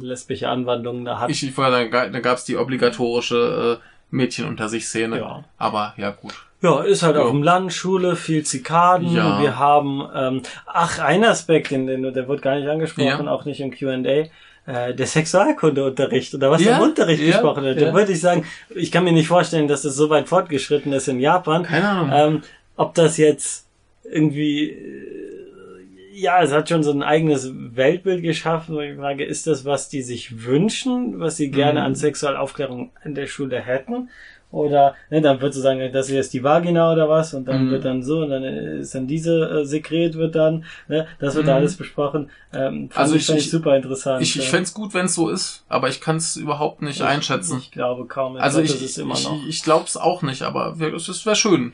lesbische 0.00 0.48
Anwandlungen 0.48 1.04
da 1.04 1.20
hat. 1.20 1.30
Ich, 1.30 1.42
ich 1.42 1.52
vorher, 1.52 1.88
da, 1.88 2.08
da 2.08 2.20
gab's 2.20 2.44
die 2.44 2.56
obligatorische 2.56 3.78
äh, 3.80 3.84
Mädchen 4.10 4.46
unter 4.46 4.68
sich 4.68 4.86
Szene. 4.86 5.18
Ja. 5.18 5.44
Aber 5.58 5.94
ja, 5.96 6.10
gut. 6.10 6.34
ja, 6.62 6.82
ist 6.82 7.02
halt 7.02 7.16
Ja. 7.16 7.22
auf 7.22 7.30
dem 7.30 7.42
Land, 7.42 7.72
Schule, 7.72 8.16
viel 8.16 8.44
Zikaden. 8.44 9.12
Ja. 9.14 9.40
Wir 9.40 9.58
haben, 9.58 10.02
ähm, 10.14 10.42
ach, 10.66 10.98
ein 11.00 11.24
Aspekt, 11.24 11.70
den, 11.70 11.86
den, 11.86 12.02
der 12.12 12.28
wird 12.28 12.42
gar 12.42 12.54
nicht 12.56 12.68
angesprochen, 12.68 13.06
Ja. 13.26 13.30
auch 13.32 13.44
nicht 13.44 13.60
im 13.60 13.70
Q&A. 13.76 14.26
Äh, 14.66 14.94
der 14.94 15.06
Sexualkundeunterricht 15.06 16.34
oder 16.34 16.50
was 16.50 16.64
Ja, 16.64 16.76
im 16.78 16.82
Unterricht 16.84 17.20
ja, 17.22 17.32
gesprochen 17.32 17.64
wird. 17.64 17.80
ja. 17.80 17.88
Da 17.88 17.94
würde 17.94 18.12
ich 18.12 18.20
sagen, 18.20 18.44
ich 18.74 18.90
kann 18.90 19.04
mir 19.04 19.12
nicht 19.12 19.28
vorstellen, 19.28 19.68
dass 19.68 19.82
das 19.82 19.94
so 19.94 20.08
weit 20.10 20.26
fortgeschritten 20.28 20.92
ist 20.92 21.06
in 21.08 21.20
Japan. 21.20 21.64
Keine 21.64 21.88
Ahnung. 21.88 22.10
Ähm, 22.36 22.42
ob 22.76 22.94
das 22.94 23.18
jetzt 23.18 23.66
irgendwie, 24.10 24.70
äh, 24.70 26.14
ja, 26.14 26.42
es 26.42 26.52
hat 26.52 26.68
schon 26.68 26.82
so 26.82 26.92
ein 26.92 27.02
eigenes 27.02 27.50
Weltbild 27.54 28.22
geschaffen. 28.22 28.74
wo 28.76 28.80
ich 28.80 28.96
frage, 28.96 29.24
ist 29.24 29.46
das, 29.46 29.64
was 29.64 29.88
die 29.88 30.02
sich 30.02 30.44
wünschen, 30.46 31.18
was 31.20 31.36
sie 31.36 31.50
gerne 31.50 31.80
Mhm. 31.80 31.86
an 31.86 31.94
Sexualaufklärung 31.94 32.90
an 33.04 33.14
der 33.14 33.26
Schule 33.26 33.60
hätten? 33.60 34.08
Oder, 34.54 34.94
ne, 35.10 35.20
dann 35.20 35.40
wird 35.40 35.52
so 35.52 35.60
sagen, 35.60 35.80
das 35.92 36.08
hier 36.08 36.20
ist 36.20 36.32
die 36.32 36.44
Vagina 36.44 36.92
oder 36.92 37.08
was, 37.08 37.34
und 37.34 37.46
dann 37.48 37.66
Mhm. 37.66 37.70
wird 37.72 37.84
dann 37.84 38.02
so, 38.04 38.20
und 38.22 38.30
dann 38.30 38.44
ist 38.44 38.94
dann 38.94 39.06
diese 39.08 39.60
äh, 39.62 39.64
Sekret 39.64 40.14
wird 40.14 40.36
dann, 40.36 40.64
ne, 40.86 41.06
das 41.18 41.34
wird 41.34 41.46
Mhm. 41.46 41.52
alles 41.52 41.76
besprochen. 41.76 42.30
Ähm, 42.52 42.88
Also 42.94 43.16
ich, 43.16 43.22
ich- 43.28 43.30
ich 43.30 43.36
ich- 43.46 43.50
super 43.50 43.74
interessant. 43.76 44.22
ich 44.22 44.36
ich 44.38 44.44
ja. 44.44 44.50
fänd's 44.50 44.72
gut, 44.72 44.94
wenn's 44.94 45.14
so 45.16 45.28
ist, 45.28 45.64
aber 45.68 45.88
ich 45.88 46.00
kann's 46.00 46.36
überhaupt 46.36 46.82
nicht 46.82 47.00
Ich- 47.00 47.04
einschätzen. 47.04 47.58
Ich 47.58 47.72
glaube 47.72 48.06
kaum. 48.06 48.36
also 48.36 48.62
glaube, 48.62 48.74
ich, 48.74 48.96
ich, 48.98 49.04
noch. 49.04 49.46
ich 49.48 49.62
glaub's 49.64 49.96
auch 49.96 50.22
nicht, 50.22 50.42
aber 50.42 50.76
es 50.78 51.08
es 51.08 51.26
wäre 51.26 51.34
schön. 51.36 51.72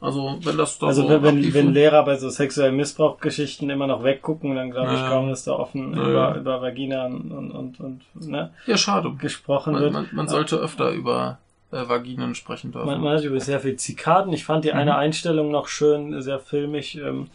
Also 0.00 0.38
wenn 0.44 0.56
das 0.56 0.78
da 0.78 0.86
Also 0.88 1.02
so 1.02 1.08
wenn, 1.08 1.22
wenn, 1.24 1.54
wenn 1.54 1.72
Lehrer 1.72 2.04
bei 2.04 2.16
so 2.16 2.28
sexuellen 2.28 2.76
Missbrauchgeschichten 2.76 3.68
immer 3.70 3.86
noch 3.86 4.04
weggucken, 4.04 4.54
dann 4.54 4.70
glaube 4.70 4.92
ich 4.94 5.00
kaum, 5.00 5.28
dass 5.30 5.44
da 5.44 5.52
offen 5.54 5.92
Ja, 5.96 6.02
über, 6.08 6.34
über 6.36 6.62
Vagina 6.62 7.06
und, 7.06 7.32
und, 7.32 7.50
und, 7.50 7.80
und 7.80 8.28
ne, 8.28 8.50
Ja, 8.66 8.76
schade. 8.76 9.10
gesprochen 9.18 9.72
Man, 9.72 9.82
wird. 9.82 9.92
man, 9.94 10.08
man 10.12 10.28
sollte 10.28 10.56
öfter 10.56 10.90
über 10.92 11.38
äh, 11.72 11.88
Vaginen 11.88 12.34
sprechen 12.34 12.72
dürfen. 12.72 12.86
Man, 12.86 13.00
man 13.00 13.16
hat 13.16 13.24
übrigens 13.24 13.46
sehr 13.46 13.60
viel 13.60 13.76
Zikaden. 13.76 14.32
Ich 14.32 14.44
fand 14.44 14.64
die 14.64 14.72
eine 14.72 14.92
Mhm. 14.92 14.96
Einstellung 14.98 15.50
noch 15.50 15.68
schön, 15.68 16.20
sehr 16.22 16.38
filmisch, 16.40 16.94
ähm, 16.96 17.28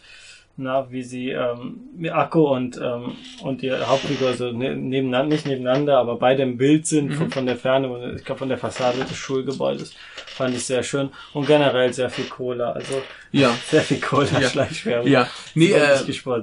na, 0.56 0.88
wie 0.92 1.02
sie 1.02 1.30
ähm, 1.30 1.80
Akko 2.12 2.54
und, 2.54 2.76
ähm, 2.80 3.16
und 3.42 3.62
die 3.62 3.72
Hauptfigur 3.72 4.34
so 4.34 4.52
ne, 4.52 4.76
nebeneinander, 4.76 5.34
nicht 5.34 5.46
nebeneinander, 5.46 5.98
aber 5.98 6.14
beide 6.16 6.44
im 6.44 6.56
Bild 6.56 6.86
sind 6.86 7.12
von, 7.12 7.26
Mhm. 7.26 7.32
von 7.32 7.46
der 7.46 7.56
Ferne, 7.56 8.14
ich 8.16 8.24
glaube 8.24 8.38
von 8.38 8.48
der 8.48 8.58
Fassade 8.58 8.98
des 8.98 9.16
Schulgebäudes. 9.16 9.94
Fand 10.26 10.54
ich 10.54 10.64
sehr 10.64 10.82
schön. 10.84 11.10
Und 11.32 11.46
generell 11.46 11.92
sehr 11.92 12.08
viel 12.10 12.26
Cola. 12.26 12.70
Also 12.72 13.02
ja. 13.32 13.50
sehr 13.68 13.82
viel 13.82 14.00
Cola, 14.00 14.28
Ja. 14.40 14.48
Schleichwerbung. 14.48 15.10
Ja, 15.10 15.28
nee, 15.54 15.72
äh, 15.72 15.96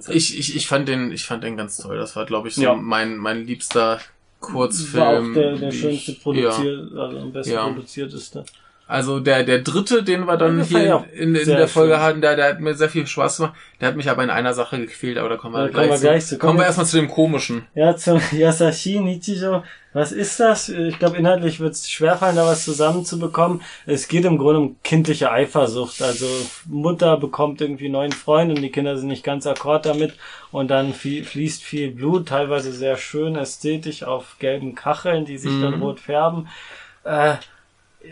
ich, 0.10 0.38
ich, 0.40 0.56
ich 0.58 0.68
fand 0.68 0.88
den, 0.90 1.12
ich 1.14 1.24
fand 1.26 1.44
den 1.46 1.56
ganz 1.58 1.78
toll. 1.78 1.98
Das 1.98 2.16
war, 2.18 2.26
glaube 2.26 2.50
ich, 2.50 2.56
so 2.56 2.64
Ja. 2.64 2.74
mein, 2.74 3.16
mein 3.18 3.46
liebster 3.46 4.00
Kurzfilm. 4.42 5.02
War 5.04 5.20
auch 5.20 5.34
der, 5.34 5.56
der 5.56 5.72
schönste 5.72 6.14
produziert, 6.14 6.92
also 6.98 7.18
am 7.20 7.32
besten 7.32 7.54
Ja. 7.54 7.68
produzierteste. 7.68 8.44
Also 8.88 9.22
der, 9.22 9.44
der 9.44 9.60
dritte, 9.60 10.04
den 10.04 10.26
wir 10.26 10.36
dann 10.36 10.58
Ja, 10.70 10.80
ja 10.80 11.06
hier 11.10 11.22
in, 11.22 11.34
in 11.34 11.48
der 11.48 11.70
Folge 11.70 11.94
schön. 11.94 12.02
hatten, 12.04 12.22
der, 12.22 12.36
der 12.36 12.50
hat 12.50 12.60
mir 12.60 12.74
sehr 12.74 12.90
viel 12.90 13.08
Spaß 13.08 13.38
gemacht. 13.38 13.54
Der 13.80 13.88
hat 13.88 13.96
mich 13.96 14.10
aber 14.10 14.22
in 14.22 14.30
einer 14.30 14.54
Sache 14.54 14.82
gefehlt, 14.86 15.18
aber 15.18 15.30
da 15.30 15.38
kommen 15.38 15.54
wir, 15.56 15.68
Da 15.68 15.70
kommen 15.70 15.84
wir 15.84 15.88
gleich, 15.88 16.02
gleich 16.02 16.24
zu. 16.26 16.30
zu. 16.36 16.38
Kommen 16.40 16.42
wir 16.42 16.48
Kommen 16.50 16.60
wir- 16.60 16.66
erstmal 16.66 16.86
zu 16.88 16.98
dem 16.98 17.08
komischen. 17.10 17.64
Ja, 17.74 17.96
zum 17.96 18.20
Yasashi 18.34 19.00
Nichijo. 19.00 19.64
Was 19.94 20.14
ist 20.14 20.40
das? 20.40 20.70
Ich 20.70 21.00
glaube, 21.00 21.18
inhaltlich 21.18 21.60
wird 21.60 21.74
es 21.74 21.90
schwerfallen, 21.90 22.38
da 22.38 22.46
was 22.46 22.64
zusammenzubekommen. 22.64 23.62
Es 23.86 24.08
geht 24.08 24.24
im 24.24 24.38
Grunde 24.38 24.60
um 24.62 24.76
kindliche 24.84 25.32
Eifersucht. 25.32 26.02
Also 26.02 26.26
Mutter 26.66 27.18
bekommt 27.18 27.60
irgendwie 27.60 27.90
neuen 27.90 28.14
Freund 28.14 28.52
und 28.52 28.62
die 28.62 28.72
Kinder 28.72 28.98
sind 28.98 29.10
nicht 29.10 29.24
ganz 29.26 29.46
akkord 29.46 29.86
damit. 29.86 30.14
Und 30.52 30.70
dann 30.70 30.94
flie- 30.94 31.24
fließt 31.26 31.62
viel 31.62 31.92
Blut, 31.92 32.30
teilweise 32.30 32.72
sehr 32.72 32.96
schön 32.96 33.36
ästhetisch 33.36 34.04
auf 34.04 34.38
gelben 34.40 34.76
Kacheln, 34.76 35.26
die 35.26 35.38
sich 35.38 35.52
dann 35.62 35.76
Mhm. 35.78 35.84
rot 35.84 36.00
färben. 36.00 36.48
Äh, 37.04 37.36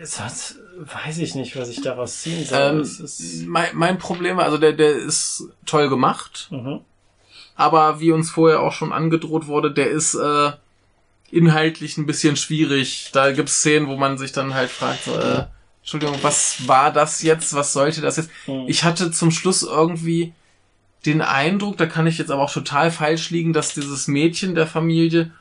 sonst 0.04 0.58
weiß 0.80 1.18
ich 1.20 1.36
nicht, 1.36 1.56
was 1.58 1.70
ich 1.70 1.82
daraus 1.82 2.22
ziehen 2.22 2.44
soll. 2.46 2.84
Ähm, 2.84 3.48
mein, 3.48 3.70
mein 3.74 3.98
Problem 3.98 4.38
war, 4.38 4.46
also 4.46 4.58
der, 4.58 4.74
der 4.74 4.92
ist 4.98 5.46
toll 5.66 5.90
gemacht, 5.90 6.48
mhm. 6.52 6.82
aber 7.56 8.00
wie 8.00 8.12
uns 8.12 8.30
vorher 8.30 8.62
auch 8.62 8.74
schon 8.74 8.92
angedroht 8.94 9.48
wurde, 9.48 9.72
der 9.72 9.90
ist 9.90 10.16
äh, 10.16 10.52
inhaltlich 11.34 11.98
ein 11.98 12.06
bisschen 12.06 12.36
schwierig. 12.36 13.10
Da 13.14 13.32
gibt 13.32 13.50
es 13.50 13.58
Szenen, 13.60 13.88
wo 13.88 13.96
man 13.98 14.18
sich 14.18 14.32
dann 14.32 14.54
halt 14.54 14.70
fragt, 14.70 15.04
so, 15.06 15.16
äh, 15.18 15.46
Entschuldigung, 15.82 16.18
was 16.22 16.68
war 16.68 16.92
das 16.92 17.22
jetzt? 17.24 17.54
Was 17.54 17.74
sollte 17.74 18.02
das 18.02 18.18
jetzt? 18.18 18.30
Mhm. 18.48 18.66
Ich 18.68 18.84
hatte 18.84 19.12
zum 19.12 19.32
Schluss 19.32 19.64
irgendwie 19.64 20.34
den 21.06 21.22
Eindruck, 21.22 21.78
da 21.78 21.86
kann 21.86 22.08
ich 22.08 22.18
jetzt 22.18 22.30
aber 22.32 22.44
auch 22.44 22.52
total 22.54 22.92
falsch 22.92 23.30
liegen, 23.30 23.54
dass 23.54 23.74
dieses 23.74 24.08
Mädchen 24.08 24.54
der 24.56 24.68
Familie 24.68 25.32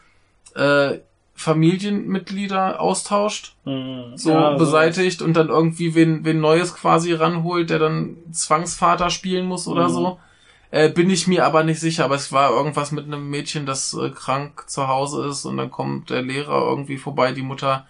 äh, 0.55 0.99
Familienmitglieder 1.35 2.81
austauscht, 2.81 3.55
Mhm. 3.65 4.17
so 4.17 4.31
Ja, 4.31 4.51
beseitigt 4.57 5.23
und 5.23 5.35
dann 5.35 5.49
irgendwie 5.49 5.95
wen, 5.95 6.25
wen 6.25 6.41
Neues 6.41 6.75
quasi 6.75 7.13
ranholt, 7.13 7.71
der 7.71 7.79
dann 7.79 8.17
Zwangsvater 8.33 9.11
spielen 9.11 9.47
muss 9.47 9.69
oder 9.69 9.89
Mhm. 9.89 9.93
so. 9.93 10.21
Äh, 10.71 10.91
bin 10.91 11.09
ich 11.09 11.27
mir 11.27 11.47
aber 11.47 11.65
nicht 11.65 11.81
sicher, 11.81 12.05
aber 12.05 12.17
es 12.17 12.31
war 12.31 12.51
irgendwas 12.51 12.93
mit 12.93 13.07
einem 13.07 13.31
Mädchen, 13.31 13.65
das 13.65 13.95
äh, 13.95 14.11
krank 14.11 14.69
zu 14.69 14.87
Hause 14.89 15.27
ist 15.29 15.45
und 15.47 15.57
dann 15.57 15.71
kommt 15.71 16.11
der 16.11 16.23
Lehrer 16.23 16.61
irgendwie 16.69 16.99
vorbei, 16.99 17.33
die 17.33 17.43
Mutter 17.43 17.87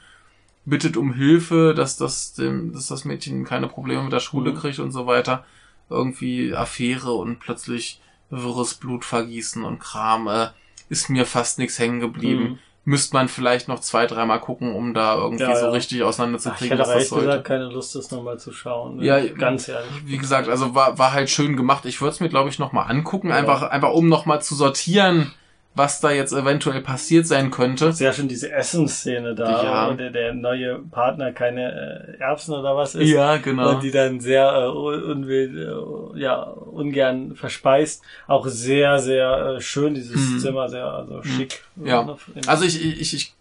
bittet 0.64 0.96
um 0.96 1.12
Hilfe, 1.14 1.74
dass 1.74 1.96
das, 1.96 2.34
dem, 2.34 2.72
dass 2.72 2.86
das 2.86 3.04
Mädchen 3.04 3.44
keine 3.44 3.68
Probleme 3.68 4.02
mit 4.04 4.12
der 4.12 4.20
Schule 4.20 4.52
Mhm. 4.52 4.56
kriegt 4.56 4.78
und 4.78 4.92
so 4.92 5.06
weiter. 5.06 5.44
Irgendwie 5.90 6.54
Affäre 6.54 7.12
und 7.12 7.40
plötzlich 7.40 8.00
wirres 8.30 8.74
Blutvergießen 8.74 9.64
und 9.64 9.80
Kram. 9.80 10.28
Äh, 10.28 10.48
ist 10.90 11.10
mir 11.10 11.26
fast 11.26 11.58
nichts 11.58 11.78
hängen 11.78 12.00
geblieben. 12.00 12.42
Mhm. 12.42 12.58
Müsste 12.88 13.14
man 13.14 13.28
vielleicht 13.28 13.68
noch 13.68 13.80
zwei, 13.80 14.06
dreimal 14.06 14.40
gucken, 14.40 14.74
um 14.74 14.94
da 14.94 15.14
irgendwie 15.16 15.42
Ja, 15.42 15.54
so 15.56 15.66
ja. 15.66 15.70
richtig 15.72 15.98
Ach, 15.98 16.00
ich 16.00 16.08
auseinanderzukriegen, 16.08 16.78
hätte 16.78 16.88
was 16.88 16.96
das 16.96 17.08
sollte. 17.10 17.26
gesagt 17.26 17.44
keine 17.46 17.64
Lust, 17.64 17.94
das 17.94 18.10
nochmal 18.10 18.38
zu 18.38 18.50
schauen. 18.50 19.02
Ja, 19.02 19.20
ganz 19.26 19.68
ehrlich. 19.68 19.90
Wie 20.06 20.16
gesagt, 20.16 20.48
also 20.48 20.74
war, 20.74 20.96
war 20.98 21.12
halt 21.12 21.28
schön 21.28 21.54
gemacht. 21.54 21.84
Ich 21.84 22.00
würde 22.00 22.12
es 22.12 22.20
mir, 22.20 22.30
glaube 22.30 22.48
ich, 22.48 22.58
nochmal 22.58 22.90
angucken, 22.90 23.28
Ja. 23.28 23.36
einfach, 23.36 23.62
einfach 23.64 23.90
um 23.92 24.08
nochmal 24.08 24.40
zu 24.40 24.54
sortieren, 24.54 25.32
was 25.78 26.00
da 26.00 26.10
jetzt 26.10 26.32
eventuell 26.32 26.82
passiert 26.82 27.26
sein 27.26 27.50
könnte. 27.50 27.86
ist 27.86 28.00
ja 28.00 28.12
schon 28.12 28.28
diese 28.28 28.50
Essensszene 28.52 29.34
da, 29.34 29.62
Ja. 29.64 29.90
wo 29.90 29.94
der, 29.94 30.10
der 30.10 30.34
neue 30.34 30.80
Partner 30.80 31.32
keine 31.32 32.16
äh, 32.18 32.20
Erbsen 32.20 32.52
oder 32.54 32.76
was 32.76 32.94
ist. 32.94 33.08
Ja, 33.08 33.36
genau. 33.38 33.70
Und 33.70 33.82
die 33.82 33.90
dann 33.90 34.20
sehr 34.20 34.52
äh, 34.52 34.66
un- 34.68 35.02
unwill, 35.04 36.12
äh, 36.16 36.20
ja, 36.20 36.42
ungern 36.42 37.34
verspeist. 37.36 38.02
Auch 38.26 38.46
sehr, 38.46 38.98
sehr 38.98 39.56
äh, 39.56 39.60
schön, 39.60 39.94
dieses 39.94 40.28
Mhm. 40.30 40.38
Zimmer, 40.40 40.68
sehr 40.68 40.84
also 40.84 41.22
schick. 41.22 41.62
Ja. 41.76 42.16
Also 42.46 42.64
ich, 42.64 42.84
ich, 43.00 43.14
ich 43.14 43.34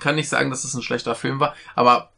kann 0.00 0.16
nicht 0.16 0.28
sagen, 0.28 0.50
dass 0.50 0.64
es 0.64 0.74
ein 0.74 0.82
schlechter 0.82 1.14
Film 1.14 1.38
war, 1.40 1.54
aber 1.76 2.10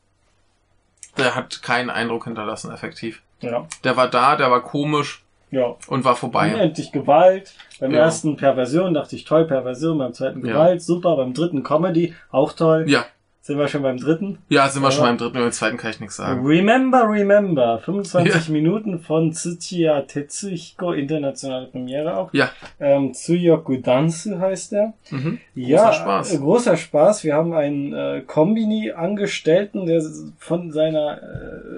der 1.18 1.34
hat 1.34 1.62
keinen 1.62 1.90
Eindruck 1.90 2.24
hinterlassen, 2.24 2.72
effektiv. 2.72 3.22
ja, 3.40 3.66
Der 3.84 3.96
war 3.96 4.08
da, 4.08 4.36
der 4.36 4.50
war 4.50 4.62
komisch 4.62 5.22
ja. 5.50 5.74
und 5.88 6.04
war 6.04 6.16
vorbei. 6.16 6.54
Unendlich 6.54 6.92
Gewalt. 6.92 7.54
Beim 7.80 7.92
Ja. 7.92 8.00
ersten 8.00 8.36
Perversion 8.36 8.94
dachte 8.94 9.16
ich 9.16 9.24
toll, 9.24 9.46
Perversion. 9.46 9.98
Beim 9.98 10.12
zweiten 10.12 10.44
Ja. 10.44 10.52
Gewalt, 10.52 10.82
super. 10.82 11.16
Beim 11.16 11.32
dritten 11.34 11.62
Comedy, 11.62 12.14
auch 12.30 12.52
toll. 12.52 12.84
Ja, 12.88 13.06
Sind 13.48 13.58
wir 13.58 13.66
schon 13.66 13.80
beim 13.82 13.96
dritten? 13.96 14.36
ja, 14.50 14.68
sind 14.68 14.82
wir 14.82 14.88
Ja. 14.88 14.92
schon 14.92 15.04
beim 15.04 15.16
dritten, 15.16 15.38
beim 15.38 15.50
zweiten 15.52 15.78
kann 15.78 15.90
ich 15.90 16.00
nichts 16.00 16.16
sagen. 16.16 16.44
Remember, 16.46 17.04
Remember. 17.08 17.78
25 17.82 18.46
Ja. 18.48 18.52
Minuten 18.52 18.98
von 18.98 19.32
Tsuchiya 19.32 20.02
Tetsuhiko, 20.02 20.92
internationale 20.92 21.66
Premiere 21.68 22.14
auch. 22.18 22.28
Ja, 22.34 22.50
Ähm, 22.78 23.14
Tsuyoku 23.14 23.78
Dansu 23.78 24.38
heißt 24.38 24.74
er. 24.74 24.92
mhm. 25.10 25.38
Ja, 25.54 25.94
Spaß. 25.94 26.34
Äh, 26.34 26.38
großer 26.40 26.76
Spaß. 26.76 27.24
Wir 27.24 27.36
haben 27.36 27.54
einen 27.54 27.94
äh, 27.94 28.20
Kombini-Angestellten, 28.26 29.86
der 29.86 30.02
von 30.38 30.70
seiner 30.70 31.18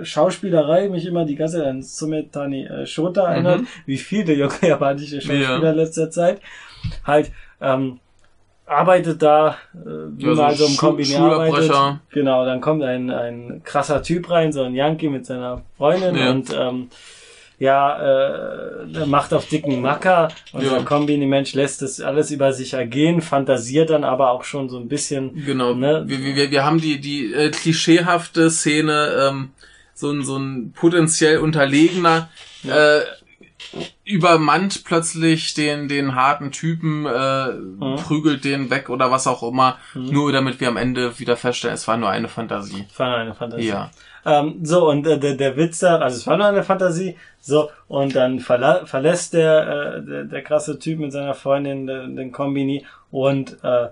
äh, 0.01 0.05
Schauspielerei 0.05 0.89
mich 0.89 1.07
immer 1.07 1.25
die 1.25 1.37
ganze 1.37 1.59
Zeit 1.59 1.67
an 1.69 1.83
Sumetani 1.83 2.65
äh, 2.67 2.85
Shota 2.87 3.31
erinnert, 3.33 3.61
Mhm. 3.61 3.67
wie 3.87 3.97
viele 3.97 4.35
japanische 4.35 5.21
Schauspieler 5.21 5.61
Ja. 5.63 5.71
in 5.71 5.77
letzter 5.77 6.11
Zeit. 6.11 6.41
Halt, 7.05 7.31
ähm, 7.61 8.01
arbeitet 8.71 9.21
da, 9.21 9.57
äh, 9.75 9.79
wie 10.17 10.27
Ja, 10.27 10.35
so 10.35 10.43
man 10.43 10.55
so 10.55 10.65
im 10.67 10.71
Schu- 10.73 10.81
Kombini 10.87 11.17
arbeitet. 11.17 11.73
Genau, 12.11 12.45
dann 12.45 12.61
kommt 12.61 12.83
ein, 12.83 13.11
ein 13.11 13.63
krasser 13.65 14.03
Typ 14.03 14.31
rein, 14.31 14.53
so 14.53 14.63
ein 14.63 14.75
Yankee 14.75 15.09
mit 15.09 15.27
seiner 15.27 15.63
Freundin 15.77 16.17
Ja. 16.17 16.31
und 16.31 16.55
ähm, 16.57 16.89
ja, 17.59 17.99
äh, 18.89 19.05
macht 19.07 19.35
auf 19.35 19.47
dicken 19.47 19.83
Macker 19.83 20.29
und 20.55 20.63
Ja. 20.65 20.71
der 20.77 20.83
Kombini-Mensch 20.85 21.53
lässt 21.53 21.83
das 21.83 22.01
alles 22.01 22.31
über 22.31 22.55
sich 22.55 22.73
ergehen, 22.73 23.21
fantasiert 23.21 23.91
dann 23.91 24.03
aber 24.05 24.31
auch 24.31 24.45
schon 24.45 24.71
so 24.71 24.79
ein 24.79 24.89
bisschen. 24.89 25.45
Genau. 25.45 25.75
Ne? 25.75 26.05
Wir, 26.07 26.21
wir, 26.37 26.51
wir 26.51 26.65
haben 26.65 26.81
die, 26.81 27.01
die 27.01 27.35
äh, 27.35 27.51
klischeehafte 27.51 28.51
Szene, 28.51 29.29
ähm, 29.29 29.51
so 29.93 30.11
ein, 30.11 30.25
so 30.25 30.39
ein 30.39 30.73
potenziell 30.75 31.39
unterlegener, 31.41 32.31
äh, 32.65 33.01
übermannt 34.05 34.85
plötzlich 34.85 35.55
den, 35.55 35.89
den 35.89 36.15
harten 36.15 36.51
Typen, 36.53 37.07
äh, 37.07 37.53
Mhm. 37.53 37.97
prügelt 37.97 38.45
den 38.45 38.71
weg 38.71 38.91
oder 38.91 39.11
was 39.11 39.27
auch 39.27 39.43
immer, 39.43 39.79
nur 39.95 40.33
damit 40.33 40.61
wir 40.61 40.69
am 40.69 40.77
Ende 40.77 41.19
wieder 41.19 41.37
feststellen, 41.37 41.75
es 41.75 41.87
war 41.89 41.97
nur 41.97 42.11
eine 42.11 42.29
Fantasie. 42.29 42.85
Das 42.89 42.99
war 42.99 43.09
nur 43.11 43.19
eine 43.19 43.35
Fantasie. 43.35 43.69
Ja. 43.69 43.91
Ähm, 44.27 44.57
so, 44.63 44.89
und 44.91 45.07
äh, 45.07 45.19
der, 45.19 45.35
der 45.35 45.57
Witz 45.57 45.79
da, 45.79 45.97
also 45.99 46.17
es 46.17 46.27
war 46.27 46.37
nur 46.37 46.47
eine 46.47 46.63
Fantasie, 46.63 47.17
so, 47.41 47.71
und 47.89 48.15
dann 48.15 48.41
verla 48.41 48.85
verlässt 48.85 49.33
der, 49.33 49.97
äh, 49.97 50.03
der, 50.05 50.25
der 50.25 50.43
krasse 50.43 50.79
Typ 50.79 50.99
mit 50.99 51.13
seiner 51.13 51.35
Freundin 51.35 51.87
den, 51.87 52.17
den 52.17 52.33
Kombini 52.33 52.85
und 53.11 53.57
äh, 53.63 53.89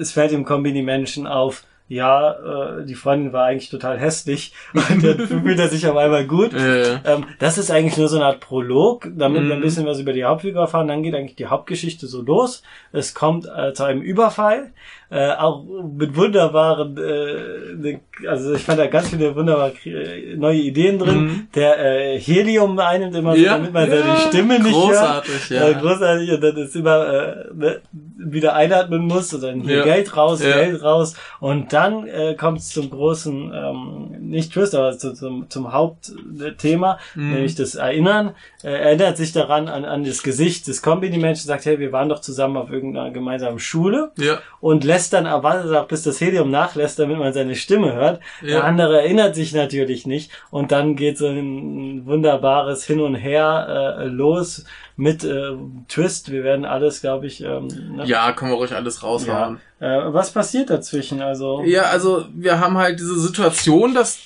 es 0.00 0.12
fällt 0.12 0.32
dem 0.32 0.44
Kombini-Menschen 0.44 1.26
auf, 1.26 1.62
ja, 1.88 2.32
äh, 2.78 2.84
die 2.84 2.94
Freundin 2.94 3.32
war 3.32 3.46
eigentlich 3.46 3.70
total 3.70 3.98
hässlich 3.98 4.52
und 4.74 5.02
dann 5.02 5.18
fühlt 5.26 5.58
er 5.58 5.68
sich 5.68 5.86
auf 5.86 5.96
einmal 5.96 6.26
gut. 6.26 6.52
Äh, 6.54 6.98
Ähm, 7.04 7.24
das 7.38 7.56
ist 7.58 7.70
eigentlich 7.70 7.96
nur 7.96 8.08
so 8.08 8.16
eine 8.16 8.26
Art 8.26 8.40
Prolog, 8.40 9.08
damit 9.16 9.44
wir 9.44 9.52
ein 9.54 9.58
Mhm. 9.58 9.62
bisschen 9.62 9.86
was 9.86 9.98
über 10.00 10.12
die 10.12 10.24
Hauptfigur 10.24 10.60
erfahren. 10.62 10.88
Dann 10.88 11.02
geht 11.02 11.14
eigentlich 11.14 11.36
die 11.36 11.46
Hauptgeschichte 11.46 12.06
so 12.06 12.20
los. 12.22 12.62
Es 12.92 13.14
kommt 13.14 13.46
äh, 13.46 13.72
zu 13.72 13.84
einem 13.84 14.02
Überfall, 14.02 14.72
äh, 15.10 15.30
auch 15.32 15.64
mit 15.96 16.14
wunderbaren, 16.16 16.96
äh, 16.98 17.74
ne- 17.76 18.00
also 18.28 18.52
ich 18.54 18.62
fand 18.64 18.78
da 18.78 18.86
ganz 18.88 19.08
viele 19.08 19.34
wunderbare 19.34 19.72
äh, 19.86 20.36
neue 20.36 20.58
Ideen 20.58 20.98
drin. 20.98 21.18
Mhm. 21.24 21.48
Der 21.54 21.78
äh, 21.78 22.18
Helium 22.20 22.78
einnimmt 22.78 23.14
immer 23.16 23.34
so, 23.34 23.40
Ja, 23.42 23.52
damit 23.56 23.72
man 23.72 23.90
ja, 23.90 23.96
seine 24.02 24.16
Stimme 24.28 24.58
nicht 24.60 24.72
großartig, 24.74 25.50
hört. 25.50 25.50
ja. 25.50 25.68
Äh, 25.70 25.80
großartig 25.80 26.30
und 26.32 26.40
dann 26.42 26.56
ist 26.58 26.76
immer 26.76 27.06
äh, 27.08 27.44
ne, 27.54 27.80
wieder 28.18 28.54
einatmen 28.54 29.06
muss 29.06 29.32
und 29.32 29.42
dann 29.42 29.60
hier 29.62 29.78
Ja. 29.78 29.84
Geld 29.84 30.14
raus. 30.16 30.40
Geld 30.40 30.82
raus 30.82 31.14
und 31.40 31.72
dann 31.72 31.77
äh, 32.06 32.34
kommt 32.34 32.58
es 32.58 32.70
zum 32.70 32.90
großen, 32.90 33.52
ähm, 33.54 34.16
nicht 34.20 34.52
Twist, 34.52 34.74
aber 34.74 34.96
zu, 34.98 35.14
zum, 35.14 35.48
zum 35.48 35.72
Hauptthema, 35.72 36.98
Mhm. 37.14 37.32
nämlich 37.34 37.54
das 37.54 37.74
Erinnern. 37.74 38.34
Äh, 38.62 38.70
erinnert 38.70 39.16
sich 39.16 39.32
daran 39.32 39.68
an, 39.68 39.84
an 39.84 40.04
das 40.04 40.22
Gesicht 40.22 40.66
des 40.66 40.82
Kombini-Menschen, 40.82 41.46
sagt, 41.46 41.64
hey, 41.64 41.78
wir 41.78 41.92
waren 41.92 42.08
doch 42.08 42.20
zusammen 42.20 42.56
auf 42.56 42.70
irgendeiner 42.70 43.10
gemeinsamen 43.10 43.58
Schule 43.58 44.10
ja. 44.18 44.38
und 44.60 44.84
lässt 44.84 45.12
dann 45.12 45.26
erwartet 45.26 45.72
auch, 45.74 45.86
bis 45.86 46.02
das 46.02 46.20
Helium 46.20 46.50
nachlässt, 46.50 46.98
damit 46.98 47.18
man 47.18 47.32
seine 47.32 47.54
Stimme 47.54 47.92
hört. 47.94 48.20
Ja. 48.42 48.48
Der 48.48 48.64
andere 48.64 49.00
erinnert 49.00 49.34
sich 49.34 49.54
natürlich 49.54 50.06
nicht 50.06 50.30
und 50.50 50.72
dann 50.72 50.96
geht 50.96 51.18
so 51.18 51.26
ein 51.28 52.04
wunderbares 52.06 52.84
Hin 52.84 53.00
und 53.00 53.14
Her 53.14 53.96
äh, 54.00 54.04
los 54.06 54.64
mit 54.98 55.22
äh, 55.22 55.52
Twist. 55.88 56.30
Wir 56.32 56.42
werden 56.42 56.64
alles, 56.64 57.00
glaube 57.00 57.28
ich, 57.28 57.40
ähm, 57.42 57.68
ne? 57.96 58.04
Ja, 58.04 58.32
können 58.32 58.50
wir 58.50 58.56
ruhig 58.56 58.74
alles 58.74 59.00
ja. 59.00 59.06
raushauen. 59.08 59.60
Äh, 59.78 59.86
was 60.12 60.32
passiert 60.32 60.70
dazwischen? 60.70 61.22
Also 61.22 61.62
Ja, 61.64 61.82
also 61.84 62.26
wir 62.34 62.58
haben 62.58 62.76
halt 62.76 62.98
diese 62.98 63.18
Situation, 63.18 63.94
dass 63.94 64.18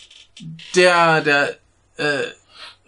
der, 0.74 1.20
der 1.20 1.50
äh, 1.98 2.22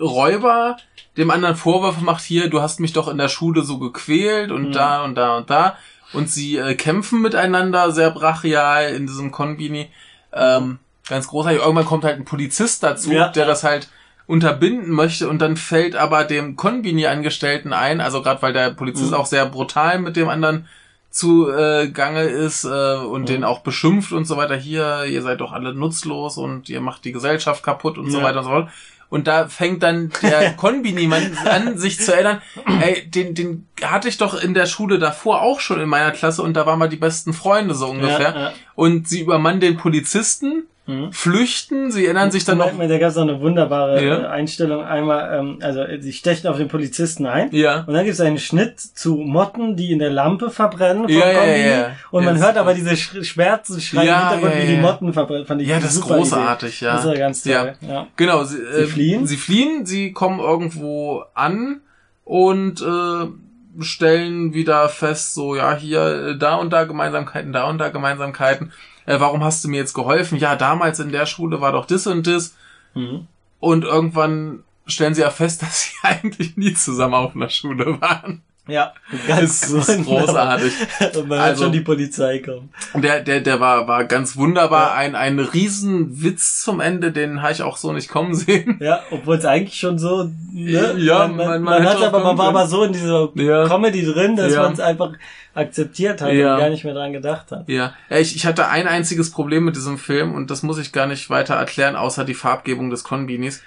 Räuber 0.01 0.79
dem 1.19 1.31
anderen 1.31 1.57
Vorwürfe 1.57 2.03
macht, 2.03 2.25
hier, 2.25 2.49
du 2.49 2.63
hast 2.63 2.81
mich 2.81 2.93
doch 2.95 3.07
in 3.07 3.19
der 3.19 3.29
Schule 3.29 3.63
so 3.63 3.79
gequält 3.79 4.51
und 4.51 4.69
Mhm. 4.69 4.73
da 4.73 5.05
und 5.05 5.15
da 5.15 5.37
und 5.37 5.51
da. 5.51 5.77
Und 6.15 6.31
sie 6.31 6.57
äh, 6.57 6.75
kämpfen 6.75 7.21
miteinander 7.21 7.91
sehr 7.93 8.11
brachial 8.11 8.95
in 8.95 9.07
diesem 9.07 9.31
Konbini. 9.31 9.91
Ähm, 10.33 10.79
ganz 11.07 11.29
großartig. 11.29 11.61
Irgendwann 11.61 11.85
kommt 11.85 12.05
halt 12.05 12.17
ein 12.17 12.25
Polizist 12.25 12.83
dazu, 12.83 13.13
Ja. 13.13 13.29
der 13.29 13.47
das 13.47 13.63
halt 13.63 13.89
unterbinden 14.27 14.91
möchte 14.91 15.29
und 15.29 15.41
dann 15.41 15.57
fällt 15.57 15.97
aber 15.97 16.25
dem 16.25 16.57
Konbini-Angestellten 16.57 17.73
ein, 17.73 18.01
also 18.01 18.23
gerade 18.23 18.41
weil 18.43 18.53
der 18.53 18.71
Polizist 18.71 19.11
Mhm. 19.11 19.15
auch 19.17 19.27
sehr 19.27 19.47
brutal 19.47 19.99
mit 19.99 20.17
dem 20.17 20.29
anderen 20.29 20.67
zu 21.11 21.49
äh, 21.51 21.89
Gange 21.89 22.23
ist 22.23 22.65
äh, 22.65 22.97
und 22.97 23.23
Mhm. 23.23 23.27
den 23.27 23.45
auch 23.45 23.61
beschimpft 23.61 24.13
und 24.13 24.25
so 24.25 24.37
weiter. 24.37 24.57
Hier, 24.57 25.05
ihr 25.05 25.23
seid 25.23 25.41
doch 25.41 25.53
alle 25.53 25.75
nutzlos 25.75 26.39
und 26.39 26.69
ihr 26.69 26.81
macht 26.81 27.05
die 27.05 27.13
Gesellschaft 27.13 27.63
kaputt 27.63 27.99
und 27.99 28.11
so 28.11 28.19
Ja. 28.19 28.25
weiter 28.25 28.39
und 28.39 28.45
so 28.45 28.51
fort. 28.51 28.69
Und 29.11 29.29
da 29.29 29.47
fängt 29.47 29.83
dann 29.85 30.11
der 30.23 30.53
Konbini-Mann 30.57 31.37
an, 31.45 31.79
sich 31.79 32.01
zu 32.01 32.13
erinnern, 32.13 32.41
ey, 32.81 33.09
den, 33.09 33.35
den 33.35 33.69
hatte 33.83 34.09
ich 34.09 34.17
doch 34.19 34.35
in 34.43 34.55
der 34.55 34.67
Schule 34.67 34.99
davor 34.99 35.43
auch 35.43 35.61
schon 35.61 35.79
in 35.81 35.89
meiner 35.89 36.11
Klasse 36.11 36.43
und 36.43 36.55
da 36.55 36.67
waren 36.67 36.81
wir 36.81 36.89
die 36.89 36.97
besten 36.97 37.33
Freunde 37.33 37.75
so 37.75 37.87
ungefähr. 37.89 38.35
Ja, 38.35 38.41
ja. 38.41 38.53
Und 38.75 39.07
sie 39.07 39.21
übermannen 39.21 39.61
den 39.61 39.77
Polizisten, 39.77 40.65
Mhm. 40.87 41.13
flüchten, 41.13 41.91
sie 41.91 42.05
erinnern 42.05 42.31
sich 42.31 42.45
dann 42.45 42.59
noch. 42.59 42.71
Moment, 42.73 42.91
da 42.91 42.99
gab 42.99 43.09
es 43.09 43.17
noch 43.17 43.23
eine 43.23 43.41
wunderbare 43.41 44.05
Ja. 44.05 44.19
äh, 44.25 44.27
Einstellung. 44.27 44.85
Einmal, 44.85 45.39
ähm, 45.39 45.59
also 45.63 45.81
äh, 45.81 45.99
sie 46.03 46.13
stechen 46.13 46.47
auf 46.49 46.59
den 46.59 46.69
Polizisten 46.69 47.25
ein. 47.25 47.49
Ja. 47.53 47.85
Und 47.87 47.95
dann 47.95 48.05
gibt 48.05 48.13
es 48.15 48.21
einen 48.21 48.37
Schnitt 48.39 48.79
zu 48.81 49.17
Motten, 49.17 49.77
die 49.77 49.93
in 49.93 49.99
der 49.99 50.11
Lampe 50.11 50.51
verbrennen 50.51 51.05
vom 51.05 51.11
Ja, 51.19 51.31
ja, 51.33 51.39
Kombini. 51.39 51.69
ja. 51.69 51.91
Und 52.11 52.25
man 52.27 52.35
Jetzt- 52.35 52.45
hört 52.45 52.57
aber 52.59 52.75
diese 52.75 52.95
Sch 52.99 53.25
Schmerzensschreie 53.25 54.07
Ja, 54.07 54.21
im 54.25 54.29
Hintergrund, 54.41 54.55
ja, 54.55 54.63
wie 54.63 54.67
die 54.67 54.75
ja. 54.75 54.81
Motten 54.83 55.13
verbrennen. 55.15 55.47
Fand 55.47 55.63
ich 55.63 55.69
Ja, 55.69 55.81
das 55.81 55.95
ist 55.95 56.03
großartig, 56.03 56.77
Idee. 56.77 56.85
ja. 56.85 56.97
Das 56.97 57.05
ist 57.07 57.19
ganz 57.19 57.43
toll. 57.43 57.53
Ja. 57.81 57.89
Ja. 57.89 58.07
Genau, 58.17 58.45
sie, 58.45 58.59
äh, 58.59 58.87
fliehen? 58.87 59.27
Sie 59.27 59.37
fliehen, 59.39 59.87
sie 59.87 60.13
kommen 60.13 60.39
irgendwo 60.39 61.25
an 61.33 61.81
und 62.25 62.83
äh, 62.83 63.83
stellen 63.83 64.53
wieder 64.55 64.89
fest, 64.89 65.35
so 65.35 65.57
ja, 65.57 65.75
hier, 65.77 66.29
äh, 66.35 66.39
da 66.39 66.57
und 66.57 66.73
da 66.75 66.85
Gemeinsamkeiten, 66.85 67.53
da 67.53 67.65
und 67.71 67.79
da 67.79 67.89
Gemeinsamkeiten. 67.89 68.73
Äh, 69.07 69.21
warum 69.21 69.45
hast 69.45 69.65
du 69.65 69.69
mir 69.69 69.77
jetzt 69.77 69.95
geholfen? 69.95 70.39
Ja, 70.39 70.57
damals 70.57 70.99
in 70.99 71.13
der 71.13 71.27
Schule 71.27 71.61
war 71.61 71.73
doch 71.73 71.87
das 71.87 72.07
und 72.07 72.27
das. 72.27 72.57
Mhm. 72.95 73.27
Und 73.61 73.85
irgendwann 73.85 74.65
stellen 74.87 75.15
sie 75.15 75.23
ja 75.23 75.31
fest, 75.31 75.63
dass 75.63 75.83
sie 75.83 75.93
eigentlich 76.03 76.57
nie 76.57 76.75
zusammen 76.75 77.15
auf 77.15 77.35
einer 77.35 77.51
Schule 77.51 78.01
waren. 78.01 78.43
Ja, 78.67 78.95
ganz 79.29 79.61
Das 79.73 79.89
ist 79.91 80.05
großartig. 80.07 80.73
Und 81.17 81.29
man 81.29 81.39
Also- 81.39 81.65
schon 81.65 81.73
die 81.73 81.83
Polizei 81.83 82.39
kommen. 82.39 82.71
Und 82.95 83.03
der, 83.05 83.21
der, 83.21 83.41
der 83.43 83.61
war, 83.61 83.87
war 83.87 84.05
ganz 84.05 84.37
wunderbar. 84.37 84.95
Ein, 84.95 85.15
ein 85.15 85.39
Riesenwitz 85.39 86.63
zum 86.63 86.81
Ende, 86.81 87.13
den 87.13 87.43
habe 87.43 87.53
ich 87.53 87.63
auch 87.63 87.77
so 87.77 87.93
nicht 87.93 88.09
kommen 88.09 88.35
sehen. 88.35 88.79
Ja, 88.81 89.01
obwohl 89.11 89.37
es 89.37 89.45
eigentlich 89.45 89.79
schon 89.79 89.99
so, 89.99 90.31
ne? 90.53 90.95
Ja, 90.97 91.29
man, 91.29 91.37
man- 91.37 91.63
man, 91.63 91.63
man 91.63 91.85
hat 91.85 92.03
aber, 92.03 92.21
man 92.25 92.39
war 92.39 92.49
aber 92.49 92.67
so 92.67 92.85
in 92.85 92.93
dieser 92.95 93.29
Ja. 93.35 93.67
Comedy 93.69 94.05
drin, 94.05 94.35
dass 94.37 94.55
Ja. 94.55 94.63
man 94.63 94.73
es 94.73 94.81
einfach 94.81 95.13
akzeptiert 95.55 96.21
hat 96.23 96.33
Ja. 96.33 96.55
und 96.55 96.61
gar 96.61 96.71
nicht 96.71 96.85
mehr 96.85 96.95
dran 96.95 97.13
gedacht 97.13 97.51
hat. 97.53 97.69
Ja, 97.69 97.93
ja 98.09 98.17
ich, 98.19 98.35
ich 98.35 98.47
hatte 98.47 98.69
ein 98.69 98.89
einziges 98.89 99.31
Problem 99.31 99.65
mit 99.65 99.77
diesem 99.77 99.99
Film 99.99 100.35
und 100.35 100.51
das 100.51 100.63
muss 100.63 100.79
ich 100.79 100.93
gar 100.93 101.07
nicht 101.07 101.29
weiter 101.31 101.55
erklären, 101.55 101.97
außer 101.97 102.25
die 102.25 102.35
Farbgebung 102.35 102.91
des 102.91 103.05
Konbinis. 103.05 103.63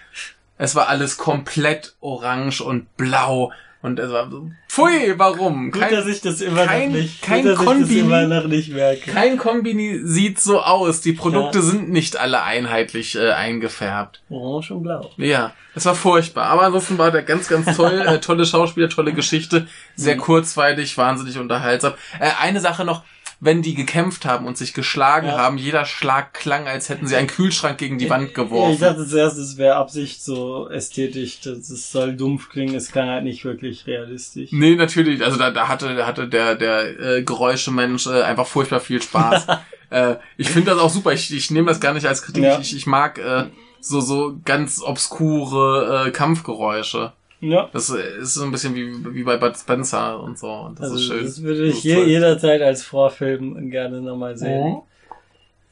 Es 0.57 0.73
war 0.75 0.89
alles 0.89 1.17
komplett 1.17 1.93
orange 2.01 2.61
und 2.61 2.97
blau. 2.97 3.51
Und 3.83 3.99
es 3.99 4.11
war 4.11 4.29
so, 4.29 4.49
pfui, 4.67 5.13
warum? 5.17 5.71
Gut, 5.71 5.83
dass 5.91 6.07
ich 6.07 6.19
das 6.21 6.41
immer 6.41 6.65
kein- 6.65 6.91
noch 6.91 6.97
nicht, 6.97 7.21
kein 7.21 7.43
gut, 7.45 7.57
Konbini- 7.57 7.99
immer 7.99 8.25
noch 8.25 8.45
nicht 8.47 8.69
merke. 8.73 9.11
Kein 9.11 9.37
Kombini 9.37 9.99
sieht 10.03 10.39
so 10.39 10.61
aus. 10.61 11.01
Die 11.01 11.13
Produkte 11.13 11.59
Ja. 11.59 11.63
sind 11.63 11.89
nicht 11.89 12.17
alle 12.17 12.41
einheitlich 12.43 13.15
äh, 13.15 13.31
eingefärbt. 13.31 14.21
Orange 14.29 14.71
und 14.71 14.83
blau. 14.83 15.11
Ja, 15.17 15.53
es 15.75 15.85
war 15.85 15.93
furchtbar. 15.95 16.45
Aber 16.47 16.63
ansonsten 16.63 16.97
war 16.97 17.11
der 17.11 17.21
ganz, 17.23 17.47
ganz 17.47 17.77
toll. 17.77 18.01
Äh, 18.07 18.19
tolle 18.19 18.45
Schauspieler, 18.45 18.89
tolle 18.89 19.13
Geschichte. 19.13 19.67
Sehr 19.95 20.15
Mhm. 20.15 20.21
kurzweilig, 20.21 20.97
wahnsinnig 20.97 21.37
unterhaltsam. 21.37 21.93
Äh, 22.19 22.31
eine 22.41 22.59
Sache 22.59 22.83
noch. 22.83 23.03
Wenn 23.39 23.61
die 23.61 23.75
gekämpft 23.75 24.25
haben 24.25 24.47
und 24.47 24.57
sich 24.57 24.73
geschlagen 24.73 25.27
Ja. 25.27 25.37
haben, 25.37 25.59
jeder 25.59 25.85
Schlag 25.85 26.33
klang, 26.33 26.67
als 26.67 26.89
hätten 26.89 27.05
sie 27.05 27.15
einen 27.15 27.27
Kühlschrank 27.27 27.77
gegen 27.77 27.99
die 27.99 28.09
Wand 28.09 28.23
Ja, 28.23 28.27
ich 28.29 28.33
geworfen. 28.33 28.79
dachte 28.81 29.07
zuerst, 29.07 29.37
es 29.37 29.57
wäre 29.57 29.75
Absicht 29.75 30.23
so 30.23 30.67
ästhetisch, 30.69 31.41
das 31.41 31.69
es 31.69 31.91
soll 31.91 32.15
dumpf 32.15 32.49
klingen, 32.49 32.73
es 32.73 32.91
klang 32.91 33.09
halt 33.09 33.23
nicht 33.23 33.45
wirklich 33.45 33.85
realistisch. 33.85 34.49
Nee, 34.51 34.75
natürlich. 34.75 35.23
Also 35.23 35.37
da, 35.37 35.51
da 35.51 35.67
hatte, 35.67 35.95
da 35.95 36.07
hatte 36.07 36.27
der, 36.27 36.55
der 36.55 36.99
äh, 37.17 37.23
Geräuschemensch 37.23 38.07
äh, 38.07 38.23
einfach 38.23 38.47
furchtbar 38.47 38.79
viel 38.79 39.01
Spaß. 39.03 39.45
äh, 39.91 40.15
ich 40.37 40.49
finde 40.49 40.71
das 40.71 40.79
auch 40.79 40.89
super. 40.89 41.13
Ich, 41.13 41.31
ich 41.31 41.51
nehme 41.51 41.67
das 41.67 41.79
gar 41.79 41.93
nicht 41.93 42.07
als 42.07 42.23
Kritik. 42.23 42.43
Ja. 42.43 42.59
Ich, 42.59 42.75
ich 42.75 42.87
mag 42.87 43.19
äh, 43.19 43.45
so, 43.79 44.01
so 44.01 44.39
ganz 44.45 44.81
obskure 44.81 46.07
äh, 46.07 46.11
Kampfgeräusche. 46.11 47.13
Ja. 47.39 47.69
Das 47.71 47.89
ist 47.89 48.33
so 48.33 48.43
ein 48.43 48.51
bisschen 48.51 48.73
wie, 48.75 49.13
wie 49.13 49.23
bei 49.23 49.37
Bud 49.37 49.55
Spencer 49.55 50.19
und 50.19 50.39
so. 50.39 50.49
Und 50.51 50.79
das 50.79 50.85
Also 50.91 50.95
ist 50.95 51.03
schön. 51.05 51.23
das 51.25 51.41
würde 51.43 51.65
ich 51.65 51.83
je, 51.83 52.03
jederzeit 52.03 52.61
als 52.61 52.83
Vorfilm 52.83 53.69
gerne 53.69 54.01
nochmal 54.01 54.35
sehen. 54.37 54.69
Mhm. 54.69 54.81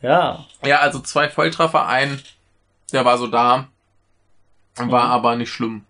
Ja, 0.02 0.46
Ja, 0.64 0.80
also 0.82 1.00
zwei 1.00 1.30
Volltreffer, 1.30 1.88
ein, 1.88 2.20
der 2.94 3.04
war 3.06 3.18
so 3.18 3.26
da, 3.28 3.68
war 4.78 4.86
Mhm. 5.08 5.12
aber 5.12 5.36
nicht 5.38 5.50
schlimm. 5.52 5.84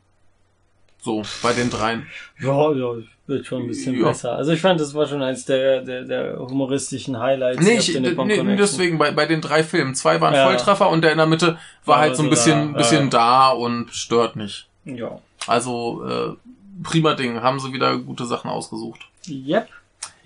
So, 1.02 1.22
bei 1.44 1.54
den 1.54 1.70
dreien. 1.70 2.08
ja, 2.40 2.72
ja, 2.72 2.94
wird 3.28 3.46
schon 3.46 3.64
ein 3.64 3.68
bisschen 3.68 4.00
Ja. 4.00 4.08
besser. 4.08 4.36
Also 4.38 4.54
ich 4.54 4.62
fand, 4.62 4.80
das 4.80 4.94
war 4.96 5.06
schon 5.08 5.22
eins 5.22 5.46
der, 5.46 5.82
der, 5.82 6.04
der 6.04 6.40
humoristischen 6.40 7.20
Highlights. 7.20 7.62
Nee, 7.62 7.78
ich, 7.78 8.00
nee 8.00 8.56
deswegen, 8.56 8.98
bei, 8.98 9.12
bei 9.12 9.26
den 9.26 9.42
drei 9.42 9.64
Filmen. 9.64 9.94
Zwei 9.94 10.22
waren 10.22 10.34
Ja. 10.34 10.46
Volltreffer 10.46 10.90
und 10.90 11.02
der 11.04 11.12
in 11.12 11.18
der 11.18 11.28
Mitte 11.28 11.58
war 11.86 11.96
War 11.96 12.00
halt 12.00 12.16
so 12.16 12.24
ein 12.24 12.30
bisschen, 12.30 12.74
da, 12.74 12.78
bisschen 12.80 13.04
ja. 13.06 13.10
da 13.10 13.50
und 13.50 13.92
stört 13.94 14.36
nicht. 14.36 14.68
Ja. 14.86 15.20
Also, 15.48 16.04
äh, 16.08 16.36
prima 16.84 17.14
Ding. 17.14 17.42
Haben 17.42 17.60
sie 17.60 17.72
wieder 17.74 17.98
gute 17.98 18.26
Sachen 18.26 18.50
ausgesucht. 18.50 19.08
Yep. 19.28 19.70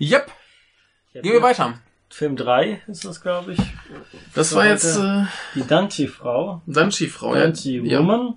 Yep, 0.00 0.30
Yep, 1.14 1.22
gehen 1.22 1.32
wir 1.32 1.42
weiter. 1.42 1.74
Film 2.08 2.34
3 2.36 2.82
ist 2.88 3.04
das, 3.04 3.20
glaube 3.20 3.52
ich. 3.52 3.60
Das 4.34 4.50
So, 4.50 4.56
war 4.56 4.66
jetzt 4.66 4.96
äh, 4.96 5.24
Die 5.54 5.66
Danchi-Frau. 5.66 6.60
Danchi-Frau. 6.66 7.34
ja. 7.34 7.42
Danchi 7.42 7.80
Ja. 7.84 8.00
Woman 8.00 8.34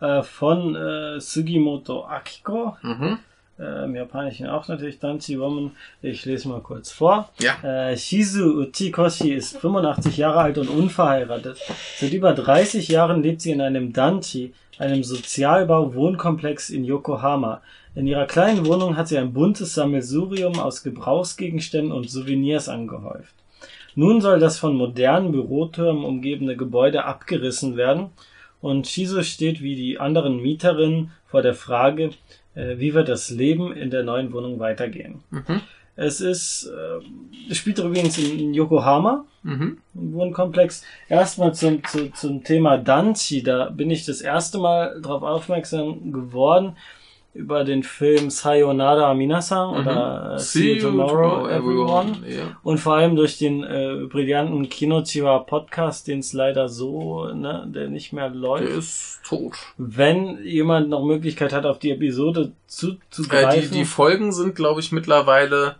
äh, 0.00 0.22
von 0.22 0.74
äh, 0.76 1.20
Sugimoto 1.20 2.04
Akiko. 2.06 2.76
Mhm. 2.82 3.18
Äh, 3.58 3.84
Im 3.84 3.94
Japanischen 3.94 4.48
auch 4.48 4.66
natürlich 4.66 4.98
Danchi 4.98 5.38
Woman. 5.38 5.72
Ich 6.02 6.24
lese 6.24 6.48
mal 6.48 6.60
kurz 6.60 6.90
vor. 6.90 7.30
Ja. 7.38 7.62
Äh, 7.62 7.96
Shizu 7.96 8.58
Uchikoshi 8.58 9.32
ist 9.32 9.58
85 9.58 10.16
Jahre 10.16 10.40
alt 10.40 10.58
und 10.58 10.68
unverheiratet. 10.68 11.58
Seit 11.96 12.12
über 12.12 12.32
30 12.32 12.88
Jahren 12.88 13.22
lebt 13.22 13.40
sie 13.40 13.52
in 13.52 13.60
einem 13.60 13.92
Danchi, 13.92 14.52
einem 14.78 15.04
Sozialbau-Wohnkomplex 15.04 16.70
in 16.70 16.84
Yokohama. 16.84 17.62
In 17.94 18.08
ihrer 18.08 18.26
kleinen 18.26 18.66
Wohnung 18.66 18.96
hat 18.96 19.06
sie 19.06 19.18
ein 19.18 19.32
buntes 19.32 19.74
Sammelsurium 19.74 20.58
aus 20.58 20.82
Gebrauchsgegenständen 20.82 21.92
und 21.92 22.10
Souvenirs 22.10 22.68
angehäuft. 22.68 23.34
Nun 23.94 24.20
soll 24.20 24.40
das 24.40 24.58
von 24.58 24.74
modernen 24.74 25.30
Bürotürmen 25.30 26.04
umgebene 26.04 26.56
Gebäude 26.56 27.04
abgerissen 27.04 27.76
werden 27.76 28.10
und 28.60 28.88
Shizu 28.88 29.22
steht 29.22 29.62
wie 29.62 29.76
die 29.76 30.00
anderen 30.00 30.42
Mieterinnen 30.42 31.12
vor 31.26 31.42
der 31.42 31.54
Frage, 31.54 32.10
äh, 32.54 32.78
wie 32.78 32.94
wird 32.94 33.08
das 33.08 33.30
Leben 33.30 33.72
in 33.72 33.90
der 33.90 34.02
neuen 34.02 34.32
Wohnung 34.32 34.58
weitergehen. 34.58 35.22
Mhm. 35.30 35.60
Es 35.96 36.20
ist, 36.20 36.66
äh, 36.66 37.50
es 37.50 37.58
spielt 37.58 37.78
übrigens 37.78 38.18
in, 38.18 38.52
Yokohama, 38.54 39.24
Mhm. 39.42 39.78
im 39.94 40.12
Wohnkomplex. 40.14 40.82
Erstmal 41.08 41.54
zum, 41.54 41.84
zu, 41.84 42.10
zum 42.12 42.42
Thema 42.42 42.78
Danchi, 42.78 43.42
da 43.42 43.68
bin 43.68 43.90
ich 43.90 44.06
das 44.06 44.22
erste 44.22 44.58
Mal 44.58 45.00
darauf 45.02 45.22
aufmerksam 45.22 46.12
geworden 46.12 46.76
über 47.34 47.64
den 47.64 47.82
Film 47.82 48.30
Sayonara 48.30 49.12
Minasan 49.12 49.80
oder 49.80 50.34
äh, 50.34 50.38
See 50.38 50.74
You 50.74 50.82
Tomorrow, 50.82 51.48
Everyone. 51.48 52.12
Ja. 52.28 52.56
Und 52.62 52.78
vor 52.78 52.94
allem 52.94 53.16
durch 53.16 53.38
den 53.38 53.64
äh, 53.64 54.06
brillanten 54.08 54.68
Kinochiwa 54.68 55.40
Podcast, 55.40 56.06
den 56.06 56.20
es 56.20 56.32
leider 56.32 56.68
so, 56.68 57.26
ne, 57.34 57.64
der 57.74 57.88
nicht 57.88 58.12
mehr 58.12 58.30
Der 58.30 58.38
läuft. 58.38 58.68
ist 58.68 59.20
tot. 59.26 59.54
Wenn 59.76 60.44
jemand 60.44 60.88
noch 60.90 61.04
Möglichkeit 61.04 61.52
hat, 61.52 61.66
auf 61.66 61.80
die 61.80 61.90
Episode 61.90 62.40
Äh, 62.42 62.50
zuzugreifen. 62.68 63.62
die, 63.62 63.78
die 63.78 63.84
Folgen 63.84 64.30
sind, 64.32 64.54
glaube 64.54 64.80
ich, 64.80 64.92
mittlerweile 64.92 65.76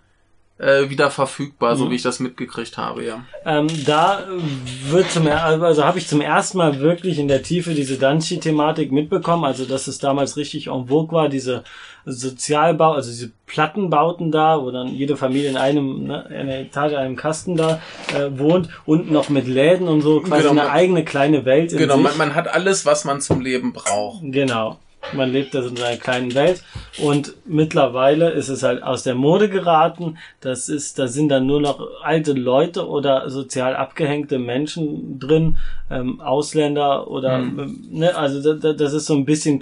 äh, 0.58 0.88
wieder 0.88 1.10
verfügbar, 1.10 1.76
so 1.76 1.86
Mhm. 1.86 1.90
wie 1.90 1.94
ich 1.96 2.02
das 2.02 2.20
mitgekriegt 2.20 2.78
habe, 2.78 3.04
ja. 3.04 3.24
Ähm, 3.44 3.66
da 3.86 4.20
äh, 4.20 4.90
wird 4.92 5.10
zum 5.10 5.26
also 5.26 5.84
habe 5.84 5.98
ich 5.98 6.06
zum 6.06 6.20
ersten 6.20 6.58
Mal 6.58 6.78
wirklich 6.80 7.18
in 7.18 7.26
der 7.26 7.42
Tiefe 7.42 7.74
diese 7.74 7.96
Danchi-Thematik 7.98 8.92
mitbekommen, 8.92 9.44
also 9.44 9.64
dass 9.64 9.88
es 9.88 9.98
damals 9.98 10.36
richtig 10.36 10.68
en 10.68 10.86
vogue 10.86 11.10
war, 11.12 11.28
diese 11.28 11.64
Sozialbau, 12.06 12.92
also 12.92 13.10
diese 13.10 13.32
Plattenbauten 13.46 14.30
da, 14.30 14.60
wo 14.62 14.70
dann 14.70 14.88
jede 14.94 15.16
Familie 15.16 15.50
in 15.50 15.56
einem, 15.56 16.04
ne, 16.04 16.24
in 16.28 16.34
einer 16.36 16.58
Etage, 16.58 16.92
in 16.92 16.98
einem 16.98 17.16
Kasten 17.16 17.56
da 17.56 17.80
äh, 18.14 18.38
wohnt 18.38 18.68
und 18.86 19.10
noch 19.10 19.28
mit 19.30 19.46
Läden 19.48 19.88
und 19.88 20.02
so, 20.02 20.20
quasi 20.20 20.42
Genau, 20.42 20.50
eine 20.52 20.62
man- 20.62 20.70
eigene 20.70 21.04
kleine 21.04 21.44
Welt 21.44 21.72
in 21.72 21.78
Genau, 21.78 21.94
sich. 21.96 22.02
man, 22.04 22.16
man 22.18 22.34
hat 22.34 22.46
alles, 22.48 22.86
was 22.86 23.04
man 23.04 23.20
zum 23.20 23.40
Leben 23.40 23.72
braucht. 23.72 24.20
Genau. 24.22 24.78
Man 25.12 25.30
lebt 25.32 25.54
also 25.54 25.68
in 25.68 25.76
seiner 25.76 25.96
kleinen 25.96 26.34
Welt 26.34 26.62
und 26.98 27.34
mittlerweile 27.44 28.30
ist 28.30 28.48
es 28.48 28.62
halt 28.62 28.82
aus 28.82 29.02
der 29.02 29.14
Mode 29.14 29.48
geraten. 29.48 30.18
Das 30.40 30.68
ist, 30.68 30.98
da 30.98 31.06
sind 31.08 31.28
dann 31.28 31.46
nur 31.46 31.60
noch 31.60 31.86
alte 32.02 32.32
Leute 32.32 32.88
oder 32.88 33.28
sozial 33.30 33.76
abgehängte 33.76 34.38
Menschen 34.38 35.18
drin, 35.18 35.56
ähm, 35.90 36.20
Ausländer 36.20 37.08
oder, 37.08 37.38
Mhm. 37.38 37.78
ne, 37.90 38.16
also 38.16 38.42
da, 38.42 38.58
da, 38.58 38.72
das 38.72 38.92
ist 38.92 39.06
so 39.06 39.14
ein 39.14 39.24
bisschen 39.24 39.58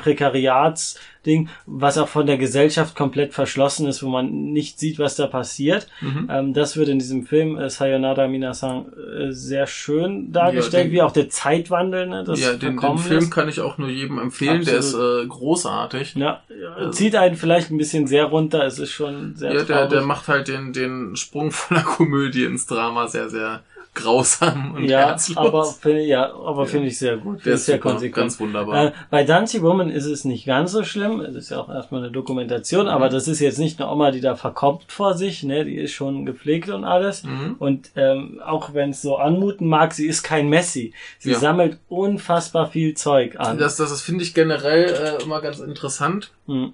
Prekariatsding, 1.23 1.49
was 1.67 1.99
auch 1.99 2.09
von 2.09 2.27
der 2.27 2.37
Gesellschaft 2.39 2.95
komplett 2.97 3.33
verschlossen 3.33 3.87
ist, 3.87 4.03
wo 4.03 4.09
man 4.09 4.31
nicht 4.53 4.79
sieht, 4.79 4.99
was 4.99 5.17
da 5.17 5.27
passiert. 5.27 5.87
Mhm. 6.01 6.29
Ähm, 6.31 6.53
das 6.55 6.77
wird 6.77 6.89
in 6.89 6.99
diesem 6.99 7.27
Film 7.27 7.57
äh, 7.59 7.71
Sayonara 7.71 8.29
Minasan 8.29 8.87
äh, 8.93 9.33
sehr 9.33 9.67
schön 9.67 10.33
dargestellt, 10.33 10.87
den- 10.87 10.93
wie 10.93 11.03
auch 11.03 11.13
der 11.13 11.29
Zeitwandel, 11.31 12.07
ne, 12.07 12.25
das 12.25 12.41
ja, 12.41 12.53
den, 12.55 12.77
den 12.79 12.99
Film 12.99 13.21
lässt. 13.21 13.31
kann 13.33 13.49
ich 13.49 13.61
auch 13.61 13.79
nur 13.79 13.89
jedem 13.89 14.19
empfehlen, 14.19 14.65
der 14.65 14.79
ist 14.79 14.95
Absolut. 14.95 15.25
äh, 15.25 15.29
großartig. 15.29 16.15
Ja, 16.17 16.43
zieht 16.91 17.17
einen 17.17 17.37
vielleicht 17.37 17.71
ein 17.71 17.79
bisschen 17.79 18.07
sehr 18.07 18.25
runter. 18.25 18.65
Es 18.65 18.79
ist 18.79 18.91
schon 18.93 19.35
sehr 19.37 19.55
Ja, 19.55 19.63
der, 19.65 19.89
der 19.89 20.03
macht 20.03 20.29
halt 20.29 20.49
den, 20.49 20.73
den 20.73 21.17
Sprung 21.17 21.51
von 21.51 21.77
der 21.77 21.85
Komödie 21.85 22.45
ins 22.45 22.67
Drama 22.67 23.09
sehr, 23.09 23.29
sehr 23.31 23.63
grausam 23.95 24.75
und 24.75 24.85
ja, 24.85 25.01
herzlos. 25.09 25.37
aber 25.37 25.65
finde 25.65 26.03
ja, 26.03 26.33
aber 26.33 26.67
finde 26.67 26.89
ich 26.89 26.99
sehr 26.99 27.19
gut. 27.19 27.45
der 27.45 27.55
ist 27.55 27.67
sehr 27.67 27.79
konsequent. 27.79 28.15
ganz 28.15 28.41
wunderbar. 28.41 28.87
Äh, 28.87 28.93
bei 29.11 29.23
Dancy 29.25 29.61
Woman 29.63 29.91
ist 29.91 30.07
es 30.07 30.25
nicht 30.25 30.47
ganz 30.47 30.73
so 30.73 30.83
schlimm. 30.83 31.21
Es 31.21 31.35
ist 31.35 31.51
ja 31.51 31.59
auch 31.61 31.69
erstmal 31.69 32.03
eine 32.03 32.11
Dokumentation, 32.11 32.89
aber 32.89 33.07
Mhm. 33.09 33.13
das 33.13 33.29
ist 33.29 33.41
jetzt 33.41 33.59
nicht 33.59 33.81
eine 33.81 33.91
Oma, 33.91 34.11
die 34.11 34.21
da 34.21 34.35
verkommt 34.35 34.85
vor 34.91 35.15
sich, 35.15 35.43
ne? 35.43 35.65
Die 35.65 35.77
ist 35.77 35.93
schon 35.93 36.25
gepflegt 36.25 36.71
und 36.71 36.85
alles. 36.85 37.23
Mhm. 37.25 37.57
Und 37.59 37.91
ähm, 37.97 38.41
auch 38.45 38.73
wenn 38.75 38.91
es 38.91 39.03
so 39.03 39.17
anmuten 39.17 39.69
mag, 39.69 39.93
sie 39.93 40.07
ist 40.07 40.23
kein 40.23 40.49
Messi. 40.49 40.95
Sie 41.19 41.33
Ja. 41.33 41.39
sammelt 41.39 41.79
unfassbar 41.89 42.71
viel 42.71 42.95
Zeug 42.95 43.39
an. 43.39 43.59
Das, 43.59 43.77
das, 43.77 43.91
das 43.91 44.01
finde 44.01 44.25
ich 44.25 44.33
generell 44.35 45.19
äh, 45.19 45.23
immer 45.23 45.41
ganz 45.41 45.59
interessant. 45.59 46.33
Hm. 46.47 46.73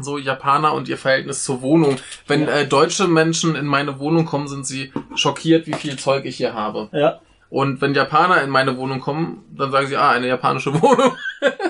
So 0.00 0.18
Japaner 0.18 0.72
und 0.74 0.88
ihr 0.88 0.96
Verhältnis 0.98 1.44
zur 1.44 1.62
Wohnung. 1.62 1.96
Wenn 2.26 2.42
Ja. 2.42 2.48
äh, 2.60 2.66
deutsche 2.66 3.08
Menschen 3.08 3.54
in 3.56 3.66
meine 3.66 3.98
Wohnung 3.98 4.24
kommen, 4.26 4.48
sind 4.48 4.66
sie 4.66 4.92
schockiert, 5.14 5.66
wie 5.66 5.74
viel 5.74 5.96
Zeug 5.98 6.24
ich 6.24 6.36
hier 6.36 6.54
habe. 6.54 6.88
Ja, 6.92 7.20
Und 7.48 7.80
wenn 7.80 7.94
Japaner 7.94 8.40
in 8.42 8.50
meine 8.50 8.76
Wohnung 8.76 9.00
kommen, 9.00 9.42
dann 9.56 9.72
sagen 9.72 9.88
sie, 9.88 9.96
ah, 9.96 10.10
eine 10.10 10.28
japanische 10.28 10.72
Wohnung. 10.82 11.12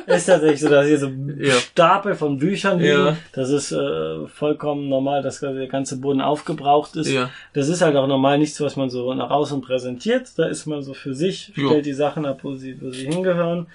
ist 0.07 0.27
tatsächlich 0.27 0.61
so, 0.61 0.69
dass 0.69 0.87
hier 0.87 0.99
so 0.99 1.09
Ja. 1.39 1.55
Stapel 1.55 2.15
von 2.15 2.37
Büchern 2.39 2.79
liegen. 2.81 3.07
Ja. 3.07 3.17
Das 3.33 3.49
ist 3.49 3.73
äh, 3.73 4.27
vollkommen 4.27 4.91
normal, 4.91 5.23
dass 5.23 5.41
der 5.41 5.67
ganze 5.69 5.97
Boden 5.99 6.21
aufgebraucht 6.21 6.97
ist. 6.97 7.11
Ja. 7.11 7.31
Das 7.55 7.69
ist 7.69 7.81
halt 7.81 7.97
auch 7.97 8.07
normal 8.07 8.37
nichts, 8.39 8.61
was 8.61 8.77
man 8.77 8.91
so 8.91 9.15
nach 9.15 9.31
außen 9.31 9.63
präsentiert. 9.63 10.29
Da 10.37 10.45
ist 10.47 10.67
man 10.67 10.83
so 10.83 10.93
für 10.93 11.15
sich, 11.15 11.53
stellt 11.55 11.87
die 11.87 11.95
Sachen 11.95 12.27
ab, 12.27 12.41
wo 12.43 12.55
sie, 12.55 12.77
wo 12.83 12.91
sie 12.91 13.07
hingehören. 13.07 13.67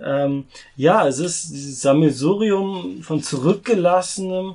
Ähm, 0.00 0.46
ja, 0.76 1.06
es 1.06 1.18
ist 1.18 1.50
dieses 1.50 1.82
Sammelsurium 1.82 3.02
von 3.02 3.22
zurückgelassenem, 3.22 4.54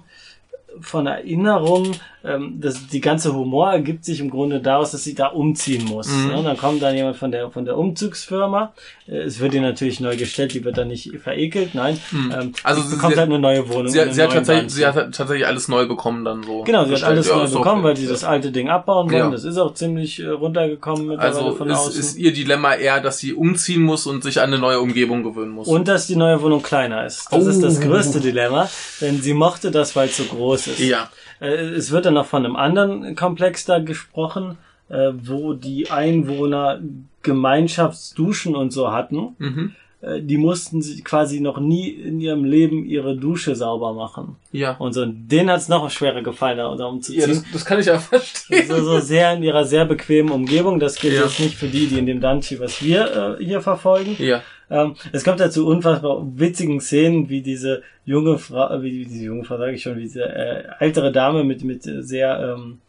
von 0.81 1.07
Erinnerungen. 1.07 1.95
Ähm, 2.25 2.59
das, 2.61 2.87
die 2.87 3.01
ganze 3.01 3.33
Humor 3.33 3.71
ergibt 3.71 4.05
sich 4.05 4.19
im 4.21 4.29
Grunde 4.29 4.59
daraus, 4.61 4.91
dass 4.91 5.03
sie 5.03 5.13
da 5.13 5.27
umziehen 5.27 5.85
muss. 5.85 6.07
Mhm. 6.07 6.27
Ne? 6.27 6.37
Und 6.37 6.45
dann 6.45 6.57
kommt 6.57 6.81
dann 6.81 6.95
jemand 6.95 7.17
von 7.17 7.31
der 7.31 7.49
von 7.51 7.65
der 7.65 7.77
Umzugsfirma. 7.77 8.73
Äh, 9.07 9.17
Es 9.23 9.39
wird 9.39 9.53
ihr 9.53 9.61
natürlich 9.61 9.99
neu 9.99 10.15
gestellt, 10.15 10.53
die 10.53 10.63
wird 10.63 10.77
dann 10.77 10.87
nicht 10.87 11.11
verekelt, 11.21 11.75
nein. 11.75 11.99
Ähm, 12.13 12.53
Also 12.63 12.81
sie 12.81 12.95
bekommt 12.95 13.13
sie- 13.15 13.19
halt 13.19 13.29
eine 13.29 13.39
neue 13.39 13.67
Wohnung. 13.69 13.87
Sie, 13.89 13.99
sie, 14.11 14.21
hat 14.23 14.31
tatsächlich, 14.31 14.71
sie 14.73 14.85
hat 14.85 14.95
tatsächlich 15.13 15.45
alles 15.45 15.67
neu 15.67 15.85
bekommen 15.87 16.23
dann 16.23 16.43
so. 16.43 16.63
Genau, 16.63 16.85
sie 16.85 16.93
hat 16.93 17.03
alles 17.03 17.27
Ja, 17.27 17.37
neu 17.37 17.47
bekommen, 17.47 17.79
okay. 17.81 17.89
weil 17.89 17.97
sie 17.97 18.07
das 18.07 18.23
alte 18.23 18.51
Ding 18.51 18.69
abbauen 18.69 19.11
wollen. 19.11 19.23
Ja. 19.25 19.29
Das 19.31 19.43
ist 19.43 19.57
auch 19.57 19.73
ziemlich 19.73 20.19
äh, 20.21 20.27
runtergekommen 20.27 21.07
mittlerweile 21.07 21.35
Also 21.45 21.55
von 21.55 21.69
ist, 21.69 21.77
außen. 21.77 21.99
ist 21.99 22.17
ihr 22.17 22.31
Dilemma 22.33 22.73
eher, 22.75 23.01
dass 23.01 23.17
sie 23.19 23.33
umziehen 23.33 23.81
muss 23.81 24.07
und 24.07 24.23
sich 24.23 24.39
an 24.39 24.45
eine 24.53 24.59
neue 24.59 24.79
Umgebung 24.79 25.23
gewöhnen 25.23 25.51
muss. 25.51 25.67
Und 25.67 25.87
dass 25.87 26.07
die 26.07 26.15
neue 26.15 26.41
Wohnung 26.41 26.61
kleiner 26.63 27.05
ist. 27.05 27.27
Das 27.31 27.45
Oh. 27.45 27.49
ist 27.49 27.61
das 27.61 27.81
größte 27.81 28.19
Dilemma, 28.21 28.69
denn 29.01 29.21
sie 29.21 29.33
mochte 29.33 29.71
das, 29.71 29.95
weil 29.95 30.07
es 30.07 30.17
so 30.17 30.23
groß 30.23 30.67
ist. 30.67 30.79
ja. 30.79 31.09
Äh, 31.43 31.75
Es 31.75 31.91
wird 31.91 32.05
dann 32.05 32.13
noch 32.15 32.25
von 32.25 32.45
einem 32.45 32.55
anderen 32.55 33.15
Komplex 33.15 33.65
da 33.65 33.79
gesprochen, 33.79 34.57
äh, 34.89 35.11
wo 35.13 35.53
die 35.53 35.91
Einwohner 35.91 36.79
Gemeinschaftsduschen 37.21 38.55
und 38.55 38.71
so 38.71 38.91
hatten. 38.91 39.35
Mhm. 39.37 39.71
Äh, 40.01 40.21
Die 40.21 40.37
mussten 40.37 40.81
quasi 41.03 41.39
noch 41.39 41.59
nie 41.59 41.89
in 41.89 42.19
ihrem 42.19 42.43
Leben 42.43 42.85
ihre 42.85 43.15
Dusche 43.15 43.55
sauber 43.55 43.93
machen. 43.93 44.35
Ja. 44.51 44.75
Und 44.77 44.93
so, 44.93 45.05
denen 45.05 45.49
hat 45.49 45.59
es 45.59 45.69
noch 45.69 45.89
schwerer 45.89 46.21
gefallen, 46.21 46.57
da 46.57 46.73
da 46.75 46.83
Ja, 46.83 46.89
umzuziehen. 46.89 47.29
das, 47.29 47.43
das 47.53 47.65
kann 47.65 47.79
ich 47.79 47.85
ja 47.87 47.97
verstehen. 47.99 48.67
so, 48.67 48.83
so 48.83 48.99
sehr 48.99 49.33
in 49.33 49.43
ihrer 49.43 49.65
sehr 49.65 49.85
bequemen 49.85 50.31
Umgebung. 50.31 50.79
Das 50.79 50.95
gilt 50.95 51.13
Ja. 51.15 51.23
jetzt 51.23 51.39
nicht 51.39 51.55
für 51.55 51.67
die, 51.67 51.87
die 51.87 51.99
in 51.99 52.05
dem 52.05 52.19
Dungeon, 52.21 52.59
was 52.61 52.81
wir 52.83 53.37
äh, 53.39 53.43
hier 53.43 53.61
verfolgen. 53.61 54.15
Ja. 54.19 54.41
Ähm, 54.69 54.95
es 55.11 55.23
kommt 55.23 55.39
dazu 55.39 55.67
unfassbar 55.67 56.25
witzigen 56.35 56.79
Szenen, 56.81 57.29
wie 57.29 57.41
diese 57.41 57.83
junge 58.05 58.37
Frau, 58.37 58.73
äh, 58.73 58.81
wie, 58.81 59.05
diese 59.05 59.25
junge 59.25 59.43
Frau 59.43 59.57
sage 59.57 59.73
ich 59.73 59.81
schon, 59.83 59.97
wie 59.97 60.01
diese 60.03 60.23
äh, 60.23 60.63
ältere 60.79 61.11
Dame 61.11 61.43
mit 61.43 61.63
mit 61.63 61.83
sehr 61.83 62.55
ähm, 62.57 62.79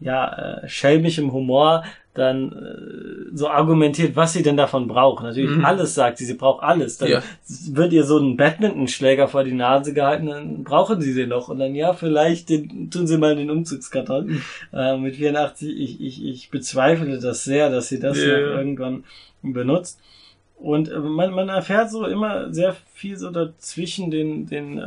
ja 0.00 0.60
äh, 0.62 0.68
schelmischem 0.68 1.32
Humor 1.32 1.84
dann 2.14 2.50
äh, 2.50 3.36
so 3.36 3.48
argumentiert, 3.48 4.16
was 4.16 4.32
sie 4.32 4.42
denn 4.42 4.56
davon 4.56 4.88
braucht. 4.88 5.22
Natürlich 5.22 5.58
Mhm. 5.58 5.64
alles 5.64 5.94
sagt 5.94 6.18
sie, 6.18 6.24
sie 6.24 6.34
braucht 6.34 6.64
alles. 6.64 6.98
Dann 6.98 7.10
Ja. 7.10 7.22
wird 7.72 7.92
ihr 7.92 8.02
so 8.04 8.18
ein 8.18 8.36
Badmintonschläger 8.36 9.28
vor 9.28 9.44
die 9.44 9.52
Nase 9.52 9.92
gehalten, 9.94 10.26
dann 10.26 10.64
brauchen 10.64 11.00
sie 11.00 11.14
den 11.14 11.28
noch 11.28 11.48
und 11.48 11.60
dann 11.60 11.74
ja 11.76 11.92
vielleicht 11.92 12.48
den, 12.48 12.90
tun 12.90 13.06
sie 13.06 13.16
mal 13.18 13.36
den 13.36 13.48
Umzugskarton 13.50 14.26
Mhm. 14.26 14.42
äh, 14.72 14.96
mit 14.96 15.16
84. 15.16 15.68
Ich, 15.78 16.00
ich, 16.00 16.24
ich 16.24 16.50
bezweifle 16.50 17.20
das 17.20 17.44
sehr, 17.44 17.70
dass 17.70 17.88
sie 17.88 18.00
das 18.00 18.18
Ja. 18.18 18.26
noch 18.40 18.56
irgendwann 18.56 19.04
benutzt. 19.42 20.00
Und 20.60 20.90
äh, 20.90 20.98
man, 20.98 21.32
man 21.32 21.48
erfährt 21.48 21.90
so 21.90 22.04
immer 22.06 22.52
sehr 22.52 22.76
viel 22.94 23.16
so 23.16 23.30
dazwischen 23.30 24.10
den, 24.10 24.46
den 24.46 24.78
äh, 24.78 24.82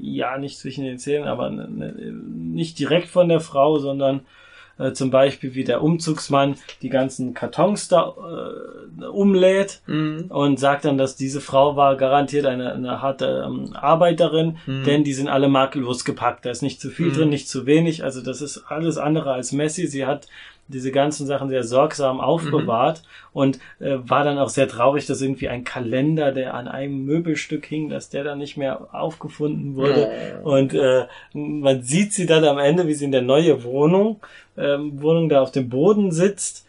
ja, 0.00 0.36
nicht 0.38 0.58
zwischen 0.58 0.84
den 0.84 0.98
Zähnen, 0.98 1.26
aber 1.26 1.48
ne, 1.50 1.66
ne, 1.68 1.92
nicht 1.92 2.78
direkt 2.78 3.08
von 3.08 3.28
der 3.28 3.40
Frau, 3.40 3.78
sondern 3.78 4.20
äh, 4.78 4.92
zum 4.92 5.10
Beispiel 5.10 5.54
wie 5.54 5.64
der 5.64 5.82
Umzugsmann 5.82 6.56
die 6.82 6.88
ganzen 6.90 7.32
Kartons 7.32 7.88
da 7.88 8.12
äh, 9.00 9.04
umlädt 9.06 9.80
Mhm. 9.86 10.26
und 10.28 10.58
sagt 10.60 10.84
dann, 10.84 10.98
dass 10.98 11.16
diese 11.16 11.40
Frau 11.40 11.76
war 11.76 11.96
garantiert 11.96 12.44
eine, 12.44 12.72
eine 12.74 13.00
harte 13.00 13.44
ähm, 13.46 13.70
Arbeiterin, 13.74 14.58
Mhm. 14.66 14.84
denn 14.84 15.04
die 15.04 15.14
sind 15.14 15.28
alle 15.28 15.48
makellos 15.48 16.04
gepackt. 16.04 16.44
Da 16.44 16.50
ist 16.50 16.62
nicht 16.62 16.80
zu 16.80 16.90
viel 16.90 17.08
Mhm. 17.08 17.14
drin, 17.14 17.28
nicht 17.30 17.48
zu 17.48 17.64
wenig. 17.66 18.04
Also 18.04 18.20
das 18.20 18.42
ist 18.42 18.64
alles 18.68 18.98
andere 18.98 19.32
als 19.32 19.52
Messi. 19.52 19.86
Sie 19.86 20.04
hat 20.06 20.26
diese 20.68 20.92
ganzen 20.92 21.26
Sachen 21.26 21.48
sehr 21.48 21.64
sorgsam 21.64 22.20
aufbewahrt 22.20 23.02
und 23.32 23.58
äh, 23.80 23.96
war 23.98 24.24
dann 24.24 24.38
auch 24.38 24.48
sehr 24.48 24.68
traurig, 24.68 25.06
dass 25.06 25.20
irgendwie 25.20 25.48
ein 25.48 25.64
Kalender, 25.64 26.32
der 26.32 26.54
an 26.54 26.68
einem 26.68 27.04
Möbelstück 27.04 27.66
hing, 27.66 27.88
dass 27.88 28.08
der 28.08 28.24
dann 28.24 28.38
nicht 28.38 28.56
mehr 28.56 28.94
aufgefunden 28.94 29.76
wurde. 29.76 30.40
Und 30.42 30.72
äh, 30.74 31.06
man 31.32 31.82
sieht 31.82 32.12
sie 32.12 32.26
dann 32.26 32.44
am 32.44 32.58
Ende, 32.58 32.86
wie 32.86 32.94
sie 32.94 33.04
in 33.04 33.12
der 33.12 33.22
neue 33.22 33.62
Wohnung, 33.64 34.20
ähm, 34.56 35.00
Wohnung 35.02 35.28
da 35.28 35.42
auf 35.42 35.52
dem 35.52 35.68
Boden 35.68 36.12
sitzt 36.12 36.66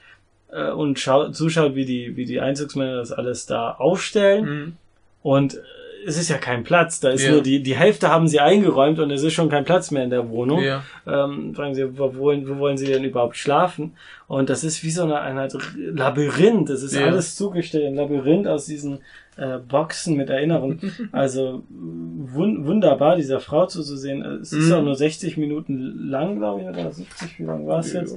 äh, 0.52 0.72
und 0.72 1.00
schau 1.00 1.30
zuschaut, 1.30 1.76
wie 1.76 1.86
die, 1.86 2.18
wie 2.18 2.26
die 2.26 2.42
Einzugsmänner 2.42 2.98
das 2.98 3.12
alles 3.12 3.46
da 3.46 3.72
aufstellen. 3.72 4.46
Mhm. 4.46 4.74
Und 5.22 5.56
äh, 5.56 5.60
es 6.06 6.18
ist 6.18 6.30
ja 6.30 6.38
kein 6.38 6.64
Platz. 6.64 7.00
Da 7.00 7.10
ist 7.10 7.24
Ja. 7.26 7.32
nur 7.32 7.42
die, 7.42 7.62
die 7.64 7.76
Hälfte 7.76 8.10
haben 8.10 8.28
sie 8.28 8.40
eingeräumt 8.40 9.00
und 9.00 9.12
es 9.12 9.24
ist 9.24 9.34
schon 9.34 9.50
kein 9.50 9.66
Platz 9.66 9.92
mehr 9.92 10.04
in 10.04 10.10
der 10.10 10.30
Wohnung. 10.30 10.62
Ja. 10.64 10.84
Ähm, 11.08 11.54
fragen 11.56 11.74
sie, 11.76 11.98
wo 11.98 12.16
wollen, 12.16 12.48
wo 12.48 12.58
wollen 12.58 12.78
sie 12.78 12.86
denn 12.86 13.04
überhaupt 13.04 13.36
schlafen? 13.38 13.94
Und 14.28 14.50
das 14.50 14.64
ist 14.64 14.84
wie 14.84 14.90
so 14.92 15.04
eine, 15.04 15.20
eine 15.22 15.42
Art 15.42 15.56
Labyrinth. 15.78 16.70
Es 16.70 16.84
ist 16.84 16.96
Ja. 16.96 17.06
alles 17.06 17.36
zugestellt, 17.36 17.86
ein 17.86 17.96
Labyrinth 17.96 18.48
aus 18.48 18.66
diesen 18.66 19.00
äh, 19.38 19.58
Boxen 19.58 20.16
mit 20.16 20.30
Erinnerungen. 20.30 20.80
Also 21.12 21.64
wun 21.70 22.66
wunderbar, 22.66 23.16
dieser 23.18 23.40
Frau 23.42 23.66
zuzusehen. 23.66 24.22
Es 24.42 24.54
ist 24.54 24.70
Mhm. 24.70 24.74
auch 24.76 24.84
nur 24.84 24.96
60 24.96 25.36
Minuten 25.38 26.08
lang, 26.10 26.38
glaube 26.38 26.62
ich, 26.62 26.68
oder 26.68 26.92
70, 26.92 27.40
wie 27.40 27.44
lang 27.44 27.68
war 27.68 27.80
es 27.80 27.92
jetzt? 27.94 28.16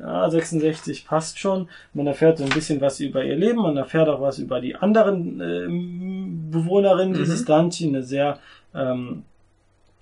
Ja, 0.00 0.28
66 0.28 1.06
passt 1.06 1.38
schon. 1.38 1.68
Man 1.94 2.06
erfährt 2.06 2.38
so 2.38 2.44
ein 2.44 2.50
bisschen 2.50 2.80
was 2.80 3.00
über 3.00 3.24
ihr 3.24 3.36
Leben, 3.36 3.60
man 3.62 3.76
erfährt 3.76 4.08
auch 4.08 4.20
was 4.20 4.38
über 4.38 4.60
die 4.60 4.74
anderen 4.74 5.40
ähm, 5.40 6.48
Bewohnerinnen 6.50 7.12
Mhm. 7.14 7.18
dieses 7.18 7.44
Dungeon, 7.44 7.94
eine 7.94 8.02
sehr 8.02 8.38
ähm, 8.74 9.24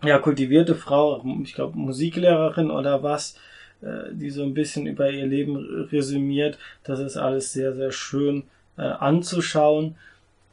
ja, 0.03 0.19
kultivierte 0.19 0.75
Frau, 0.75 1.23
ich 1.43 1.55
glaube 1.55 1.77
Musiklehrerin 1.79 2.71
oder 2.71 3.03
was, 3.03 3.37
äh, 3.83 4.13
die 4.13 4.31
so 4.31 4.43
ein 4.43 4.55
bisschen 4.55 4.87
über 4.87 5.11
ihr 5.11 5.27
Leben 5.27 5.57
resümiert. 5.93 6.59
Das 6.85 7.01
ist 7.01 7.17
alles 7.17 7.53
sehr, 7.53 7.75
sehr 7.75 7.93
schön 7.93 8.45
äh, 8.79 8.83
anzuschauen. 8.83 9.97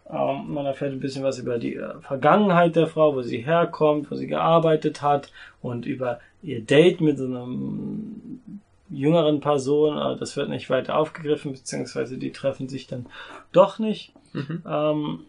Ähm, 0.10 0.54
man 0.54 0.66
erfährt 0.66 0.92
ein 0.94 1.00
bisschen 1.00 1.24
was 1.24 1.40
über 1.40 1.58
die 1.60 1.76
äh, 1.76 1.94
Vergangenheit 2.02 2.76
der 2.76 2.88
Frau, 2.88 3.16
wo 3.16 3.22
sie 3.22 3.40
herkommt, 3.40 4.10
wo 4.12 4.16
sie 4.16 4.28
gearbeitet 4.28 5.02
hat 5.02 5.32
und 5.62 5.86
über 5.86 6.20
ihr 6.44 6.62
Date 6.62 7.02
mit 7.02 7.18
so 7.18 7.26
einem 7.26 8.42
jüngeren 8.90 9.40
Person. 9.40 9.98
Aber 9.98 10.16
das 10.16 10.36
wird 10.38 10.50
nicht 10.50 10.70
weiter 10.70 10.98
aufgegriffen, 10.98 11.52
beziehungsweise 11.52 12.18
die 12.18 12.32
treffen 12.32 12.68
sich 12.70 12.88
dann 12.88 13.06
doch 13.52 13.80
nicht. 13.80 14.14
Mhm. 14.34 14.64
Ähm, 14.68 15.20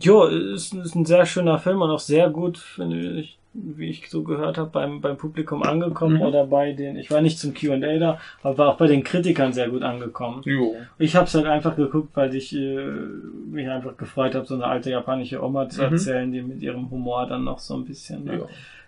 jo, 0.00 0.24
ist, 0.24 0.74
ist 0.74 0.94
ein 0.94 1.04
sehr 1.04 1.26
schöner 1.26 1.58
Film 1.58 1.82
und 1.82 1.90
auch 1.90 1.98
sehr 1.98 2.30
gut, 2.30 2.58
finde 2.58 3.20
ich, 3.20 3.38
wie 3.54 3.90
ich 3.90 4.08
so 4.08 4.22
gehört 4.22 4.56
habe, 4.56 4.70
beim, 4.70 5.02
beim 5.02 5.18
Publikum 5.18 5.62
angekommen 5.62 6.14
Mhm. 6.16 6.22
oder 6.22 6.46
bei 6.46 6.72
den, 6.72 6.96
ich 6.96 7.10
war 7.10 7.20
nicht 7.20 7.38
zum 7.38 7.52
Q&A 7.52 7.98
da, 7.98 8.18
aber 8.42 8.56
war 8.56 8.68
auch 8.70 8.76
bei 8.78 8.86
den 8.86 9.04
Kritikern 9.04 9.52
sehr 9.52 9.68
gut 9.68 9.82
angekommen. 9.82 10.40
Jo. 10.46 10.74
Ich 10.98 11.16
habe 11.16 11.26
es 11.26 11.34
halt 11.34 11.44
einfach 11.46 11.76
geguckt, 11.76 12.10
weil 12.14 12.34
ich 12.34 12.54
äh, 12.56 12.86
mich 13.50 13.68
einfach 13.68 13.96
gefreut 13.98 14.34
habe, 14.34 14.46
so 14.46 14.54
eine 14.54 14.66
alte 14.66 14.90
japanische 14.90 15.42
Oma 15.44 15.68
zu 15.68 15.82
Mhm. 15.84 15.92
erzählen, 15.92 16.32
die 16.32 16.40
mit 16.40 16.62
ihrem 16.62 16.90
Humor 16.90 17.26
dann 17.26 17.44
noch 17.44 17.58
so 17.58 17.74
ein 17.74 17.84
bisschen, 17.84 18.24
ne? 18.24 18.46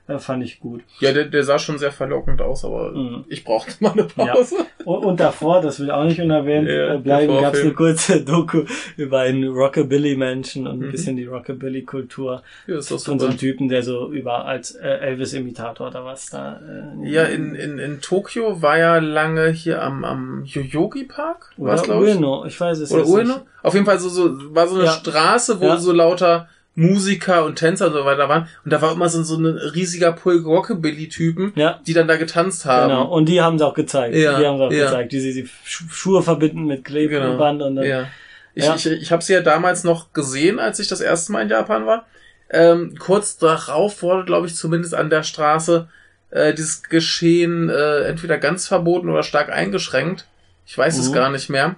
Ja. 0.08 0.14
äh, 0.16 0.18
fand 0.18 0.44
ich 0.44 0.60
gut. 0.60 0.82
Ja, 1.00 1.12
der, 1.12 1.24
der 1.24 1.44
sah 1.44 1.58
schon 1.58 1.78
sehr 1.78 1.92
verlockend 1.92 2.40
aus, 2.42 2.64
aber 2.64 2.92
Mhm. 2.92 3.24
ich 3.28 3.42
brauchte 3.44 3.72
mal 3.80 3.92
eine 3.92 4.04
Pause. 4.04 4.56
Und, 4.84 4.98
und 5.04 5.20
davor, 5.20 5.60
das 5.62 5.80
will 5.80 5.90
auch 5.90 6.04
nicht 6.04 6.20
unerwähnt 6.20 6.68
Ja, 6.68 6.94
äh, 6.94 6.98
bleiben, 6.98 7.40
gab 7.40 7.54
es 7.54 7.62
eine 7.62 7.72
kurze 7.72 8.20
Doku 8.24 8.64
über 8.96 9.20
einen 9.20 9.44
Rockabilly-Menschen 9.48 10.66
und 10.66 10.82
ein 10.82 10.86
Mhm. 10.86 10.90
bisschen 10.90 11.16
die 11.16 11.24
Rockabilly-Kultur 11.26 12.42
Ja, 12.66 12.78
ist 12.78 12.88
von 13.04 13.18
so 13.18 13.26
einem 13.26 13.38
Typen, 13.38 13.68
der 13.68 13.82
so 13.82 14.10
über 14.12 14.44
als 14.44 14.72
äh, 14.74 14.86
Elvis-Imitator 14.88 15.88
oder 15.88 16.04
was 16.04 16.26
da. 16.30 16.60
Äh, 17.02 17.08
Ja, 17.10 17.24
in, 17.24 17.54
in, 17.54 17.78
in 17.78 18.00
Tokio 18.00 18.60
war 18.62 18.78
ja 18.78 18.98
lange 18.98 19.48
hier 19.50 19.82
am, 19.82 20.04
am 20.04 20.44
Yoyogi 20.44 21.04
Park. 21.04 21.50
war's, 21.56 21.82
oder? 21.84 21.98
Ueno, 21.98 22.44
ich 22.46 22.60
weiß 22.60 22.78
es 22.80 22.90
Oder 22.92 23.00
jetzt 23.02 23.10
Ueno? 23.10 23.34
nicht. 23.34 23.46
Auf 23.62 23.74
jeden 23.74 23.86
Fall 23.86 23.98
so, 23.98 24.08
so 24.08 24.54
war 24.54 24.66
so 24.66 24.74
eine 24.76 24.84
Ja. 24.84 24.90
Straße, 24.92 25.60
wo 25.60 25.64
Ja. 25.66 25.76
so 25.78 25.92
lauter 25.92 26.48
Musiker 26.76 27.44
und 27.44 27.56
Tänzer 27.56 27.86
und 27.86 27.92
so 27.92 28.04
weiter 28.04 28.28
waren. 28.28 28.48
Und 28.64 28.72
da 28.72 28.82
war 28.82 28.92
immer 28.92 29.08
so, 29.08 29.22
so 29.22 29.36
ein 29.36 29.46
riesiger 29.46 30.12
Pulk 30.12 30.44
Rockabilly-Typen, 30.44 31.52
Ja, 31.54 31.80
die 31.86 31.92
dann 31.92 32.08
da 32.08 32.16
getanzt 32.16 32.64
haben. 32.64 32.88
genau. 32.88 33.04
Und 33.12 33.26
die 33.28 33.40
haben 33.40 33.58
sie 33.58 33.66
auch 33.66 33.74
gezeigt. 33.74 34.14
Ja, 34.16 34.38
die 34.38 34.46
haben 34.46 34.58
sie 34.58 34.64
auch 34.64 34.72
ja. 34.72 34.86
gezeigt, 34.86 35.12
die 35.12 35.20
sie 35.20 35.48
Schuhe 35.64 36.22
verbinden 36.22 36.66
mit 36.66 36.84
Klebeband 36.84 37.62
und 37.62 37.76
dann. 37.76 37.84
Ja. 37.86 38.08
Ich, 38.54 38.64
Ja. 38.64 38.74
ich, 38.74 38.86
ich 38.86 39.12
habe 39.12 39.22
sie 39.22 39.32
ja 39.34 39.40
damals 39.40 39.84
noch 39.84 40.12
gesehen, 40.12 40.58
als 40.58 40.78
ich 40.80 40.88
das 40.88 41.00
erste 41.00 41.32
Mal 41.32 41.42
in 41.42 41.48
Japan 41.48 41.86
war. 41.86 42.06
Ähm, 42.50 42.96
kurz 42.98 43.38
darauf 43.38 44.02
wurde, 44.02 44.24
glaube 44.24 44.46
ich, 44.46 44.54
zumindest 44.54 44.94
an 44.94 45.10
der 45.10 45.22
Straße 45.22 45.88
äh, 46.30 46.54
dieses 46.54 46.82
Geschehen 46.82 47.68
äh, 47.70 48.00
entweder 48.02 48.38
ganz 48.38 48.66
verboten 48.68 49.08
oder 49.08 49.22
stark 49.22 49.50
eingeschränkt. 49.50 50.26
Ich 50.66 50.76
weiß 50.76 50.98
es 50.98 51.08
Mhm. 51.10 51.14
gar 51.14 51.30
nicht 51.30 51.48
mehr. 51.50 51.76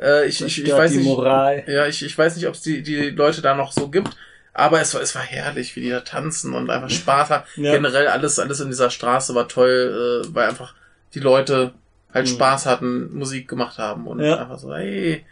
Äh, 0.00 0.26
ich, 0.26 0.40
ich, 0.40 0.58
ich 0.58 0.64
stört 0.66 0.80
weiß 0.80 0.90
die 0.92 0.98
nicht. 0.98 1.06
Moral. 1.06 1.64
Ja, 1.66 1.86
ich, 1.86 2.04
ich 2.04 2.16
weiß 2.16 2.36
nicht, 2.36 2.46
ob 2.48 2.54
es 2.54 2.62
die, 2.62 2.82
die 2.82 3.10
Leute 3.10 3.40
da 3.42 3.54
noch 3.54 3.72
so 3.72 3.88
gibt. 3.88 4.10
Aber 4.54 4.80
es 4.80 4.92
war, 4.94 5.00
es 5.00 5.14
war 5.14 5.22
herrlich, 5.22 5.74
wie 5.76 5.80
die 5.80 5.90
da 5.90 6.00
tanzen 6.00 6.52
und 6.54 6.68
einfach 6.70 6.90
Spaß 6.90 7.30
haben. 7.30 7.44
Ja. 7.56 7.72
Generell 7.72 8.08
alles, 8.08 8.38
alles 8.38 8.60
in 8.60 8.68
dieser 8.68 8.90
Straße 8.90 9.34
war 9.34 9.48
toll, 9.48 10.24
äh, 10.26 10.34
weil 10.34 10.48
einfach 10.48 10.74
die 11.14 11.20
Leute 11.20 11.72
halt 12.12 12.26
Mhm. 12.26 12.30
Spaß 12.32 12.66
hatten, 12.66 13.16
Musik 13.16 13.48
gemacht 13.48 13.78
haben 13.78 14.06
und 14.06 14.20
Ja. 14.20 14.38
einfach 14.38 14.58
so, 14.58 14.74
hey, 14.74 15.24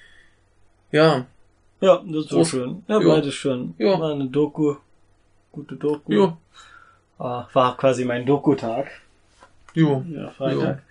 ja, 0.90 1.26
Ja, 1.82 2.02
das 2.06 2.24
ist 2.24 2.30
so 2.30 2.38
Jo. 2.38 2.44
schön. 2.44 2.84
Ja, 2.88 3.00
Jo. 3.00 3.08
beides 3.14 3.32
schön. 3.34 3.74
Jo. 3.78 3.98
War 3.98 4.12
eine 4.12 4.26
Doku. 4.26 4.76
Gute 5.50 5.76
Doku. 5.76 6.12
jo. 6.12 6.36
Ah, 7.18 7.46
war 7.54 7.76
quasi 7.78 8.04
mein 8.04 8.24
Doku-Tag. 8.26 8.86
jo. 9.74 10.04
Ja, 10.10 10.28
Freitag. 10.30 10.82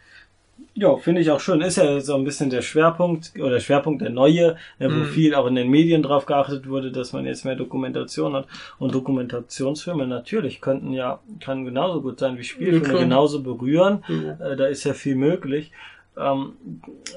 Ja, 0.80 0.96
finde 0.96 1.20
ich 1.20 1.30
auch 1.30 1.42
schön. 1.42 1.60
Ist 1.60 1.76
ja 1.76 2.00
so 2.00 2.16
ein 2.16 2.24
bisschen 2.24 2.50
der 2.50 2.62
Schwerpunkt 2.62 3.34
oder 3.38 3.60
Schwerpunkt 3.60 4.02
der 4.02 4.12
neue, 4.12 4.56
ne, 4.80 4.86
wo 4.90 5.00
Mhm. 5.04 5.06
viel 5.08 5.36
auch 5.36 5.46
in 5.48 5.56
den 5.56 5.70
Medien 5.70 6.02
drauf 6.04 6.26
geachtet 6.26 6.70
wurde, 6.70 6.90
dass 6.92 7.12
man 7.12 7.26
jetzt 7.26 7.44
mehr 7.44 7.56
Dokumentation 7.56 8.34
hat. 8.34 8.48
Und 8.78 8.96
Dokumentationsfilme 8.96 10.08
natürlich 10.08 10.62
könnten 10.62 10.94
ja, 10.94 11.20
kann 11.42 11.66
genauso 11.66 12.02
gut 12.02 12.20
sein 12.20 12.38
wie 12.38 12.44
Spielfilme, 12.46 13.00
genauso 13.00 13.44
berühren. 13.44 14.04
Ja. 14.08 14.52
Äh, 14.52 14.56
da 14.56 14.68
ist 14.68 14.86
ja 14.86 14.94
viel 14.94 15.16
möglich. 15.16 15.72
Ähm, 16.18 16.54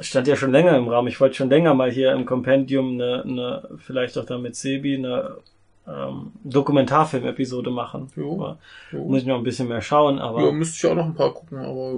stand 0.01 0.27
ja 0.27 0.35
schon 0.35 0.51
länger 0.53 0.77
im 0.77 0.89
Raum. 0.89 1.07
Ich 1.07 1.21
wollte 1.21 1.37
schon 1.37 1.49
länger 1.51 1.73
mal 1.75 1.91
hier 1.91 2.13
im 2.13 2.25
Kompendium 2.27 2.95
eine, 3.01 3.23
eine 3.23 3.69
vielleicht 3.79 4.19
auch 4.19 4.25
da 4.25 4.39
mit 4.39 4.57
Sebi 4.57 4.97
eine 4.97 5.37
ähm, 5.89 6.33
Dokumentarfilm-Episode 6.45 7.71
machen. 7.71 8.09
Jo. 8.17 8.57
Jo. 8.93 9.05
Muss 9.05 9.23
ich 9.23 9.27
noch 9.27 9.39
ein 9.39 9.45
bisschen 9.45 9.69
mehr 9.69 9.81
schauen, 9.83 10.19
aber 10.19 10.43
Ja, 10.47 10.51
müsste 10.53 10.77
ich 10.87 10.93
auch 10.93 10.97
noch 10.97 11.07
ein 11.07 11.15
paar 11.15 11.33
gucken, 11.33 11.59
aber 11.59 11.95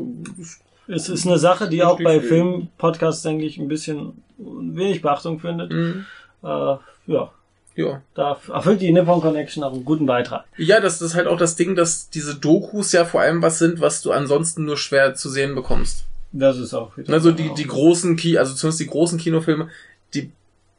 es 0.89 1.09
ist 1.09 1.27
eine 1.27 1.39
Sache, 1.39 1.69
die 1.69 1.83
auch 1.83 2.01
bei. 2.03 2.21
Filmpodcasts, 2.21 3.23
denke 3.23 3.45
ich, 3.45 3.59
ein 3.59 3.69
bisschen 3.69 4.23
wenig 4.39 5.03
Beachtung 5.03 5.41
findet. 5.41 5.71
mhm. 5.73 6.07
Äh, 6.43 6.77
ja, 7.07 7.31
ja. 7.77 8.03
da 8.15 8.39
erfüllt 8.53 8.81
die 8.81 8.93
Nippon 8.93 9.21
Connection 9.21 9.65
auch 9.65 9.73
einen 9.73 9.85
guten 9.85 10.07
Beitrag. 10.07 10.45
Ja, 10.57 10.81
das, 10.81 11.01
ist 11.03 11.15
halt 11.15 11.27
auch 11.27 11.39
das 11.39 11.57
Ding, 11.57 11.75
dass 11.75 12.11
diese 12.11 12.35
Dokus 12.35 12.93
ja 12.93 13.05
vor 13.05 13.21
allem 13.21 13.43
was 13.43 13.59
sind, 13.59 13.81
was 13.81 14.03
du 14.03 14.13
ansonsten 14.13 14.65
nur 14.65 14.77
schwer 14.77 15.15
zu 15.15 15.29
sehen 15.29 15.55
bekommst. 15.55 16.05
Das 16.33 16.59
ist 16.59 16.75
auch 16.75 16.97
wieder. 16.97 17.13
Also 17.13 17.31
die, 17.31 17.53
die 17.55 17.67
großen 17.67 18.17
Ki 18.17 18.39
also 18.39 18.55
zumindest 18.55 18.81
die 18.81 18.87
großen 18.87 19.19
Kinofilme, 19.19 19.69
die 20.15 20.31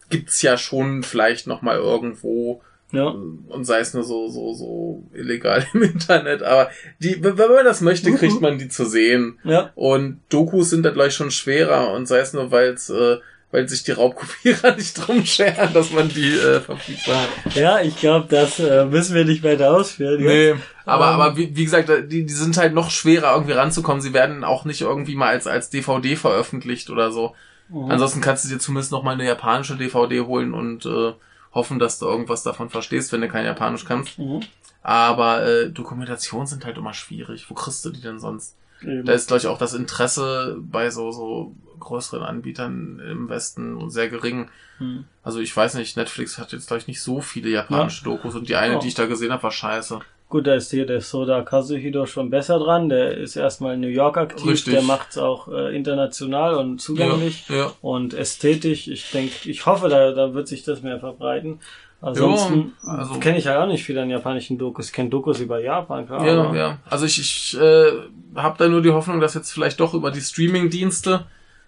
gibt's 0.09 0.41
ja 0.41 0.57
schon 0.57 1.03
vielleicht 1.03 1.47
noch 1.47 1.61
mal 1.61 1.77
irgendwo 1.77 2.61
Ja, 2.95 3.07
und 3.07 3.65
sei 3.65 3.79
es 3.79 3.93
nur 3.93 4.03
so 4.03 4.27
so 4.29 4.53
so 4.53 5.03
illegal 5.13 5.65
im 5.73 5.83
Internet, 5.83 6.43
aber 6.43 6.69
die 6.99 7.23
wenn 7.23 7.35
man 7.35 7.65
das 7.65 7.81
möchte, 7.81 8.11
kriegt 8.13 8.41
man 8.41 8.57
die 8.57 8.69
zu 8.69 8.85
sehen 8.85 9.39
ja, 9.43 9.71
und 9.75 10.21
Dokus 10.29 10.69
sind 10.69 10.83
da 10.83 10.91
gleich 10.91 11.13
schon 11.13 11.31
schwerer 11.31 11.91
und 11.93 12.07
sei 12.07 12.19
es 12.19 12.33
nur 12.33 12.51
weil's 12.51 12.89
äh, 12.89 13.17
weil 13.51 13.69
sich 13.69 13.83
die 13.83 13.91
Raubkopierer 13.93 14.75
nicht 14.77 14.95
drum 14.95 15.25
scheren, 15.25 15.71
dass 15.73 15.91
man 15.91 16.09
die 16.09 16.33
äh, 16.33 16.59
verfügbar 16.59 17.21
hat. 17.21 17.55
ja, 17.55 17.79
ich 17.79 17.95
glaube, 17.95 18.27
das 18.29 18.59
äh, 18.59 18.85
müssen 18.85 19.15
wir 19.15 19.23
nicht 19.23 19.43
weiter 19.43 19.71
ausführen. 19.71 20.19
jetzt. 20.19 20.27
Nee, 20.27 20.63
aber, 20.85 21.05
Ähm. 21.05 21.13
aber 21.21 21.37
wie, 21.37 21.55
wie 21.55 21.63
gesagt, 21.63 21.89
die, 22.11 22.25
die 22.25 22.33
sind 22.33 22.57
halt 22.57 22.73
noch 22.73 22.91
schwerer 22.91 23.31
irgendwie 23.33 23.53
ranzukommen. 23.53 24.01
Sie 24.01 24.13
werden 24.13 24.43
auch 24.43 24.65
nicht 24.65 24.81
irgendwie 24.81 25.15
mal 25.15 25.29
als, 25.29 25.47
als 25.47 25.69
DVD 25.69 26.17
veröffentlicht 26.17 26.89
oder 26.89 27.11
so. 27.11 27.33
Mhm. 27.69 27.91
Ansonsten 27.91 28.19
kannst 28.19 28.43
du 28.43 28.49
dir 28.49 28.59
zumindest 28.59 28.91
noch 28.91 29.03
mal 29.03 29.13
eine 29.13 29.25
japanische 29.25 29.77
DVD 29.77 30.21
holen 30.21 30.53
und 30.53 30.85
äh, 30.85 31.13
hoffen, 31.55 31.79
dass 31.79 31.97
du 31.97 32.05
irgendwas 32.05 32.43
davon 32.43 32.69
verstehst, 32.69 33.11
wenn 33.11 33.21
du 33.21 33.27
kein 33.29 33.45
Japanisch 33.45 33.85
kannst. 33.85 34.19
Mhm. 34.19 34.41
Aber 34.83 35.43
äh, 35.43 35.71
Dokumentationen 35.71 36.45
sind 36.45 36.63
halt 36.65 36.77
immer 36.77 36.93
schwierig. 36.93 37.49
Wo 37.49 37.55
kriegst 37.55 37.83
du 37.85 37.89
die 37.89 38.01
denn 38.01 38.19
sonst? 38.19 38.55
Eben. 38.83 39.03
Da 39.05 39.13
ist, 39.13 39.27
glaube 39.29 39.39
ich, 39.39 39.47
auch 39.47 39.57
das 39.57 39.73
Interesse 39.73 40.57
bei 40.59 40.91
so, 40.91 41.11
so 41.11 41.55
größeren 41.79 42.21
Anbietern 42.21 42.99
im 42.99 43.29
Westen 43.29 43.89
sehr 43.89 44.09
gering. 44.09 44.49
Mhm. 44.79 45.05
Also 45.23 45.39
ich 45.39 45.55
weiß 45.55 45.73
nicht, 45.75 45.97
Netflix 45.97 46.37
hat 46.37 46.51
jetzt, 46.51 46.67
glaube 46.67 46.81
ich, 46.81 46.87
nicht 46.87 47.01
so 47.01 47.21
viele 47.21 47.49
japanische 47.49 48.03
Dokus 48.03 48.35
und 48.35 48.47
die 48.47 48.55
eine, 48.57 48.73
Ja. 48.75 48.79
die 48.79 48.89
ich 48.89 48.93
da 48.93 49.05
gesehen 49.07 49.31
habe, 49.31 49.43
war 49.43 49.51
scheiße. 49.51 49.99
Gut, 50.35 50.47
da 50.47 50.55
ist 50.55 50.69
hier 50.69 50.85
der 50.85 50.99
Soda 50.99 51.43
Kazuhiro 51.43 52.05
schon 52.05 52.29
besser 52.29 52.59
dran. 52.59 52.89
Der 52.89 53.15
ist 53.15 53.37
erstmal 53.37 53.75
in 53.75 53.79
New 53.79 53.87
York 53.87 54.17
aktiv. 54.17 54.45
Richtig. 54.45 54.73
Der 54.73 54.83
macht's 54.83 55.17
auch 55.17 55.47
äh, 55.47 55.73
international 55.73 56.55
und 56.55 56.81
zugänglich. 56.81 57.45
Ja, 57.47 57.55
ja. 57.55 57.71
und 57.79 58.13
ästhetisch. 58.13 58.89
Ich 58.89 59.09
denke, 59.11 59.49
ich 59.49 59.65
hoffe, 59.65 59.87
da, 59.87 60.11
da 60.11 60.33
wird 60.33 60.49
sich 60.49 60.63
das 60.63 60.81
mehr 60.81 60.99
verbreiten. 60.99 61.61
Ansonsten 62.01 62.73
Ja, 62.85 62.95
also- 62.97 63.17
kenne 63.19 63.37
ich 63.37 63.45
ja 63.45 63.63
auch 63.63 63.67
nicht 63.67 63.85
viel 63.85 63.97
an 63.97 64.09
japanischen 64.09 64.57
Dokus. 64.57 64.87
Ich 64.87 64.91
kenne 64.91 65.09
Dokus 65.09 65.39
über 65.39 65.61
Japan, 65.61 66.05
klar. 66.05 66.27
Ja, 66.27 66.53
ja. 66.53 66.77
Also 66.89 67.05
ich, 67.05 67.17
ich 67.17 67.57
äh, 67.57 67.91
habe 68.35 68.57
da 68.57 68.67
nur 68.67 68.81
die 68.81 68.91
Hoffnung, 68.91 69.21
dass 69.21 69.35
jetzt 69.35 69.53
vielleicht 69.53 69.79
doch 69.79 69.93
über 69.93 70.11
die 70.11 70.19
Streaming-Dienste 70.19 71.27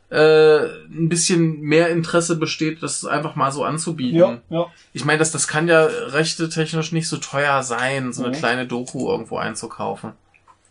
äh, 0.09 0.59
ein 0.87 1.09
bisschen 1.09 1.59
mehr 1.61 1.89
Interesse 1.89 2.37
besteht, 2.37 2.81
das 2.81 3.03
einfach 3.05 3.35
mal 3.35 3.51
so 3.51 3.63
anzubieten. 3.65 4.17
ja, 4.19 4.37
ja. 4.49 4.65
Ich 4.93 5.03
meine, 5.05 5.19
das, 5.19 5.31
das 5.31 5.47
kann 5.47 5.67
ja 5.67 5.83
rechte 5.85 6.47
technisch 6.49 6.91
nicht 6.93 7.09
so 7.09 7.17
teuer 7.17 7.61
sein, 7.63 8.13
so 8.13 8.23
eine 8.23 8.33
Mhm. 8.35 8.39
kleine 8.39 8.67
Doku 8.67 9.09
irgendwo 9.09 9.37
einzukaufen. 9.37 10.13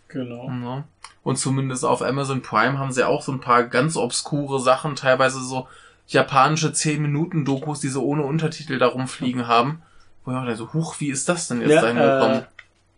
genau. 0.09 0.51
Ne? 0.51 0.85
Und 1.23 1.37
zumindest 1.37 1.85
auf 1.85 2.03
Amazon 2.03 2.41
Prime 2.41 2.79
haben 2.79 2.93
sie 2.93 3.05
auch 3.07 3.21
so 3.21 3.33
ein 3.33 3.41
paar 3.41 3.65
ganz 3.65 3.97
obskure 3.97 4.61
Sachen, 4.61 4.95
teilweise 4.95 5.41
so 5.43 5.67
japanische 6.07 6.69
10-Minuten-Dokus, 6.69 7.81
die 7.81 7.89
so 7.89 8.05
ohne 8.05 8.23
Untertitel 8.23 8.79
da 8.79 8.87
rumfliegen 8.87 9.49
haben. 9.49 9.83
Wo 10.25 10.31
dachte, 10.31 10.55
so, 10.57 10.73
huch, 10.73 11.01
wie 11.01 11.09
ist 11.09 11.29
das 11.29 11.49
denn 11.49 11.61
jetzt 11.61 11.71
Ja, 11.73 11.81
dahin 11.83 11.97
gekommen? 11.97 12.47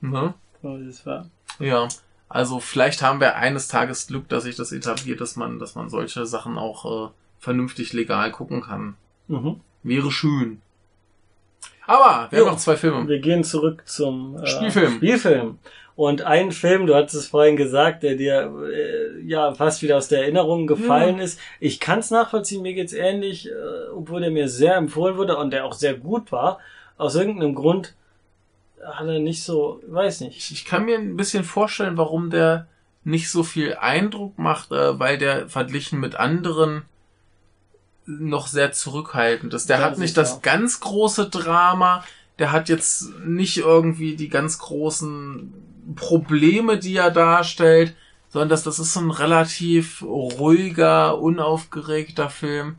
Ne? 0.00 0.34
Das 0.86 1.06
war. 1.06 1.26
Ja, 1.58 1.88
also 2.28 2.60
vielleicht 2.60 3.02
haben 3.02 3.20
wir 3.20 3.36
eines 3.36 3.68
Tages 3.68 4.06
Glück, 4.06 4.28
dass 4.28 4.44
sich 4.44 4.56
das 4.56 4.72
etabliert, 4.72 5.20
dass 5.20 5.36
man, 5.36 5.58
dass 5.58 5.74
man 5.74 5.88
solche 5.88 6.26
Sachen 6.26 6.58
auch 6.58 7.08
äh, 7.08 7.10
vernünftig 7.38 7.92
legal 7.92 8.30
gucken 8.32 8.62
kann. 8.62 8.96
Mhm. 9.28 9.60
Wäre 9.82 10.10
schön. 10.10 10.60
Aber 11.86 12.28
wir 12.30 12.40
Jo. 12.40 12.44
haben 12.46 12.52
noch 12.52 12.58
zwei 12.60 12.76
Filme. 12.76 13.08
Wir 13.08 13.20
gehen 13.20 13.44
zurück 13.44 13.82
zum 13.86 14.36
äh, 14.36 14.46
Spielfilm. 14.46 14.96
Spielfilm. 14.96 15.58
Und 15.96 16.22
ein 16.22 16.52
Film, 16.52 16.86
du 16.86 16.94
hattest 16.94 17.14
es 17.16 17.26
vorhin 17.26 17.56
gesagt, 17.56 18.02
der 18.04 18.14
dir 18.14 18.52
äh, 18.72 19.20
ja 19.26 19.52
fast 19.54 19.82
wieder 19.82 19.96
aus 19.96 20.06
der 20.08 20.20
Erinnerung 20.22 20.66
gefallen 20.66 21.18
ist. 21.18 21.40
Ich 21.58 21.80
kann 21.80 21.98
es 21.98 22.10
nachvollziehen, 22.10 22.62
mir 22.62 22.74
geht's 22.74 22.92
ähnlich, 22.92 23.48
äh, 23.48 23.88
obwohl 23.92 24.20
der 24.20 24.30
mir 24.30 24.48
sehr 24.48 24.76
empfohlen 24.76 25.16
wurde 25.16 25.36
und 25.36 25.50
der 25.50 25.64
auch 25.64 25.72
sehr 25.72 25.94
gut 25.94 26.30
war. 26.30 26.60
Aus 26.98 27.16
irgendeinem 27.16 27.54
Grund 27.54 27.94
hat 28.84 29.06
er 29.06 29.18
nicht 29.18 29.42
so, 29.42 29.80
weiß 29.86 30.20
nicht. 30.22 30.36
Ich, 30.36 30.52
ich 30.52 30.64
kann 30.64 30.84
mir 30.84 30.98
ein 30.98 31.16
bisschen 31.16 31.44
vorstellen, 31.44 31.96
warum 31.96 32.30
der 32.30 32.66
nicht 33.04 33.30
so 33.30 33.42
viel 33.42 33.74
Eindruck 33.74 34.38
macht, 34.38 34.72
äh, 34.72 34.98
weil 34.98 35.18
der 35.18 35.48
verglichen 35.48 36.00
mit 36.00 36.16
anderen 36.16 36.82
noch 38.06 38.46
sehr 38.46 38.72
zurückhaltend 38.72 39.54
ist. 39.54 39.68
Der 39.68 39.78
Das 39.78 39.86
hat 39.86 39.98
nicht 39.98 40.16
das 40.16 40.42
ganz 40.42 40.80
große 40.80 41.28
Drama, 41.28 42.04
der 42.38 42.52
hat 42.52 42.68
jetzt 42.68 43.18
nicht 43.24 43.58
irgendwie 43.58 44.16
die 44.16 44.28
ganz 44.28 44.58
großen 44.58 45.52
Probleme, 45.96 46.78
die 46.78 46.96
er 46.96 47.10
darstellt, 47.10 47.94
sondern 48.28 48.48
das, 48.48 48.62
das 48.62 48.78
ist 48.78 48.92
so 48.92 49.00
ein 49.00 49.10
relativ 49.10 50.02
ruhiger, 50.02 51.18
unaufgeregter 51.20 52.30
Film, 52.30 52.76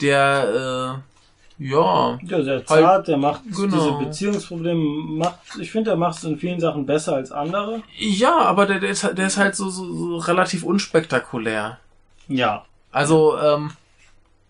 der 0.00 1.00
äh, 1.02 1.17
ja 1.58 2.18
Ja, 2.22 2.42
sehr 2.42 2.64
zart, 2.66 3.08
der 3.08 3.16
macht 3.16 3.42
Genau. 3.54 3.76
diese 3.76 3.92
Beziehungsprobleme, 4.04 4.80
macht, 4.80 5.36
ich 5.60 5.70
finde, 5.70 5.90
er 5.90 5.96
macht 5.96 6.18
es 6.18 6.24
in 6.24 6.38
vielen 6.38 6.60
Sachen 6.60 6.86
besser 6.86 7.14
als 7.16 7.32
andere. 7.32 7.82
ja, 7.98 8.36
aber 8.38 8.66
der, 8.66 8.78
der, 8.80 8.90
ist, 8.90 9.04
halt- 9.04 9.18
der 9.18 9.26
ist 9.26 9.36
halt 9.38 9.54
so, 9.56 9.68
so, 9.68 9.84
so 9.92 10.16
relativ 10.18 10.62
unspektakulär. 10.64 11.78
Ja. 12.28 12.64
Also, 12.92 13.36
ähm, 13.38 13.70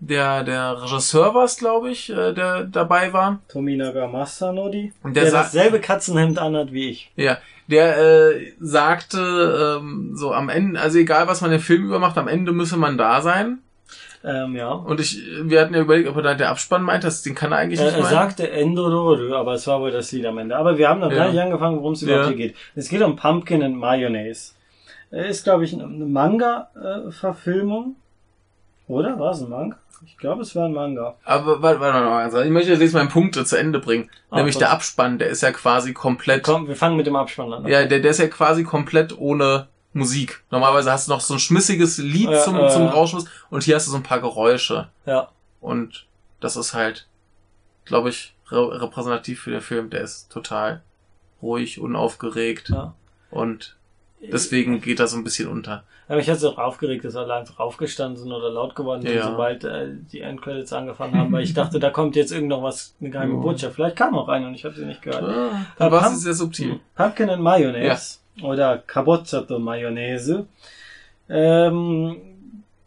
der, 0.00 0.44
der 0.44 0.80
Regisseur 0.82 1.34
war 1.34 1.44
es, 1.44 1.56
glaube 1.56 1.90
ich, 1.90 2.08
äh, 2.10 2.32
der 2.32 2.64
dabei 2.64 3.12
war. 3.12 3.40
Tominaga 3.48 4.06
Masanori, 4.06 4.92
Und 5.02 5.16
der, 5.16 5.24
der 5.24 5.32
dasselbe 5.32 5.80
Katzenhemd 5.80 6.38
anhat 6.38 6.72
wie 6.72 6.90
ich. 6.90 7.10
Ja, 7.16 7.38
der 7.66 7.98
äh, 8.32 8.52
sagte 8.60 9.78
ähm, 9.80 10.12
so 10.14 10.32
am 10.32 10.48
Ende, 10.50 10.80
also 10.80 10.98
egal 10.98 11.26
was 11.26 11.40
man 11.40 11.50
den 11.50 11.60
Film 11.60 11.84
über 11.86 11.98
macht, 11.98 12.16
am 12.16 12.28
Ende 12.28 12.52
müsse 12.52 12.76
man 12.76 12.96
da 12.96 13.20
sein. 13.22 13.58
Ähm, 14.24 14.56
ja. 14.56 14.70
Und 14.72 15.00
ich, 15.00 15.22
wir 15.42 15.60
hatten 15.60 15.74
ja 15.74 15.80
überlegt, 15.80 16.08
ob 16.08 16.16
er 16.16 16.22
da 16.22 16.34
der 16.34 16.50
Abspann 16.50 16.82
meint, 16.82 17.04
das, 17.04 17.22
den 17.22 17.34
kann 17.36 17.52
er 17.52 17.58
eigentlich 17.58 17.78
Er, 17.78 17.86
nicht 17.86 17.96
er 17.96 18.02
meinen. 18.02 18.10
sagte 18.12 18.50
Endororu, 18.50 19.34
aber 19.34 19.54
es 19.54 19.66
war 19.66 19.80
wohl 19.80 19.90
das 19.92 20.10
Lied 20.12 20.26
am 20.26 20.38
Ende. 20.38 20.56
Aber 20.56 20.76
wir 20.76 20.88
haben 20.88 21.00
noch 21.00 21.10
Ja. 21.12 21.18
gar 21.18 21.30
nicht 21.30 21.40
angefangen, 21.40 21.78
worum 21.78 21.92
es 21.92 22.02
überhaupt 22.02 22.24
Ja. 22.24 22.28
hier 22.28 22.36
geht. 22.48 22.56
Es 22.74 22.88
geht 22.88 23.00
um 23.02 23.14
Pumpkin 23.16 23.62
and 23.62 23.76
Mayonnaise. 23.76 24.52
Ist, 25.10 25.44
glaube 25.44 25.64
ich, 25.64 25.72
eine 25.72 25.86
Manga-Verfilmung. 25.86 27.96
Oder? 28.88 29.18
War 29.18 29.32
es 29.32 29.42
ein 29.42 29.50
Manga? 29.50 29.76
Ich 30.06 30.16
glaube, 30.16 30.42
es 30.42 30.54
war 30.54 30.66
ein 30.66 30.72
Manga. 30.72 31.16
Aber 31.24 31.60
warte, 31.60 31.80
warte 31.80 32.04
mal, 32.04 32.22
also 32.24 32.40
ich 32.40 32.50
möchte 32.50 32.72
jetzt 32.72 32.94
meinen 32.94 33.08
Punkt 33.08 33.34
zu 33.34 33.56
Ende 33.56 33.80
bringen. 33.80 34.08
Ah, 34.30 34.36
Nämlich 34.36 34.54
was? 34.54 34.60
der 34.60 34.70
Abspann, 34.70 35.18
der 35.18 35.28
ist 35.28 35.42
ja 35.42 35.50
quasi 35.50 35.92
komplett 35.92 36.44
Komm, 36.44 36.68
wir 36.68 36.76
fangen 36.76 36.96
mit 36.96 37.06
dem 37.06 37.16
Abspann 37.16 37.52
an. 37.52 37.66
Ja, 37.66 37.84
der, 37.84 37.98
der 37.98 38.10
ist 38.12 38.20
ja 38.20 38.28
quasi 38.28 38.62
komplett 38.64 39.18
ohne 39.18 39.66
Musik. 39.92 40.42
Normalerweise 40.50 40.92
hast 40.92 41.08
du 41.08 41.12
noch 41.12 41.20
so 41.20 41.34
ein 41.34 41.40
schmissiges 41.40 41.98
Lied 41.98 42.30
Ja, 42.30 42.42
zum, 42.42 42.56
äh. 42.56 42.68
zum 42.70 42.86
Rauschmiss 42.86 43.24
und 43.50 43.62
hier 43.64 43.76
hast 43.76 43.86
du 43.86 43.90
so 43.90 43.96
ein 43.96 44.02
paar 44.02 44.20
Geräusche. 44.20 44.88
ja. 45.06 45.28
Und 45.60 46.06
das 46.40 46.56
ist 46.56 46.72
halt, 46.72 47.08
glaube 47.84 48.10
ich, 48.10 48.34
re 48.50 48.80
repräsentativ 48.80 49.40
für 49.40 49.50
den 49.50 49.60
Film. 49.60 49.90
Der 49.90 50.02
ist 50.02 50.30
total 50.30 50.82
ruhig, 51.42 51.80
unaufgeregt 51.80 52.68
ja. 52.68 52.94
und 53.32 53.76
deswegen 54.20 54.80
geht 54.80 55.00
er 55.00 55.08
so 55.08 55.16
ein 55.16 55.24
bisschen 55.24 55.48
unter. 55.48 55.82
Aber 56.06 56.16
mich 56.16 56.30
hat 56.30 56.36
es 56.38 56.44
auch 56.44 56.58
aufgeregt, 56.58 57.04
dass 57.04 57.16
alle 57.16 57.34
einfach 57.34 57.58
aufgestanden 57.58 58.16
sind 58.22 58.32
oder 58.32 58.50
laut 58.50 58.74
geworden 58.76 59.02
sind, 59.02 59.14
Ja. 59.14 59.24
sobald 59.24 59.64
äh, 59.64 59.88
die 60.12 60.20
Endcredits 60.20 60.72
angefangen 60.72 61.14
haben, 61.16 61.32
weil 61.32 61.42
ich 61.42 61.54
dachte, 61.54 61.78
da 61.80 61.90
kommt 61.90 62.14
jetzt 62.16 62.30
irgend 62.32 62.48
noch 62.48 62.62
was, 62.62 62.94
eine 63.00 63.10
geheime 63.10 63.34
Ja. 63.34 63.40
Botschaft. 63.40 63.74
Vielleicht 63.74 63.96
kam 63.96 64.16
auch 64.16 64.28
eine 64.28 64.46
und 64.46 64.54
ich 64.54 64.64
habe 64.64 64.74
sie 64.76 64.86
nicht 64.86 65.02
gehört. 65.02 65.24
Ah, 65.24 65.66
da 65.76 65.90
war 65.92 66.08
sie 66.10 66.16
sehr 66.16 66.34
subtil. 66.34 66.78
Pumpkin 66.94 67.28
and 67.30 67.42
Mayonnaise 67.42 68.18
oder 68.42 68.78
Kabotzato 68.86 69.58
Mayonnaise. 69.58 70.46
Ähm, 71.28 72.16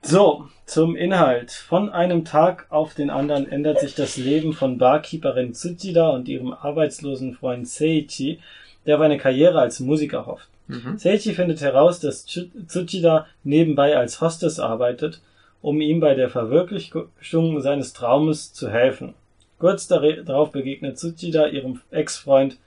so, 0.02 0.45
zum 0.66 0.95
Inhalt. 0.95 1.52
Von 1.52 1.89
einem 1.89 2.26
Tag 2.26 2.66
auf 2.70 2.93
den 2.95 3.10
anderen 3.10 3.52
ändert 3.52 3.80
sich 3.80 3.93
das 3.93 4.18
Leben 4.18 4.54
von 4.54 4.78
Barkeeperin 4.78 5.54
Tsujida 5.54 6.10
und 6.10 6.28
ihrem 6.28 6.54
arbeitslosen 6.54 7.34
Freund 7.36 7.68
Seiichi, 7.68 8.39
der 8.86 8.95
auf 8.95 9.02
eine 9.02 9.18
Karriere 9.18 9.60
als 9.60 9.80
Musiker 9.80 10.26
hofft. 10.26 10.47
Mhm. 10.68 10.97
Seiichi 10.97 11.34
findet 11.34 11.62
heraus, 11.62 11.99
dass 11.99 12.26
Tsu- 12.26 12.49
Tsuchida 12.68 13.28
nebenbei 13.43 13.95
als 13.97 14.22
Hostess 14.22 14.60
arbeitet, 14.60 15.22
um 15.62 15.82
ihm 15.82 15.99
bei 15.99 16.16
der 16.16 16.30
Verwirklichung 16.30 17.62
seines 17.62 17.93
Traumes 17.93 18.54
zu 18.54 18.72
helfen. 18.72 19.14
Kurz 19.60 19.88
dar- 19.88 20.02
darauf 20.24 20.52
begegnet 20.52 20.97
Tsuchida 20.97 21.47
ihrem 21.47 21.82
Ex-Freund, 21.91 22.58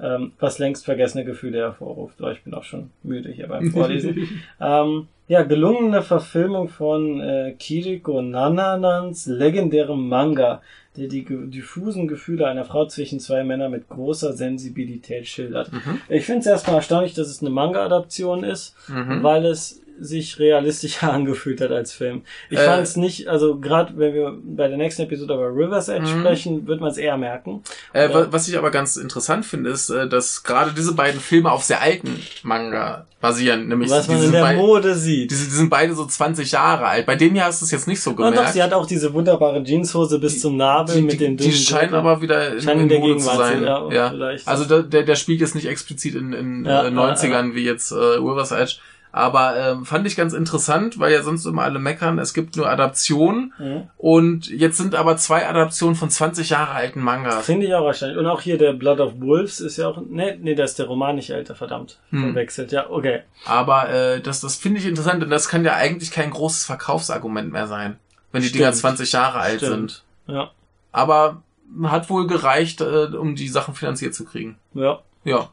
ähm, 0.00 0.32
was 0.38 0.58
längst 0.58 0.84
vergessene 0.84 1.24
Gefühle 1.24 1.58
hervorruft. 1.58 2.20
Oh, 2.20 2.28
ich 2.28 2.42
bin 2.44 2.54
auch 2.54 2.64
schon 2.64 2.90
müde 3.02 3.30
hier 3.30 3.48
beim 3.48 3.70
Vorlesen. 3.72 4.28
ähm, 4.60 5.08
ja, 5.26 5.42
gelungene 5.42 6.02
Verfilmung 6.02 6.68
von 6.68 7.20
äh, 7.20 7.54
Kiriko 7.58 8.22
Nananans 8.22 9.26
legendärem 9.26 10.08
Manga, 10.08 10.62
der 10.96 11.08
die 11.08 11.24
ge 11.24 11.46
diffusen 11.48 12.08
Gefühle 12.08 12.46
einer 12.46 12.64
Frau 12.64 12.86
zwischen 12.86 13.20
zwei 13.20 13.44
Männern 13.44 13.70
mit 13.70 13.88
großer 13.88 14.32
Sensibilität 14.32 15.26
schildert. 15.26 15.70
Mhm. 15.72 16.00
Ich 16.08 16.24
finde 16.24 16.40
es 16.40 16.46
erstmal 16.46 16.76
erstaunlich, 16.76 17.14
dass 17.14 17.28
es 17.28 17.40
eine 17.42 17.50
Manga-Adaption 17.50 18.42
ist, 18.44 18.74
Mhm. 18.88 19.22
weil 19.22 19.44
es 19.44 19.82
sich 20.00 20.38
realistischer 20.38 21.12
angefühlt 21.12 21.60
hat 21.60 21.70
als 21.70 21.92
Film. 21.92 22.22
Ich 22.50 22.58
Äh, 22.58 22.64
fand 22.64 22.82
es 22.82 22.96
nicht, 22.96 23.28
also 23.28 23.58
gerade 23.58 23.92
wenn 23.96 24.14
wir 24.14 24.36
bei 24.42 24.68
der 24.68 24.76
nächsten 24.76 25.02
Episode 25.02 25.34
über 25.34 25.48
River's 25.48 25.88
Edge 25.88 26.06
Mhm. 26.14 26.20
sprechen, 26.20 26.66
wird 26.66 26.80
man 26.80 26.90
es 26.90 26.98
eher 26.98 27.16
merken. 27.16 27.62
Äh, 27.92 28.08
Ja. 28.08 28.14
wa- 28.14 28.26
Was 28.30 28.48
ich 28.48 28.56
aber 28.56 28.70
ganz 28.70 28.96
interessant 28.96 29.44
finde, 29.46 29.70
ist, 29.70 29.90
äh, 29.90 30.08
dass 30.08 30.42
gerade 30.42 30.72
diese 30.76 30.94
beiden 30.94 31.20
Filme 31.20 31.50
auf 31.52 31.64
sehr 31.64 31.80
alten 31.82 32.20
Manga 32.42 33.06
basieren. 33.20 33.66
Nämlich 33.66 33.90
Was 33.90 34.06
man 34.06 34.20
die 34.20 34.26
in 34.26 34.32
der 34.32 34.52
Mode 34.54 34.94
sieht. 34.94 35.30
Die, 35.30 35.34
sind- 35.34 35.50
die 35.50 35.54
sind 35.56 35.70
beide 35.70 35.92
so 35.94 36.04
20 36.06 36.52
Jahre 36.52 36.86
alt. 36.86 37.04
Bei 37.04 37.16
dem 37.16 37.38
hast 37.42 37.60
du 37.60 37.64
es 37.64 37.72
jetzt 37.72 37.88
nicht 37.88 38.00
so 38.00 38.10
Und 38.10 38.18
doch, 38.18 38.26
gemerkt. 38.30 38.52
sie 38.52 38.62
hat 38.62 38.72
auch 38.72 38.86
diese 38.86 39.12
wunderbare 39.12 39.62
Jeanshose 39.64 40.20
bis 40.20 40.40
zum 40.40 40.56
Nabel 40.56 40.94
die, 40.96 41.02
mit 41.02 41.12
die, 41.14 41.18
den 41.18 41.36
die 41.36 41.44
dünnen 41.44 41.56
scheinen 41.56 41.80
Gürteln. 41.90 42.06
aber 42.06 42.22
wieder 42.22 42.52
in, 42.54 42.60
Scheinen 42.62 42.80
in 42.80 42.82
in 42.84 42.88
der 42.90 42.98
Mode 43.00 43.16
zu 43.18 43.28
Gegenwart 43.28 43.48
sein. 43.48 43.58
zu- 43.58 43.64
ja, 43.64 43.92
Ja, 43.92 44.10
vielleicht. 44.10 44.46
Also 44.48 44.64
der, 44.66 44.82
der, 44.84 45.02
der 45.02 45.16
spielt 45.16 45.40
jetzt 45.40 45.56
nicht 45.56 45.66
explizit 45.66 46.14
in, 46.14 46.32
in 46.32 46.64
Ja, 46.64 46.86
äh, 46.86 46.90
90ern 46.90 47.54
wie 47.54 47.64
jetzt 47.64 47.90
äh, 47.90 47.94
River's 47.96 48.52
Edge. 48.52 48.76
Aber 49.10 49.56
ähm, 49.56 49.84
fand 49.86 50.06
ich 50.06 50.16
ganz 50.16 50.32
interessant, 50.34 50.98
weil 50.98 51.12
ja 51.12 51.22
sonst 51.22 51.44
immer 51.46 51.62
alle 51.62 51.78
meckern, 51.78 52.18
es 52.18 52.34
gibt 52.34 52.56
nur 52.56 52.68
Adaptionen 52.68 53.52
Mhm. 53.58 53.88
und 53.96 54.48
jetzt 54.48 54.76
sind 54.76 54.94
aber 54.94 55.16
zwei 55.16 55.48
Adaptionen 55.48 55.96
von 55.96 56.10
20 56.10 56.50
Jahre 56.50 56.72
alten 56.72 57.00
Mangas. 57.00 57.46
Finde 57.46 57.66
ich 57.66 57.74
auch 57.74 57.84
wahrscheinlich. 57.84 58.18
Und 58.18 58.26
auch 58.26 58.40
hier 58.40 58.58
der 58.58 58.72
Blood 58.74 59.00
of 59.00 59.20
Wolves 59.20 59.60
ist 59.60 59.76
ja 59.78 59.88
auch. 59.88 60.00
Nee, 60.08 60.36
nee, 60.40 60.54
das 60.54 60.70
ist 60.70 60.78
der 60.78 60.86
Roman 60.86 61.16
nicht 61.16 61.30
älter, 61.30 61.54
verdammt. 61.54 61.98
Hm. 62.10 62.24
Verwechselt, 62.32 62.70
ja, 62.72 62.90
okay. 62.90 63.22
Aber 63.46 63.88
äh, 63.88 64.20
das, 64.20 64.40
das 64.40 64.56
finde 64.56 64.78
ich 64.80 64.86
interessant 64.86 65.22
und 65.24 65.30
das 65.30 65.48
kann 65.48 65.64
ja 65.64 65.74
eigentlich 65.74 66.10
kein 66.10 66.30
großes 66.30 66.64
Verkaufsargument 66.66 67.50
mehr 67.50 67.66
sein, 67.66 67.98
wenn 68.32 68.42
die 68.42 68.48
Stimmt. 68.48 68.60
Dinger 68.60 68.72
20 68.72 69.12
Jahre 69.12 69.38
alt 69.38 69.56
Stimmt. 69.62 70.02
sind. 70.26 70.36
Ja. 70.36 70.50
Aber 70.92 71.42
hat 71.84 72.08
wohl 72.10 72.26
gereicht, 72.26 72.80
äh, 72.80 73.06
um 73.16 73.34
die 73.34 73.48
Sachen 73.48 73.74
finanziert 73.74 74.14
zu 74.14 74.24
kriegen. 74.24 74.58
Ja. 74.74 75.00
Ja. 75.24 75.48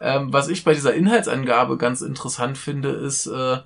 Ähm, 0.00 0.32
was 0.32 0.48
ich 0.48 0.64
bei 0.64 0.74
dieser 0.74 0.94
Inhaltsangabe 0.94 1.76
ganz 1.78 2.02
interessant 2.02 2.58
finde, 2.58 2.90
ist, 2.90 3.26
äh, 3.26 3.58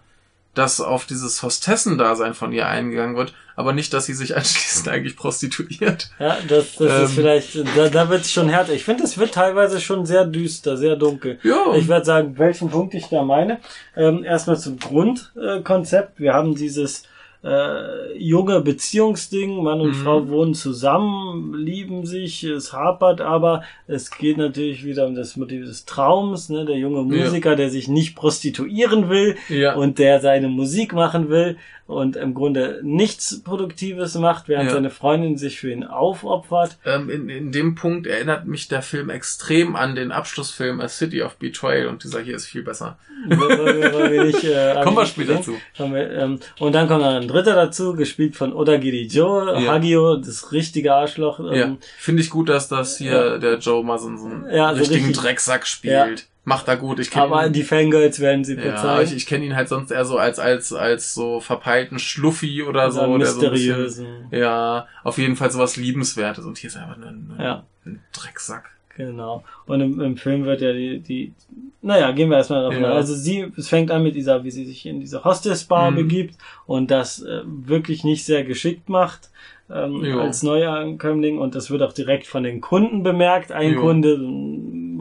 dass 0.54 0.80
auf 0.80 1.06
dieses 1.06 1.42
Hostessendasein 1.42 2.34
von 2.34 2.52
ihr 2.52 2.66
eingegangen 2.66 3.16
wird, 3.16 3.32
aber 3.56 3.72
nicht, 3.72 3.92
dass 3.94 4.06
sie 4.06 4.14
sich 4.14 4.36
anschließend 4.36 4.88
eigentlich 4.88 5.16
prostituiert. 5.16 6.10
Ja, 6.18 6.38
das, 6.48 6.76
das 6.76 6.92
Ähm. 6.98 7.04
ist 7.04 7.12
vielleicht, 7.12 7.76
da, 7.76 7.88
da 7.88 8.08
wird 8.08 8.22
es 8.22 8.32
schon 8.32 8.48
härter. 8.48 8.72
Ich 8.72 8.84
finde, 8.84 9.04
es 9.04 9.18
wird 9.18 9.32
teilweise 9.34 9.80
schon 9.80 10.06
sehr 10.06 10.24
düster, 10.24 10.76
sehr 10.76 10.96
dunkel. 10.96 11.38
Ja. 11.42 11.74
Ich 11.76 11.88
werde 11.88 12.04
sagen, 12.04 12.38
welchen 12.38 12.70
Punkt 12.70 12.94
ich 12.94 13.08
da 13.08 13.22
meine. 13.22 13.58
Ähm, 13.96 14.24
erstmal 14.24 14.58
zum 14.58 14.78
Grundkonzept. 14.78 16.18
Äh. 16.18 16.22
Wir 16.22 16.34
haben 16.34 16.54
dieses 16.54 17.04
äh, 17.42 18.18
junge 18.18 18.60
Beziehungsding. 18.60 19.62
Mann 19.62 19.80
und 19.80 19.90
Mhm. 19.90 19.94
Frau 19.94 20.28
wohnen 20.28 20.54
zusammen, 20.54 21.54
lieben 21.54 22.04
sich, 22.04 22.44
es 22.44 22.72
hapert, 22.72 23.20
aber 23.20 23.62
es 23.86 24.10
geht 24.10 24.36
natürlich 24.36 24.84
wieder 24.84 25.06
um 25.06 25.14
das 25.14 25.36
Motiv 25.36 25.64
des 25.64 25.84
Traums. 25.84 26.48
Ne? 26.48 26.64
Der 26.64 26.76
junge 26.76 27.02
Musiker, 27.02 27.56
der 27.56 27.70
sich 27.70 27.88
nicht 27.88 28.14
prostituieren 28.14 29.08
will 29.08 29.36
ja. 29.48 29.74
und 29.74 29.98
der 29.98 30.20
seine 30.20 30.48
Musik 30.48 30.92
machen 30.92 31.30
will 31.30 31.56
und 31.90 32.16
im 32.16 32.34
Grunde 32.34 32.80
nichts 32.82 33.42
Produktives 33.42 34.14
macht, 34.14 34.48
während 34.48 34.66
Ja. 34.68 34.74
seine 34.74 34.90
Freundin 34.90 35.36
sich 35.36 35.58
für 35.60 35.70
ihn 35.72 35.84
aufopfert. 35.84 36.78
ähm, 36.86 37.10
in, 37.10 37.28
in 37.28 37.52
dem 37.52 37.74
Punkt 37.74 38.06
erinnert 38.06 38.46
mich 38.46 38.68
der 38.68 38.82
Film 38.82 39.10
extrem 39.10 39.76
an 39.76 39.94
den 39.96 40.12
Abschlussfilm 40.12 40.80
A 40.80 40.88
City 40.88 41.22
of 41.22 41.36
Betrayal 41.36 41.88
und 41.88 42.04
dieser 42.04 42.20
hier 42.20 42.36
ist 42.36 42.46
viel 42.46 42.62
besser. 42.62 42.98
Nicht, 43.28 44.44
äh, 44.44 44.80
Kommen 44.84 44.96
wir 44.96 45.06
später 45.06 45.36
gesehen. 45.36 45.56
zu. 45.76 45.92
Wir, 45.92 46.10
ähm, 46.12 46.40
und 46.58 46.74
dann 46.74 46.88
kommt 46.88 47.02
noch 47.02 47.14
ein 47.14 47.28
dritter 47.28 47.54
dazu, 47.54 47.94
gespielt 47.94 48.36
von 48.36 48.52
Odagiri 48.52 49.06
Joe, 49.06 49.60
Ja. 49.60 49.72
Hagio, 49.72 50.16
das 50.16 50.52
richtige 50.52 50.94
Arschloch. 50.94 51.38
Ja. 51.40 51.52
Ähm, 51.52 51.78
Finde 51.98 52.22
ich 52.22 52.30
gut, 52.30 52.48
dass 52.48 52.68
das 52.68 52.96
hier 52.98 53.38
der 53.38 53.58
Joe 53.58 53.84
mal 53.84 53.98
so, 53.98 54.16
so 54.16 54.26
einen 54.26 54.44
also 54.46 54.80
richtigen 54.80 55.06
richtig- 55.06 55.22
Drecksack 55.22 55.66
spielt. 55.66 56.26
Macht 56.50 56.68
er 56.68 56.76
gut. 56.76 56.98
Ich 56.98 57.14
aber 57.16 57.46
ihn. 57.46 57.52
die 57.52 57.62
Fangirls 57.62 58.20
werden 58.20 58.44
sie 58.44 58.56
Ja, 58.56 58.72
bezahlen. 58.72 59.06
ich, 59.06 59.16
ich 59.16 59.26
kenne 59.26 59.44
ihn 59.46 59.56
halt 59.56 59.68
sonst 59.68 59.90
eher 59.90 60.04
so 60.04 60.18
als 60.18 60.38
als 60.38 60.72
als 60.72 61.14
so 61.14 61.40
verpeilten 61.40 61.98
Schluffi 61.98 62.62
oder 62.62 62.90
so, 62.90 63.00
Oder 63.02 63.18
der 63.18 63.26
so 63.28 63.40
ein 63.46 63.52
mysteriösen. 63.52 64.06
bisschen, 64.28 64.40
ja, 64.42 64.86
auf 65.04 65.16
jeden 65.18 65.36
Fall 65.36 65.50
sowas 65.50 65.76
liebenswertes 65.76 66.44
und 66.44 66.58
hier 66.58 66.68
ist 66.68 66.76
einfach 66.76 66.96
nur 66.98 67.08
ein, 67.08 67.30
Ja. 67.38 67.64
ein 67.86 68.00
Drecksack. 68.12 68.70
Genau. 68.96 69.44
Und 69.66 69.80
im, 69.80 70.00
im 70.00 70.16
Film 70.18 70.44
wird 70.44 70.60
ja 70.60 70.72
die, 70.74 70.98
die, 70.98 71.32
naja, 71.80 72.10
gehen 72.12 72.28
wir 72.28 72.36
erstmal 72.36 72.64
davon 72.64 72.82
Ja. 72.82 72.92
Also 72.92 73.14
sie, 73.14 73.50
es 73.56 73.68
fängt 73.68 73.90
an 73.90 74.02
mit 74.02 74.14
dieser, 74.14 74.44
wie 74.44 74.50
sie 74.50 74.66
sich 74.66 74.84
in 74.84 75.00
diese 75.00 75.24
Hostess-Bar 75.24 75.92
Mhm. 75.92 75.96
begibt 75.96 76.34
und 76.66 76.90
das 76.90 77.22
äh, 77.22 77.40
wirklich 77.46 78.04
nicht 78.04 78.24
sehr 78.26 78.44
geschickt 78.44 78.88
macht. 78.90 79.30
Ähm, 79.72 80.04
Jo. 80.04 80.20
als 80.22 80.42
Neuankömmling 80.42 81.38
und 81.38 81.54
das 81.54 81.70
wird 81.70 81.80
auch 81.82 81.92
direkt 81.92 82.26
von 82.26 82.42
den 82.42 82.60
Kunden 82.60 83.04
bemerkt. 83.04 83.52
Ein 83.52 83.74
Jo. 83.74 83.80
Kunde, 83.80 84.18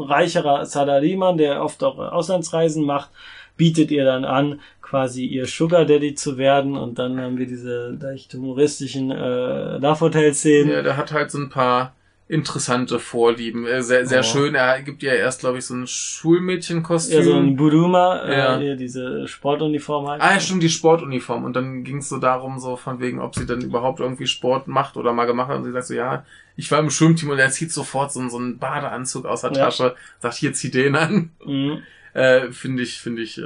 reicherer 0.02 0.66
Salariman, 0.66 1.38
der 1.38 1.64
oft 1.64 1.84
auch 1.84 1.98
Auslandsreisen 1.98 2.86
macht, 2.86 3.10
bietet 3.58 3.92
ihr 3.92 4.06
dann 4.06 4.26
an, 4.26 4.62
quasi 4.82 5.26
ihr 5.26 5.46
Sugar 5.46 5.86
Daddy 5.86 6.16
zu 6.16 6.38
werden 6.38 6.76
und 6.78 6.98
dann 6.98 7.20
haben 7.20 7.38
wir 7.38 7.46
diese 7.46 7.98
leicht 8.00 8.34
humoristischen 8.34 9.12
äh, 9.12 9.78
Love 9.78 10.00
Hotel 10.00 10.34
Szenen. 10.34 10.72
Ja, 10.72 10.82
der 10.82 10.98
hat 10.98 11.12
halt 11.12 11.30
so 11.30 11.38
ein 11.38 11.50
paar 11.50 11.94
interessante 12.30 13.00
Vorlieben. 13.00 13.66
Äh, 13.66 13.82
Sehr, 13.82 14.06
sehr 14.06 14.20
Oh. 14.22 14.24
schön. 14.24 14.56
Er 14.56 14.82
gibt 14.84 15.02
ihr 15.04 15.14
erst, 15.14 15.42
glaube 15.42 15.58
ich, 15.58 15.66
so 15.66 15.74
ein 15.74 15.88
Schulmädchenkostüm. 15.88 17.18
Ja, 17.18 17.24
so 17.24 17.34
ein 17.34 17.56
Buruma, 17.56 18.30
Ja. 18.32 18.60
äh, 18.62 18.76
diese 18.78 19.28
Sportuniform 19.28 20.08
halt. 20.08 20.22
Ah, 20.22 20.34
ja, 20.36 20.40
stimmt, 20.40 20.64
die 20.64 20.70
Sportuniform. 20.70 21.44
Und 21.44 21.56
dann 21.56 21.84
ging 21.84 21.98
es 21.98 22.08
so 22.10 22.20
darum, 22.20 22.60
so 22.60 22.76
von 22.78 23.00
wegen, 23.00 23.20
ob 23.20 23.36
sie 23.36 23.46
dann 23.46 23.62
überhaupt 23.62 24.00
irgendwie 24.00 24.28
Sport 24.28 24.68
macht 24.68 24.96
oder 24.96 25.12
mal 25.12 25.26
gemacht 25.26 25.50
hat. 25.50 25.58
Und 25.58 25.66
sie 25.66 25.72
sagt 25.72 25.88
so, 25.88 25.96
ja, 25.96 26.24
ich 26.56 26.70
war 26.72 26.80
im 26.80 26.90
Schwimmteam 26.92 27.32
und 27.32 27.40
er 27.40 27.50
zieht 27.50 27.72
sofort 27.72 28.12
so, 28.14 28.20
einen- 28.20 28.30
so 28.30 28.38
einen 28.38 28.60
Badeanzug 28.60 29.26
aus 29.26 29.42
der 29.42 29.52
Ja. 29.54 29.66
Tasche, 29.66 29.96
sagt, 30.20 30.36
hier, 30.36 30.54
zieh 30.54 30.70
den 30.72 30.96
an. 30.96 31.32
Mhm. 31.46 31.80
Äh, 32.14 32.52
finde 32.52 32.84
ich, 32.84 33.00
finde 33.00 33.22
ich 33.24 33.38
äh, 33.38 33.42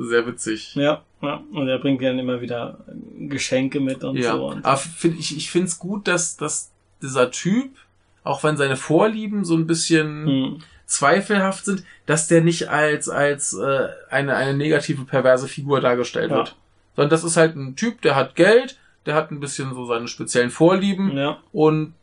sehr 0.00 0.26
witzig. 0.26 0.74
Ja, 0.74 1.02
ja, 1.22 1.42
und 1.52 1.68
er 1.68 1.78
bringt 1.78 2.02
dann 2.02 2.18
immer 2.18 2.40
wieder 2.40 2.78
Geschenke 3.18 3.80
mit 3.80 4.02
und 4.04 4.16
Ja, 4.16 4.32
so. 4.32 4.46
Und 4.50 4.64
aber 4.64 4.76
find, 4.76 5.18
ich, 5.18 5.36
ich 5.36 5.50
finde 5.50 5.68
es 5.68 5.78
gut, 5.78 6.06
dass, 6.08 6.36
dass 6.36 6.70
dieser 7.00 7.30
Typ, 7.30 7.70
auch 8.28 8.42
wenn 8.44 8.56
seine 8.56 8.76
Vorlieben 8.76 9.44
so 9.44 9.56
ein 9.56 9.66
bisschen 9.66 10.24
Mhm. 10.24 10.58
zweifelhaft 10.86 11.64
sind, 11.64 11.82
dass 12.06 12.28
der 12.28 12.40
nicht 12.42 12.68
als, 12.68 13.08
als 13.08 13.54
äh, 13.54 13.88
eine, 14.10 14.36
eine 14.36 14.54
negative, 14.54 15.04
perverse 15.04 15.48
Figur 15.48 15.80
dargestellt 15.80 16.30
Ja. 16.30 16.36
wird. 16.38 16.56
Sondern 16.96 17.10
das 17.10 17.24
ist 17.24 17.36
halt 17.36 17.56
ein 17.56 17.76
Typ, 17.76 18.00
der 18.02 18.16
hat 18.16 18.34
Geld, 18.34 18.78
der 19.06 19.14
hat 19.14 19.30
ein 19.30 19.40
bisschen 19.40 19.74
so 19.74 19.84
seine 19.86 20.08
speziellen 20.08 20.50
Vorlieben 20.50 21.16
ja. 21.16 21.38
und 21.52 21.94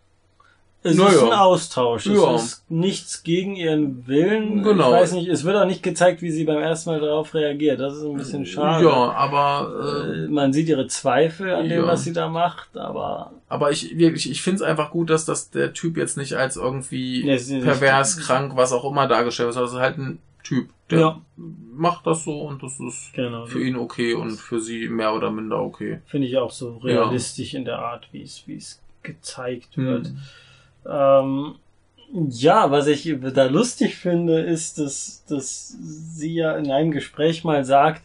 Es 0.87 0.95
Na 0.97 1.07
ist 1.07 1.15
ja. 1.19 1.25
ein 1.25 1.33
Austausch. 1.33 2.05
Ja. 2.05 2.35
Es 2.35 2.43
ist 2.43 2.71
nichts 2.71 3.23
gegen 3.23 3.55
ihren 3.55 4.05
Willen. 4.05 4.61
Genau. 4.61 4.89
Ich 4.93 5.01
weiß 5.01 5.11
nicht, 5.13 5.27
es 5.29 5.43
wird 5.43 5.55
auch 5.57 5.65
nicht 5.65 5.81
gezeigt, 5.81 6.21
wie 6.21 6.29
sie 6.29 6.43
beim 6.43 6.59
ersten 6.61 6.91
Mal 6.91 6.99
darauf 6.99 7.33
reagiert. 7.33 7.79
Das 7.79 7.95
ist 7.95 8.03
ein 8.03 8.15
bisschen 8.17 8.45
schade. 8.45 8.85
ja, 8.85 8.93
aber 9.11 10.05
äh, 10.05 10.25
Äh, 10.25 10.27
Man 10.27 10.53
sieht 10.53 10.69
ihre 10.69 10.85
Zweifel 10.87 11.51
an 11.53 11.67
dem, 11.69 11.81
Ja. 11.81 11.87
was 11.87 12.03
sie 12.03 12.13
da 12.13 12.29
macht, 12.29 12.77
aber 12.77 13.31
aber 13.49 13.71
ich 13.71 13.97
wirklich, 13.97 14.29
ich 14.29 14.41
finde 14.43 14.57
es 14.57 14.61
einfach 14.61 14.91
gut, 14.91 15.09
dass 15.09 15.25
das 15.25 15.49
der 15.49 15.73
Typ 15.73 15.97
jetzt 15.97 16.17
nicht 16.17 16.33
als 16.33 16.55
irgendwie 16.55 17.23
Nee, 17.23 17.35
ist 17.35 17.49
nicht- 17.49 17.63
pervers, 17.63 18.17
krank, 18.17 18.53
was 18.55 18.71
auch 18.71 18.89
immer 18.89 19.07
dargestellt 19.07 19.47
wird, 19.47 19.53
sondern 19.55 19.69
es 19.69 19.73
ist 19.75 19.81
halt 19.81 19.97
ein 19.97 20.19
Typ, 20.43 20.69
der 20.91 20.99
Ja. 20.99 21.21
macht 21.75 22.05
das 22.05 22.23
so 22.25 22.41
und 22.41 22.61
das 22.61 22.79
ist 22.79 23.11
genau. 23.13 23.45
für 23.47 23.63
ihn 23.63 23.75
okay 23.75 24.13
und 24.13 24.31
für 24.37 24.59
sie 24.61 24.87
mehr 24.89 25.13
oder 25.15 25.31
minder 25.31 25.59
okay. 25.59 26.01
Finde 26.05 26.27
ich 26.27 26.37
auch 26.37 26.51
so 26.51 26.79
Ja. 26.83 27.01
realistisch 27.03 27.55
in 27.55 27.65
der 27.65 27.79
Art, 27.79 28.07
wie 28.11 28.21
es, 28.21 28.43
wie 28.45 28.57
es 28.57 28.79
gezeigt 29.01 29.75
Hm. 29.75 30.17
Ähm, 30.89 31.55
ja, 32.29 32.71
was 32.71 32.87
ich 32.87 33.13
da 33.33 33.45
lustig 33.45 33.95
finde, 33.97 34.39
ist, 34.41 34.77
dass, 34.79 35.23
dass 35.27 35.75
sie 35.79 36.35
ja 36.35 36.55
in 36.55 36.71
einem 36.71 36.91
Gespräch 36.91 37.43
mal 37.43 37.65
sagt, 37.65 38.03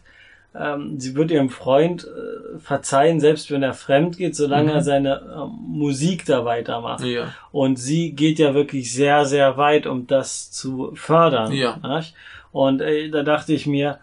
ähm, 0.53 0.99
sie 0.99 1.15
wird 1.15 1.31
ihrem 1.31 1.49
Freund 1.49 2.03
äh, 2.03 2.59
verzeihen, 2.59 3.21
selbst 3.21 3.49
wenn 3.51 3.63
er 3.63 3.73
fremd 3.73 4.17
geht, 4.17 4.35
solange 4.35 4.69
Mhm. 4.71 4.75
er 4.75 4.81
seine 4.81 5.21
ähm, 5.33 5.51
Musik 5.67 6.25
da 6.25 6.43
weitermacht. 6.43 7.05
Ja. 7.05 7.33
Und 7.53 7.77
sie 7.77 8.11
geht 8.11 8.37
ja 8.37 8.53
wirklich 8.53 8.91
sehr, 8.93 9.23
sehr 9.25 9.55
weit, 9.55 9.87
um 9.87 10.07
das 10.07 10.51
zu 10.51 10.91
fördern. 10.95 11.53
Ja. 11.53 11.77
nicht? 11.95 12.15
Und 12.51 12.81
äh, 12.81 13.09
da 13.09 13.23
dachte 13.23 13.53
ich 13.53 13.65
mir, 13.65 13.99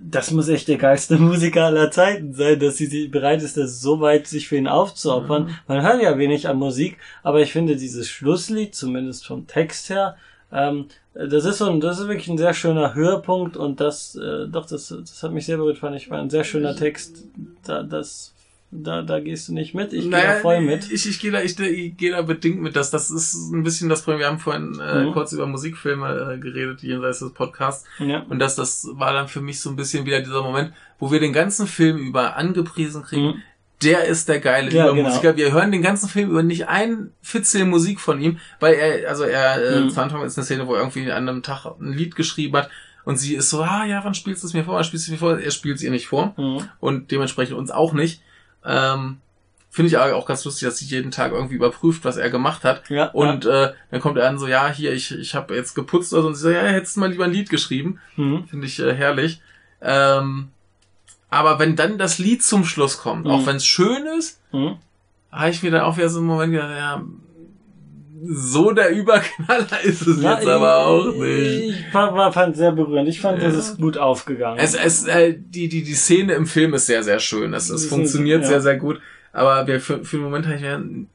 das 0.00 0.30
muss 0.30 0.48
echt 0.48 0.68
der 0.68 0.78
geilste 0.78 1.18
Musiker 1.18 1.64
aller 1.64 1.90
Zeiten 1.90 2.34
sein, 2.34 2.58
dass 2.60 2.76
sie 2.76 2.86
sich 2.86 3.10
bereit 3.10 3.42
ist, 3.42 3.56
das 3.56 3.80
so 3.80 4.00
weit 4.00 4.26
sich 4.26 4.48
für 4.48 4.56
ihn 4.56 4.68
aufzuopfern. 4.68 5.44
Mhm. 5.44 5.58
Man 5.66 5.82
hört 5.82 6.02
ja 6.02 6.18
wenig 6.18 6.48
an 6.48 6.58
Musik, 6.58 6.98
aber 7.22 7.40
ich 7.40 7.52
finde 7.52 7.76
dieses 7.76 8.08
Schlusslied, 8.08 8.74
zumindest 8.74 9.26
vom 9.26 9.46
Text 9.46 9.90
her, 9.90 10.16
Ähm, 10.52 10.86
das 11.14 11.44
ist 11.44 11.58
so 11.58 11.68
ein, 11.70 11.80
das 11.80 11.98
ist 11.98 12.08
wirklich 12.08 12.28
ein 12.28 12.38
sehr 12.38 12.54
schöner 12.54 12.94
Höhepunkt 12.94 13.56
und 13.56 13.80
das, 13.80 14.14
äh, 14.16 14.46
doch, 14.48 14.66
das, 14.66 14.88
das 14.88 15.22
hat 15.22 15.32
mich 15.32 15.46
sehr 15.46 15.56
berührt, 15.56 15.78
fand 15.78 15.96
ich, 15.96 16.08
war 16.10 16.20
ein 16.20 16.30
sehr 16.30 16.44
schöner 16.44 16.76
Text. 16.76 17.24
Da, 17.64 17.82
das, 17.82 18.32
da, 18.82 19.02
da 19.02 19.20
gehst 19.20 19.48
du 19.48 19.54
nicht 19.54 19.74
mit, 19.74 19.92
ich 19.92 20.02
gehe 20.04 20.10
da 20.10 20.34
voll 20.36 20.60
mit. 20.60 20.90
Ich, 20.90 21.08
ich 21.08 21.18
gehe 21.20 21.30
da, 21.30 21.40
ich, 21.42 21.58
ich 21.58 21.96
gehe 21.96 22.10
da 22.12 22.22
bedingt 22.22 22.60
mit. 22.60 22.76
Das, 22.76 22.90
das 22.90 23.10
ist 23.10 23.50
ein 23.52 23.62
bisschen 23.62 23.88
das 23.88 24.02
Problem. 24.02 24.20
Wir 24.20 24.26
haben 24.28 24.38
vorhin 24.38 24.78
äh, 24.80 25.04
Mhm. 25.04 25.12
kurz 25.12 25.32
über 25.32 25.46
Musikfilme 25.46 26.34
äh, 26.34 26.38
geredet, 26.38 26.82
jenseits 26.82 27.20
des 27.20 27.32
Podcasts. 27.32 27.86
Ja. 27.98 28.24
Und 28.28 28.38
das, 28.38 28.56
das 28.56 28.88
war 28.92 29.12
dann 29.12 29.28
für 29.28 29.40
mich 29.40 29.60
so 29.60 29.70
ein 29.70 29.76
bisschen 29.76 30.06
wieder 30.06 30.20
dieser 30.20 30.42
Moment, 30.42 30.72
wo 30.98 31.10
wir 31.10 31.20
den 31.20 31.32
ganzen 31.32 31.66
Film 31.66 31.98
über 31.98 32.36
angepriesen 32.36 33.02
kriegen. 33.02 33.26
Mhm. 33.26 33.42
Der 33.82 34.04
ist 34.04 34.26
der 34.30 34.40
geile 34.40 34.70
Ja, 34.72 34.90
Übermusiker. 34.90 35.36
Wir 35.36 35.52
hören 35.52 35.70
den 35.70 35.82
ganzen 35.82 36.08
Film 36.08 36.30
über 36.30 36.42
nicht 36.42 36.66
ein 36.66 37.10
Fitzel 37.20 37.66
Musik 37.66 38.00
von 38.00 38.18
ihm, 38.22 38.38
weil 38.58 38.72
er, 38.74 39.10
also 39.10 39.24
er, 39.24 39.62
äh, 39.62 39.80
Mhm. 39.82 39.90
zu 39.90 40.00
Anfang 40.00 40.24
ist 40.24 40.38
eine 40.38 40.44
Szene, 40.46 40.66
wo 40.66 40.74
er 40.74 40.80
irgendwie 40.80 41.10
an 41.12 41.28
einem 41.28 41.42
Tag 41.42 41.66
ein 41.78 41.92
Lied 41.92 42.16
geschrieben 42.16 42.56
hat 42.56 42.70
und 43.04 43.18
sie 43.18 43.34
ist 43.34 43.50
so, 43.50 43.60
ah 43.62 43.84
ja, 43.84 44.02
wann 44.02 44.14
spielst 44.14 44.42
du 44.42 44.46
es 44.46 44.54
mir 44.54 44.64
vor? 44.64 44.76
Wann 44.76 44.84
spielst 44.84 45.06
du 45.06 45.12
es 45.12 45.20
mir 45.20 45.26
vor? 45.28 45.38
Er 45.38 45.50
spielt 45.50 45.76
es 45.76 45.82
ihr 45.82 45.90
nicht 45.90 46.06
vor 46.06 46.32
Mhm. 46.38 46.62
und 46.80 47.10
dementsprechend 47.10 47.54
uns 47.58 47.70
auch 47.70 47.92
nicht. 47.92 48.22
Ähm, 48.66 49.18
Finde 49.70 49.88
ich 49.88 49.98
auch 49.98 50.24
ganz 50.24 50.42
lustig, 50.46 50.66
dass 50.66 50.78
sie 50.78 50.86
jeden 50.86 51.10
Tag 51.10 51.32
irgendwie 51.32 51.54
überprüft, 51.56 52.04
was 52.06 52.16
er 52.16 52.30
gemacht 52.30 52.64
hat. 52.64 52.88
Ja, 52.88 53.08
Und 53.10 53.44
äh, 53.44 53.74
dann 53.90 54.00
kommt 54.00 54.16
er 54.16 54.26
an 54.26 54.38
so, 54.38 54.46
ja, 54.46 54.68
hier, 54.68 54.92
ich, 54.94 55.12
ich 55.12 55.34
habe 55.34 55.54
jetzt 55.54 55.74
geputzt 55.74 56.14
oder 56.14 56.22
so. 56.22 56.28
Und 56.28 56.34
sie 56.34 56.40
so, 56.42 56.50
ja, 56.50 56.62
hättest 56.62 56.96
du 56.96 57.00
mal 57.00 57.10
lieber 57.10 57.24
ein 57.26 57.30
Lied 57.32 57.50
geschrieben. 57.50 58.00
ja. 58.16 58.24
Mhm. 58.24 58.48
Finde 58.48 58.66
ich 58.66 58.80
äh, 58.80 58.94
herrlich. 58.94 59.42
Ähm, 59.82 60.48
aber 61.28 61.58
wenn 61.58 61.76
dann 61.76 61.98
das 61.98 62.18
Lied 62.18 62.42
zum 62.42 62.64
Schluss 62.64 62.96
kommt, 62.98 63.26
Mhm. 63.26 63.30
auch 63.30 63.46
wenn 63.46 63.56
es 63.56 63.66
schön 63.66 64.06
ist, 64.18 64.40
Mhm. 64.52 64.76
habe 65.30 65.50
ich 65.50 65.62
mir 65.62 65.70
dann 65.72 65.82
auch 65.82 65.98
wieder 65.98 66.08
so 66.08 66.20
einen 66.20 66.26
Moment 66.28 66.52
gedacht, 66.52 66.70
ja, 66.74 67.02
so 68.24 68.72
der 68.72 68.90
Überknaller 68.90 69.80
ist 69.82 70.06
es 70.06 70.22
jetzt 70.22 70.46
aber 70.46 70.86
auch 70.86 71.12
nicht. 71.14 71.70
Ich 71.80 71.86
fand, 71.92 72.34
fand 72.34 72.56
sehr 72.56 72.72
berührend. 72.72 73.08
Ich 73.08 73.20
fand, 73.20 73.42
das 73.42 73.52
Ja. 73.54 73.58
ist 73.60 73.76
gut 73.78 73.98
aufgegangen. 73.98 74.58
Es, 74.58 74.74
es, 74.74 75.06
äh, 75.06 75.34
die, 75.38 75.68
die, 75.68 75.82
die 75.82 75.94
Szene 75.94 76.34
im 76.34 76.46
Film 76.46 76.74
ist 76.74 76.86
sehr, 76.86 77.02
sehr 77.02 77.18
schön. 77.20 77.52
Es, 77.54 77.68
es 77.68 77.86
funktioniert 77.86 78.42
ja. 78.42 78.48
sehr, 78.48 78.60
sehr 78.62 78.76
gut. 78.76 79.00
Aber 79.32 79.66
wir, 79.66 79.80
für, 79.80 80.04
für 80.04 80.16
den 80.16 80.24
Moment 80.24 80.46
habe 80.46 80.56
ich 80.56 80.62
mir 80.62 80.76
ein 80.78 81.08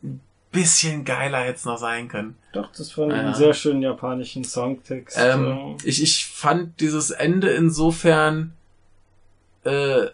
bisschen 0.52 1.06
geiler 1.06 1.40
hätte 1.40 1.56
es 1.58 1.66
noch 1.66 1.78
sein 1.78 2.08
können. 2.08 2.36
Doch, 2.54 2.72
das 2.72 2.92
fand 2.92 3.12
ich 3.14 3.18
Ja. 3.18 3.24
einen 3.26 3.34
sehr 3.36 3.54
schönen 3.54 3.82
japanischen 3.82 4.44
Songtext. 4.44 5.18
Ähm, 5.20 5.78
ich, 5.84 6.04
ich 6.04 6.26
fand 6.28 6.80
dieses 6.82 7.10
Ende 7.12 7.50
insofern 7.52 8.54
äh, 9.64 10.08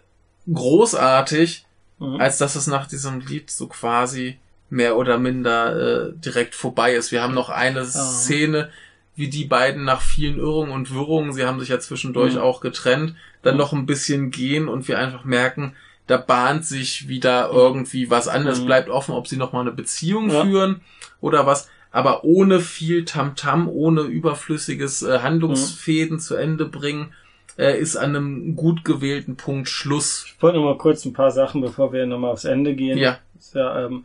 großartig, 0.52 1.64
Mhm. 2.00 2.20
als 2.20 2.38
dass 2.38 2.54
es 2.54 2.68
nach 2.68 2.86
diesem 2.86 3.18
Lied 3.20 3.50
so 3.50 3.66
quasi 3.66 4.38
mehr 4.70 4.96
oder 4.96 5.18
minder 5.18 6.08
äh, 6.08 6.12
direkt 6.14 6.54
vorbei 6.54 6.94
ist. 6.94 7.12
Wir 7.12 7.22
haben 7.22 7.34
noch 7.34 7.48
eine 7.50 7.84
Szene, 7.84 8.70
wie 9.16 9.28
die 9.28 9.44
beiden 9.46 9.84
nach 9.84 10.00
vielen 10.00 10.38
Irrungen 10.38 10.70
und 10.72 10.94
Wirrungen, 10.94 11.32
sie 11.32 11.44
haben 11.44 11.58
sich 11.60 11.70
ja 11.70 11.80
zwischendurch 11.80 12.34
Mhm. 12.34 12.40
auch 12.40 12.60
getrennt, 12.60 13.14
dann 13.42 13.56
noch 13.56 13.72
ein 13.72 13.86
bisschen 13.86 14.30
gehen 14.30 14.68
und 14.68 14.86
wir 14.88 14.98
einfach 14.98 15.24
merken, 15.24 15.74
da 16.06 16.16
bahnt 16.16 16.64
sich 16.64 17.08
wieder 17.08 17.50
irgendwie 17.52 18.10
was 18.10 18.28
an. 18.28 18.46
Es 18.46 18.60
Mhm. 18.60 18.66
bleibt 18.66 18.88
offen, 18.90 19.14
ob 19.14 19.26
sie 19.26 19.36
noch 19.36 19.52
mal 19.52 19.60
eine 19.62 19.72
Beziehung 19.72 20.30
Ja. 20.30 20.42
führen 20.42 20.82
oder 21.20 21.46
was, 21.46 21.68
aber 21.90 22.24
ohne 22.24 22.60
viel 22.60 23.04
Tamtam, 23.04 23.68
ohne 23.68 24.02
überflüssiges 24.02 25.02
äh, 25.02 25.18
Handlungsfäden 25.20 26.20
zu 26.20 26.36
Ende 26.36 26.66
bringen, 26.66 27.12
äh, 27.58 27.78
ist 27.78 27.96
an 27.96 28.14
einem 28.14 28.54
gut 28.56 28.84
gewählten 28.84 29.36
Punkt 29.36 29.68
Schluss. 29.68 30.24
Ich 30.26 30.40
wollte 30.42 30.58
noch 30.58 30.64
mal 30.64 30.78
kurz 30.78 31.04
ein 31.04 31.12
paar 31.12 31.30
Sachen, 31.32 31.60
bevor 31.60 31.92
wir 31.92 32.06
nochmal 32.06 32.30
aufs 32.30 32.44
Ende 32.44 32.74
gehen. 32.74 32.98
Ja. 32.98 33.18
Ist 33.38 33.54
ja 33.54 33.84
ähm, 33.86 34.04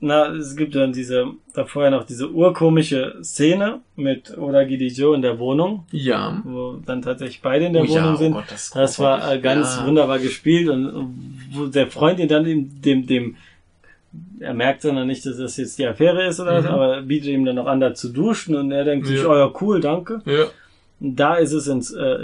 na, 0.00 0.26
es 0.34 0.56
gibt 0.56 0.74
dann 0.74 0.92
diese, 0.92 1.26
davor 1.54 1.84
ja 1.84 1.90
noch 1.90 2.04
diese 2.04 2.30
urkomische 2.30 3.16
Szene 3.22 3.80
mit 3.96 4.36
Oda 4.36 4.64
Gidijo 4.64 5.14
in 5.14 5.22
der 5.22 5.38
Wohnung, 5.38 5.86
Ja. 5.90 6.40
wo 6.44 6.78
dann 6.84 7.00
tatsächlich 7.02 7.40
beide 7.40 7.64
in 7.66 7.72
der 7.72 7.82
Oh 7.82 7.86
ja, 7.86 8.02
Wohnung 8.02 8.14
oh 8.14 8.16
sind. 8.18 8.32
Gott, 8.34 8.44
das 8.50 8.70
Das 8.70 8.98
war 8.98 9.32
äh, 9.32 9.38
ganz 9.40 9.76
Ja. 9.78 9.86
wunderbar 9.86 10.18
gespielt 10.18 10.68
und 10.68 11.48
wo 11.52 11.66
der 11.66 11.86
Freund 11.90 12.18
ihn 12.20 12.28
dann 12.28 12.44
dem, 12.44 12.80
dem, 12.82 13.06
dem 13.06 13.36
er 14.40 14.54
merkt 14.54 14.84
dann 14.84 14.94
noch 14.96 15.04
nicht, 15.04 15.24
dass 15.26 15.36
das 15.38 15.56
jetzt 15.56 15.78
die 15.78 15.86
Affäre 15.86 16.26
ist 16.26 16.40
oder 16.40 16.56
was, 16.56 16.64
Mhm. 16.64 16.70
aber 16.70 17.02
bietet 17.02 17.28
ihm 17.28 17.44
dann 17.44 17.56
noch 17.56 17.66
an, 17.66 17.80
da 17.80 17.94
zu 17.94 18.10
duschen 18.10 18.54
und 18.54 18.70
er 18.70 18.84
denkt 18.84 19.06
sich, 19.06 19.20
Ja. 19.22 19.28
oh 19.28 19.34
ja, 19.34 19.52
cool, 19.60 19.80
danke. 19.80 20.20
Ja. 20.26 20.44
Und 21.00 21.16
da 21.16 21.34
ist 21.36 21.52
es 21.52 21.66
ins, 21.68 21.92
äh, 21.92 22.18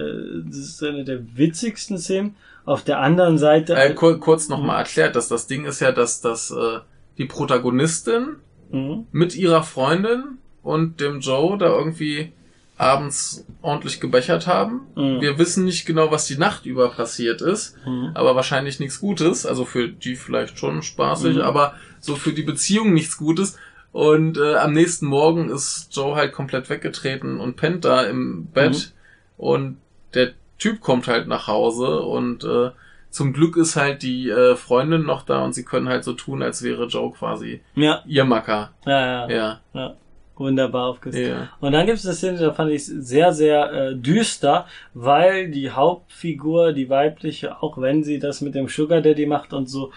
das 0.47 0.57
ist 0.57 0.83
eine 0.85 1.05
der 1.05 1.21
witzigsten 1.37 1.99
Szenen. 1.99 2.35
Auf 2.65 2.85
der 2.85 3.01
anderen 3.01 3.39
Seite, 3.39 3.75
Äh, 3.75 3.93
kur 3.95 4.21
kurz 4.21 4.49
nochmal 4.49 4.79
erklärt, 4.79 5.17
dass 5.17 5.29
das 5.29 5.47
Ding 5.47 5.65
ist 5.65 5.81
ja, 5.81 5.91
dass 5.93 6.21
das 6.21 6.51
äh, 6.51 6.79
die 7.19 7.25
Protagonistin 7.27 8.37
Mhm. 8.71 9.07
mit 9.13 9.37
ihrer 9.37 9.63
Freundin 9.63 10.39
und 10.63 11.01
dem 11.01 11.21
Joe 11.21 11.59
da 11.59 11.67
irgendwie 11.67 12.33
abends 12.79 13.45
ordentlich 13.61 14.01
gebechert 14.01 14.47
haben. 14.47 14.81
Mhm. 14.97 15.21
Wir 15.21 15.39
wissen 15.39 15.65
nicht 15.65 15.85
genau, 15.85 16.11
was 16.11 16.27
die 16.27 16.39
Nacht 16.39 16.65
über 16.67 16.89
passiert 16.89 17.43
ist, 17.43 17.77
Mhm. 17.87 18.11
aber 18.15 18.35
wahrscheinlich 18.35 18.81
nichts 18.81 18.99
Gutes. 18.99 19.45
Also 19.47 19.65
für 19.65 19.89
die 19.89 20.17
vielleicht 20.17 20.59
schon 20.59 20.83
spaßig, 20.83 21.37
Mhm. 21.37 21.43
aber 21.43 21.75
so 22.01 22.17
für 22.17 22.33
die 22.33 22.43
Beziehung 22.43 22.93
nichts 22.95 23.19
Gutes. 23.19 23.59
Und 23.93 24.39
äh, 24.39 24.55
am 24.55 24.73
nächsten 24.73 25.07
Morgen 25.07 25.51
ist 25.51 25.89
Joe 25.95 26.17
halt 26.17 26.33
komplett 26.33 26.71
weggetreten 26.71 27.39
und 27.41 27.57
pennt 27.57 27.85
da 27.85 28.03
im 28.05 28.47
Bett. 28.47 28.95
Und 29.37 29.77
der 30.15 30.33
Typ 30.59 30.81
kommt 30.81 31.09
halt 31.09 31.29
nach 31.29 31.47
Hause 31.47 32.01
und 32.01 32.43
äh, 32.45 32.71
zum 33.13 33.35
Glück 33.35 33.57
ist 33.59 33.77
halt 33.77 34.03
die 34.03 34.31
äh, 34.31 34.57
Freundin 34.57 35.05
noch 35.05 35.23
da 35.23 35.45
und 35.45 35.55
sie 35.55 35.65
können 35.65 35.89
halt 35.89 36.03
so 36.03 36.15
tun, 36.15 36.43
als 36.43 36.63
wäre 36.63 36.87
Joe 36.87 37.13
quasi 37.13 37.61
ja, 37.75 38.03
ihr 38.07 38.25
Macker. 38.25 38.73
ja, 38.87 39.07
ja, 39.07 39.31
Ja. 39.31 39.61
ja. 39.75 39.95
Wunderbar 40.35 40.89
aufgesetzt. 40.89 41.29
Ja. 41.29 41.51
Und 41.61 41.73
dann 41.73 41.87
gibt 41.87 41.99
es 41.99 42.07
eine 42.07 42.15
Szene, 42.15 42.39
da 42.39 42.53
fand 42.53 42.73
ich 42.73 42.85
sehr, 42.85 43.33
sehr 43.33 43.73
äh, 43.73 43.95
düster, 43.95 44.67
weil 44.95 45.51
die 45.51 45.71
Hauptfigur, 45.71 46.73
die 46.73 46.89
weibliche, 46.89 47.63
auch 47.63 47.79
wenn 47.79 48.03
sie 48.03 48.19
das 48.19 48.41
mit 48.41 48.55
dem 48.55 48.67
Sugar 48.67 49.03
Daddy 49.03 49.27
macht 49.27 49.53
und 49.53 49.69
so, 49.69 49.93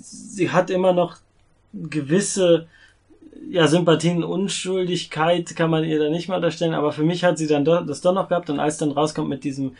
sie 0.00 0.50
hat 0.50 0.70
immer 0.70 0.94
noch 0.94 1.18
gewisse 1.74 2.66
ja, 3.50 3.68
Sympathien, 3.68 4.24
Unschuldigkeit 4.24 5.54
kann 5.54 5.70
man 5.70 5.84
ihr 5.84 5.98
da 5.98 6.08
nicht 6.08 6.28
mal 6.28 6.36
unterstellen, 6.36 6.74
aber 6.74 6.92
für 6.92 7.02
mich 7.02 7.24
hat 7.24 7.36
sie 7.36 7.46
dann 7.46 7.64
doch, 7.64 7.86
das 7.86 8.00
doch 8.00 8.14
noch 8.14 8.28
gehabt 8.28 8.48
und 8.48 8.58
als 8.58 8.78
dann 8.78 8.92
rauskommt 8.92 9.28
mit 9.28 9.44
diesem 9.44 9.76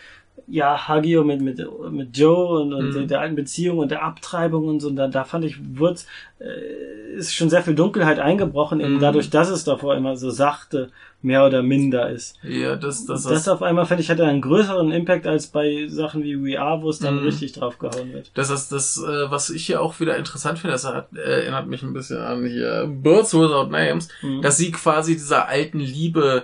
ja, 0.47 0.89
Hagio 0.89 1.25
mit, 1.25 1.41
mit, 1.41 1.59
mit 1.91 2.17
Joe 2.17 2.61
und, 2.61 2.73
und 2.75 2.95
Mhm. 2.95 3.09
der 3.09 3.21
alten 3.21 3.37
Beziehung 3.37 3.79
und 3.79 3.91
der 3.91 4.03
Abtreibung 4.03 4.67
und 4.69 4.81
so, 4.81 4.89
und 4.89 4.97
da, 4.97 5.09
da 5.09 5.25
fand 5.25 5.45
ich, 5.45 5.57
wurde, 5.79 6.01
äh, 6.41 7.17
ist 7.17 7.35
schon 7.35 7.49
sehr 7.51 7.63
viel 7.63 7.75
Dunkelheit 7.75 8.19
eingebrochen, 8.19 8.81
eben 8.81 8.97
Mhm. 8.97 9.01
dadurch, 9.01 9.31
dass 9.31 9.49
es 9.49 9.65
davor 9.65 9.95
immer 9.97 10.17
so 10.17 10.31
sachte, 10.31 10.91
mehr 11.23 11.47
oder 11.47 11.63
minder 11.63 12.11
ist. 12.11 12.37
Ja, 12.43 12.77
das, 12.77 13.07
das, 13.07 13.23
Das, 13.23 13.33
das, 13.33 13.49
auf 13.49 13.63
einmal, 13.63 13.87
finde 13.87 14.03
ich, 14.03 14.11
hat 14.11 14.21
einen 14.21 14.43
größeren 14.43 14.93
Impact 14.93 15.27
als 15.27 15.47
bei 15.47 15.87
Sachen 15.89 16.23
wie 16.23 16.37
We 16.45 16.61
Are, 16.61 16.83
wo 16.83 16.91
es 16.91 16.99
dann 16.99 17.17
Mhm. 17.21 17.23
richtig 17.25 17.53
drauf 17.53 17.79
gehauen 17.79 18.13
wird. 18.13 18.31
das 18.35 18.51
ist 18.51 18.71
das, 18.73 18.99
äh, 18.99 19.31
was 19.31 19.49
ich 19.49 19.65
hier 19.65 19.81
auch 19.81 19.99
wieder 20.01 20.19
interessant 20.19 20.59
finde, 20.59 20.73
das 20.73 20.85
hat, 20.85 21.09
erinnert 21.17 21.67
mich 21.69 21.83
ein 21.83 21.95
bisschen 21.95 22.19
an 22.19 22.45
hier 22.45 22.87
Birds 22.87 23.33
Without 23.33 23.71
Names, 23.71 24.09
Mhm. 24.21 24.43
dass 24.43 24.59
sie 24.59 24.71
quasi 24.73 25.15
dieser 25.15 25.49
alten 25.49 25.81
Liebe 25.81 26.43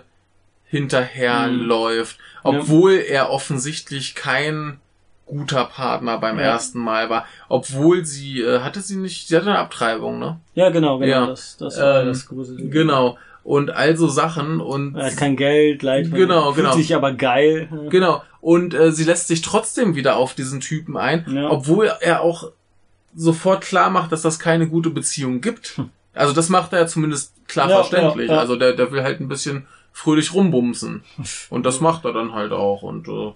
hinterherläuft, 0.70 2.18
Ja. 2.18 2.50
obwohl 2.50 2.92
er 2.94 3.30
offensichtlich 3.30 4.14
kein 4.14 4.78
guter 5.26 5.64
Partner 5.64 6.18
beim 6.18 6.38
Ja. 6.38 6.46
ersten 6.46 6.80
Mal 6.80 7.08
war, 7.08 7.24
obwohl 7.48 8.04
sie, 8.04 8.40
äh, 8.42 8.60
hatte 8.60 8.80
sie 8.80 8.96
nicht, 8.96 9.28
sie 9.28 9.36
hatte 9.36 9.46
eine 9.50 9.58
Abtreibung, 9.58 10.18
ne? 10.18 10.40
Ja, 10.54 10.70
genau, 10.70 10.98
genau, 10.98 11.10
Ja. 11.10 11.26
das, 11.26 11.56
das 11.56 11.78
war 11.78 12.00
Ähm, 12.00 12.08
das 12.08 12.26
Gruselige. 12.26 12.68
Genau. 12.68 13.16
Und 13.44 13.70
also 13.70 14.06
Sachen 14.08 14.60
und 14.60 14.96
Er 14.96 15.06
hat 15.06 15.16
kein 15.16 15.36
Geld, 15.36 15.82
leid, 15.82 16.10
Genau, 16.12 16.52
fühlt 16.52 16.66
genau. 16.66 16.76
sich 16.76 16.94
aber 16.94 17.12
geil. 17.12 17.68
Genau. 17.90 18.22
Und 18.40 18.74
äh, 18.74 18.90
sie 18.92 19.04
lässt 19.04 19.28
sich 19.28 19.40
trotzdem 19.42 19.94
wieder 19.94 20.16
auf 20.16 20.34
diesen 20.34 20.60
Typen 20.60 20.96
ein, 20.96 21.24
Ja. 21.32 21.48
obwohl 21.50 21.90
er 22.00 22.22
auch 22.22 22.50
sofort 23.14 23.62
klar 23.62 23.90
macht, 23.90 24.12
dass 24.12 24.22
das 24.22 24.38
keine 24.38 24.68
gute 24.68 24.90
Beziehung 24.90 25.40
gibt. 25.40 25.80
Also 26.12 26.32
das 26.32 26.48
macht 26.48 26.72
er 26.72 26.80
ja 26.80 26.86
zumindest 26.86 27.34
klar 27.46 27.66
Hm. 27.66 27.70
Ja, 27.70 27.76
verständlich. 27.84 28.28
ja, 28.28 28.34
ja. 28.34 28.40
Also 28.40 28.56
der, 28.56 28.72
der 28.74 28.90
will 28.92 29.02
halt 29.02 29.20
ein 29.20 29.28
bisschen 29.28 29.66
fröhlich 29.92 30.34
rumbumsen. 30.34 31.02
Und 31.50 31.66
das 31.66 31.80
macht 31.80 32.04
er 32.04 32.12
dann 32.12 32.32
halt 32.32 32.52
auch. 32.52 32.82
Und 32.82 33.08
äh, 33.08 33.32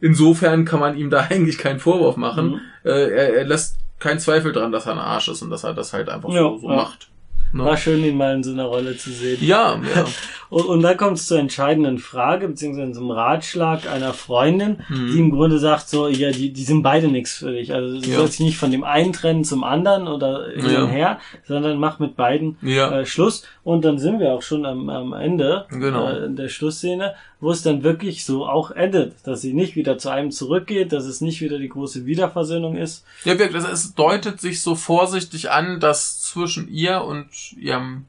insofern 0.00 0.64
kann 0.64 0.80
man 0.80 0.96
ihm 0.96 1.10
da 1.10 1.20
eigentlich 1.30 1.58
keinen 1.58 1.80
Vorwurf 1.80 2.16
machen. 2.16 2.50
Mhm. 2.50 2.60
Äh, 2.84 3.10
er, 3.10 3.34
er 3.36 3.44
lässt 3.44 3.76
keinen 3.98 4.18
Zweifel 4.18 4.52
dran, 4.52 4.72
dass 4.72 4.86
er 4.86 4.92
ein 4.92 4.98
Arsch 4.98 5.28
ist 5.28 5.42
und 5.42 5.50
dass 5.50 5.64
er 5.64 5.74
das 5.74 5.92
halt 5.92 6.08
einfach 6.08 6.30
Ja, 6.30 6.40
so, 6.42 6.58
so 6.58 6.70
ja. 6.70 6.76
macht. 6.76 7.10
Ne? 7.52 7.64
War 7.64 7.76
schön, 7.76 8.04
ihn 8.04 8.16
mal 8.16 8.34
in 8.36 8.42
so 8.44 8.52
einer 8.52 8.64
Rolle 8.64 8.96
zu 8.96 9.10
sehen. 9.10 9.38
Ja, 9.40 9.80
ja. 9.94 10.04
Und, 10.50 10.64
und 10.66 10.82
dann 10.82 10.96
kommt 10.96 11.16
es 11.16 11.28
zur 11.28 11.38
entscheidenden 11.38 11.98
Frage, 11.98 12.48
beziehungsweise 12.48 12.90
zum 12.90 13.12
Ratschlag 13.12 13.88
einer 13.88 14.12
Freundin, 14.12 14.82
Mhm. 14.88 15.12
die 15.12 15.18
im 15.20 15.30
Grunde 15.30 15.60
sagt 15.60 15.88
so, 15.88 16.08
ja, 16.08 16.32
die, 16.32 16.52
die 16.52 16.64
sind 16.64 16.82
beide 16.82 17.06
nichts 17.06 17.34
für 17.36 17.52
dich. 17.52 17.72
Also 17.72 18.00
du 18.00 18.08
Ja. 18.10 18.16
sollst 18.16 18.40
dich 18.40 18.46
nicht 18.46 18.58
von 18.58 18.72
dem 18.72 18.82
einen 18.82 19.12
trennen 19.12 19.44
zum 19.44 19.62
anderen 19.62 20.08
oder 20.08 20.48
hin 20.52 20.68
Ja. 20.72 20.82
und 20.82 20.88
her, 20.88 21.20
sondern 21.46 21.78
mach 21.78 22.00
mit 22.00 22.16
beiden 22.16 22.56
Ja. 22.62 22.90
äh, 22.90 23.06
Schluss. 23.06 23.44
Und 23.62 23.84
dann 23.84 24.00
sind 24.00 24.18
wir 24.18 24.32
auch 24.32 24.42
schon 24.42 24.66
am, 24.66 24.88
am 24.88 25.12
Ende 25.12 25.66
Genau. 25.70 26.08
äh, 26.10 26.24
in 26.24 26.34
der 26.34 26.48
Schlussszene, 26.48 27.14
wo 27.38 27.52
es 27.52 27.62
dann 27.62 27.84
wirklich 27.84 28.24
so 28.24 28.44
auch 28.44 28.72
endet, 28.72 29.14
dass 29.24 29.42
sie 29.42 29.52
nicht 29.54 29.76
wieder 29.76 29.98
zu 29.98 30.08
einem 30.08 30.32
zurückgeht, 30.32 30.90
dass 30.92 31.04
es 31.04 31.20
nicht 31.20 31.40
wieder 31.40 31.58
die 31.60 31.68
große 31.68 32.06
Wiederversöhnung 32.06 32.76
ist. 32.76 33.04
Ja, 33.24 33.38
wirklich, 33.38 33.62
es 33.62 33.94
deutet 33.94 34.40
sich 34.40 34.62
so 34.62 34.74
vorsichtig 34.74 35.52
an, 35.52 35.78
dass 35.78 36.20
zwischen 36.20 36.68
ihr 36.68 37.02
und 37.04 37.26
ihrem 37.58 38.06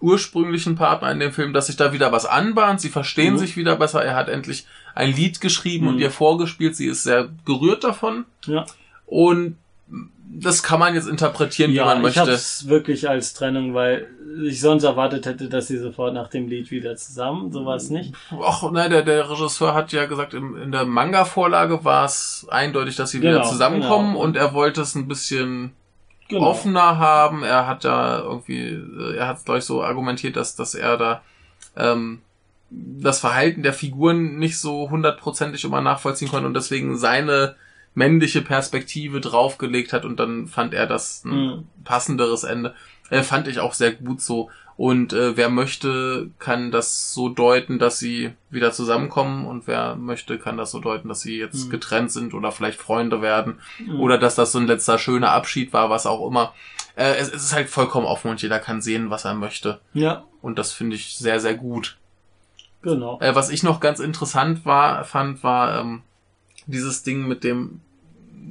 ursprünglichen 0.00 0.76
Partner 0.76 1.10
in 1.12 1.20
dem 1.20 1.32
Film, 1.32 1.52
dass 1.52 1.66
sich 1.68 1.76
da 1.76 1.92
wieder 1.92 2.12
was 2.12 2.26
anbahnt. 2.26 2.80
Sie 2.80 2.90
verstehen 2.90 3.34
Mhm. 3.34 3.38
sich 3.38 3.56
wieder 3.56 3.76
besser. 3.76 4.04
Er 4.04 4.14
hat 4.16 4.28
endlich 4.28 4.66
ein 4.94 5.12
Lied 5.14 5.40
geschrieben 5.40 5.88
und 5.88 5.94
Mhm. 5.96 6.00
ihr 6.02 6.10
vorgespielt. 6.10 6.76
Sie 6.76 6.86
ist 6.86 7.04
sehr 7.04 7.28
gerührt 7.46 7.84
davon. 7.84 8.24
Ja. 8.46 8.66
Und 9.06 9.56
das 10.36 10.62
kann 10.62 10.80
man 10.80 10.94
jetzt 10.94 11.06
interpretieren, 11.08 11.72
wie 11.72 11.78
man 11.78 11.98
ich 11.98 12.02
möchte. 12.02 12.20
habe 12.20 12.32
es 12.32 12.66
wirklich 12.68 13.08
als 13.08 13.34
Trennung, 13.34 13.72
weil 13.74 14.08
ich 14.44 14.60
sonst 14.60 14.82
erwartet 14.82 15.26
hätte, 15.26 15.48
dass 15.48 15.68
sie 15.68 15.78
sofort 15.78 16.12
nach 16.12 16.28
dem 16.28 16.48
Lied 16.48 16.70
wieder 16.70 16.96
zusammen, 16.96 17.52
sowas 17.52 17.88
nicht. 17.90 18.12
Ach, 18.42 18.68
ne, 18.72 18.88
der, 18.88 19.02
der 19.02 19.30
Regisseur 19.30 19.74
hat 19.74 19.92
ja 19.92 20.06
gesagt, 20.06 20.34
im, 20.34 20.56
in 20.60 20.72
der 20.72 20.86
Manga-Vorlage 20.86 21.84
war 21.84 22.04
es 22.06 22.46
eindeutig, 22.50 22.96
dass 22.96 23.10
sie 23.10 23.20
wieder 23.20 23.34
Genau, 23.38 23.48
zusammenkommen 23.48 24.12
genau. 24.14 24.24
und 24.24 24.36
er 24.36 24.52
wollte 24.54 24.80
es 24.80 24.94
ein 24.96 25.06
bisschen 25.06 25.72
Genau. 26.28 26.46
offener 26.46 26.98
haben. 26.98 27.42
Er 27.42 27.66
hat 27.66 27.84
da 27.84 28.18
irgendwie, 28.20 28.68
äh, 28.68 29.16
er 29.16 29.28
hat 29.28 29.44
glaube 29.44 29.58
ich 29.58 29.64
so 29.64 29.82
argumentiert, 29.82 30.36
dass, 30.36 30.56
dass 30.56 30.74
er 30.74 30.96
da 30.96 31.22
ähm, 31.76 32.22
das 32.70 33.20
Verhalten 33.20 33.62
der 33.62 33.72
Figuren 33.72 34.38
nicht 34.38 34.58
so 34.58 34.90
hundertprozentig 34.90 35.64
immer 35.64 35.80
nachvollziehen 35.80 36.28
konnte 36.28 36.46
und 36.46 36.54
deswegen 36.54 36.96
seine 36.96 37.56
männliche 37.94 38.42
Perspektive 38.42 39.20
draufgelegt 39.20 39.92
hat 39.92 40.04
und 40.04 40.18
dann 40.18 40.48
fand 40.48 40.74
er 40.74 40.86
das 40.86 41.24
ein 41.24 41.30
Mhm. 41.46 41.68
passenderes 41.84 42.42
Ende. 42.42 42.74
Äh, 43.10 43.22
fand 43.22 43.46
ich 43.46 43.60
auch 43.60 43.74
sehr 43.74 43.92
gut 43.92 44.20
so. 44.20 44.50
Und 44.76 45.12
äh, 45.12 45.36
wer 45.36 45.50
möchte, 45.50 46.30
kann 46.40 46.72
das 46.72 47.12
so 47.12 47.28
deuten, 47.28 47.78
dass 47.78 47.98
sie 48.00 48.32
wieder 48.50 48.72
zusammenkommen 48.72 49.46
und 49.46 49.68
wer 49.68 49.94
möchte, 49.94 50.36
kann 50.38 50.56
das 50.56 50.72
so 50.72 50.80
deuten, 50.80 51.08
dass 51.08 51.20
sie 51.20 51.38
jetzt 51.38 51.66
Mhm. 51.66 51.70
getrennt 51.70 52.10
sind 52.10 52.34
oder 52.34 52.50
vielleicht 52.50 52.80
Freunde 52.80 53.22
werden 53.22 53.60
Mhm. 53.78 54.00
oder 54.00 54.18
dass 54.18 54.34
das 54.34 54.50
so 54.50 54.58
ein 54.58 54.66
letzter 54.66 54.98
schöner 54.98 55.30
Abschied 55.30 55.72
war, 55.72 55.90
was 55.90 56.06
auch 56.06 56.26
immer. 56.26 56.52
Äh, 56.96 57.14
es, 57.18 57.28
es 57.28 57.44
ist 57.44 57.52
halt 57.54 57.68
vollkommen 57.68 58.06
offen 58.06 58.30
und 58.32 58.42
jeder 58.42 58.58
kann 58.58 58.82
sehen, 58.82 59.10
was 59.10 59.24
er 59.24 59.34
möchte. 59.34 59.78
Ja, 59.92 60.24
Und 60.42 60.58
das 60.58 60.72
finde 60.72 60.96
ich 60.96 61.16
sehr, 61.16 61.38
sehr 61.38 61.54
gut. 61.54 61.96
genau. 62.82 63.18
Äh, 63.20 63.34
was 63.36 63.50
ich 63.50 63.62
noch 63.62 63.78
ganz 63.80 64.00
interessant 64.00 64.64
war, 64.66 65.04
fand, 65.04 65.42
war 65.44 65.80
ähm, 65.80 66.02
dieses 66.66 67.02
Ding 67.04 67.28
mit 67.28 67.44
dem 67.44 67.80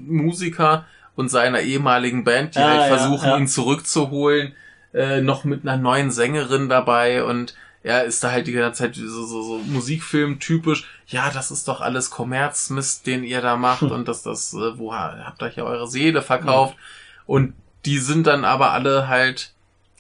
Musiker 0.07 0.86
und 1.15 1.30
seiner 1.30 1.61
ehemaligen 1.61 2.24
Band, 2.24 2.55
die 2.55 2.59
Ja, 2.59 2.67
halt 2.67 2.80
ja, 2.91 2.97
versuchen, 2.97 3.30
ja. 3.30 3.38
ihn 3.38 3.47
zurückzuholen, 3.47 4.53
äh, 4.94 5.22
noch 5.22 5.44
mit 5.44 5.64
einer 5.68 5.78
neuen 5.82 6.12
Sängerin 6.12 6.70
dabei 6.70 7.24
und 7.24 7.56
er 7.86 8.06
ist 8.06 8.24
da 8.24 8.32
halt 8.32 8.48
die 8.48 8.54
ganze 8.54 8.84
Zeit 8.84 8.96
so, 8.96 9.26
so, 9.26 9.41
so 9.41 9.58
Musikfilm 9.66 10.39
typisch. 10.39 10.88
Ja, 11.08 11.30
das 11.32 11.52
ist 11.52 11.68
doch 11.68 11.82
alles 11.82 12.10
Kommerzmist, 12.10 13.06
den 13.08 13.24
ihr 13.26 13.41
da 13.41 13.58
macht 13.58 13.82
und 13.91 14.08
dass 14.08 14.24
das, 14.24 14.54
äh, 14.54 14.78
wo 14.78 14.94
ha- 14.94 15.18
habt 15.26 15.41
ihr 15.41 15.50
hier 15.50 15.66
eure 15.66 15.88
Seele 15.88 16.22
verkauft? 16.22 16.76
Und 17.26 17.54
die 17.86 17.98
sind 18.00 18.26
dann 18.28 18.46
aber 18.46 18.72
alle 18.72 19.10
halt, 19.10 19.52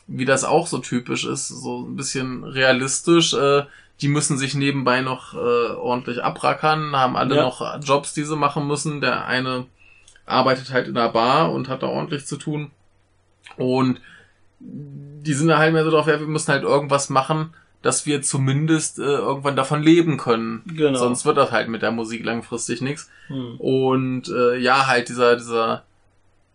wie 0.07 0.23
das 0.25 0.43
auch 0.45 0.67
so 0.67 0.77
typisch 0.79 1.25
ist, 1.25 1.49
so 1.49 1.81
ein 1.81 1.95
bisschen 1.97 2.43
realistisch. 2.45 3.33
Äh, 3.33 3.63
die 4.01 4.07
müssen 4.07 4.37
sich 4.37 4.55
nebenbei 4.55 5.01
noch 5.01 5.33
äh, 5.33 5.37
ordentlich 5.37 6.23
abrackern, 6.23 6.95
haben 6.95 7.15
alle 7.17 7.35
Ja. 7.35 7.43
noch 7.43 7.79
Jobs, 7.81 8.13
die 8.13 8.23
sie 8.23 8.35
machen 8.37 8.65
müssen. 8.67 9.01
Der 9.01 9.25
eine 9.25 9.65
arbeitet 10.25 10.71
halt 10.71 10.87
in 10.87 10.95
der 10.95 11.09
Bar 11.09 11.51
und 11.51 11.67
hat 11.67 11.83
da 11.83 11.87
ordentlich 11.87 12.25
zu 12.25 12.37
tun. 12.37 12.71
Und 13.57 13.99
die 14.65 15.33
sind 15.33 15.47
da 15.47 15.57
halt 15.57 15.73
mehr 15.73 15.83
so 15.83 15.91
drauf, 15.91 16.07
ja, 16.07 16.19
wir 16.19 16.27
müssen 16.27 16.51
halt 16.51 16.63
irgendwas 16.63 17.09
machen, 17.09 17.53
dass 17.81 18.05
wir 18.05 18.21
zumindest 18.21 18.99
äh, 18.99 19.03
irgendwann 19.03 19.55
davon 19.55 19.81
leben 19.83 20.17
können. 20.17 20.61
Genau. 20.65 20.97
Sonst 20.97 21.25
wird 21.25 21.37
das 21.37 21.51
halt 21.51 21.67
mit 21.69 21.81
der 21.81 21.91
Musik 21.91 22.23
langfristig 22.23 22.81
nichts. 22.81 23.09
Hm. 23.27 23.55
Und 23.57 24.29
äh, 24.29 24.57
ja, 24.57 24.87
halt 24.87 25.09
dieser, 25.09 25.35
dieser, 25.35 25.83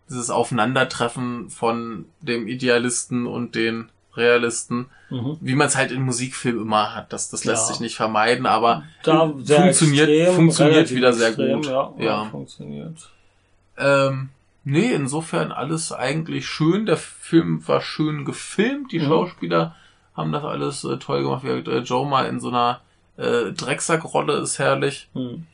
dieses 0.09 0.31
Aufeinandertreffen 0.31 1.51
von 1.51 2.07
dem 2.21 2.49
Idealisten 2.49 3.27
und 3.27 3.55
den 3.55 3.91
Realisten, 4.17 4.87
Mhm. 5.11 5.39
wie 5.41 5.55
man 5.55 5.69
es 5.69 5.77
halt 5.77 5.91
in 5.91 6.03
Musikfilmen 6.03 6.61
immer 6.61 6.95
hat. 6.95 7.15
Das, 7.15 7.31
das 7.31 7.47
lässt 7.47 7.63
Ja. 7.69 7.73
sich 7.73 7.81
nicht 7.81 7.97
vermeiden, 7.97 8.45
aber 8.45 8.83
funktioniert, 9.03 10.07
extrem, 10.11 10.35
funktioniert 10.35 10.91
wieder 10.91 11.15
sehr 11.15 11.29
extrem, 11.29 11.63
gut. 11.63 11.67
Ja, 11.67 11.93
ja. 11.99 12.05
ja. 12.05 12.25
funktioniert. 12.27 13.11
Ähm, 13.79 14.29
nee, 14.69 14.93
insofern 14.93 15.53
alles 15.53 15.93
eigentlich 15.93 16.47
schön. 16.47 16.87
Der 16.87 16.97
Film 16.97 17.67
war 17.67 17.81
schön 17.81 18.25
gefilmt. 18.25 18.93
Die 18.93 19.01
Mhm. 19.01 19.05
Schauspieler 19.07 19.75
haben 20.15 20.33
das 20.33 20.45
alles 20.45 20.85
äh, 20.85 20.99
toll 20.99 21.23
gemacht. 21.23 21.45
Wie 21.45 21.49
äh, 21.49 21.79
Joe 21.81 22.07
mal 22.07 22.27
in 22.27 22.41
so 22.41 22.49
einer 22.49 22.81
äh, 23.17 23.53
Drecksackrolle 23.53 24.35
ist 24.35 24.59
herrlich. 24.59 25.09
Hm. 25.15 25.47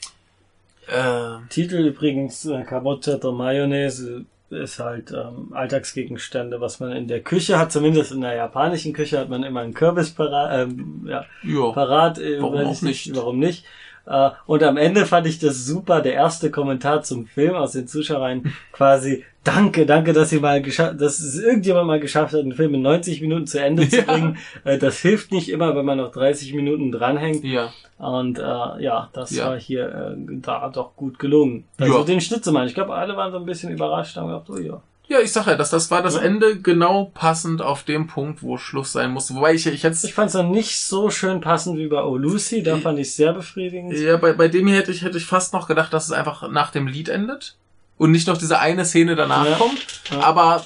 Ähm, 0.88 1.46
Titel 1.48 1.76
übrigens 1.76 2.44
äh, 2.44 2.64
der 2.64 3.32
Mayonnaise 3.32 4.26
ist 4.50 4.78
halt 4.78 5.10
ähm, 5.10 5.52
Alltagsgegenstände, 5.52 6.60
was 6.60 6.80
man 6.80 6.92
in 6.92 7.08
der 7.08 7.22
Küche 7.22 7.58
hat, 7.58 7.72
zumindest 7.72 8.12
in 8.12 8.20
der 8.20 8.34
japanischen 8.34 8.92
Küche 8.92 9.18
hat 9.18 9.28
man 9.28 9.42
immer 9.42 9.60
einen 9.60 9.74
Kürbis 9.74 10.10
parat, 10.10 10.68
ähm, 10.68 11.06
ja, 11.08 11.24
ja. 11.42 11.72
parat 11.72 12.18
äh, 12.18 12.40
Warum 12.40 12.66
auch 12.66 12.72
ich 12.72 12.82
nicht? 12.82 13.16
Warum 13.16 13.38
nicht? 13.38 13.64
Äh, 14.06 14.30
und 14.46 14.62
am 14.62 14.76
Ende 14.76 15.06
fand 15.06 15.26
ich 15.26 15.38
das 15.38 15.64
super, 15.64 16.00
der 16.02 16.14
erste 16.14 16.50
Kommentar 16.50 17.02
zum 17.02 17.26
Film 17.26 17.54
aus 17.54 17.72
den 17.72 17.86
Zuschauern 17.88 18.52
quasi, 18.72 19.24
danke, 19.44 19.86
danke, 19.86 20.12
dass 20.12 20.32
ihr 20.32 20.40
mal 20.40 20.60
geschafft, 20.62 21.00
dass 21.00 21.20
es 21.20 21.38
irgendjemand 21.40 21.86
mal 21.86 22.00
geschafft 22.00 22.34
hat, 22.34 22.40
einen 22.40 22.52
Film 22.54 22.74
in 22.74 22.82
90 22.82 23.20
Minuten 23.22 23.46
zu 23.46 23.60
Ende 23.62 23.88
zu 23.88 23.96
Ja. 23.98 24.02
bringen. 24.04 24.36
Äh, 24.64 24.78
das 24.78 24.98
hilft 24.98 25.32
nicht 25.32 25.48
immer, 25.50 25.74
wenn 25.76 25.84
man 25.84 25.98
noch 25.98 26.12
30 26.12 26.52
Minuten 26.54 26.92
dranhängt. 26.92 27.44
Ja. 27.44 27.70
Und 27.98 28.38
äh, 28.38 28.42
ja, 28.42 29.08
das 29.12 29.30
Ja. 29.34 29.46
war 29.50 29.58
hier 29.58 29.88
äh, 29.88 30.16
da 30.40 30.68
doch 30.68 30.96
gut 30.96 31.18
gelungen. 31.18 31.64
Also 31.78 31.98
Ja. 32.00 32.04
den 32.04 32.20
Schnitt 32.20 32.44
zu 32.44 32.52
machen. 32.52 32.66
Ich 32.66 32.74
glaube, 32.74 32.94
alle 32.94 33.16
waren 33.16 33.32
so 33.32 33.38
ein 33.38 33.46
bisschen 33.46 33.70
überrascht, 33.72 34.16
haben 34.16 34.28
gedacht, 34.28 34.50
oh 34.50 34.58
ja. 34.58 34.82
Ja, 35.06 35.20
ich 35.20 35.32
sag 35.32 35.46
ja, 35.46 35.54
das, 35.54 35.68
das 35.70 35.90
war 35.90 36.02
das 36.02 36.14
Ja. 36.14 36.22
Ende 36.22 36.58
genau 36.60 37.10
passend 37.12 37.60
auf 37.60 37.82
dem 37.82 38.06
Punkt, 38.06 38.42
wo 38.42 38.56
Schluss 38.56 38.92
sein 38.92 39.10
musste. 39.10 39.34
Wobei 39.34 39.52
ich, 39.54 39.66
ich 39.66 39.82
jetzt, 39.82 40.02
Ich 40.04 40.14
fand 40.14 40.28
es 40.28 40.34
noch 40.34 40.48
nicht 40.48 40.80
so 40.80 41.10
schön 41.10 41.40
passend 41.42 41.76
wie 41.78 41.88
bei 41.88 42.02
Oh 42.02 42.16
Lucy, 42.16 42.62
da 42.62 42.78
fand 42.78 42.98
ich 42.98 43.14
sehr 43.14 43.32
befriedigend. 43.34 43.92
ja, 43.98 44.16
bei, 44.16 44.32
bei 44.32 44.48
dem 44.48 44.66
hier 44.66 44.76
hätte 44.78 44.90
ich, 44.92 45.02
hätte 45.02 45.18
ich 45.18 45.26
fast 45.26 45.52
noch 45.52 45.68
gedacht, 45.68 45.92
dass 45.92 46.06
es 46.06 46.12
einfach 46.12 46.48
nach 46.50 46.70
dem 46.70 46.86
Lied 46.86 47.10
endet 47.10 47.56
und 47.98 48.12
nicht 48.12 48.26
noch 48.28 48.38
diese 48.38 48.58
eine 48.60 48.84
Szene 48.86 49.14
danach 49.14 49.46
Ja. 49.46 49.56
kommt. 49.56 49.86
Ja. 50.10 50.20
Aber 50.20 50.64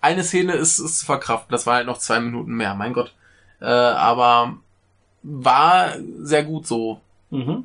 eine 0.00 0.22
Szene 0.22 0.52
ist, 0.52 0.78
ist 0.78 1.00
zu 1.00 1.06
verkraften. 1.06 1.50
Das 1.52 1.66
war 1.66 1.74
halt 1.74 1.86
noch 1.86 1.98
zwei 1.98 2.20
Minuten 2.20 2.52
mehr, 2.52 2.74
mein 2.74 2.92
Gott. 2.92 3.12
Äh, 3.60 3.64
aber 3.66 4.56
war 5.22 5.94
sehr 6.22 6.44
gut 6.44 6.66
so. 6.66 7.00
Mhm. 7.30 7.64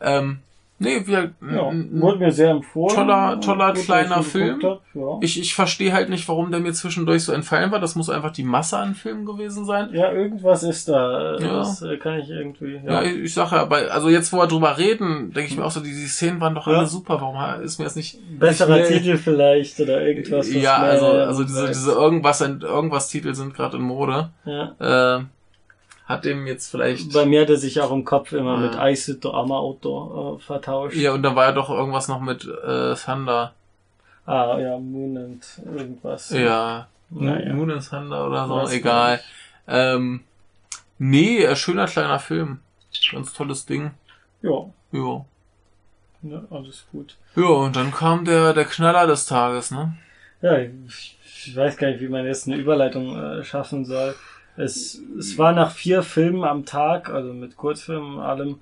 Ähm, 0.00 0.40
nee, 0.78 1.02
wir, 1.06 1.30
Ja, 1.40 1.72
wurde 1.92 2.18
mir 2.18 2.32
sehr 2.32 2.50
empfohlen. 2.50 2.94
toller- 2.94 3.40
toller 3.40 3.68
Gut, 3.68 3.76
dass 3.78 3.84
kleiner 3.84 4.22
Film. 4.22 4.62
hab, 4.62 4.80
Ja. 4.94 5.18
ich, 5.20 5.40
ich 5.40 5.54
verstehe 5.54 5.92
halt 5.92 6.08
nicht, 6.08 6.28
warum 6.28 6.50
der 6.50 6.60
mir 6.60 6.72
zwischendurch 6.72 7.24
so 7.24 7.32
entfallen 7.32 7.70
war. 7.72 7.80
Das 7.80 7.94
muss 7.96 8.10
einfach 8.10 8.32
die 8.32 8.42
Masse 8.44 8.78
an 8.78 8.94
Filmen 8.94 9.24
gewesen 9.26 9.64
sein. 9.64 9.88
ja, 9.92 10.12
irgendwas 10.12 10.62
ist 10.62 10.88
da. 10.88 11.36
Ja. 11.38 11.56
Das 11.58 11.82
äh, 11.82 11.96
kann 11.96 12.18
ich 12.18 12.28
irgendwie. 12.30 12.80
Ja, 12.84 13.02
Ja. 13.02 13.02
ich, 13.02 13.16
ich 13.24 13.34
sag 13.34 13.52
ja, 13.52 13.64
bei, 13.64 13.88
also 13.90 14.08
jetzt, 14.08 14.32
wo 14.32 14.38
wir 14.38 14.46
drüber 14.46 14.76
reden, 14.78 15.32
denke 15.32 15.50
ich 15.50 15.56
mir 15.56 15.64
auch 15.64 15.70
so, 15.70 15.80
die, 15.80 15.90
die 15.90 16.06
Szenen 16.06 16.40
waren 16.40 16.54
doch 16.54 16.66
alle 16.66 16.86
super. 16.86 17.20
Warum 17.20 17.62
ist 17.62 17.78
mir 17.78 17.84
das 17.84 17.96
nicht 17.96 18.18
Besserer 18.38 18.76
nicht 18.76 18.88
Titel 18.88 19.16
vielleicht 19.16 19.80
oder 19.80 20.02
irgendwas. 20.02 20.48
was 20.48 20.54
Ja, 20.62 20.76
also, 20.76 21.06
also 21.06 21.42
diese, 21.44 21.68
diese 21.68 21.92
irgendwas, 21.92 22.40
irgendwas 22.40 23.08
Titel 23.08 23.34
sind 23.34 23.54
gerade 23.54 23.76
in 23.76 23.82
Mode. 23.82 24.30
Ja. 24.44 25.16
Äh, 25.18 25.24
hat 26.06 26.24
dem 26.24 26.46
jetzt 26.46 26.70
vielleicht. 26.70 27.12
Bei 27.12 27.26
mir 27.26 27.42
hat 27.42 27.50
er 27.50 27.56
sich 27.56 27.80
auch 27.80 27.90
im 27.90 28.04
Kopf 28.04 28.32
immer 28.32 28.56
mit 28.56 28.76
Aisuto 28.76 29.32
Ama-Auto 29.34 30.36
äh, 30.38 30.40
vertauscht. 30.42 30.96
Ja, 30.96 31.12
und 31.12 31.22
dann 31.22 31.36
war 31.36 31.44
ja 31.46 31.52
doch 31.52 31.68
irgendwas 31.68 32.08
noch 32.08 32.20
mit 32.20 32.44
äh, 32.44 32.94
Thunder. 32.94 33.52
Ah, 34.24 34.58
ja, 34.58 34.78
Moon 34.78 35.16
and 35.16 35.44
irgendwas. 35.76 36.30
Ja. 36.30 36.88
Naja. 37.10 37.52
Moon 37.52 37.70
and 37.70 37.88
Thunder 37.88 38.26
oder 38.26 38.46
so, 38.46 38.54
Was 38.56 38.72
egal. 38.72 39.20
Ähm, 39.68 40.22
nee, 40.98 41.42
äh, 41.44 41.54
schöner 41.56 41.86
kleiner 41.86 42.18
Film. 42.18 42.60
Ganz 43.12 43.32
tolles 43.32 43.66
Ding. 43.66 43.90
Ja, 44.42 44.64
Ja. 44.92 45.24
ne, 46.22 46.44
alles 46.50 46.86
gut. 46.90 47.16
Ja, 47.36 47.44
und 47.46 47.76
dann 47.76 47.92
kam 47.92 48.24
der, 48.24 48.52
der 48.54 48.64
Knaller 48.64 49.06
des 49.06 49.26
Tages, 49.26 49.70
ne? 49.70 49.96
Ja, 50.42 50.58
ich, 50.58 51.18
ich 51.46 51.54
weiß 51.56 51.76
gar 51.76 51.88
nicht, 51.88 52.00
wie 52.00 52.08
man 52.08 52.24
jetzt 52.24 52.46
eine 52.46 52.56
Überleitung 52.56 53.16
äh, 53.16 53.44
schaffen 53.44 53.84
soll. 53.84 54.14
Es, 54.56 55.00
es 55.18 55.36
war 55.38 55.52
nach 55.52 55.70
vier 55.72 56.02
Filmen 56.02 56.44
am 56.44 56.64
Tag, 56.64 57.10
also 57.10 57.32
mit 57.32 57.56
Kurzfilmen 57.56 58.14
und 58.16 58.22
allem, 58.22 58.60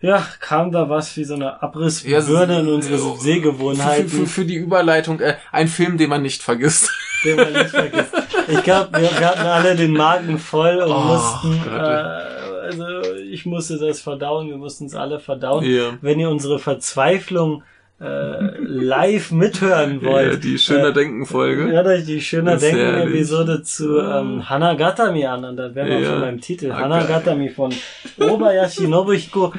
ja, 0.00 0.24
kam 0.40 0.70
da 0.70 0.88
was 0.88 1.16
wie 1.16 1.24
so 1.24 1.34
eine 1.34 1.60
Abrissbirne 1.60 2.60
in 2.60 2.68
unsere 2.68 2.94
Ja, 2.96 3.00
Für, 3.14 3.20
Sehgewohnheiten, 3.20 4.08
für, 4.08 4.26
für 4.26 4.44
die 4.44 4.54
Überleitung, 4.54 5.18
äh, 5.20 5.34
ein 5.50 5.66
Film, 5.66 5.98
den 5.98 6.08
man 6.10 6.22
nicht 6.22 6.42
vergisst. 6.42 6.90
den 7.24 7.36
man 7.36 7.52
nicht 7.52 7.70
vergisst. 7.70 8.12
Ich 8.46 8.62
glaube, 8.62 8.92
wir, 8.92 9.10
wir 9.18 9.26
hatten 9.28 9.40
alle 9.46 9.74
den 9.74 9.92
Magen 9.92 10.38
voll 10.38 10.76
und 10.78 10.92
Oh, 10.92 11.00
mussten, 11.00 11.60
Gott. 11.64 11.72
äh, 11.72 12.36
also 12.68 12.84
ich 13.30 13.44
musste 13.44 13.76
das 13.78 14.00
verdauen, 14.00 14.46
wir 14.48 14.56
mussten 14.56 14.86
es 14.86 14.94
alle 14.94 15.18
verdauen. 15.18 15.64
Ja. 15.64 15.98
Wenn 16.00 16.20
ihr 16.20 16.30
unsere 16.30 16.58
Verzweiflung 16.60 17.64
äh, 18.00 18.56
live 18.60 19.32
mithören 19.32 20.02
wollt. 20.04 20.32
Ja, 20.34 20.36
die 20.38 20.58
Schöner 20.58 20.88
äh, 20.88 20.92
Denken-Folge. 20.92 21.66
Hört 21.72 21.86
euch 21.88 22.04
die 22.04 22.20
Schöner 22.20 22.56
Denken-Episode 22.56 23.62
zu 23.62 23.98
ähm, 23.98 24.48
Hanagatami 24.48 25.26
an 25.26 25.44
und 25.44 25.56
dann 25.56 25.74
wären 25.74 25.88
wir 25.88 25.98
Ja. 26.00 26.10
schon 26.10 26.20
beim 26.20 26.40
Titel. 26.40 26.70
Ah, 26.70 26.80
Hanagatami 26.82 27.48
von 27.48 27.72
Obayashi 28.18 28.86
Nobuhiko. 28.86 29.52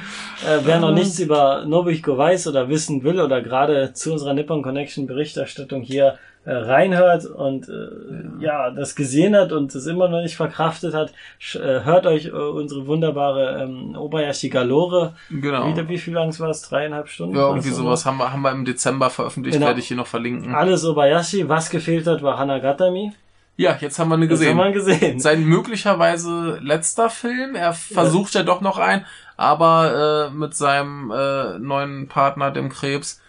Äh, 0.48 0.60
wer 0.64 0.80
noch 0.80 0.94
nichts 0.94 1.20
über 1.20 1.66
Nobuhiko 1.66 2.18
weiß 2.18 2.48
oder 2.48 2.70
wissen 2.70 3.04
will 3.04 3.20
oder 3.20 3.42
gerade 3.42 3.92
zu 3.94 4.14
unserer 4.14 4.34
Nippon 4.34 4.62
Connection 4.62 5.06
Berichterstattung 5.06 5.82
hier 5.82 6.08
äh, 6.08 6.39
reinhört 6.52 7.26
und 7.26 7.68
äh, 7.70 8.44
ja. 8.44 8.72
das 8.72 8.96
gesehen 8.96 9.36
hat 9.36 9.52
und 9.52 9.74
es 9.76 9.86
immer 9.86 10.08
noch 10.10 10.22
nicht 10.22 10.36
verkraftet 10.36 10.94
hat, 10.94 11.12
äh, 11.56 11.84
hört 11.84 12.06
euch 12.06 12.26
äh, 12.26 12.30
unsere 12.32 12.88
wunderbare 12.88 13.64
ähm, 13.64 13.96
Obayashi 13.96 14.50
Galore. 14.50 15.14
Genau. 15.30 15.68
Wieder, 15.68 15.88
wie 15.90 15.98
viel 15.98 16.14
lang 16.14 16.38
war 16.40 16.50
es? 16.50 16.62
Dreieinhalb 16.62 17.08
Stunden? 17.10 17.36
Ja, 17.36 17.48
irgendwie 17.48 17.70
sowas 17.70 18.06
haben 18.06 18.18
wir, 18.18 18.32
haben 18.32 18.42
wir 18.42 18.52
im 18.52 18.66
Dezember 18.66 19.10
veröffentlicht, 19.10 19.56
Genau. 19.56 19.68
werde 19.68 19.80
ich 19.80 19.88
hier 19.88 19.98
noch 19.98 20.08
verlinken. 20.08 20.56
Alles 20.56 20.86
Obayashi. 20.86 21.48
Was 21.50 21.70
gefehlt 21.70 22.08
hat, 22.08 22.22
war 22.24 22.38
Hanagatami. 22.38 23.12
Ja, 23.58 23.76
jetzt 23.82 24.00
haben 24.00 24.08
wir 24.08 24.16
eine 24.16 24.28
Das 24.30 24.40
haben 24.40 24.58
gesehen. 24.72 24.88
wir 24.88 24.96
gesehen. 25.00 25.20
Sein 25.20 25.44
möglicherweise 25.44 26.60
letzter 26.62 27.10
Film. 27.10 27.56
Er 27.56 27.74
versucht 27.74 28.34
ja 28.34 28.44
doch 28.44 28.62
noch 28.62 28.78
ein, 28.78 29.06
aber 29.36 30.30
äh, 30.32 30.34
mit 30.34 30.56
seinem 30.56 31.12
äh, 31.12 31.60
neuen 31.60 32.08
Partner, 32.08 32.52
dem 32.52 32.70
Krebs, 32.70 33.22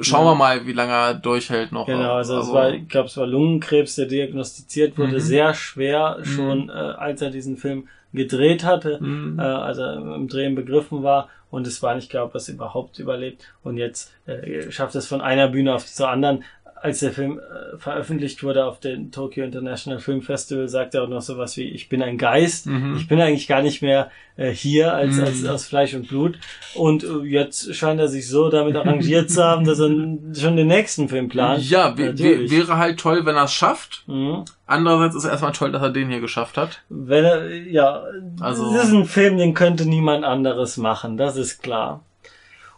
schauen 0.00 0.24
Ja. 0.26 0.32
wir 0.32 0.34
mal, 0.34 0.66
wie 0.66 0.72
lange 0.72 0.92
er 0.92 1.14
durchhält 1.14 1.72
noch. 1.72 1.86
Genau, 1.86 2.14
also 2.14 2.38
es 2.40 2.52
war, 2.52 2.70
ich 2.72 2.88
glaube, 2.88 3.06
es 3.08 3.16
war 3.16 3.26
Lungenkrebs, 3.26 3.96
der 3.96 4.06
diagnostiziert 4.06 4.96
wurde, 4.98 5.14
Mhm. 5.14 5.20
sehr 5.20 5.54
schwer 5.54 6.18
schon, 6.22 6.68
äh, 6.68 6.72
als 6.72 7.22
er 7.22 7.30
diesen 7.30 7.56
Film 7.56 7.88
gedreht 8.12 8.64
hatte, 8.64 8.98
Mhm. 9.00 9.38
äh, 9.38 9.42
als 9.42 9.78
er 9.78 9.94
im 9.94 10.28
Drehen 10.28 10.54
begriffen 10.54 11.02
war 11.02 11.28
und 11.50 11.66
es 11.66 11.82
war 11.82 11.94
nicht 11.94 12.10
klar, 12.10 12.24
ob 12.24 12.34
er 12.34 12.38
es 12.38 12.48
überhaupt 12.48 12.98
überlebt 12.98 13.44
und 13.62 13.76
jetzt 13.76 14.12
äh, 14.26 14.70
schafft 14.70 14.94
es 14.94 15.06
von 15.06 15.20
einer 15.20 15.48
Bühne 15.48 15.74
auf 15.74 15.86
zur 15.86 16.08
anderen. 16.08 16.44
Als 16.86 17.00
der 17.00 17.10
Film 17.12 17.40
äh, 17.40 17.76
veröffentlicht 17.78 18.44
wurde 18.44 18.64
auf 18.64 18.78
dem 18.78 19.10
Tokyo 19.10 19.44
International 19.44 19.98
Film 19.98 20.22
Festival, 20.22 20.68
sagte 20.68 20.98
er 20.98 21.02
auch 21.04 21.08
noch 21.08 21.20
sowas 21.20 21.56
wie, 21.56 21.64
ich 21.64 21.88
bin 21.88 22.00
ein 22.00 22.16
Geist, 22.16 22.66
Mhm. 22.66 22.94
ich 22.96 23.08
bin 23.08 23.20
eigentlich 23.20 23.48
gar 23.48 23.60
nicht 23.60 23.82
mehr 23.82 24.08
äh, 24.36 24.50
hier 24.50 24.94
als, 24.94 25.16
Mhm. 25.16 25.24
als 25.24 25.44
aus 25.46 25.66
Fleisch 25.66 25.94
und 25.94 26.06
Blut. 26.08 26.38
Und 26.74 27.02
äh, 27.02 27.24
jetzt 27.24 27.74
scheint 27.74 27.98
er 27.98 28.06
sich 28.06 28.28
so 28.28 28.50
damit 28.50 28.76
arrangiert 28.76 29.30
zu 29.30 29.42
haben, 29.42 29.64
dass 29.64 29.80
er 29.80 29.88
schon 29.88 30.56
den 30.56 30.68
nächsten 30.68 31.08
Film 31.08 31.28
plant. 31.28 31.68
Ja, 31.68 31.96
wäre 31.98 32.76
halt 32.76 33.00
toll, 33.00 33.26
wenn 33.26 33.34
er 33.34 33.44
es 33.44 33.52
schafft. 33.52 34.04
Mhm. 34.06 34.44
Andererseits 34.66 35.16
ist 35.16 35.24
erstmal 35.24 35.52
toll, 35.52 35.72
dass 35.72 35.82
er 35.82 35.90
den 35.90 36.08
hier 36.10 36.20
geschafft 36.20 36.56
hat. 36.56 36.82
Wenn 36.88 37.24
er, 37.24 37.50
ja, 37.66 38.02
Also- 38.40 38.72
das 38.72 38.84
ist 38.84 38.92
ein 38.92 39.06
Film, 39.06 39.38
den 39.38 39.54
könnte 39.54 39.86
niemand 39.88 40.24
anderes 40.24 40.76
machen, 40.76 41.16
das 41.16 41.36
ist 41.36 41.62
klar. 41.62 42.02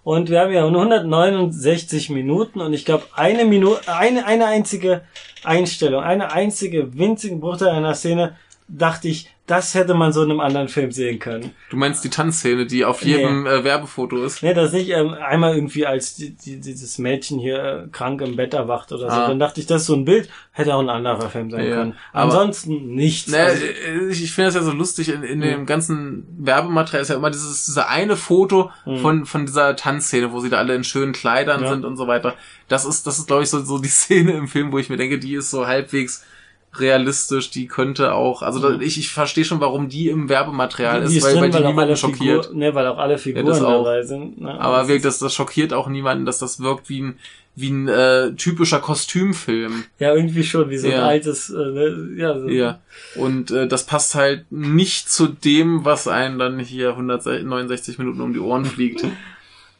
Und 0.08 0.30
wir 0.30 0.40
haben 0.40 0.52
ja 0.54 0.62
nur 0.70 0.80
169 0.80 2.08
Minuten 2.08 2.62
und 2.62 2.72
ich 2.72 2.86
glaube 2.86 3.04
eine 3.12 3.44
Minute, 3.44 3.94
eine, 3.94 4.24
eine 4.24 4.46
einzige 4.46 5.02
Einstellung, 5.44 6.02
eine 6.02 6.32
einzige 6.32 6.96
winzige 6.96 7.36
Bruchteil 7.36 7.68
einer 7.68 7.92
Szene, 7.92 8.34
dachte 8.68 9.08
ich, 9.08 9.28
das 9.48 9.74
hätte 9.74 9.94
man 9.94 10.12
so 10.12 10.22
in 10.22 10.30
einem 10.30 10.38
anderen 10.40 10.68
Film 10.68 10.92
sehen 10.92 11.18
können. 11.18 11.50
Du 11.70 11.76
meinst 11.76 12.04
die 12.04 12.10
Tanzszene, 12.10 12.66
die 12.66 12.84
auf 12.84 13.02
jedem 13.02 13.46
äh, 13.46 13.64
Werbefoto 13.64 14.22
ist. 14.22 14.42
Nee, 14.42 14.54
das 14.54 14.72
nicht 14.72 14.90
ähm, 14.90 15.14
einmal 15.14 15.54
irgendwie 15.56 15.86
als 15.86 16.14
die, 16.14 16.30
die, 16.36 16.60
dieses 16.60 16.98
Mädchen 16.98 17.38
hier 17.40 17.84
äh, 17.86 17.88
krank 17.90 18.20
im 18.20 18.36
Bett 18.36 18.54
erwacht 18.54 18.92
oder 18.92 19.10
so. 19.10 19.16
Ah. 19.16 19.26
Dann 19.28 19.38
dachte 19.40 19.58
ich, 19.60 19.66
das 19.66 19.80
ist 19.82 19.86
so 19.88 19.94
ein 19.94 20.04
Bild, 20.04 20.28
hätte 20.52 20.74
auch 20.74 20.80
ein 20.80 20.88
anderer 20.88 21.28
Film 21.30 21.50
sein 21.50 21.64
Ja, 21.66 21.74
können. 21.76 21.94
Ansonsten 22.12 22.94
nichts. 22.94 23.30
Naja, 23.30 23.44
Also, 23.46 23.64
äh, 23.64 24.08
ich, 24.10 24.22
ich 24.22 24.32
finde 24.32 24.46
das 24.48 24.54
ja 24.54 24.62
so 24.62 24.72
lustig, 24.72 25.08
in, 25.08 25.22
in 25.22 25.38
Mhm. 25.38 25.42
dem 25.42 25.66
ganzen 25.66 26.26
Werbematerial 26.38 27.02
ist 27.02 27.08
ja 27.08 27.16
immer 27.16 27.30
dieses, 27.30 27.66
dieser 27.66 27.88
eine 27.88 28.16
Foto 28.16 28.70
Mhm. 28.86 28.96
von, 28.98 29.26
von 29.26 29.46
dieser 29.46 29.74
Tanzszene, 29.76 30.32
wo 30.32 30.40
sie 30.40 30.50
da 30.50 30.58
alle 30.58 30.74
in 30.74 30.84
schönen 30.84 31.12
Kleidern 31.12 31.62
Ja. 31.62 31.70
sind 31.70 31.84
und 31.84 31.96
so 31.96 32.06
weiter. 32.06 32.34
Das 32.68 32.84
ist, 32.84 33.06
das 33.06 33.18
ist, 33.18 33.26
glaube 33.26 33.42
ich, 33.44 33.50
so, 33.50 33.62
so 33.64 33.78
die 33.78 33.88
Szene 33.98 34.32
im 34.32 34.48
Film, 34.48 34.72
wo 34.72 34.78
ich 34.78 34.90
mir 34.90 34.96
denke, 34.96 35.18
die 35.18 35.34
ist 35.34 35.50
so 35.50 35.66
halbwegs 35.66 36.24
realistisch, 36.74 37.50
die 37.50 37.66
könnte 37.66 38.14
auch, 38.14 38.42
also 38.42 38.60
da, 38.60 38.70
Mhm. 38.76 38.82
ich, 38.82 38.98
ich 38.98 39.08
verstehe 39.10 39.44
schon, 39.44 39.60
warum 39.60 39.88
die 39.88 40.08
im 40.08 40.28
Werbematerial 40.28 41.04
die 41.06 41.16
ist, 41.16 41.24
weil, 41.24 41.32
drin, 41.32 41.42
weil 41.42 41.50
die 41.50 41.56
alle 41.56 41.66
niemanden 41.68 41.96
schockiert. 41.96 42.46
Figur, 42.46 42.58
ne, 42.58 42.74
weil 42.74 42.86
auch 42.86 42.98
alle 42.98 43.18
Figuren 43.18 43.46
das 43.46 43.62
auch. 43.62 43.84
dabei 43.84 44.02
sind. 44.02 44.40
Ne? 44.40 44.60
Aber 44.60 44.78
Das 44.78 44.88
wirklich, 44.88 45.02
das, 45.02 45.18
das 45.18 45.34
schockiert 45.34 45.72
auch 45.72 45.88
niemanden, 45.88 46.24
dass 46.26 46.38
das 46.38 46.60
wirkt 46.60 46.88
wie 46.88 47.00
ein, 47.02 47.18
wie 47.56 47.70
ein 47.70 47.88
äh, 47.88 48.32
typischer 48.36 48.78
Kostümfilm. 48.78 49.84
Ja, 49.98 50.14
irgendwie 50.14 50.44
schon, 50.44 50.70
wie 50.70 50.78
so 50.78 50.86
ein 50.86 50.92
Ja. 50.92 51.06
altes, 51.06 51.50
äh, 51.50 51.54
ne, 51.56 52.08
ja, 52.16 52.38
so. 52.38 52.48
Ja. 52.48 52.78
Und 53.16 53.50
äh, 53.50 53.66
das 53.66 53.84
passt 53.86 54.14
halt 54.14 54.44
nicht 54.52 55.10
zu 55.10 55.26
dem, 55.26 55.84
was 55.84 56.06
einen 56.06 56.38
dann 56.38 56.58
hier 56.60 56.90
169 56.90 57.98
Minuten 57.98 58.20
um 58.20 58.32
die 58.32 58.38
Ohren 58.38 58.64
fliegt. 58.66 59.04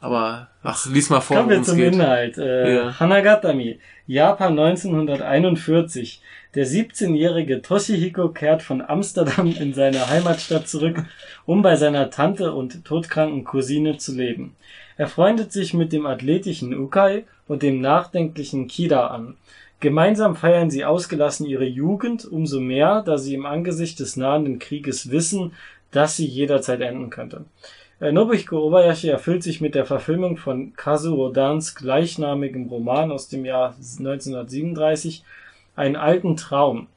Aber, 0.01 0.47
ach, 0.63 0.85
lies 0.87 1.09
mal 1.09 1.19
vor, 1.21 1.37
Kommen 1.37 1.49
wir 1.49 1.55
worum 1.57 1.61
es 1.63 1.67
zum 1.69 1.77
geht. 1.77 1.93
Inhalt. 1.93 2.37
Äh, 2.37 2.75
Ja. 2.75 2.99
Hanagatami, 2.99 3.79
Japan 4.07 4.57
1941. 4.57 6.21
Der 6.55 6.65
17-jährige 6.65 7.61
Toshihiko 7.61 8.29
kehrt 8.29 8.63
von 8.63 8.81
Amsterdam 8.81 9.53
in 9.59 9.75
seine 9.75 10.09
Heimatstadt 10.09 10.67
zurück, 10.67 11.05
um 11.45 11.61
bei 11.61 11.75
seiner 11.75 12.09
Tante 12.09 12.53
und 12.53 12.83
todkranken 12.85 13.43
Cousine 13.43 13.97
zu 13.97 14.15
leben. 14.15 14.55
Er 14.97 15.07
freundet 15.07 15.51
sich 15.51 15.75
mit 15.75 15.93
dem 15.93 16.07
athletischen 16.07 16.73
Ukai 16.73 17.25
und 17.47 17.61
dem 17.61 17.81
nachdenklichen 17.81 18.67
Kida 18.67 19.07
an. 19.07 19.35
Gemeinsam 19.79 20.35
feiern 20.35 20.71
sie 20.71 20.85
ausgelassen 20.85 21.45
ihre 21.45 21.65
Jugend, 21.65 22.25
umso 22.25 22.59
mehr, 22.59 23.03
da 23.03 23.19
sie 23.19 23.35
im 23.35 23.45
Angesicht 23.45 23.99
des 23.99 24.17
nahenden 24.17 24.57
Krieges 24.57 25.11
wissen, 25.11 25.53
dass 25.91 26.17
sie 26.17 26.25
jederzeit 26.25 26.81
enden 26.81 27.11
könnte. 27.11 27.45
Äh, 27.99 28.11
Nobuhiko 28.11 28.57
Obayashi 28.57 29.09
erfüllt 29.09 29.43
sich 29.43 29.61
mit 29.61 29.75
der 29.75 29.85
Verfilmung 29.85 30.37
von 30.37 30.73
Kazuo 30.75 31.27
Odans 31.27 31.75
gleichnamigem 31.75 32.67
Roman 32.67 33.11
aus 33.11 33.29
dem 33.29 33.45
Jahr 33.45 33.75
1937 33.99 35.23
einen 35.79 35.95
alten 35.95 36.35
Traum. 36.37 36.87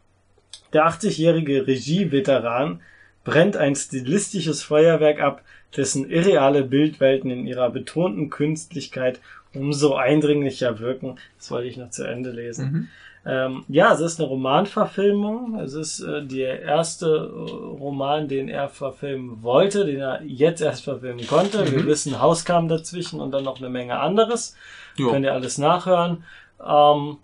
Der 0.73 0.87
80-jährige 0.87 1.67
Regie-Veteran 1.67 2.81
brennt 3.25 3.57
ein 3.57 3.75
stilistisches 3.77 4.63
Feuerwerk 4.63 5.21
ab, 5.21 5.43
dessen 5.77 6.11
irreale 6.11 6.65
Bildwelten 6.65 7.31
in 7.31 7.47
ihrer 7.47 7.71
betonten 7.71 8.29
Künstlichkeit 8.31 9.21
umso 9.55 9.95
eindringlicher 9.95 10.79
wirken. 10.81 11.17
Das 11.39 11.51
wollte 11.51 11.69
ich 11.69 11.77
noch 11.77 11.91
zu 11.91 12.05
Ende 12.05 12.31
lesen. 12.31 12.73
Mhm. 12.73 12.89
Ähm, 13.25 13.65
ja, 13.69 13.93
es 13.93 14.01
ist 14.01 14.19
eine 14.19 14.29
Romanverfilmung. 14.29 15.61
Es 15.61 15.75
ist 15.75 16.01
äh, 16.01 16.25
der 16.25 16.63
erste 16.63 17.07
äh, 17.07 17.51
Roman, 17.81 18.27
den 18.27 18.49
er 18.49 18.69
verfilmen 18.69 19.43
wollte, 19.43 19.85
den 19.85 20.01
er 20.01 20.23
jetzt 20.25 20.61
erst 20.61 20.83
verfilmen 20.85 21.25
konnte. 21.27 21.71
Wir 21.71 21.83
Mhm. 21.83 21.87
wissen, 21.87 22.21
Haus 22.21 22.45
kam 22.45 22.67
dazwischen 22.69 23.21
und 23.21 23.31
dann 23.31 23.45
noch 23.45 23.59
eine 23.59 23.69
Menge 23.71 24.01
anderes. 24.01 24.57
Jo. 24.97 25.11
Könnt 25.11 25.25
ihr 25.25 25.33
alles 25.35 25.57
nachhören. 25.59 26.25
Ähm, 26.67 27.19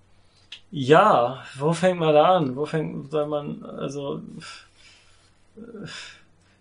ja, 0.70 1.42
wo 1.58 1.72
fängt 1.72 1.98
man 1.98 2.14
da 2.14 2.36
an? 2.36 2.56
Wo 2.56 2.66
fängt, 2.66 3.10
soll 3.10 3.26
man, 3.26 3.64
also, 3.64 4.20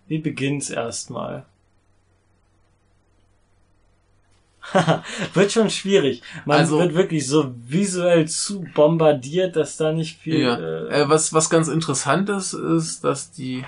wie 0.06 0.18
beginnt's 0.18 0.70
erstmal? 0.70 1.44
wird 5.34 5.52
schon 5.52 5.70
schwierig. 5.70 6.22
Man 6.44 6.58
Also- 6.58 6.78
wird 6.78 6.94
wirklich 6.94 7.26
so 7.26 7.54
visuell 7.66 8.28
zu 8.28 8.64
bombardiert, 8.74 9.56
dass 9.56 9.76
da 9.78 9.92
nicht 9.92 10.18
viel. 10.18 10.40
Ja. 10.40 10.58
Äh, 10.58 11.02
Äh, 11.02 11.08
was, 11.08 11.32
was 11.32 11.48
ganz 11.48 11.68
interessant 11.68 12.28
ist, 12.28 12.52
ist, 12.52 13.02
dass 13.04 13.30
die 13.32 13.64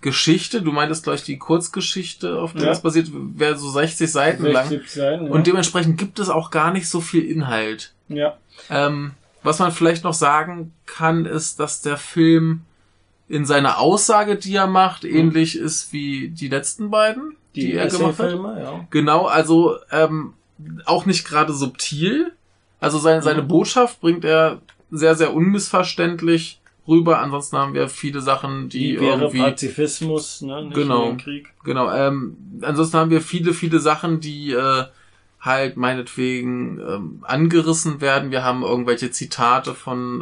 Geschichte, 0.00 0.62
du 0.62 0.72
meintest 0.72 1.04
gleich 1.04 1.24
die 1.24 1.36
Kurzgeschichte, 1.36 2.40
auf 2.40 2.54
der 2.54 2.62
Ja. 2.62 2.68
das 2.70 2.80
basiert, 2.80 3.08
wäre 3.12 3.58
so 3.58 3.68
60 3.68 4.10
Seiten 4.10 4.44
lang. 4.46 4.66
60 4.68 4.90
Seiten, 4.90 5.26
ja. 5.26 5.30
Und 5.30 5.46
dementsprechend 5.46 5.98
gibt 5.98 6.18
es 6.18 6.30
auch 6.30 6.50
gar 6.50 6.72
nicht 6.72 6.88
so 6.88 7.00
viel 7.02 7.24
Inhalt. 7.24 7.92
ja. 8.08 8.36
Ähm, 8.70 9.12
was 9.42 9.58
man 9.58 9.72
vielleicht 9.72 10.04
noch 10.04 10.14
sagen 10.14 10.72
kann, 10.86 11.24
ist, 11.26 11.60
dass 11.60 11.82
der 11.82 11.96
Film 11.96 12.62
in 13.28 13.46
seiner 13.46 13.78
Aussage, 13.78 14.36
die 14.36 14.54
er 14.54 14.66
macht, 14.66 15.04
ähnlich 15.04 15.56
ist 15.56 15.92
wie 15.92 16.28
die 16.28 16.48
letzten 16.48 16.90
beiden, 16.90 17.36
die, 17.54 17.60
die 17.66 17.72
er 17.74 17.86
gemacht 17.88 18.18
hat. 18.18 18.32
Ja. 18.32 18.86
Genau, 18.90 19.26
also 19.26 19.76
ähm, 19.90 20.34
auch 20.84 21.06
nicht 21.06 21.26
gerade 21.26 21.52
subtil. 21.52 22.32
Also 22.80 22.98
seine, 22.98 23.22
seine 23.22 23.42
Mhm. 23.42 23.48
Botschaft 23.48 24.00
bringt 24.00 24.24
er 24.24 24.60
sehr, 24.90 25.14
sehr 25.14 25.32
unmissverständlich 25.34 26.60
rüber. 26.88 27.20
Ansonsten 27.20 27.56
haben 27.56 27.74
wir 27.74 27.88
viele 27.88 28.20
Sachen, 28.20 28.68
die, 28.68 28.92
Die 28.92 29.00
wäre 29.00 29.20
irgendwie 29.20 29.38
Pazifismus, 29.38 30.42
ne? 30.42 30.64
Nicht 30.64 30.74
Genau. 30.74 31.16
Krieg. 31.16 31.52
Genau, 31.62 31.92
ähm, 31.92 32.36
ansonsten 32.62 32.96
haben 32.98 33.10
wir 33.10 33.20
viele, 33.20 33.54
viele 33.54 33.78
Sachen, 33.78 34.20
die 34.20 34.52
äh, 34.52 34.84
halt 35.40 35.76
meinetwegen 35.76 36.78
ähm, 36.80 37.24
angerissen 37.26 38.00
werden. 38.00 38.30
Wir 38.30 38.44
haben 38.44 38.62
irgendwelche 38.62 39.10
Zitate 39.10 39.74
von, 39.74 40.20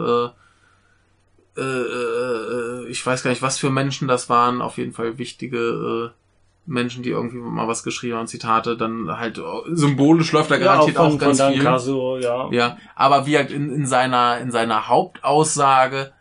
äh, 1.57 1.61
äh, 1.61 1.65
äh, 1.65 2.89
ich 2.89 3.05
weiß 3.05 3.23
gar 3.23 3.31
nicht, 3.31 3.43
was 3.43 3.59
für 3.59 3.71
Menschen 3.71 4.07
das 4.07 4.29
waren. 4.29 4.63
Auf 4.63 4.79
jeden 4.79 4.93
Fall 4.93 5.19
wichtige 5.19 6.13
äh, 6.13 6.19
Menschen, 6.67 7.03
die 7.03 7.11
irgendwie 7.11 7.39
mal 7.39 7.67
was 7.67 7.83
geschrieben 7.83 8.17
haben, 8.17 8.29
Zitate. 8.29 8.77
Dann 8.77 9.19
halt 9.19 9.39
äh, 9.39 9.43
symbolisch 9.73 10.31
läuft 10.31 10.53
da 10.53 10.59
garantiert 10.59 10.97
ja, 10.97 11.03
auch, 11.03 11.11
von, 11.11 11.19
ganz 11.19 11.43
viel. 11.43 11.63
Kazuo, 11.65 12.19
ja. 12.19 12.49
Ja, 12.53 12.79
aber 12.95 13.27
wie 13.27 13.37
halt 13.37 13.51
in, 13.51 13.73
in 13.73 13.87
seiner 13.87 14.39
in 14.39 14.53
seiner 14.53 14.87
Hauptaussage 14.87 16.13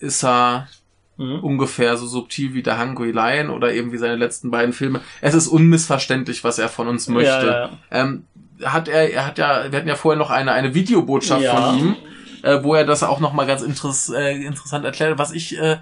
ist 0.00 0.22
er 0.22 0.68
Mhm. 1.16 1.40
ungefähr 1.44 1.96
so 1.96 2.06
subtil 2.06 2.54
wie 2.54 2.62
der 2.62 2.80
Hungry 2.80 3.12
Lion 3.12 3.50
oder 3.50 3.72
eben 3.72 3.92
wie 3.92 3.98
seine 3.98 4.16
letzten 4.16 4.50
beiden 4.50 4.72
Filme. 4.72 5.00
Es 5.20 5.34
ist 5.34 5.46
unmissverständlich, 5.46 6.42
was 6.42 6.58
er 6.58 6.68
von 6.68 6.88
uns 6.88 7.08
möchte. 7.08 7.46
Ja, 7.46 7.66
ja. 7.66 7.70
Ähm, 7.92 8.24
hat 8.62 8.88
er, 8.88 9.12
er 9.12 9.26
hat 9.26 9.38
ja, 9.38 9.70
wir 9.70 9.78
hatten 9.78 9.88
ja 9.88 9.96
vorher 9.96 10.18
noch 10.18 10.30
eine, 10.30 10.52
eine 10.52 10.74
Videobotschaft 10.74 11.42
Ja. 11.42 11.54
von 11.54 11.78
ihm, 11.78 11.96
äh, 12.42 12.62
wo 12.62 12.74
er 12.74 12.84
das 12.84 13.02
auch 13.02 13.20
nochmal 13.20 13.46
ganz 13.46 13.62
interess 13.62 14.08
äh, 14.10 14.32
interessant 14.36 14.84
erklärt. 14.84 15.18
Was 15.18 15.32
ich 15.32 15.58
äh, 15.58 15.78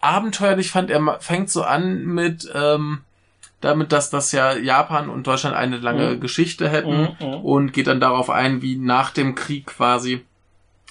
abenteuerlich 0.00 0.70
fand, 0.70 0.90
er 0.90 1.18
fängt 1.20 1.50
so 1.50 1.62
an 1.62 2.04
mit, 2.04 2.50
ähm, 2.54 3.00
damit, 3.60 3.92
dass 3.92 4.08
das 4.08 4.32
ja 4.32 4.54
Japan 4.56 5.10
und 5.10 5.26
Deutschland 5.26 5.54
eine 5.54 5.76
lange 5.76 6.12
Mhm. 6.16 6.20
Geschichte 6.20 6.68
hätten 6.70 7.14
Mhm, 7.20 7.26
mhm. 7.26 7.34
und 7.44 7.72
geht 7.74 7.86
dann 7.88 8.00
darauf 8.00 8.30
ein, 8.30 8.62
wie 8.62 8.76
nach 8.76 9.10
dem 9.10 9.34
Krieg 9.34 9.66
quasi 9.66 10.24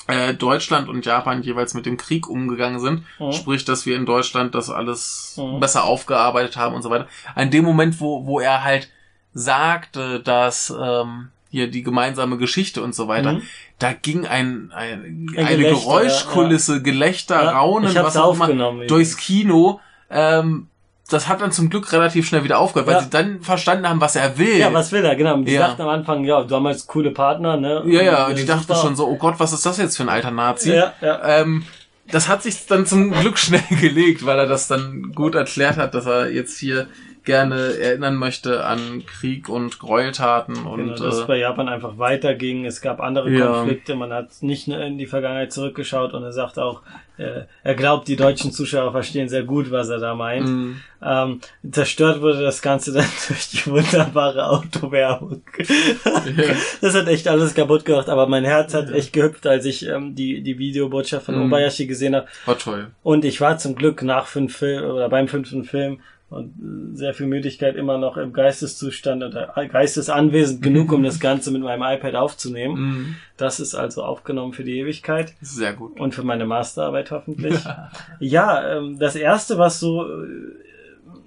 äh, 0.07 0.33
Deutschland 0.33 0.87
und 0.89 1.05
Japan 1.05 1.41
jeweils 1.43 1.73
mit 1.73 1.85
dem 1.85 1.97
Krieg 1.97 2.27
umgegangen 2.29 2.79
sind. 2.79 3.03
Mhm. 3.19 3.31
Sprich, 3.31 3.65
dass 3.65 3.85
wir 3.85 3.95
in 3.95 4.05
Deutschland 4.05 4.53
das 4.55 4.69
alles 4.69 5.35
Mhm. 5.37 5.59
besser 5.59 5.83
aufgearbeitet 5.83 6.57
haben 6.57 6.75
und 6.75 6.83
so 6.83 6.89
weiter. 6.91 7.07
An 7.35 7.49
dem 7.51 7.65
Moment, 7.65 7.99
wo, 7.99 8.25
wo 8.25 8.39
er 8.39 8.63
halt 8.63 8.89
sagte, 9.33 10.19
dass 10.19 10.73
ähm, 10.79 11.29
hier 11.51 11.69
die 11.69 11.81
gemeinsame 11.83 12.37
Geschichte 12.37 12.81
und 12.83 12.93
so 12.93 13.07
weiter, 13.07 13.33
Mhm. 13.33 13.41
da 13.79 13.93
ging 13.93 14.25
ein, 14.27 14.71
ein, 14.75 15.27
Ein 15.35 15.45
eine 15.45 15.57
Gelächter, 15.57 15.79
Geräuschkulisse, 15.85 16.81
Gelächter, 16.81 17.43
Ja, 17.43 17.51
Raunen, 17.51 17.93
was 17.95 18.17
auch 18.17 18.33
immer, 18.39 18.85
durchs 18.87 19.17
Kino. 19.17 19.79
Ähm, 20.09 20.67
das 21.09 21.27
hat 21.27 21.41
dann 21.41 21.51
zum 21.51 21.71
Glück 21.71 21.91
relativ 21.91 22.27
schnell 22.27 22.43
wieder 22.43 22.59
aufgehört, 22.59 22.85
weil 22.87 22.95
Ja. 22.95 23.01
sie 23.01 23.09
dann 23.09 23.41
verstanden 23.41 23.89
haben, 23.89 23.99
was 23.99 24.15
er 24.15 24.37
will. 24.37 24.57
Ja, 24.57 24.71
was 24.71 24.91
will 24.91 25.03
er, 25.03 25.15
genau. 25.15 25.37
Die 25.37 25.53
Ja. 25.53 25.67
dachten 25.67 25.81
am 25.81 25.89
Anfang, 25.89 26.23
ja, 26.23 26.43
damals 26.43 26.85
coole 26.85 27.09
Partner, 27.11 27.57
ne? 27.57 27.81
ja, 27.87 28.01
ja, 28.03 28.27
Und, 28.27 28.37
die 28.37 28.45
dachten 28.45 28.75
schon 28.75 28.95
so, 28.95 29.07
oh 29.07 29.15
Gott, 29.15 29.35
was 29.39 29.51
ist 29.51 29.65
das 29.65 29.77
jetzt 29.79 29.97
für 29.97 30.03
ein 30.03 30.09
alter 30.09 30.29
Nazi? 30.29 30.71
Ja, 30.73 30.93
ja. 31.01 31.19
Ähm, 31.23 31.65
das 32.11 32.27
hat 32.27 32.43
sich 32.43 32.65
dann 32.67 32.85
zum 32.85 33.11
Glück 33.11 33.39
schnell 33.39 33.63
gelegt, 33.81 34.23
weil 34.25 34.37
er 34.37 34.45
das 34.45 34.67
dann 34.67 35.11
gut 35.15 35.33
erklärt 35.33 35.77
hat, 35.77 35.95
dass 35.95 36.05
er 36.05 36.29
jetzt 36.31 36.59
hier 36.59 36.87
gerne 37.29 37.77
erinnern 37.79 38.15
möchte 38.15 38.65
an 38.65 39.03
Krieg 39.05 39.49
und 39.49 39.77
Gräueltaten 39.79 40.65
und 40.65 40.77
Genau, 40.79 40.95
dass 40.95 41.15
es 41.17 41.23
äh, 41.23 41.27
bei 41.27 41.37
Japan 41.37 41.69
einfach 41.69 41.97
weiterging. 41.99 42.65
Es 42.65 42.81
gab 42.81 42.99
andere 42.99 43.29
Ja. 43.29 43.45
Konflikte, 43.47 43.95
man 43.95 44.11
hat 44.11 44.29
nicht 44.41 44.67
nur 44.67 44.79
in 44.81 44.97
die 44.97 45.05
Vergangenheit 45.07 45.53
zurückgeschaut 45.53 46.13
und 46.13 46.23
er 46.23 46.33
sagt 46.33 46.57
auch, 46.57 46.81
äh, 47.17 47.41
er 47.63 47.75
glaubt, 47.75 48.07
die 48.07 48.15
deutschen 48.15 48.51
Zuschauer 48.51 48.91
verstehen 48.93 49.27
sehr 49.29 49.43
gut, 49.43 49.69
was 49.71 49.89
er 49.89 49.99
da 49.99 50.15
meint. 50.15 50.47
mh, 50.47 50.75
Ähm, 51.01 51.39
zerstört 51.71 52.21
wurde 52.21 52.41
das 52.41 52.61
Ganze 52.61 52.91
dann 52.93 53.05
durch 53.27 53.49
die 53.49 53.65
wunderbare 53.69 54.47
Autowerbung. 54.49 55.41
Das 56.81 56.95
hat 56.95 57.07
echt 57.07 57.27
alles 57.27 57.53
kaputt 57.53 57.85
gemacht, 57.85 58.09
aber 58.09 58.27
mein 58.27 58.43
Herz 58.45 58.73
hat 58.73 58.91
echt 58.91 59.13
gehüpft, 59.13 59.45
als 59.47 59.65
ich 59.65 59.85
ähm, 59.87 60.15
die, 60.15 60.41
die 60.41 60.57
Videobotschaft 60.57 61.25
von 61.25 61.35
Mhm. 61.35 61.45
Obayashi 61.45 61.85
gesehen 61.87 62.15
habe. 62.15 62.27
war 62.45 62.57
toll. 62.57 62.87
Und 63.03 63.25
ich 63.25 63.39
war 63.41 63.57
zum 63.57 63.75
Glück 63.75 64.01
nach 64.03 64.25
fünf 64.27 64.55
Film 64.57 64.83
oder 64.89 65.09
beim 65.09 65.27
fünften 65.27 65.63
Film 65.63 65.99
und 66.29 66.49
äh, 66.93 66.95
sehr 66.95 67.13
viel 67.13 67.25
Müdigkeit 67.27 67.75
immer 67.75 67.97
noch 67.97 68.17
im 68.17 68.33
Geisteszustand 68.33 69.23
oder 69.23 69.47
geistesanwesend 69.67 70.61
genug, 70.61 70.91
um 70.91 71.03
das 71.09 71.19
Ganze 71.19 71.51
mit 71.51 71.61
meinem 71.61 71.81
iPad 71.83 72.15
aufzunehmen. 72.15 72.75
Mhm. 72.79 73.15
Das 73.37 73.59
ist 73.59 73.75
also 73.75 74.03
aufgenommen 74.03 74.53
für 74.53 74.63
die 74.63 74.77
Ewigkeit 74.79 75.33
Sehr 75.41 75.73
gut. 75.73 75.99
und 75.99 76.13
für 76.13 76.23
meine 76.23 76.45
Masterarbeit 76.45 77.11
hoffentlich. 77.11 77.55
ja, 78.19 78.77
ähm, 78.77 78.99
das 78.99 79.15
erste, 79.15 79.57
was 79.57 79.79
so, 79.79 80.05
äh, 80.05 80.27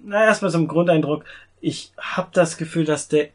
na 0.04 0.24
erstmal 0.24 0.50
so 0.50 0.58
ein 0.58 0.68
Grundeindruck, 0.68 1.24
ich 1.60 1.92
habe 1.98 2.28
das 2.32 2.56
Gefühl, 2.56 2.84
dass 2.84 3.08
der 3.08 3.28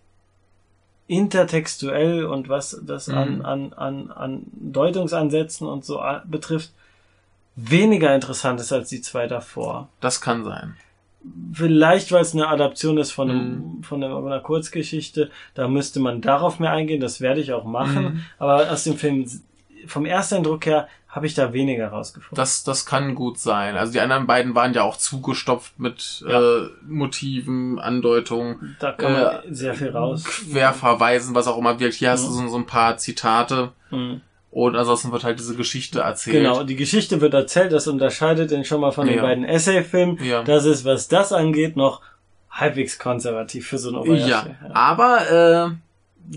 intertextuell 1.07 2.25
und 2.25 2.49
was 2.49 2.81
das 2.85 3.07
an, 3.09 3.37
Mhm. 3.37 3.45
an, 3.45 3.73
an, 3.73 4.11
an 4.11 4.41
Deutungsansätzen 4.51 5.65
und 5.67 5.85
so 5.85 5.99
a- 6.01 6.23
betrifft, 6.25 6.71
weniger 7.55 8.13
interessant 8.13 8.59
ist 8.59 8.71
als 8.73 8.89
die 8.89 9.01
zwei 9.01 9.27
davor. 9.27 9.87
Das 10.01 10.19
kann 10.21 10.43
sein. 10.43 10.75
Vielleicht, 11.53 12.11
weil 12.11 12.21
es 12.21 12.33
eine 12.33 12.47
Adaption 12.47 12.97
ist 12.97 13.11
von, 13.11 13.29
einem, 13.29 13.49
Mhm. 13.77 13.83
von 13.83 14.03
einer, 14.03 14.39
Kurzgeschichte, 14.39 15.29
da 15.55 15.67
müsste 15.67 15.99
man 15.99 16.21
darauf 16.21 16.59
mehr 16.59 16.71
eingehen, 16.71 17.01
das 17.01 17.19
werde 17.21 17.41
ich 17.41 17.51
auch 17.53 17.65
machen. 17.65 18.03
Mhm. 18.03 18.19
Aber 18.37 18.71
aus 18.71 18.83
dem 18.85 18.95
Film, 18.97 19.29
vom 19.87 20.05
ersten 20.05 20.35
Eindruck 20.35 20.65
her, 20.65 20.87
habe 21.09 21.25
ich 21.25 21.33
da 21.33 21.51
weniger 21.51 21.87
rausgefunden. 21.87 22.35
Das, 22.35 22.63
das 22.63 22.85
kann 22.85 23.15
gut 23.15 23.39
sein. 23.39 23.75
Also 23.75 23.91
die 23.93 23.99
anderen 24.01 24.27
beiden 24.27 24.53
waren 24.53 24.73
ja 24.73 24.83
auch 24.83 24.97
zugestopft 24.97 25.79
mit 25.79 26.23
Ja. 26.27 26.39
äh, 26.39 26.69
Motiven, 26.87 27.79
Andeutungen, 27.79 28.75
Da 28.79 28.91
kann 28.91 29.13
man 29.13 29.23
Äh, 29.23 29.41
sehr 29.49 29.73
viel 29.73 29.89
raus. 29.89 30.23
Querverweisen, 30.25 31.33
was 31.33 31.47
auch 31.47 31.57
immer 31.57 31.79
wirkt. 31.79 31.95
Hier 31.95 32.11
hast 32.11 32.27
du 32.27 32.31
so, 32.31 32.47
so 32.47 32.57
ein 32.57 32.65
paar 32.67 32.97
Zitate 32.97 33.71
Mhm. 33.89 34.21
Und 34.51 34.75
ansonsten 34.75 35.11
wird 35.11 35.23
halt 35.23 35.39
diese 35.39 35.55
Geschichte 35.55 35.99
erzählt. 36.01 36.37
Genau, 36.37 36.63
die 36.63 36.75
Geschichte 36.75 37.21
wird 37.21 37.33
erzählt, 37.33 37.71
das 37.71 37.87
unterscheidet 37.87 38.51
den 38.51 38.63
schon 38.65 38.81
mal 38.81 38.91
von 38.91 39.07
den 39.07 39.17
Ja. 39.17 39.21
beiden 39.23 39.43
Essay-Filmen. 39.43 40.17
Ja. 40.23 40.43
Das 40.43 40.65
ist, 40.65 40.85
was 40.85 41.07
das 41.07 41.31
angeht, 41.33 41.75
noch 41.75 42.01
halbwegs 42.49 42.97
konservativ 42.97 43.67
für 43.67 43.77
so 43.77 43.89
ein 43.89 43.95
Obayashi. 43.95 44.29
Ja, 44.29 44.45
aber 44.73 45.69
äh, 45.71 45.75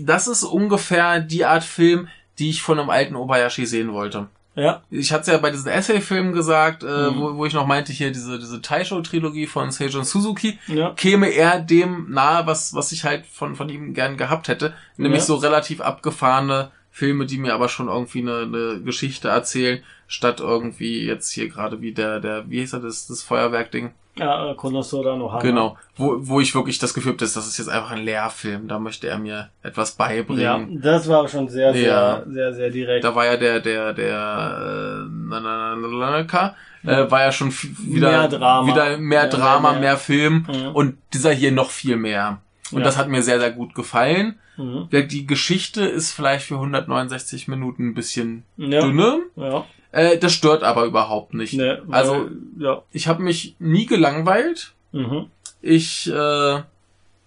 das 0.03 0.27
ist 0.27 0.43
ungefähr 0.43 1.19
die 1.19 1.45
Art 1.45 1.63
Film, 1.63 2.07
die 2.37 2.49
ich 2.49 2.61
von 2.61 2.79
einem 2.79 2.89
alten 2.89 3.15
Obayashi 3.15 3.65
sehen 3.65 3.91
wollte. 3.93 4.27
ja. 4.55 4.81
Ich 4.91 5.11
hatte 5.13 5.21
es 5.21 5.27
ja 5.27 5.37
bei 5.37 5.49
diesen 5.49 5.71
Essay-Filmen 5.71 6.33
gesagt, 6.33 6.83
äh, 6.83 6.85
Mhm. 7.09 7.19
wo, 7.21 7.37
wo 7.37 7.45
ich 7.45 7.53
noch 7.53 7.65
meinte, 7.65 7.91
hier 7.93 8.11
diese, 8.11 8.37
diese 8.37 8.61
Taisho-Trilogie 8.61 9.47
von 9.47 9.71
Seijun 9.71 10.03
Suzuki, 10.03 10.59
ja. 10.67 10.91
käme 10.91 11.29
er 11.29 11.59
dem 11.61 12.07
nahe, 12.11 12.45
was, 12.45 12.73
was 12.73 12.91
ich 12.91 13.03
halt 13.05 13.25
von, 13.25 13.55
von 13.55 13.69
ihm 13.69 13.93
gern 13.93 14.17
gehabt 14.17 14.47
hätte. 14.49 14.73
Nämlich 14.97 15.21
Ja. 15.21 15.25
so 15.27 15.35
relativ 15.37 15.79
abgefahrene 15.81 16.69
Filme, 16.91 17.25
die 17.25 17.37
mir 17.37 17.53
aber 17.53 17.69
schon 17.69 17.87
irgendwie 17.87 18.19
eine, 18.21 18.39
eine 18.41 18.81
Geschichte 18.81 19.29
erzählen, 19.29 19.81
statt 20.07 20.39
irgendwie 20.41 21.05
jetzt 21.05 21.31
hier 21.31 21.47
gerade 21.49 21.81
wie 21.81 21.93
der, 21.93 22.19
der, 22.19 22.49
wie 22.49 22.59
hieß 22.59 22.73
er, 22.73 22.79
das, 22.81 23.07
das 23.07 23.23
Feuerwerk-Ding? 23.23 23.91
Ja, 24.17 24.53
Konosora 24.55 25.15
no 25.15 25.31
Hana. 25.31 25.41
Genau, 25.41 25.77
wo, 25.95 26.17
wo 26.19 26.41
ich 26.41 26.53
wirklich 26.53 26.79
das 26.79 26.93
Gefühl 26.93 27.11
habe, 27.13 27.19
das, 27.19 27.31
das 27.33 27.47
ist 27.47 27.57
jetzt 27.59 27.69
einfach 27.69 27.91
ein 27.91 28.03
Lehrfilm, 28.03 28.67
da 28.67 28.77
möchte 28.77 29.07
er 29.07 29.17
mir 29.17 29.49
etwas 29.63 29.95
Ja, 29.97 30.05
beibringen. 30.05 30.81
das 30.81 31.07
war 31.07 31.25
schon 31.29 31.47
sehr, 31.47 31.71
sehr, 31.71 31.81
Ja. 31.87 32.23
sehr, 32.27 32.53
sehr 32.53 32.69
direkt. 32.71 33.05
Da 33.05 33.15
war 33.15 33.25
ja 33.25 33.37
der, 33.37 33.61
der, 33.61 33.93
der, 33.93 35.05
äh, 35.07 35.09
Nananaka, 35.09 36.55
äh, 36.83 37.09
war 37.09 37.21
ja 37.21 37.31
schon 37.31 37.53
wieder, 37.53 38.09
Mehr 38.09 38.27
Drama. 38.27 38.67
wieder 38.67 38.97
mehr 38.97 39.23
Ja, 39.23 39.27
Drama, 39.29 39.71
mehr- 39.71 39.79
mehr, 39.79 39.97
Film 39.97 40.45
Mhm. 40.47 40.67
und 40.75 40.97
dieser 41.13 41.31
hier 41.31 41.51
noch 41.53 41.69
viel 41.71 41.95
mehr. 41.95 42.41
Und 42.71 42.79
Ja. 42.79 42.83
das 42.85 42.97
hat 42.97 43.07
mir 43.07 43.21
sehr, 43.23 43.39
sehr 43.39 43.51
gut 43.51 43.73
gefallen. 43.75 44.35
Mhm. 44.61 44.89
Der- 44.91 45.03
Die 45.03 45.25
Geschichte 45.25 45.81
ist 45.85 46.11
vielleicht 46.11 46.45
für 46.45 46.55
169 46.55 47.47
Minuten 47.47 47.89
ein 47.89 47.93
bisschen 47.93 48.43
Ja. 48.57 48.81
dünne. 48.81 49.19
Ja. 49.35 49.65
Äh, 49.91 50.17
das 50.17 50.33
stört 50.33 50.63
aber 50.63 50.85
überhaupt 50.85 51.33
nicht. 51.33 51.53
Ne, 51.53 51.81
weil- 51.85 51.99
also 51.99 52.29
ja. 52.59 52.81
ich 52.91 53.07
habe 53.07 53.23
mich 53.23 53.55
nie 53.59 53.85
gelangweilt. 53.85 54.73
Mhm. 54.93 55.27
Ich 55.61 56.09
äh, 56.11 56.61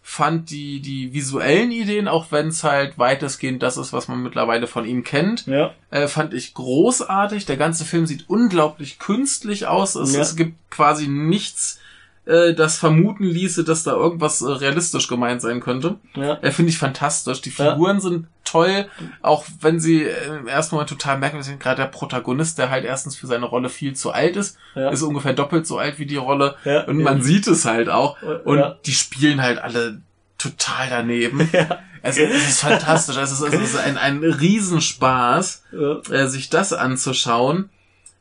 fand 0.06 0.50
die, 0.50 0.80
die 0.80 1.14
visuellen 1.14 1.70
Ideen, 1.70 2.08
auch 2.08 2.26
wenn 2.30 2.48
es 2.48 2.62
halt 2.62 2.98
weitestgehend 2.98 3.62
das 3.62 3.76
ist, 3.78 3.92
was 3.94 4.06
man 4.08 4.22
mittlerweile 4.22 4.66
von 4.66 4.84
ihm 4.84 5.02
kennt, 5.02 5.46
Ja. 5.46 5.72
äh, 5.90 6.08
fand 6.08 6.34
ich 6.34 6.52
großartig. 6.54 7.46
Der 7.46 7.56
ganze 7.56 7.84
Film 7.86 8.06
sieht 8.06 8.28
unglaublich 8.28 8.98
künstlich 8.98 9.66
aus. 9.66 9.94
Es, 9.94 10.14
Ja. 10.14 10.20
es 10.20 10.36
gibt 10.36 10.70
quasi 10.70 11.08
nichts, 11.08 11.80
äh, 12.26 12.54
das 12.54 12.76
vermuten 12.78 13.24
ließe, 13.24 13.64
dass 13.64 13.82
da 13.82 13.92
irgendwas 13.92 14.40
äh, 14.42 14.46
realistisch 14.50 15.08
gemeint 15.08 15.42
sein 15.42 15.60
könnte. 15.60 15.96
Ja. 16.14 16.34
Äh, 16.42 16.50
Finde 16.52 16.70
ich 16.70 16.78
fantastisch. 16.78 17.40
Die 17.42 17.50
Ja. 17.50 17.72
Figuren 17.72 18.00
sind 18.00 18.26
toll, 18.44 18.86
auch 19.22 19.44
wenn 19.60 19.80
sie 19.80 20.04
äh, 20.04 20.36
im 20.38 20.46
ersten 20.46 20.74
Moment 20.74 20.88
total 20.90 21.18
merkwürdig 21.18 21.46
sind. 21.46 21.60
Gerade 21.60 21.82
der 21.82 21.88
Protagonist, 21.88 22.58
der 22.58 22.70
halt 22.70 22.84
erstens 22.84 23.16
für 23.16 23.26
seine 23.26 23.46
Rolle 23.46 23.68
viel 23.68 23.94
zu 23.94 24.10
alt 24.12 24.36
ist, 24.36 24.56
Ja. 24.74 24.90
ist 24.90 25.02
ungefähr 25.02 25.32
doppelt 25.34 25.66
so 25.66 25.78
alt 25.78 25.98
wie 25.98 26.06
die 26.06 26.16
Rolle. 26.16 26.54
Ja. 26.64 26.84
Und 26.84 27.02
man 27.02 27.22
sieht 27.22 27.46
es 27.46 27.64
halt 27.64 27.88
auch. 27.88 28.16
Und 28.44 28.58
Ja. 28.58 28.76
die 28.86 28.92
spielen 28.94 29.42
halt 29.42 29.58
alle 29.58 30.00
total 30.38 30.88
daneben. 30.90 31.48
Ja. 31.52 31.78
Es, 32.06 32.18
es 32.18 32.48
ist 32.48 32.60
fantastisch. 32.60 33.16
Es 33.16 33.32
ist, 33.32 33.40
es 33.40 33.54
ist 33.54 33.76
ein, 33.78 33.96
ein 33.96 34.22
Riesenspaß, 34.22 35.62
Ja. 35.72 36.00
äh, 36.14 36.26
sich 36.28 36.50
das 36.50 36.72
anzuschauen. 36.74 37.70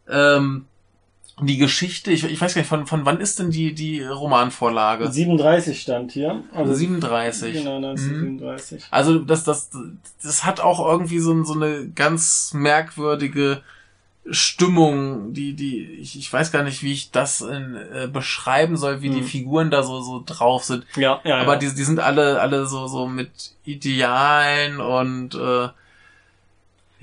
Ähm, 0.10 0.66
die 1.42 1.58
Geschichte, 1.58 2.12
ich, 2.12 2.24
ich 2.26 2.40
weiß 2.40 2.54
gar 2.54 2.62
nicht, 2.62 2.70
von, 2.70 2.86
von 2.86 3.06
wann 3.06 3.20
ist 3.20 3.40
denn 3.40 3.50
die, 3.50 3.74
die 3.74 4.04
Romanvorlage? 4.04 5.12
37 5.12 5.82
stand 5.82 6.12
hier. 6.12 6.44
Also 6.54 6.74
37. 6.76 7.54
Genau, 7.54 7.80
Mhm. 7.80 7.86
1937. 7.86 8.84
Also 8.92 9.20
das, 9.20 9.44
das, 9.44 9.72
das 10.22 10.44
hat 10.46 10.60
auch 10.60 10.86
irgendwie 10.88 11.20
so, 11.20 11.44
so 11.44 11.54
eine 11.56 11.90
ganz 11.90 12.52
merkwürdige 12.54 13.62
Stimmung, 14.30 15.34
die, 15.34 15.54
die, 15.54 15.84
ich, 16.00 16.18
ich 16.18 16.32
weiß 16.32 16.52
gar 16.52 16.64
nicht, 16.64 16.82
wie 16.82 16.94
ich 16.94 17.12
das 17.12 17.42
in, 17.42 17.76
äh, 17.76 18.08
beschreiben 18.08 18.78
soll, 18.78 19.02
wie 19.02 19.10
die 19.10 19.22
Mhm. 19.22 19.26
Figuren 19.26 19.72
da 19.72 19.84
so, 19.84 20.02
so 20.02 20.24
drauf 20.26 20.64
sind. 20.64 20.86
Ja, 20.96 21.20
ja, 21.26 21.38
Aber 21.40 21.54
ja. 21.54 21.60
die, 21.60 21.74
die 21.74 21.84
sind 21.84 22.00
alle, 22.00 22.40
alle 22.40 22.66
so, 22.66 22.88
so 22.88 23.08
mit 23.08 23.30
Idealen 23.66 24.80
und 24.80 25.36
äh, 25.36 25.68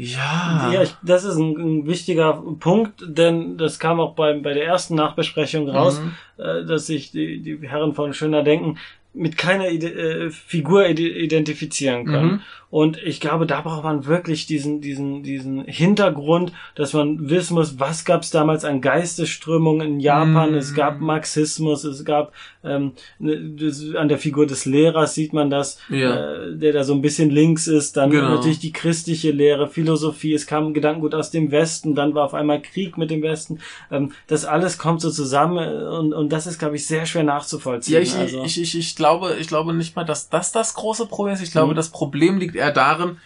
ja. 0.00 0.70
Ja, 0.72 0.82
ich, 0.82 0.94
das 1.02 1.24
ist 1.24 1.36
ein, 1.36 1.56
ein 1.56 1.86
wichtiger 1.86 2.42
Punkt, 2.58 3.04
denn 3.06 3.56
das 3.56 3.78
kam 3.78 4.00
auch 4.00 4.14
bei, 4.14 4.32
bei 4.38 4.54
der 4.54 4.64
ersten 4.66 4.94
Nachbesprechung 4.94 5.68
raus, 5.68 6.00
Mhm. 6.00 6.44
äh, 6.44 6.64
dass 6.64 6.86
sich 6.86 7.10
die, 7.12 7.40
die 7.42 7.58
Herren 7.68 7.94
von 7.94 8.12
Schöner 8.12 8.42
Denken 8.42 8.78
mit 9.12 9.36
keiner 9.36 9.68
Ide 9.70 9.88
äh, 10.26 10.30
Figur 10.30 10.88
ide 10.88 11.02
identifizieren 11.08 12.04
können. 12.04 12.30
Mhm. 12.32 12.40
Und 12.70 12.98
ich 13.02 13.18
glaube, 13.20 13.46
da 13.46 13.62
braucht 13.62 13.82
man 13.82 14.06
wirklich 14.06 14.46
diesen, 14.46 14.80
diesen, 14.80 15.24
diesen 15.24 15.64
Hintergrund, 15.64 16.52
dass 16.76 16.92
man 16.92 17.28
wissen 17.28 17.54
muss, 17.54 17.80
was 17.80 18.04
gab 18.04 18.22
es 18.22 18.30
damals 18.30 18.64
an 18.64 18.80
Geistesströmungen 18.80 19.86
in 19.94 20.00
Japan. 20.00 20.52
Mm. 20.52 20.54
Es 20.54 20.74
gab 20.74 21.00
Marxismus, 21.00 21.82
es 21.82 22.04
gab 22.04 22.32
ähm, 22.62 22.92
ne, 23.18 23.40
das, 23.58 23.82
an 23.96 24.08
der 24.08 24.18
Figur 24.18 24.46
des 24.46 24.66
Lehrers 24.66 25.14
sieht 25.14 25.32
man 25.32 25.50
das, 25.50 25.78
Ja. 25.88 26.34
äh, 26.44 26.56
der 26.56 26.72
da 26.72 26.84
so 26.84 26.92
ein 26.94 27.02
bisschen 27.02 27.30
links 27.30 27.66
ist. 27.66 27.96
Dann 27.96 28.10
Genau. 28.10 28.28
natürlich 28.36 28.60
die 28.60 28.72
christliche 28.72 29.30
Lehre, 29.32 29.66
Philosophie. 29.66 30.34
Es 30.34 30.46
kam 30.46 30.72
Gedankengut 30.72 31.14
aus 31.14 31.30
dem 31.32 31.50
Westen, 31.50 31.94
dann 31.94 32.14
war 32.14 32.24
auf 32.26 32.34
einmal 32.34 32.62
Krieg 32.62 32.96
mit 32.98 33.10
dem 33.10 33.22
Westen. 33.22 33.58
Ähm, 33.90 34.12
das 34.28 34.44
alles 34.44 34.78
kommt 34.78 35.00
so 35.00 35.10
zusammen 35.10 35.58
äh, 35.58 35.88
und, 35.88 36.12
und 36.12 36.28
das 36.32 36.46
ist, 36.46 36.58
glaube 36.58 36.76
ich, 36.76 36.86
sehr 36.86 37.04
schwer 37.06 37.24
nachzuvollziehen. 37.24 37.94
Ja, 37.94 38.00
ich, 38.00 38.14
also. 38.14 38.44
ich, 38.44 38.60
ich, 38.60 38.78
ich 38.78 38.94
glaube, 38.94 39.36
ich 39.40 39.48
glaube 39.48 39.72
nicht 39.74 39.96
mal, 39.96 40.04
dass 40.04 40.28
das 40.28 40.52
das 40.52 40.74
große 40.74 41.06
Problem 41.06 41.34
ist. 41.34 41.42
Ich 41.42 41.50
glaube, 41.50 41.72
Mhm. 41.72 41.76
das 41.76 41.88
Problem 41.88 42.38
liegt 42.38 42.59
eher 42.60 42.72
darin, 42.72 43.16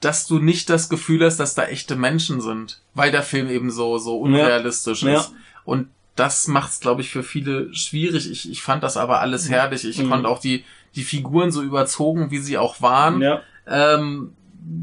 dass 0.00 0.26
du 0.26 0.38
nicht 0.40 0.68
das 0.68 0.88
Gefühl 0.88 1.24
hast, 1.24 1.38
dass 1.38 1.54
da 1.54 1.64
echte 1.64 1.94
Menschen 1.94 2.40
sind, 2.40 2.80
weil 2.94 3.12
der 3.12 3.22
Film 3.22 3.48
eben 3.48 3.70
so 3.70 3.98
so 3.98 4.18
unrealistisch 4.18 5.02
Ja. 5.04 5.18
ist. 5.20 5.32
Und 5.64 5.88
das 6.16 6.48
macht's, 6.48 6.80
glaube 6.80 7.00
ich, 7.02 7.10
für 7.10 7.22
viele 7.22 7.72
schwierig. 7.74 8.30
Ich, 8.30 8.50
ich 8.50 8.62
fand 8.62 8.82
das 8.82 8.96
aber 8.96 9.20
alles 9.20 9.48
herrlich. 9.48 9.84
Ich 9.86 9.98
Mhm. 9.98 10.10
konnte 10.10 10.28
auch 10.28 10.40
die 10.40 10.64
die 10.94 11.04
Figuren 11.04 11.50
so 11.52 11.62
überzogen, 11.62 12.30
wie 12.30 12.38
sie 12.38 12.58
auch 12.58 12.82
waren, 12.82 13.22
ja. 13.22 13.40
ähm, 13.66 14.34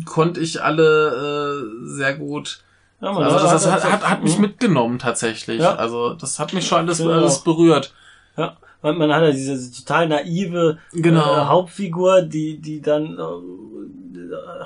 konnte 0.06 0.40
ich 0.40 0.64
alle 0.64 0.88
äh, 1.84 1.86
sehr 1.88 2.16
gut. 2.16 2.64
Ja, 3.02 3.10
Also 3.16 3.38
das, 3.40 3.64
das 3.64 3.72
hat- 3.72 3.84
hat, 3.84 3.92
hat, 3.92 4.10
hat 4.10 4.24
mich 4.24 4.36
Mhm. 4.38 4.42
mitgenommen 4.42 4.98
tatsächlich. 5.00 5.62
Ja. 5.62 5.76
Also 5.76 6.14
das 6.16 6.40
hat 6.40 6.54
mich 6.54 6.66
schon 6.68 6.80
alles, 6.80 6.98
Genau. 6.98 7.12
alles 7.12 7.40
berührt. 7.44 7.94
Ja, 8.38 8.58
man, 8.82 8.98
man 8.98 9.14
hat 9.14 9.22
ja 9.24 9.32
diese 9.32 9.72
total 9.72 10.08
naive 10.08 10.80
Genau. 10.94 11.36
äh, 11.36 11.46
Hauptfigur, 11.46 12.24
die, 12.24 12.58
die 12.58 12.82
dann 12.82 13.18
äh, 13.20 13.69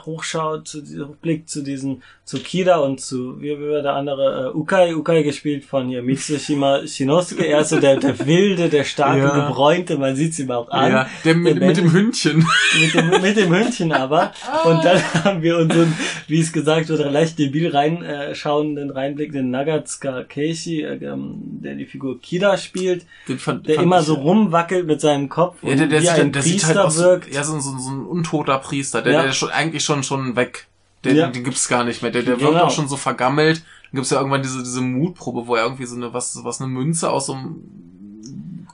hochschaut, 0.06 0.68
zu, 0.68 0.82
hochblickt 1.08 1.50
zu 1.50 1.64
diesen, 1.64 2.02
zu 2.26 2.40
Kida 2.40 2.78
und 2.78 3.02
zu, 3.02 3.42
wie, 3.42 3.58
wie 3.60 3.70
war 3.70 3.82
der 3.82 3.94
andere, 3.96 4.52
äh, 4.54 4.58
Ukai, 4.58 4.96
Ukai 4.96 5.24
gespielt 5.24 5.66
von 5.66 5.88
hier, 5.90 6.02
Mitsushima 6.02 6.86
Shinosuke, 6.88 7.46
er 7.46 7.62
ist 7.62 7.70
so 7.70 7.80
der, 7.80 7.98
der 7.98 8.18
wilde, 8.26 8.70
der 8.70 8.84
starke, 8.84 9.20
Ja. 9.24 9.48
gebräunte, 9.48 9.98
man 9.98 10.16
sieht's 10.16 10.40
ihm 10.40 10.52
auch 10.52 10.70
an. 10.70 10.92
Ja, 10.92 11.10
der 11.26 11.36
mit, 11.36 11.60
Der 11.60 11.68
mit 11.68 11.78
dem 11.78 11.92
Hündchen. 11.92 12.46
mit 12.82 12.94
dem, 12.94 13.22
mit 13.22 13.38
dem 13.38 13.54
Hündchen 13.54 13.92
aber. 13.92 14.32
Und 14.66 14.84
dann 14.86 15.02
haben 15.24 15.42
wir 15.42 15.58
unseren, 15.58 15.94
wie 16.28 16.40
es 16.40 16.52
gesagt 16.54 16.90
wurde, 16.90 17.10
leicht 17.10 17.38
debil 17.40 17.70
reinschauenden, 17.76 18.90
reinblickenden 18.92 19.52
Nagatsuka 19.52 20.24
Keishi, 20.24 20.82
äh, 20.82 20.96
ähm, 21.04 21.36
der 21.62 21.76
die 21.76 21.86
Figur 21.86 22.20
Kida 22.22 22.58
spielt, 22.58 23.06
Den 23.28 23.40
fand, 23.40 23.68
der 23.68 23.76
fand 23.76 23.86
immer 23.86 24.00
ich- 24.00 24.06
so 24.06 24.16
rumwackelt 24.16 24.88
mit 24.88 25.02
seinem 25.02 25.30
Kopf 25.30 25.58
Ja, 25.62 25.76
der, 25.76 25.88
der, 25.88 26.02
wie 26.02 26.06
sieht, 26.06 26.10
ein 26.14 26.22
halt- 26.24 26.36
der 26.36 26.42
sieht 26.42 26.54
Priester 26.54 26.68
halt 26.76 26.88
aus, 26.88 26.98
wirkt. 27.00 27.34
ja, 27.34 27.44
so, 27.44 27.60
so, 27.60 27.78
so 27.78 27.92
ein 27.92 28.06
untoter 28.06 28.58
Priester, 28.60 29.02
der, 29.02 29.14
Ja. 29.14 29.24
der 29.24 29.32
schon, 29.34 29.50
eigentlich 29.54 29.84
schon, 29.84 30.04
schon 30.04 30.36
weg. 30.36 30.68
Der, 31.04 31.14
Ja. 31.14 31.28
Den 31.28 31.44
gibt's 31.44 31.68
gar 31.68 31.84
nicht 31.84 32.02
mehr. 32.02 32.12
Der, 32.12 32.24
der 32.24 32.36
Genau. 32.36 32.52
wirkt 32.52 32.62
auch 32.64 32.72
schon 32.72 32.88
so 32.88 32.98
vergammelt. 32.98 33.58
Dann 33.60 33.98
gibt's 33.98 34.10
ja 34.10 34.18
irgendwann 34.18 34.42
diese, 34.42 34.64
diese 34.64 34.82
Mutprobe, 34.82 35.48
wo 35.48 35.56
er 35.56 35.64
irgendwie 35.64 35.86
so 35.86 35.96
eine, 35.96 36.14
was, 36.14 36.40
was 36.44 36.62
eine 36.62 36.70
Münze 36.70 37.10
aus 37.10 37.28
so 37.28 37.34
einem 37.34 37.56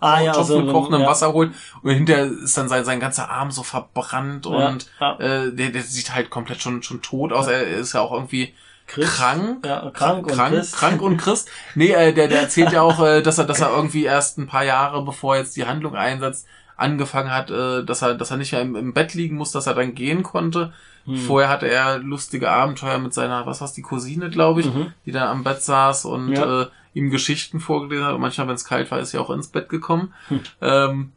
Ah, 0.01 0.21
ja, 0.21 0.31
Topf 0.31 0.47
so 0.47 0.61
mit 0.61 0.71
kochendem 0.71 1.01
ja. 1.01 1.07
Wasser 1.07 1.33
holt 1.33 1.51
und 1.83 1.91
hinterher 1.91 2.23
ist 2.27 2.57
dann 2.57 2.69
sein, 2.69 2.85
sein 2.85 3.01
ganzer 3.01 3.29
Arm 3.29 3.51
so 3.51 3.63
verbrannt 3.63 4.45
Ja, 4.45 4.69
und 4.69 4.89
ja. 5.01 5.19
Äh, 5.19 5.53
der, 5.53 5.71
der 5.71 5.81
sieht 5.83 6.15
halt 6.15 6.29
komplett 6.29 6.61
schon, 6.61 6.81
schon 6.83 7.01
tot 7.01 7.33
aus. 7.33 7.47
Er 7.47 7.67
ist 7.67 7.91
ja 7.93 7.99
auch 7.99 8.13
irgendwie 8.13 8.53
Christ. 8.87 9.11
krank. 9.17 9.65
Ja, 9.65 9.91
krank 9.93 10.25
und 10.25 10.31
krank, 10.33 10.55
Christ. 10.55 10.75
krank 10.77 11.01
und 11.01 11.17
Christ. 11.17 11.49
Nee, 11.75 11.91
äh, 11.91 12.13
der, 12.13 12.29
der 12.29 12.43
erzählt 12.43 12.71
ja 12.71 12.81
auch, 12.81 13.03
äh, 13.03 13.21
dass 13.21 13.39
er, 13.39 13.43
dass 13.43 13.59
er 13.59 13.71
irgendwie 13.75 14.03
erst 14.05 14.37
ein 14.37 14.47
paar 14.47 14.63
Jahre, 14.63 15.03
bevor 15.03 15.35
jetzt 15.35 15.57
die 15.57 15.65
Handlung 15.65 15.95
einsetzt, 15.95 16.47
angefangen 16.79 17.31
hat, 17.31 17.51
äh, 17.51 17.83
dass 17.83 18.01
er, 18.01 18.15
dass 18.15 18.31
er 18.31 18.37
nicht 18.37 18.51
mehr 18.51 18.61
im, 18.61 18.75
im 18.75 18.93
Bett 18.93 19.13
liegen 19.13 19.35
muss, 19.35 19.51
dass 19.51 19.67
er 19.67 19.73
dann 19.75 19.95
gehen 19.95 20.23
konnte. 20.23 20.73
Hm. 21.05 21.15
Vorher 21.17 21.49
hatte 21.49 21.67
er 21.67 21.99
lustige 21.99 22.49
Abenteuer 22.51 22.97
mit 22.99 23.13
seiner, 23.13 23.45
was 23.45 23.61
war's, 23.61 23.73
die 23.73 23.81
Cousine, 23.81 24.29
glaube 24.29 24.61
ich, 24.61 24.67
Mhm. 24.73 24.93
die 25.05 25.11
dann 25.11 25.27
am 25.27 25.43
Bett 25.43 25.61
saß 25.61 26.05
und 26.05 26.33
Ja. 26.33 26.61
äh, 26.63 26.67
ihm 26.93 27.09
Geschichten 27.09 27.59
vorgelesen 27.59 28.05
hat. 28.05 28.13
Und 28.15 28.21
manchmal, 28.21 28.47
wenn 28.47 28.55
es 28.55 28.65
kalt 28.65 28.89
war, 28.91 28.99
ist 28.99 29.13
er 29.13 29.21
auch 29.21 29.29
ins 29.29 29.47
Bett 29.47 29.69
gekommen. 29.69 30.13
Hm. 30.29 30.39
Ähm, 30.61 31.11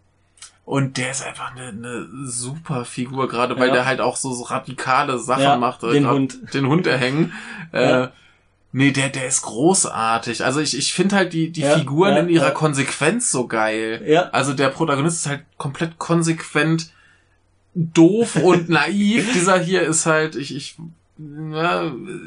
und 0.64 0.96
der 0.96 1.10
ist 1.10 1.24
einfach 1.26 1.54
eine, 1.56 1.68
eine 1.68 2.06
super 2.24 2.84
Figur, 2.84 3.26
gerade 3.28 3.58
weil 3.58 3.68
Ja. 3.68 3.74
der 3.74 3.84
halt 3.86 4.00
auch 4.00 4.16
so, 4.16 4.32
so 4.32 4.44
radikale 4.44 5.18
Sachen 5.18 5.42
Ja, 5.42 5.56
macht. 5.56 5.82
äh, 5.82 5.92
den 5.92 6.08
Hund. 6.08 6.38
Den 6.54 6.66
Hund 6.68 6.86
erhängen. 6.86 7.32
Äh, 7.72 8.08
nee, 8.72 8.90
der, 8.90 9.08
der 9.10 9.26
ist 9.26 9.42
großartig. 9.42 10.44
Also 10.44 10.60
ich, 10.60 10.76
ich 10.76 10.92
finde 10.92 11.16
halt 11.16 11.32
die, 11.32 11.50
die 11.50 11.60
Ja, 11.60 11.78
Figuren 11.78 12.14
ja, 12.14 12.20
in 12.20 12.28
ihrer 12.28 12.48
ja. 12.48 12.50
Konsequenz 12.50 13.30
so 13.30 13.46
geil. 13.46 14.02
Ja. 14.06 14.30
Also 14.30 14.52
der 14.54 14.68
Protagonist 14.68 15.18
ist 15.18 15.26
halt 15.26 15.44
komplett 15.58 15.98
konsequent 15.98 16.90
doof 17.74 18.36
und 18.36 18.68
naiv. 18.68 19.32
Dieser 19.32 19.58
hier 19.58 19.82
ist 19.82 20.06
halt, 20.06 20.36
ich, 20.36 20.54
ich, 20.54 20.76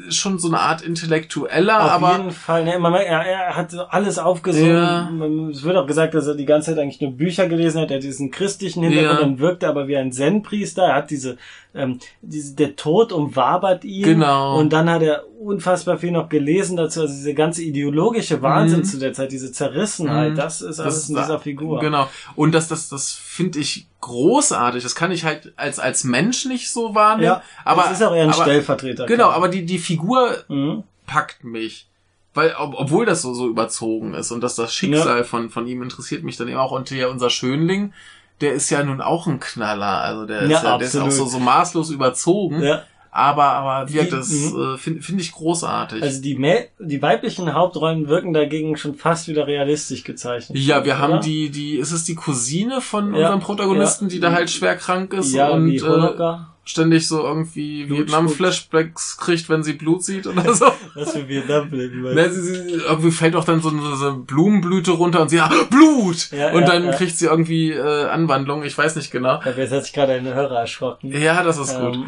ist 0.08 0.16
schon 0.16 0.38
so 0.38 0.48
eine 0.48 0.60
Art 0.60 0.82
Intellektueller, 0.82 1.84
Auf 1.84 1.90
aber 1.92 2.12
jeden 2.18 2.30
Fall. 2.30 2.64
Ne, 2.64 2.78
man 2.78 2.94
er, 2.94 3.02
er 3.26 3.56
hat 3.56 3.74
alles 3.90 4.18
aufgesogen. 4.18 4.66
Ja. 4.74 5.10
Es 5.50 5.62
wird 5.62 5.76
auch 5.76 5.86
gesagt, 5.86 6.14
dass 6.14 6.26
er 6.26 6.34
die 6.34 6.44
ganze 6.44 6.70
Zeit 6.70 6.78
eigentlich 6.82 7.00
nur 7.00 7.12
Bücher 7.12 7.48
gelesen 7.48 7.80
hat. 7.80 7.90
Er 7.90 7.96
hat 7.96 8.02
diesen 8.04 8.30
christlichen 8.30 8.82
Hintergrund 8.82 9.20
Ja. 9.20 9.26
und 9.26 9.38
wirkt 9.40 9.64
aber 9.64 9.88
wie 9.88 9.96
ein 9.96 10.12
Zen-Priester. 10.12 10.84
Er 10.84 10.94
hat 10.96 11.10
diese, 11.10 11.36
ähm, 11.74 11.98
diese, 12.22 12.54
der 12.54 12.76
Tod 12.76 13.12
umwabert 13.12 13.84
ihn. 13.84 14.04
Genau. 14.04 14.58
Und 14.58 14.72
dann 14.72 14.88
hat 14.88 15.02
er 15.02 15.24
unfassbar 15.40 15.98
viel 15.98 16.12
noch 16.12 16.28
gelesen 16.28 16.76
dazu. 16.76 17.02
Also 17.02 17.12
diese 17.12 17.34
ganze 17.34 17.62
ideologische 17.62 18.40
Wahnsinn 18.42 18.80
Mhm. 18.80 18.84
zu 18.84 18.98
der 18.98 19.12
Zeit, 19.12 19.32
diese 19.32 19.52
Zerrissenheit, 19.52 20.32
Mhm. 20.32 20.36
das 20.36 20.62
ist 20.62 20.80
alles 20.80 21.08
in 21.08 21.16
dieser 21.16 21.38
Figur. 21.38 21.80
Genau. 21.80 22.08
Und 22.34 22.54
das, 22.54 22.68
das, 22.68 22.88
das 22.88 23.12
finde 23.36 23.58
ich 23.60 23.86
großartig. 24.00 24.82
Das 24.82 24.94
kann 24.94 25.10
ich 25.12 25.24
halt 25.24 25.52
als, 25.56 25.78
als 25.78 26.04
Mensch 26.04 26.44
nicht 26.46 26.70
so 26.70 26.94
wahrnehmen. 26.94 27.24
Ja, 27.26 27.42
aber 27.64 27.82
das 27.82 27.92
ist 27.92 28.02
auch 28.02 28.14
eher 28.14 28.24
ein 28.24 28.30
aber, 28.30 28.42
Stellvertreter. 28.42 29.06
Genau, 29.06 29.28
aber 29.30 29.48
die, 29.48 29.64
die 29.64 29.78
Figur 29.78 30.44
Mhm. 30.48 30.82
packt 31.06 31.44
mich. 31.44 31.88
Weil, 32.34 32.54
ob, 32.58 32.74
obwohl 32.74 33.06
das 33.06 33.22
so, 33.22 33.32
so 33.32 33.48
überzogen 33.48 34.12
ist 34.14 34.30
und 34.30 34.42
dass 34.42 34.56
das 34.56 34.74
Schicksal 34.74 35.24
von, 35.24 35.48
von 35.48 35.66
ihm 35.66 35.82
interessiert 35.82 36.22
mich 36.22 36.36
dann 36.36 36.48
eben 36.48 36.58
auch. 36.58 36.72
Und 36.72 36.88
hier 36.90 37.08
unser 37.08 37.30
Schönling, 37.30 37.94
der 38.42 38.52
ist 38.52 38.68
ja 38.68 38.82
nun 38.82 39.00
auch 39.00 39.26
ein 39.26 39.40
Knaller. 39.40 40.02
Also 40.02 40.26
der 40.26 40.40
ist, 40.42 40.50
Ja, 40.50 40.62
ja, 40.62 40.78
der 40.78 40.86
ist 40.86 40.96
auch 40.96 41.10
so, 41.10 41.24
so 41.24 41.38
maßlos 41.38 41.88
überzogen. 41.90 42.62
Ja. 42.62 42.82
Aber, 43.16 43.44
aber 43.44 43.86
Die- 43.86 44.10
das 44.10 44.30
äh, 44.30 44.76
finde 44.76 45.00
find 45.02 45.20
ich 45.20 45.32
großartig. 45.32 46.02
Also 46.02 46.20
die, 46.20 46.36
Mä 46.36 46.66
die 46.78 47.00
weiblichen 47.00 47.54
Hauptrollen 47.54 48.08
wirken 48.08 48.34
dagegen 48.34 48.76
schon 48.76 48.94
fast 48.94 49.26
wieder 49.28 49.46
realistisch 49.46 50.04
gezeichnet. 50.04 50.58
ja, 50.58 50.84
wir 50.84 50.98
haben 50.98 51.14
oder? 51.14 51.20
die, 51.22 51.48
die, 51.50 51.76
ist 51.78 51.92
es 51.92 52.04
die 52.04 52.14
Cousine 52.14 52.80
von 52.82 53.14
Ja, 53.14 53.20
unserem 53.20 53.40
Protagonisten, 53.40 54.08
ja. 54.08 54.10
die 54.10 54.20
da 54.20 54.32
halt 54.32 54.50
schwer 54.50 54.76
krank 54.76 55.14
ist 55.14 55.32
ja, 55.32 55.48
und 55.48 55.72
äh, 55.72 55.80
Honoka. 55.80 56.55
Ständig 56.66 57.06
so 57.06 57.22
irgendwie 57.22 57.88
Vietnam-Flashbacks 57.88 59.18
kriegt, 59.18 59.48
wenn 59.48 59.62
sie 59.62 59.74
Blut 59.74 60.02
sieht 60.02 60.26
oder 60.26 60.52
so. 60.54 60.66
Was 60.94 61.12
für 61.12 61.28
Vietnam-Film. 61.28 62.02
Ne, 62.02 62.30
sie, 62.30 62.42
sie, 62.42 62.72
irgendwie 62.74 63.12
fällt 63.12 63.36
auch 63.36 63.44
dann 63.44 63.60
so 63.60 63.70
eine, 63.70 63.96
so 63.96 64.08
eine 64.08 64.18
Blumenblüte 64.18 64.90
runter 64.90 65.22
und 65.22 65.28
sie, 65.28 65.40
ah, 65.40 65.50
Blut! 65.70 66.30
Ja, 66.32 66.52
und 66.52 66.62
ja, 66.62 66.66
dann 66.66 66.84
ja. 66.86 66.92
kriegt 66.92 67.16
sie 67.16 67.26
irgendwie 67.26 67.70
äh, 67.70 68.06
Anwandlung, 68.06 68.64
ich 68.64 68.76
weiß 68.76 68.96
nicht 68.96 69.12
genau. 69.12 69.38
Glaube, 69.40 69.60
jetzt 69.60 69.72
hat 69.72 69.84
sich 69.84 69.92
gerade 69.92 70.14
ein 70.14 70.26
Hörer 70.26 70.60
erschrocken. 70.60 71.12
Ja, 71.12 71.42
das 71.44 71.58
ist 71.58 71.78
gut. 71.78 71.94
Ähm, 71.94 72.06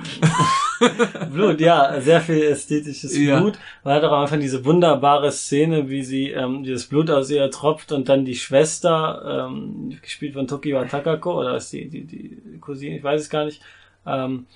Blut, 1.32 1.60
ja, 1.60 2.00
sehr 2.00 2.20
viel 2.20 2.42
ästhetisches. 2.42 3.14
Blut. 3.14 3.58
Man 3.84 3.94
hat 3.94 4.04
auch 4.04 4.12
am 4.12 4.22
Anfang 4.22 4.40
diese 4.40 4.64
wunderbare 4.64 5.30
Szene, 5.30 5.88
wie 5.88 6.02
sie 6.02 6.30
ähm, 6.30 6.64
dieses 6.64 6.86
Blut 6.86 7.10
aus 7.10 7.30
ihr 7.30 7.48
tropft 7.50 7.92
und 7.92 8.08
dann 8.08 8.24
die 8.24 8.36
Schwester, 8.36 9.48
ähm, 9.48 9.96
gespielt 10.02 10.34
von 10.34 10.48
Tokiwa 10.48 10.84
Takako, 10.84 11.40
oder 11.40 11.56
ist 11.56 11.72
die, 11.72 11.88
die, 11.88 12.04
die 12.04 12.58
Cousine, 12.60 12.96
ich 12.96 13.04
weiß 13.04 13.20
es 13.20 13.30
gar 13.30 13.44
nicht, 13.44 13.62
ähm, 14.08 14.46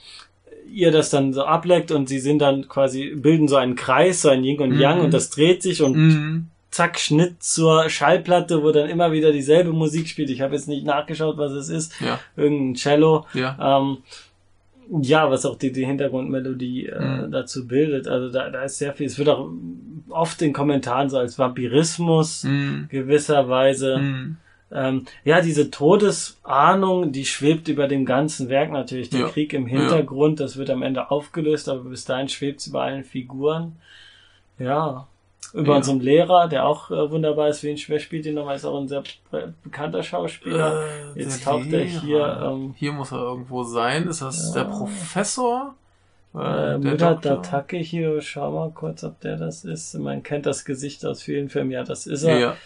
ihr 0.72 0.90
das 0.90 1.10
dann 1.10 1.32
so 1.32 1.44
ableckt 1.44 1.90
und 1.90 2.08
sie 2.08 2.18
sind 2.20 2.38
dann 2.40 2.68
quasi, 2.68 3.14
bilden 3.14 3.46
so 3.48 3.56
einen 3.56 3.74
Kreis, 3.74 4.22
so 4.22 4.28
ein 4.30 4.42
Yin 4.44 4.60
und 4.60 4.78
Yang 4.78 4.98
Mhm. 4.98 5.04
und 5.06 5.14
das 5.14 5.28
dreht 5.30 5.62
sich 5.62 5.82
und 5.82 5.96
Mhm. 5.96 6.46
zack, 6.70 6.98
Schnitt 6.98 7.42
zur 7.42 7.90
Schallplatte, 7.90 8.62
wo 8.62 8.72
dann 8.72 8.88
immer 8.88 9.12
wieder 9.12 9.32
dieselbe 9.32 9.72
Musik 9.72 10.08
spielt. 10.08 10.30
Ich 10.30 10.40
habe 10.40 10.54
jetzt 10.54 10.68
nicht 10.68 10.86
nachgeschaut, 10.86 11.36
was 11.36 11.52
es 11.52 11.68
ist. 11.68 12.00
Ja, 12.00 12.18
Irgendein 12.36 12.74
Cello. 12.76 13.26
ja. 13.34 13.56
Ähm, 13.60 13.98
ja, 15.02 15.30
was 15.30 15.46
auch 15.46 15.56
die, 15.56 15.72
die 15.72 15.86
Hintergrundmelodie 15.86 16.86
äh, 16.86 17.00
Mhm. 17.26 17.30
dazu 17.32 17.66
bildet. 17.66 18.08
Also 18.08 18.30
da, 18.30 18.50
da 18.50 18.62
ist 18.64 18.78
sehr 18.78 18.92
viel. 18.92 19.06
Es 19.06 19.18
wird 19.18 19.28
auch 19.28 19.48
oft 20.10 20.40
in 20.42 20.52
Kommentaren 20.52 21.08
so 21.08 21.18
als 21.18 21.38
Vampirismus 21.38 22.44
Mhm. 22.44 22.86
gewisserweise. 22.90 23.98
Ähm, 24.74 25.04
ja, 25.24 25.40
diese 25.42 25.70
Todesahnung, 25.70 27.12
die 27.12 27.24
schwebt 27.26 27.68
über 27.68 27.88
dem 27.88 28.04
ganzen 28.06 28.48
Werk 28.48 28.70
natürlich. 28.70 29.10
Der 29.10 29.20
Ja. 29.20 29.28
Krieg 29.28 29.52
im 29.52 29.66
Hintergrund, 29.66 30.40
das 30.40 30.56
wird 30.56 30.70
am 30.70 30.82
Ende 30.82 31.10
aufgelöst, 31.10 31.68
aber 31.68 31.80
bis 31.90 32.04
dahin 32.04 32.28
schwebt 32.28 32.60
es 32.60 32.68
über 32.68 32.82
allen 32.82 33.04
Figuren. 33.04 33.76
Ja. 34.58 35.06
Über 35.52 35.72
Ja. 35.72 35.76
unserem 35.76 36.00
Lehrer, 36.00 36.48
der 36.48 36.64
auch 36.66 36.90
äh, 36.90 37.10
wunderbar 37.10 37.48
ist, 37.48 37.62
wen 37.62 37.76
wer 37.86 37.98
spielt 37.98 38.24
ihn 38.24 38.34
nochmal, 38.34 38.56
ist 38.56 38.64
auch 38.64 38.80
ein 38.80 38.88
sehr 38.88 39.02
be- 39.30 39.52
bekannter 39.62 40.02
Schauspieler. 40.02 40.84
Äh, 41.14 41.20
Jetzt 41.20 41.44
taucht 41.44 41.66
er 41.70 41.84
Lehrer. 41.84 42.00
hier, 42.00 42.40
ähm, 42.50 42.74
hier 42.78 42.92
muss 42.92 43.12
er 43.12 43.18
irgendwo 43.18 43.62
sein. 43.64 44.08
Ist 44.08 44.22
das 44.22 44.54
Ja. 44.54 44.62
der 44.62 44.70
Professor? 44.70 45.74
Äh, 46.34 46.38
der 46.38 46.78
Mutter 46.78 47.10
Doktor? 47.14 47.42
Tatake 47.42 47.76
hier, 47.76 48.22
schau 48.22 48.50
mal 48.52 48.70
kurz, 48.70 49.04
ob 49.04 49.20
der 49.20 49.36
das 49.36 49.66
ist. 49.66 49.92
Man 49.98 50.22
kennt 50.22 50.46
das 50.46 50.64
Gesicht 50.64 51.04
aus 51.04 51.20
vielen 51.22 51.50
Filmen, 51.50 51.70
ja, 51.72 51.84
das 51.84 52.06
ist 52.06 52.22
er. 52.22 52.38
Ja, 52.38 52.56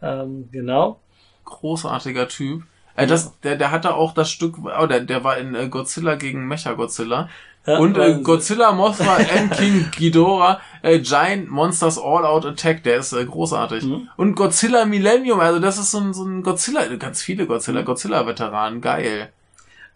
Ähm, 0.00 0.48
genau. 0.52 1.00
Großartiger 1.46 2.28
Typ. 2.28 2.64
Äh, 2.96 3.06
das, 3.06 3.38
der, 3.40 3.56
der 3.56 3.70
hatte 3.70 3.94
auch 3.94 4.12
das 4.12 4.30
Stück, 4.30 4.56
oh, 4.58 4.86
der, 4.86 5.00
der 5.00 5.24
war 5.24 5.38
in 5.38 5.54
äh, 5.54 5.68
Godzilla 5.68 6.16
gegen 6.16 6.46
Mecha-Godzilla. 6.46 7.28
Ja, 7.66 7.78
und 7.78 7.98
äh, 7.98 8.20
Godzilla, 8.22 8.72
Mothra 8.72 9.16
and 9.36 9.52
King 9.52 9.90
Ghidorah, 9.90 10.60
äh, 10.82 11.00
Giant 11.00 11.50
Monsters 11.50 11.98
All 11.98 12.24
Out 12.24 12.46
Attack, 12.46 12.84
der 12.84 12.98
ist 12.98 13.12
äh, 13.12 13.24
großartig. 13.24 13.84
Mhm. 13.84 14.08
Und 14.16 14.34
Godzilla 14.36 14.84
Millennium, 14.84 15.40
also 15.40 15.58
das 15.58 15.78
ist 15.78 15.90
so 15.90 15.98
ein, 15.98 16.14
so 16.14 16.24
ein 16.24 16.42
Godzilla, 16.42 16.86
ganz 16.96 17.22
viele 17.22 17.46
Godzilla, 17.46 17.82
Godzilla-Veteranen, 17.82 18.80
geil. 18.80 19.32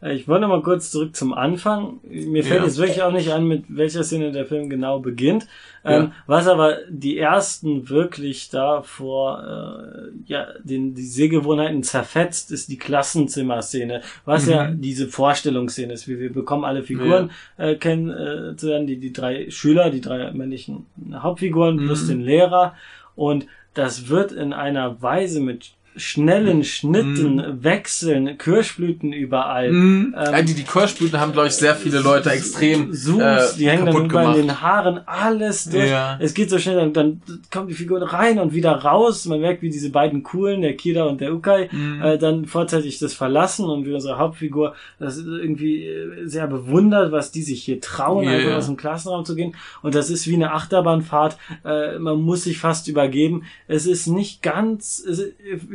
Äh, 0.02 0.14
Ich 0.14 0.26
wollte 0.28 0.46
mal 0.48 0.62
kurz 0.62 0.90
zurück 0.90 1.14
zum 1.16 1.32
Anfang. 1.34 2.00
Mir 2.04 2.42
fällt 2.44 2.60
Ja. 2.60 2.66
jetzt 2.66 2.78
wirklich 2.78 3.02
auch 3.02 3.12
nicht 3.12 3.32
an, 3.32 3.46
mit 3.46 3.64
welcher 3.68 4.02
Szene 4.04 4.32
der 4.32 4.46
Film 4.46 4.68
genau 4.70 4.98
beginnt. 5.00 5.46
Ähm, 5.84 6.02
Ja. 6.04 6.12
Was 6.26 6.46
aber 6.46 6.78
die 6.88 7.18
ersten 7.18 7.88
wirklich 7.88 8.48
da 8.50 8.82
vor 8.82 9.42
äh, 9.42 10.10
ja, 10.26 10.46
den, 10.62 10.94
die 10.94 11.02
Sehgewohnheiten 11.06 11.82
zerfetzt, 11.82 12.50
ist 12.52 12.68
die 12.70 12.76
Klassenzimmer-Szene, 12.78 14.02
was 14.24 14.46
ja 14.46 14.68
Mhm. 14.70 14.80
diese 14.80 15.08
Vorstellungsszene 15.08 15.92
ist. 15.92 16.08
Wir, 16.08 16.18
wir 16.18 16.32
bekommen 16.32 16.64
alle 16.64 16.82
Figuren 16.82 17.30
äh, 17.56 17.74
kennen 17.76 18.10
äh, 18.10 18.56
zu 18.56 18.68
werden, 18.68 18.86
die, 18.86 18.98
die 18.98 19.12
drei 19.12 19.50
Schüler, 19.50 19.90
die 19.90 20.00
drei 20.00 20.30
männlichen 20.32 20.86
Hauptfiguren 21.14 21.76
plus 21.78 22.04
Mhm. 22.04 22.08
den 22.08 22.20
Lehrer. 22.22 22.74
Und 23.16 23.46
das 23.74 24.08
wird 24.08 24.32
in 24.32 24.52
einer 24.52 25.00
Weise 25.02 25.40
mit 25.40 25.72
schnellen 25.96 26.62
Schnitten, 26.64 27.62
Wechseln, 27.64 28.38
Kirschblüten 28.38 29.12
überall. 29.12 29.72
Mhm. 29.72 30.14
Ähm, 30.16 30.46
die, 30.46 30.54
die 30.54 30.62
Kirschblüten 30.62 31.18
haben, 31.20 31.32
glaube 31.32 31.48
ich, 31.48 31.54
sehr 31.54 31.74
viele 31.74 31.98
Leute 32.00 32.30
extrem 32.30 32.92
Zooms, 32.92 33.22
äh, 33.54 33.58
die 33.58 33.68
hängen 33.68 33.86
dann 33.86 33.94
kaputt 33.94 34.10
überall 34.10 34.36
in 34.38 34.46
den 34.46 34.60
Haaren, 34.60 35.00
alles 35.06 35.64
durch. 35.64 35.90
Ja. 35.90 36.16
Es 36.20 36.34
geht 36.34 36.48
so 36.50 36.58
schnell, 36.58 36.76
dann, 36.76 36.92
dann 36.92 37.22
kommt 37.50 37.70
die 37.70 37.74
Figur 37.74 38.00
rein 38.02 38.38
und 38.38 38.54
wieder 38.54 38.72
raus. 38.72 39.26
Man 39.26 39.40
merkt, 39.40 39.62
wie 39.62 39.70
diese 39.70 39.90
beiden 39.90 40.22
coolen, 40.22 40.62
der 40.62 40.76
Kida 40.76 41.04
und 41.04 41.20
der 41.20 41.34
Ukai, 41.34 41.68
Mhm. 41.72 42.02
äh, 42.02 42.18
dann 42.18 42.46
vorzeitig 42.46 42.98
das 42.98 43.12
verlassen 43.14 43.64
und 43.66 43.84
wie 43.86 43.92
unsere 43.92 44.18
Hauptfigur 44.18 44.74
das 44.98 45.18
irgendwie 45.18 45.86
äh, 45.86 46.26
sehr 46.26 46.46
bewundert, 46.46 47.12
was 47.12 47.30
die 47.32 47.42
sich 47.42 47.62
hier 47.64 47.80
trauen, 47.80 48.24
Ja, 48.24 48.30
einfach 48.32 48.50
ja. 48.50 48.56
aus 48.56 48.66
dem 48.66 48.76
Klassenraum 48.76 49.24
zu 49.24 49.34
gehen. 49.34 49.54
Und 49.82 49.94
das 49.94 50.10
ist 50.10 50.26
wie 50.28 50.34
eine 50.34 50.52
Achterbahnfahrt. 50.52 51.36
Äh, 51.64 51.98
man 51.98 52.20
muss 52.20 52.44
sich 52.44 52.58
fast 52.58 52.88
übergeben. 52.88 53.42
Es 53.68 53.86
ist 53.86 54.06
nicht 54.06 54.42
ganz, 54.42 55.04
es 55.06 55.22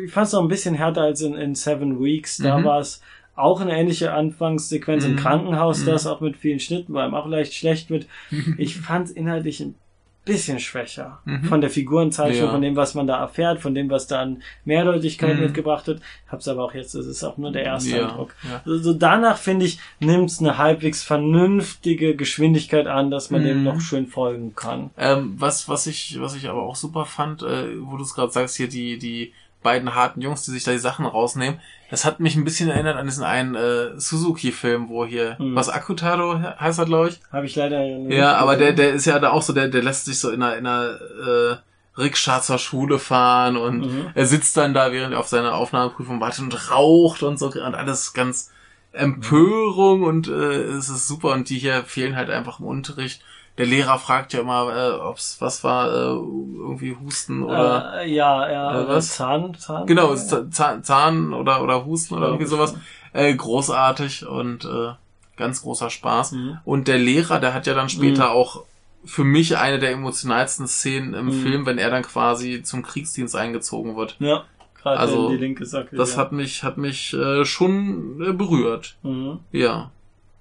ich 0.06 0.12
fand 0.12 0.28
es 0.28 0.34
noch 0.34 0.42
ein 0.42 0.48
bisschen 0.48 0.76
härter 0.76 1.02
als 1.02 1.22
in, 1.22 1.34
in 1.36 1.56
Seven 1.56 2.02
Weeks. 2.04 2.38
Da 2.38 2.58
Mhm. 2.60 2.64
war 2.66 2.80
es 2.80 3.02
auch 3.36 3.60
eine 3.60 3.78
ähnliche 3.78 4.14
Anfangssequenz 4.14 5.04
im 5.04 5.14
Mhm. 5.14 5.18
Krankenhaus, 5.18 5.82
Mhm. 5.82 5.86
das 5.88 6.08
auch 6.08 6.22
mit 6.22 6.38
vielen 6.38 6.60
Schnitten, 6.60 6.94
weil 6.94 7.04
einem 7.06 7.16
auch 7.16 7.28
leicht 7.28 7.54
schlecht 7.54 7.90
wird. 7.90 8.08
Ich 8.58 8.78
fand 8.78 9.08
es 9.08 9.12
inhaltlich 9.12 9.60
ein 9.60 9.76
bisschen 10.24 10.60
schwächer 10.60 11.20
Mhm. 11.26 11.44
von 11.44 11.62
der 11.62 11.70
Figurenzeichnung, 11.70 12.46
Ja. 12.48 12.52
von 12.52 12.62
dem, 12.62 12.76
was 12.76 12.96
man 12.96 13.06
da 13.06 13.20
erfährt, 13.20 13.60
von 13.60 13.76
dem, 13.76 13.92
was 13.92 14.08
da 14.08 14.22
an 14.22 14.42
Mehrdeutigkeit 14.64 15.36
Mhm. 15.36 15.42
mitgebracht 15.44 15.86
wird. 15.86 16.02
Hab's 16.28 16.48
aber 16.48 16.64
auch 16.64 16.74
jetzt, 16.74 16.96
das 16.96 17.06
ist 17.06 17.24
auch 17.24 17.38
nur 17.38 17.52
der 17.52 17.64
erste 17.64 17.98
Ja, 17.98 18.08
Eindruck. 18.10 18.34
ja. 18.44 18.62
So, 18.66 18.78
so 18.80 18.94
danach, 18.94 19.38
finde 19.38 19.66
ich, 19.68 19.78
nimmt's 20.00 20.40
eine 20.40 20.58
halbwegs 20.58 21.04
vernünftige 21.04 22.16
Geschwindigkeit 22.16 22.88
an, 22.88 23.12
dass 23.12 23.30
man 23.30 23.44
dem 23.44 23.60
Mhm. 23.60 23.64
noch 23.66 23.82
schön 23.82 24.08
folgen 24.08 24.56
kann. 24.56 24.90
Ähm, 24.98 25.36
was, 25.38 25.70
was 25.70 25.86
ich, 25.88 26.18
was 26.20 26.36
ich 26.36 26.50
aber 26.50 26.64
auch 26.64 26.76
super 26.76 27.06
fand, 27.06 27.44
äh, 27.44 27.80
wo 27.82 27.98
du 27.98 28.04
es 28.04 28.14
gerade 28.16 28.32
sagst, 28.32 28.56
hier 28.58 28.68
die, 28.68 28.98
die 28.98 29.34
beiden 29.66 29.94
harten 29.96 30.22
Jungs, 30.22 30.44
die 30.46 30.52
sich 30.52 30.64
da 30.64 30.72
die 30.72 30.78
Sachen 30.80 31.06
rausnehmen, 31.06 31.60
das 31.92 32.06
hat 32.06 32.20
mich 32.20 32.36
ein 32.36 32.46
bisschen 32.46 32.70
erinnert 32.70 32.96
an 32.98 33.06
diesen 33.06 33.24
einen 33.26 33.54
äh, 33.56 34.00
Suzuki-Film, 34.00 34.88
wo 34.90 35.06
hier, 35.06 35.36
Mhm. 35.40 35.56
was 35.56 35.68
Akutado 35.70 36.40
he- 36.40 36.46
heißt 36.60 36.80
er, 36.80 36.86
glaube 36.86 37.10
ich. 37.10 37.20
Habe 37.32 37.46
ich 37.46 37.56
leider 37.56 37.80
nicht 37.86 38.18
Ja, 38.18 38.38
aber 38.38 38.56
der, 38.56 38.72
gesehen. 38.72 38.76
der 38.78 38.94
ist 38.96 39.06
ja 39.06 39.20
da 39.20 39.32
auch 39.32 39.42
so, 39.42 39.54
der, 39.54 39.68
der 39.68 39.84
lässt 39.84 40.06
sich 40.06 40.18
so 40.20 40.30
in 40.32 40.42
einer, 40.42 40.56
in 40.58 40.66
einer 40.66 40.90
äh, 41.28 41.56
Rikscha 42.02 42.42
zur 42.42 42.58
Schule 42.58 42.98
fahren 43.00 43.56
und 43.58 43.80
Mhm. 43.82 44.08
er 44.16 44.26
sitzt 44.26 44.58
dann 44.58 44.74
da, 44.74 44.92
während 44.92 45.14
er 45.14 45.20
auf 45.20 45.28
seine 45.28 45.54
Aufnahmeprüfung 45.54 46.20
wartet 46.22 46.40
und 46.42 46.72
raucht 46.72 47.22
und 47.24 47.38
so 47.38 47.48
und 47.48 47.76
alles 47.76 48.14
ganz 48.14 48.52
Empörung 48.94 50.04
und 50.04 50.28
äh, 50.28 50.32
es 50.32 50.90
ist 50.90 51.08
super 51.08 51.32
und 51.34 51.50
die 51.50 51.58
hier 51.60 51.84
fehlen 51.84 52.16
halt 52.16 52.30
einfach 52.30 52.60
im 52.60 52.66
Unterricht. 52.66 53.22
Der 53.58 53.66
Lehrer 53.66 53.98
fragt 54.00 54.34
ja 54.34 54.42
immer, 54.42 54.76
äh, 54.76 55.00
ob's 55.00 55.38
was 55.40 55.64
war, 55.64 55.88
äh, 55.88 55.94
irgendwie 55.94 56.96
Husten 57.02 57.42
oder 57.44 58.02
äh, 58.02 58.12
ja, 58.14 58.52
ja, 58.52 58.82
äh, 58.82 58.88
was? 58.90 59.14
Zahn, 59.16 59.56
Zahn. 59.58 59.86
genau, 59.88 60.12
es 60.12 60.28
Zahn, 60.28 60.84
Zahn 60.84 61.34
oder 61.34 61.62
oder 61.64 61.86
Husten 61.86 62.16
oder 62.16 62.28
irgendwie 62.28 62.48
sowas. 62.48 62.76
Äh, 63.14 63.34
großartig 63.34 64.26
und 64.28 64.66
äh, 64.66 64.92
ganz 65.38 65.62
großer 65.62 65.90
Spaß. 65.90 66.34
Mhm. 66.34 66.58
Und 66.66 66.88
der 66.90 66.98
Lehrer, 66.98 67.40
der 67.40 67.54
hat 67.54 67.66
ja 67.66 67.74
dann 67.74 67.88
später 67.88 68.26
Mhm. 68.26 68.32
auch 68.36 68.64
für 69.06 69.24
mich 69.24 69.56
eine 69.58 69.80
der 69.80 69.92
emotionalsten 69.92 70.68
Szenen 70.68 71.14
im 71.14 71.28
Mhm. 71.28 71.32
Film, 71.44 71.66
wenn 71.66 71.78
er 71.78 71.92
dann 71.92 72.04
quasi 72.04 72.62
zum 72.64 72.82
Kriegsdienst 72.84 73.36
eingezogen 73.38 73.96
wird. 73.96 74.18
Ja, 74.20 74.44
gerade 74.82 75.00
Also, 75.00 75.28
in 75.28 75.32
die 75.34 75.38
linke 75.38 75.66
Socke. 75.66 75.96
Das 75.96 76.14
ja. 76.14 76.18
hat 76.18 76.32
mich, 76.34 76.64
hat 76.64 76.78
mich 76.78 77.14
äh, 77.14 77.46
schon 77.46 78.22
äh, 78.22 78.34
berührt. 78.34 78.98
Mhm. 79.04 79.40
Ja. 79.52 79.92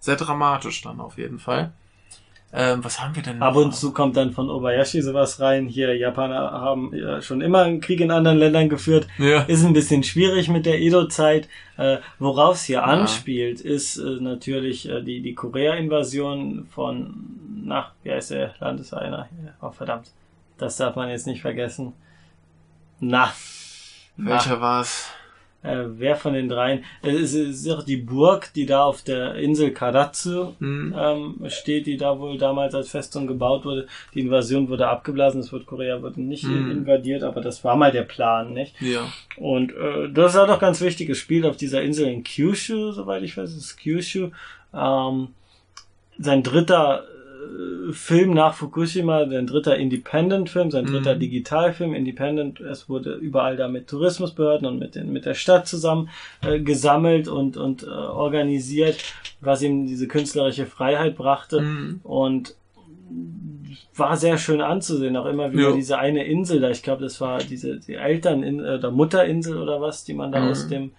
Sehr 0.00 0.16
dramatisch 0.16 0.82
dann 0.82 0.98
auf 1.00 1.16
jeden 1.16 1.38
Fall. 1.38 1.72
Ähm, 2.56 2.84
was 2.84 3.00
haben 3.00 3.16
wir 3.16 3.22
denn 3.22 3.38
noch? 3.38 3.46
Ab 3.48 3.56
und 3.56 3.74
zu 3.74 3.92
kommt 3.92 4.16
dann 4.16 4.30
von 4.32 4.48
Obayashi 4.48 5.02
sowas 5.02 5.40
rein. 5.40 5.66
Hier, 5.66 5.96
Japaner 5.96 6.52
haben 6.52 6.94
ja 6.94 7.20
schon 7.20 7.40
immer 7.40 7.62
einen 7.62 7.80
Krieg 7.80 8.00
in 8.00 8.12
anderen 8.12 8.38
Ländern 8.38 8.68
geführt. 8.68 9.08
Ja. 9.18 9.42
Ist 9.42 9.64
ein 9.64 9.72
bisschen 9.72 10.04
schwierig 10.04 10.48
mit 10.48 10.64
der 10.64 10.78
Edo-Zeit. 10.80 11.48
Äh, 11.76 11.96
Worauf 12.20 12.54
es 12.54 12.64
hier 12.64 12.76
Ja. 12.76 12.84
anspielt, 12.84 13.60
ist 13.60 13.96
äh, 13.96 14.20
natürlich 14.20 14.88
äh, 14.88 15.02
die, 15.02 15.20
die 15.20 15.34
Korea-Invasion 15.34 16.66
von, 16.70 17.14
na, 17.64 17.90
wie 18.04 18.12
heißt 18.12 18.30
der 18.30 18.54
Landeseiner? 18.60 19.28
Oh, 19.60 19.70
verdammt. 19.70 20.12
Das 20.56 20.76
darf 20.76 20.94
man 20.94 21.08
jetzt 21.10 21.26
nicht 21.26 21.42
vergessen. 21.42 21.92
Na. 23.00 23.32
na. 24.16 24.30
Welcher 24.30 24.60
war's? 24.60 25.08
Äh, 25.64 25.84
wer 25.98 26.14
von 26.14 26.34
den 26.34 26.48
dreien? 26.48 26.84
Äh, 27.02 27.10
Es 27.16 27.32
ist 27.34 27.68
auch 27.70 27.82
die 27.82 27.96
Burg, 27.96 28.52
die 28.54 28.66
da 28.66 28.84
auf 28.84 29.02
der 29.02 29.34
Insel 29.36 29.70
Karatsu 29.72 30.52
Hm. 30.60 30.94
ähm, 30.96 31.36
steht, 31.48 31.86
die 31.86 31.96
da 31.96 32.18
wohl 32.20 32.36
damals 32.38 32.74
als 32.74 32.90
Festung 32.90 33.26
gebaut 33.26 33.64
wurde. 33.64 33.86
Die 34.12 34.20
Invasion 34.20 34.68
wurde 34.68 34.86
abgeblasen, 34.88 35.40
es 35.40 35.52
wird 35.52 35.64
Korea 35.66 36.02
wurde 36.02 36.20
nicht 36.20 36.44
Mhm. 36.44 36.70
invadiert, 36.70 37.22
aber 37.22 37.40
das 37.40 37.64
war 37.64 37.76
mal 37.76 37.90
der 37.90 38.02
Plan, 38.02 38.52
nicht? 38.52 38.74
Ja. 38.80 39.10
Und 39.36 39.72
äh, 39.72 40.10
das 40.12 40.34
war 40.34 40.46
doch 40.46 40.58
ganz 40.60 40.80
wichtig. 40.82 41.08
Es 41.08 41.18
spielt 41.18 41.46
auf 41.46 41.56
dieser 41.56 41.80
Insel 41.82 42.08
in 42.08 42.22
Kyushu, 42.24 42.92
soweit 42.92 43.22
ich 43.22 43.36
weiß, 43.36 43.54
ist 43.56 43.76
Kyushu. 43.78 44.28
Ähm, 44.74 45.28
sein 46.18 46.42
dritter 46.42 47.04
Film 47.92 48.32
nach 48.32 48.54
Fukushima, 48.54 49.28
sein 49.28 49.46
dritter 49.46 49.76
Independent-Film, 49.76 50.70
sein 50.70 50.86
dritter 50.86 51.14
Mhm. 51.14 51.20
Digitalfilm, 51.20 51.94
Independent. 51.94 52.60
Es 52.60 52.88
wurde 52.88 53.14
überall 53.14 53.56
da 53.56 53.68
mit 53.68 53.88
Tourismusbehörden 53.88 54.66
und 54.66 54.78
mit, 54.78 54.94
den, 54.94 55.12
mit 55.12 55.26
der 55.26 55.34
Stadt 55.34 55.66
zusammen 55.68 56.08
äh, 56.42 56.60
gesammelt 56.60 57.28
und, 57.28 57.56
und 57.56 57.82
äh, 57.82 57.86
organisiert, 57.86 58.96
was 59.40 59.62
ihm 59.62 59.86
diese 59.86 60.08
künstlerische 60.08 60.66
Freiheit 60.66 61.16
brachte. 61.16 61.58
Hm. 61.58 62.00
Und 62.02 62.54
war 63.96 64.16
sehr 64.16 64.38
schön 64.38 64.60
anzusehen, 64.60 65.16
auch 65.16 65.26
immer 65.26 65.52
wieder 65.52 65.70
Ja. 65.70 65.72
diese 65.74 65.98
eine 65.98 66.24
Insel 66.24 66.60
da. 66.60 66.70
Ich 66.70 66.82
glaube, 66.82 67.02
das 67.02 67.20
war 67.20 67.38
diese 67.38 67.78
die 67.78 67.94
Eltern 67.94 68.60
oder 68.60 68.90
Mutterinsel 68.90 69.56
oder 69.56 69.80
was, 69.80 70.04
die 70.04 70.14
man 70.14 70.32
da 70.32 70.40
Mhm. 70.40 70.48
aus 70.48 70.68
dem 70.68 70.92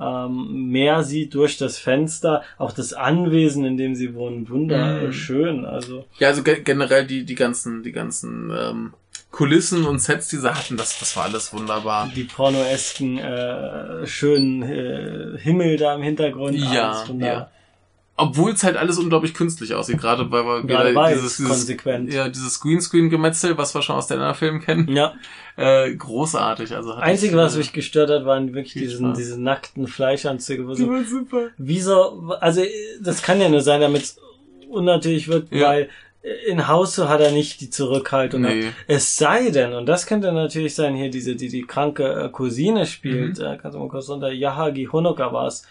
ähm, 0.00 0.70
Meer 0.70 1.02
sieht 1.02 1.34
durch 1.34 1.58
das 1.58 1.78
Fenster. 1.78 2.42
Auch 2.56 2.72
das 2.72 2.92
Anwesen, 2.92 3.64
in 3.64 3.76
dem 3.76 3.94
sie 3.94 4.14
wohnen, 4.14 4.48
wunderschön. 4.48 5.64
Also 5.64 6.04
Ja, 6.18 6.28
also 6.28 6.42
ge 6.42 6.60
generell 6.62 7.06
die, 7.06 7.24
die 7.24 7.34
ganzen, 7.34 7.82
die 7.82 7.92
ganzen 7.92 8.50
ähm, 8.56 8.94
Kulissen 9.30 9.84
und 9.84 10.00
Sets, 10.00 10.28
die 10.28 10.36
sie 10.36 10.52
hatten, 10.52 10.76
das, 10.76 10.98
das 10.98 11.16
war 11.16 11.24
alles 11.24 11.52
wunderbar. 11.52 12.10
die 12.14 12.24
pornoesken 12.24 13.18
äh, 13.18 14.06
schönen 14.06 14.62
äh, 14.62 15.38
Himmel 15.38 15.76
da 15.76 15.94
im 15.94 16.02
Hintergrund. 16.02 16.56
Ja, 16.56 16.92
alles 16.92 17.08
wunderbar. 17.08 17.36
ja. 17.36 17.50
Obwohl 18.20 18.50
es 18.52 18.64
halt 18.64 18.76
alles 18.76 18.98
unglaublich 18.98 19.32
künstlich 19.32 19.74
aussieht, 19.74 19.98
gerade 19.98 20.30
weil 20.30 20.44
wir 20.44 20.62
Gerade 20.64 20.92
bei 20.92 21.14
dieses, 21.14 21.36
dieses, 21.36 21.48
konsequent. 21.50 22.12
ja, 22.12 22.28
dieses 22.28 22.58
Greenscreen-Gemetzel, 22.60 23.56
was 23.56 23.74
wir 23.74 23.82
schon 23.82 23.96
aus 23.96 24.08
den 24.08 24.16
anderen 24.18 24.34
Filmen 24.34 24.60
kennen, 24.60 24.88
Ja. 24.88 25.14
äh, 25.56 25.94
großartig. 25.94 26.74
Also 26.74 26.94
Einzige, 26.94 27.36
mich, 27.36 27.44
was 27.44 27.54
äh, 27.54 27.58
mich 27.58 27.72
gestört 27.72 28.10
hat, 28.10 28.24
waren 28.26 28.52
wirklich 28.54 28.72
diesen, 28.74 29.14
diese 29.14 29.40
nackten 29.40 29.86
Fleischanzüge, 29.86 30.66
wo 30.66 30.74
so 30.74 31.02
super. 31.04 31.48
Wieso, 31.58 32.32
also 32.40 32.62
das 33.00 33.22
kann 33.22 33.40
ja 33.40 33.48
nur 33.48 33.60
sein, 33.60 33.80
damit 33.80 34.02
es 34.02 34.18
unnatürlich 34.68 35.28
wird, 35.28 35.52
Ja. 35.52 35.68
weil 35.68 35.88
in 36.48 36.66
Hause 36.66 37.08
hat 37.08 37.20
er 37.20 37.30
nicht 37.30 37.60
die 37.60 37.70
Zurückhaltung. 37.70 38.42
Nee. 38.42 38.64
Es 38.88 39.16
sei 39.16 39.50
denn, 39.50 39.72
und 39.72 39.86
das 39.86 40.06
könnte 40.06 40.32
natürlich 40.32 40.74
sein, 40.74 40.94
hier 40.96 41.10
diese, 41.10 41.36
die 41.36 41.48
die 41.48 41.62
kranke 41.62 42.04
äh, 42.24 42.28
Cousine 42.28 42.84
spielt, 42.86 43.38
Mhm. 43.38 43.44
äh, 43.44 43.56
kannst 43.56 43.76
du 43.76 43.78
mal 43.80 43.88
kurz 43.88 44.08
runter, 44.08 44.30
Yahagi 44.32 44.88
Honoka 44.92 45.32
war 45.32 45.46
es, 45.46 45.64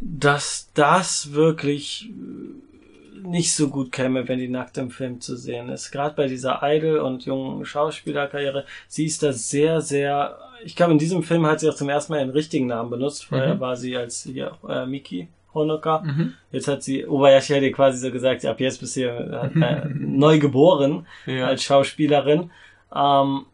dass 0.00 0.70
das 0.74 1.32
wirklich 1.32 2.10
äh, 2.10 3.26
nicht 3.26 3.54
so 3.54 3.68
gut 3.68 3.90
käme, 3.92 4.28
wenn 4.28 4.38
die 4.38 4.48
nackt 4.48 4.78
im 4.78 4.90
Film 4.90 5.20
zu 5.20 5.36
sehen 5.36 5.68
ist. 5.68 5.90
Gerade 5.90 6.14
bei 6.14 6.28
dieser 6.28 6.60
Idol- 6.62 6.98
und 6.98 7.24
jungen 7.24 7.64
Schauspielerkarriere, 7.64 8.64
sie 8.88 9.06
ist 9.06 9.22
da 9.22 9.32
sehr, 9.32 9.80
sehr, 9.80 10.38
ich 10.64 10.76
glaube, 10.76 10.92
in 10.92 10.98
diesem 10.98 11.22
Film 11.22 11.44
hat 11.46 11.60
sie 11.60 11.68
auch 11.68 11.74
zum 11.74 11.88
ersten 11.88 12.12
Mal 12.12 12.20
ihren 12.20 12.30
richtigen 12.30 12.66
Namen 12.66 12.90
benutzt. 12.90 13.24
Vorher 13.24 13.54
Mhm. 13.56 13.60
war 13.60 13.76
sie 13.76 13.96
als 13.96 14.22
hier, 14.22 14.52
äh, 14.68 14.86
Miki 14.86 15.28
Honoka. 15.54 16.00
Mhm. 16.02 16.34
Jetzt 16.52 16.68
hat 16.68 16.82
sie, 16.82 17.04
Obayashi 17.06 17.54
hat 17.54 17.62
ihr 17.62 17.72
quasi 17.72 17.98
so 17.98 18.12
gesagt, 18.12 18.44
ab 18.44 18.60
jetzt 18.60 18.78
bist 18.78 18.94
du 18.96 19.00
hier, 19.00 19.50
äh, 19.56 19.88
neu 19.94 20.38
geboren 20.38 21.06
Ja. 21.24 21.46
als 21.46 21.64
Schauspielerin. 21.64 22.50
Ähm, 22.94 23.46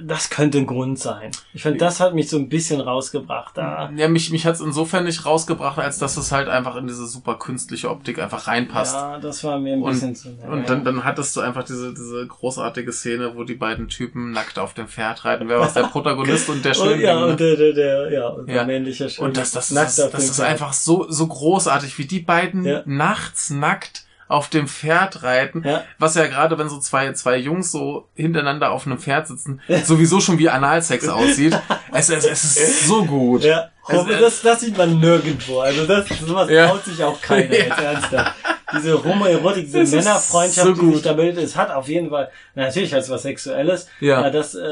das 0.00 0.30
könnte 0.30 0.58
ein 0.58 0.66
Grund 0.66 0.98
sein. 0.98 1.30
Ich 1.54 1.62
finde, 1.62 1.78
das 1.78 2.00
hat 2.00 2.14
mich 2.14 2.28
so 2.28 2.36
ein 2.38 2.48
bisschen 2.48 2.80
rausgebracht 2.80 3.56
da. 3.56 3.90
Ja, 3.94 4.08
mich, 4.08 4.30
mich 4.30 4.46
hat's 4.46 4.60
insofern 4.60 5.04
nicht 5.04 5.26
rausgebracht, 5.26 5.78
als 5.78 5.98
dass 5.98 6.16
es 6.16 6.32
halt 6.32 6.48
einfach 6.48 6.76
in 6.76 6.86
diese 6.86 7.06
super 7.06 7.34
künstliche 7.36 7.90
Optik 7.90 8.18
einfach 8.18 8.46
reinpasst. 8.46 8.94
Ja, 8.94 9.18
das 9.18 9.44
war 9.44 9.58
mir 9.58 9.74
ein 9.74 9.82
Und- 9.82 9.92
bisschen 9.92 10.14
zu. 10.14 10.28
Und 10.48 10.68
dann, 10.68 10.84
dann 10.84 11.04
hattest 11.04 11.36
du 11.36 11.40
einfach 11.40 11.64
diese, 11.64 11.92
diese 11.92 12.26
großartige 12.26 12.92
Szene, 12.92 13.32
wo 13.36 13.44
die 13.44 13.54
beiden 13.54 13.88
Typen 13.88 14.32
nackt 14.32 14.58
auf 14.58 14.74
dem 14.74 14.88
Pferd 14.88 15.24
reiten. 15.24 15.48
Wer 15.48 15.60
war 15.60 15.70
der 15.72 15.82
Protagonist 15.84 16.48
und 16.48 16.64
der 16.64 16.72
und, 16.80 16.86
Schönling? 16.86 17.00
ja, 17.02 17.20
ne? 17.20 17.26
und 17.26 17.40
der, 17.40 17.56
der, 17.56 17.72
der, 17.72 18.12
ja, 18.12 18.28
unser 18.28 18.52
Ja. 18.52 18.64
männlicher 18.64 19.08
Schönling. 19.08 19.28
Und 19.30 19.36
das, 19.36 19.52
das, 19.52 19.70
Nackt 19.70 19.86
das, 19.88 19.96
das 19.96 20.10
dem 20.10 20.20
ist 20.20 20.40
einfach 20.40 20.72
so, 20.72 21.06
so 21.10 21.26
großartig, 21.26 21.98
wie 21.98 22.06
die 22.06 22.20
beiden 22.20 22.64
Ja. 22.64 22.82
nachts 22.86 23.50
nackt 23.50 24.04
auf 24.32 24.48
dem 24.48 24.66
Pferd 24.66 25.22
reiten. 25.22 25.62
Ja. 25.64 25.84
Was 25.98 26.14
ja 26.14 26.26
gerade, 26.26 26.58
wenn 26.58 26.68
so 26.68 26.78
zwei, 26.78 27.12
zwei 27.12 27.36
Jungs 27.36 27.70
so 27.70 28.08
hintereinander 28.14 28.70
auf 28.72 28.86
einem 28.86 28.98
Pferd 28.98 29.26
sitzen, 29.28 29.60
sowieso 29.84 30.20
schon 30.20 30.38
wie 30.38 30.48
Analsex 30.48 31.08
aussieht. 31.08 31.58
Es, 31.94 32.08
es, 32.08 32.24
es 32.24 32.56
ist 32.56 32.86
so 32.86 33.04
gut. 33.04 33.44
Ja, 33.44 33.68
Es- 33.86 33.98
aber 33.98 34.14
das, 34.16 34.40
das 34.40 34.60
sieht 34.60 34.78
man 34.78 34.98
nirgendwo. 34.98 35.60
Also 35.60 35.84
das, 35.86 36.08
sowas 36.08 36.48
Ja. 36.48 36.68
traut 36.68 36.84
sich 36.86 37.04
auch 37.04 37.20
keiner 37.20 37.44
Ja. 37.54 37.64
jetzt 37.66 37.78
ernsthaft. 37.78 38.34
Diese 38.74 39.04
Homoerotik, 39.04 39.66
diese 39.66 39.82
Es 39.82 39.92
ist 39.92 40.04
Männerfreundschaft, 40.06 40.66
so 40.66 40.72
die 40.72 40.92
sich 40.94 41.02
da 41.02 41.12
bildet, 41.12 41.44
es 41.44 41.54
hat 41.54 41.70
auf 41.70 41.86
jeden 41.88 42.08
Fall, 42.08 42.30
natürlich 42.54 42.94
als 42.94 43.10
was 43.10 43.22
Sexuelles, 43.22 43.88
Ja. 44.00 44.22
ja, 44.22 44.30
das, 44.30 44.54
äh, 44.54 44.62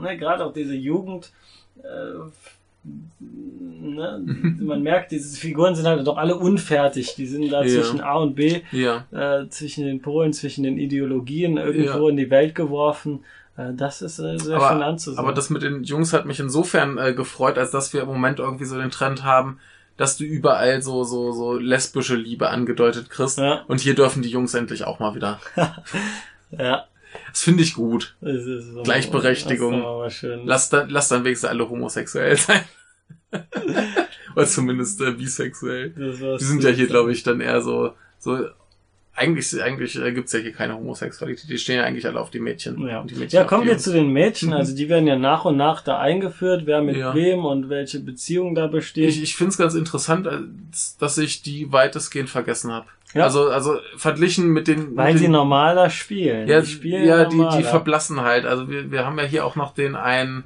ne, 0.00 0.16
gerade 0.16 0.44
auch 0.44 0.52
diese 0.52 0.74
Jugend, 0.74 1.32
äh, 1.78 1.82
ne, 2.84 4.20
man 4.60 4.82
merkt, 4.82 5.12
diese 5.12 5.36
Figuren 5.38 5.74
sind 5.74 5.86
halt 5.86 6.06
doch 6.06 6.16
alle 6.16 6.36
unfertig. 6.36 7.14
Die 7.16 7.26
sind 7.26 7.50
da 7.50 7.62
Ja. 7.62 7.68
zwischen 7.68 8.00
A 8.00 8.14
und 8.16 8.34
B, 8.34 8.62
Ja. 8.72 9.04
äh, 9.12 9.48
zwischen 9.48 9.84
den 9.84 10.00
Polen, 10.02 10.32
zwischen 10.32 10.64
den 10.64 10.78
Ideologien 10.78 11.56
irgendwo 11.56 12.04
Ja. 12.06 12.10
in 12.10 12.16
die 12.16 12.30
Welt 12.30 12.54
geworfen. 12.54 13.20
Äh, 13.56 13.72
das 13.74 14.02
ist 14.02 14.18
äh, 14.18 14.36
sehr 14.38 14.38
schön 14.38 14.52
aber, 14.54 14.84
anzusehen. 14.86 15.18
aber 15.18 15.32
das 15.32 15.50
mit 15.50 15.62
den 15.62 15.84
Jungs 15.84 16.12
hat 16.12 16.26
mich 16.26 16.40
insofern 16.40 16.98
äh, 16.98 17.14
gefreut, 17.14 17.56
als 17.58 17.70
dass 17.70 17.92
wir 17.92 18.02
im 18.02 18.08
Moment 18.08 18.38
irgendwie 18.40 18.64
so 18.64 18.78
den 18.78 18.90
Trend 18.90 19.22
haben, 19.24 19.58
dass 19.96 20.16
du 20.16 20.24
überall 20.24 20.82
so, 20.82 21.04
so, 21.04 21.30
so 21.30 21.56
lesbische 21.56 22.16
Liebe 22.16 22.50
angedeutet 22.50 23.10
kriegst. 23.10 23.40
Und 23.68 23.80
hier 23.80 23.94
dürfen 23.94 24.22
die 24.22 24.28
Jungs 24.28 24.52
endlich 24.54 24.84
auch 24.84 24.98
mal 24.98 25.14
wieder. 25.14 25.38
ja. 26.50 26.84
Das 27.30 27.42
finde 27.42 27.62
ich 27.62 27.74
gut. 27.74 28.16
So, 28.20 28.82
Gleichberechtigung. 28.82 29.82
Lass 30.44 30.70
dann, 30.70 30.88
lass 30.90 31.08
dann 31.08 31.24
wenigstens 31.24 31.50
alle 31.50 31.68
homosexuell 31.68 32.36
sein. 32.36 32.62
Oder 34.36 34.46
zumindest 34.46 35.00
äh, 35.00 35.12
bisexuell. 35.12 35.90
Die 35.90 36.44
sind 36.44 36.62
ja 36.64 36.70
hier, 36.70 36.86
glaube 36.86 37.12
ich, 37.12 37.22
dann 37.22 37.40
eher 37.40 37.60
so, 37.60 37.92
so, 38.18 38.46
eigentlich, 39.16 39.62
eigentlich 39.62 39.96
äh, 40.00 40.12
gibt's 40.12 40.32
ja 40.32 40.40
hier 40.40 40.52
keine 40.52 40.74
Homosexualität. 40.74 41.48
Die 41.48 41.58
stehen 41.58 41.76
ja 41.76 41.84
eigentlich 41.84 42.06
alle 42.06 42.20
auf 42.20 42.30
die 42.30 42.40
Mädchen. 42.40 42.84
Ja, 42.86 43.02
die 43.04 43.14
Mädchen 43.14 43.36
ja 43.36 43.44
kommen 43.44 43.66
wir 43.66 43.78
zu 43.78 43.92
den 43.92 44.10
Mädchen. 44.10 44.48
Mhm. 44.48 44.54
Also 44.54 44.74
die 44.74 44.88
werden 44.88 45.06
ja 45.06 45.16
nach 45.16 45.44
und 45.44 45.56
nach 45.56 45.82
da 45.82 45.98
eingeführt, 46.00 46.62
wer 46.66 46.82
mit 46.82 46.96
Ja. 46.96 47.14
wem 47.14 47.44
und 47.44 47.68
welche 47.68 48.00
Beziehungen 48.00 48.56
da 48.56 48.66
bestehen. 48.66 49.08
Ich, 49.08 49.22
ich 49.22 49.36
finde 49.36 49.50
es 49.50 49.56
ganz 49.56 49.74
interessant, 49.74 50.26
als- 50.26 50.96
dass 50.98 51.16
ich 51.18 51.42
die 51.42 51.70
weitestgehend 51.70 52.28
vergessen 52.28 52.72
habe. 52.72 52.86
Ja. 53.14 53.24
Also, 53.24 53.48
also 53.48 53.78
verglichen 53.96 54.48
mit 54.48 54.66
den. 54.68 54.96
weil 54.96 55.12
mit 55.12 55.18
sie 55.18 55.24
den, 55.26 55.32
normaler 55.32 55.88
spielen. 55.90 56.48
ja, 56.48 56.60
die 56.60 56.66
spielen 56.66 57.04
ja, 57.06 57.24
die, 57.24 57.46
die 57.56 57.62
verblassen 57.62 58.20
halt. 58.22 58.44
Also 58.44 58.68
wir, 58.68 58.90
wir 58.90 59.06
haben 59.06 59.16
ja 59.18 59.24
hier 59.24 59.44
auch 59.46 59.54
noch 59.56 59.72
den 59.74 59.94
einen 59.94 60.44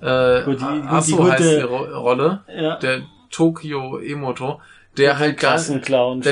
äh, 0.00 0.42
Gut, 0.44 0.60
die- 0.60 0.64
Asso 0.88 1.16
gute- 1.16 1.32
heißt 1.32 1.42
die 1.58 1.60
Ro 1.62 1.78
Rolle, 2.00 2.40
ja, 2.54 2.76
der 2.76 3.02
Tokyo 3.30 3.98
Emoto, 3.98 4.60
der 4.96 5.18
halt 5.18 5.38
gar 5.38 5.56
der 5.56 5.58
spielt. 5.62 5.84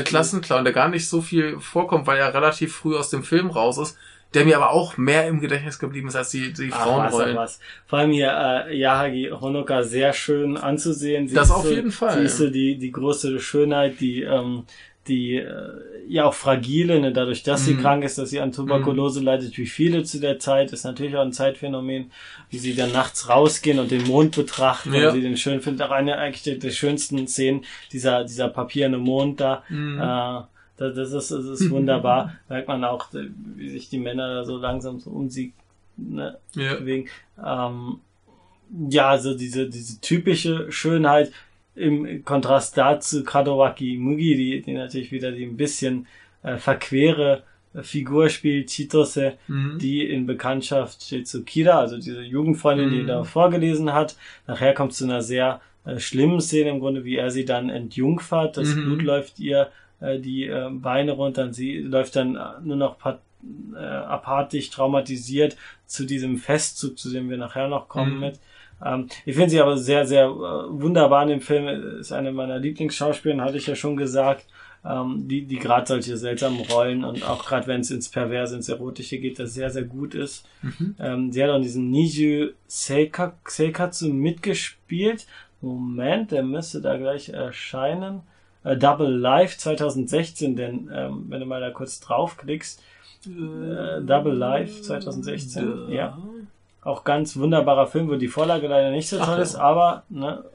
Klassenclown, 0.05 0.63
der 0.63 0.73
gar 0.73 0.87
nicht 0.89 1.07
so 1.07 1.21
viel 1.21 1.59
vorkommt, 1.59 2.07
weil 2.07 2.17
er 2.17 2.33
relativ 2.33 2.75
früh 2.75 2.95
aus 2.97 3.09
dem 3.11 3.21
Film 3.23 3.49
raus 3.51 3.77
ist, 3.77 3.97
der 4.33 4.43
mir 4.45 4.57
aber 4.57 4.71
auch 4.71 4.97
mehr 4.97 5.27
im 5.27 5.39
Gedächtnis 5.39 5.77
geblieben 5.79 6.07
ist 6.07 6.15
als 6.15 6.29
die, 6.31 6.51
die 6.51 6.69
Ach, 6.73 6.77
was, 6.79 6.83
Frauenrollen. 6.83 7.37
ach, 7.37 7.41
was. 7.43 7.59
Vor 7.85 7.99
allem 7.99 8.11
hier 8.11 8.65
äh, 8.67 8.75
Yahagi 8.77 9.31
Honoka 9.39 9.83
sehr 9.83 10.13
schön 10.13 10.57
anzusehen. 10.57 11.27
Sie 11.27 11.35
Das 11.35 11.51
auf 11.51 11.63
so, 11.63 11.69
jeden 11.71 11.91
Fall. 11.91 12.19
Sie 12.19 12.25
ist 12.25 12.37
so 12.37 12.49
die, 12.49 12.77
die 12.77 12.91
große 12.91 13.39
Schönheit, 13.39 13.99
die, 13.99 14.23
ähm, 14.23 14.63
die 15.07 15.35
äh, 15.37 15.69
ja 16.07 16.25
auch 16.25 16.33
fragile, 16.33 16.99
ne, 16.99 17.11
dadurch, 17.13 17.43
dass 17.43 17.65
sie 17.65 17.73
Mhm. 17.75 17.81
krank 17.81 18.03
ist, 18.03 18.17
dass 18.17 18.29
sie 18.29 18.39
an 18.39 18.51
Tuberkulose 18.51 19.21
leidet, 19.21 19.57
wie 19.57 19.65
viele 19.65 20.03
zu 20.03 20.19
der 20.19 20.39
Zeit, 20.39 20.71
ist 20.73 20.83
natürlich 20.83 21.15
auch 21.15 21.21
ein 21.21 21.31
Zeitphänomen, 21.33 22.11
wie 22.49 22.57
sie 22.57 22.75
dann 22.75 22.91
nachts 22.91 23.29
rausgehen 23.29 23.79
und 23.79 23.91
den 23.91 24.03
Mond 24.05 24.35
betrachten 24.35 24.93
Ja. 24.93 25.07
und 25.09 25.15
sie 25.15 25.21
den 25.21 25.37
schön 25.37 25.61
findet. 25.61 25.85
Auch 25.87 25.91
eine 25.91 26.17
eigentlich 26.17 26.43
der, 26.43 26.55
der 26.57 26.71
schönsten 26.71 27.27
Szenen, 27.27 27.65
dieser, 27.91 28.23
dieser 28.23 28.49
papierne 28.49 28.97
Mond 28.97 29.39
da. 29.39 29.63
Mhm. 29.69 29.99
Äh, 29.99 30.41
das, 30.77 31.13
ist, 31.13 31.31
das 31.31 31.45
ist 31.45 31.69
wunderbar. 31.71 32.35
Merkt 32.49 32.67
man 32.67 32.83
auch, 32.83 33.07
wie 33.55 33.69
sich 33.69 33.89
die 33.89 33.97
Männer 33.99 34.33
da 34.33 34.43
so 34.45 34.57
langsam 34.57 34.99
so 34.99 35.09
um 35.11 35.29
sie 35.29 35.53
ne, 35.97 36.37
Ja. 36.53 36.75
bewegen. 36.75 37.07
Ähm, 37.43 37.99
ja, 38.89 39.09
also 39.09 39.35
diese, 39.37 39.69
diese 39.69 40.01
typische 40.01 40.71
Schönheit 40.71 41.31
im 41.75 42.23
Kontrast 42.23 42.77
dazu 42.77 43.23
Kadowaki 43.23 43.97
Mugi, 43.99 44.35
die, 44.35 44.61
die 44.61 44.73
natürlich 44.73 45.11
wieder 45.11 45.31
die 45.31 45.43
ein 45.45 45.57
bisschen 45.57 46.07
äh, 46.43 46.57
verquere 46.57 47.43
äh, 47.73 47.81
Figur 47.83 48.29
spielt, 48.29 48.69
Chitose, 48.69 49.33
Mhm. 49.47 49.77
die 49.79 50.03
in 50.09 50.25
Bekanntschaft 50.25 51.03
steht 51.03 51.27
zu 51.27 51.43
Kira, 51.43 51.79
also 51.79 51.97
diese 51.97 52.21
Jugendfreundin, 52.21 52.89
die 52.91 53.01
Mhm. 53.03 53.07
da 53.07 53.23
vorgelesen 53.23 53.93
hat. 53.93 54.15
Nachher 54.47 54.73
kommt 54.73 54.91
es 54.93 54.99
zu 54.99 55.03
einer 55.05 55.21
sehr 55.21 55.61
äh, 55.85 55.99
schlimmen 55.99 56.39
Szene 56.41 56.69
im 56.71 56.79
Grunde, 56.79 57.03
wie 57.05 57.15
er 57.17 57.29
sie 57.29 57.45
dann 57.45 57.69
entjungfert. 57.69 58.57
Das 58.57 58.73
Mhm. 58.75 58.83
Blut 58.85 59.01
läuft 59.03 59.39
ihr 59.39 59.69
äh, 60.01 60.19
die 60.19 60.45
äh, 60.45 60.69
Beine 60.71 61.11
runter 61.13 61.43
und 61.43 61.53
sie 61.53 61.77
läuft 61.77 62.15
dann 62.15 62.35
äh, 62.35 62.39
nur 62.63 62.75
noch 62.75 62.97
pat 62.97 63.21
äh, 63.75 63.77
apathisch 63.79 64.71
traumatisiert 64.71 65.55
zu 65.85 66.05
diesem 66.05 66.37
Festzug, 66.37 66.97
zu 66.97 67.11
dem 67.11 67.29
wir 67.29 67.37
nachher 67.37 67.67
noch 67.67 67.87
kommen 67.89 68.15
Mhm. 68.15 68.19
mit. 68.21 68.39
Ähm, 68.85 69.07
ich 69.25 69.35
finde 69.35 69.49
sie 69.49 69.61
aber 69.61 69.77
sehr, 69.77 70.05
sehr 70.05 70.25
äh, 70.25 70.29
wunderbar 70.29 71.23
in 71.23 71.29
dem 71.29 71.41
Film. 71.41 71.67
Ist 71.99 72.11
eine 72.11 72.31
meiner 72.31 72.59
Lieblingsschauspielerinnen, 72.59 73.45
hatte 73.45 73.57
ich 73.57 73.67
ja 73.67 73.75
schon 73.75 73.97
gesagt. 73.97 74.45
Ähm, 74.87 75.27
die, 75.27 75.45
die 75.45 75.57
gerade 75.57 75.87
solche 75.87 76.15
seltsamen 76.15 76.59
Rollen 76.59 77.03
und 77.03 77.27
auch 77.27 77.43
gerade 77.43 77.65
wenn 77.65 77.81
es 77.81 77.89
ins 77.89 78.07
Perverse, 78.07 78.55
ins 78.55 78.69
Erotische 78.69 79.17
geht, 79.17 79.39
das 79.39 79.55
sehr, 79.55 79.71
sehr 79.71 79.81
gut 79.81 80.13
ist. 80.13 80.47
Mhm. 80.61 80.95
Ähm, 80.99 81.31
sie 81.31 81.43
hat 81.43 81.49
auch 81.49 81.55
in 81.55 81.63
diesem 81.63 81.89
Niju 81.89 82.51
Seika, 82.67 83.33
Seikatsu 83.47 84.09
mitgespielt. 84.09 85.25
Moment, 85.59 86.31
der 86.31 86.43
müsste 86.43 86.81
da 86.81 86.97
gleich 86.97 87.29
erscheinen. 87.29 88.21
Äh, 88.63 88.77
Double 88.77 89.09
Life 89.09 89.57
2016, 89.57 90.55
denn 90.55 90.91
ähm, 90.93 91.25
wenn 91.29 91.39
du 91.39 91.47
mal 91.47 91.61
da 91.61 91.71
kurz 91.71 91.99
draufklickst, 91.99 92.83
äh, 93.25 94.01
Double 94.03 94.33
Life 94.33 94.83
2016, 94.83 95.89
ja. 95.89 96.15
Auch 96.85 97.03
ganz 97.03 97.35
wunderbarer 97.35 97.87
Film, 97.87 98.07
wo 98.09 98.15
die 98.15 98.29
Vorlage 98.29 98.67
leider 98.67 98.91
nicht 98.91 99.09
so 99.09 99.19
Ach, 99.19 99.25
toll 99.25 99.35
ja. 99.37 99.41
ist, 99.43 99.55
aber 99.55 100.03
ne, 100.07 100.45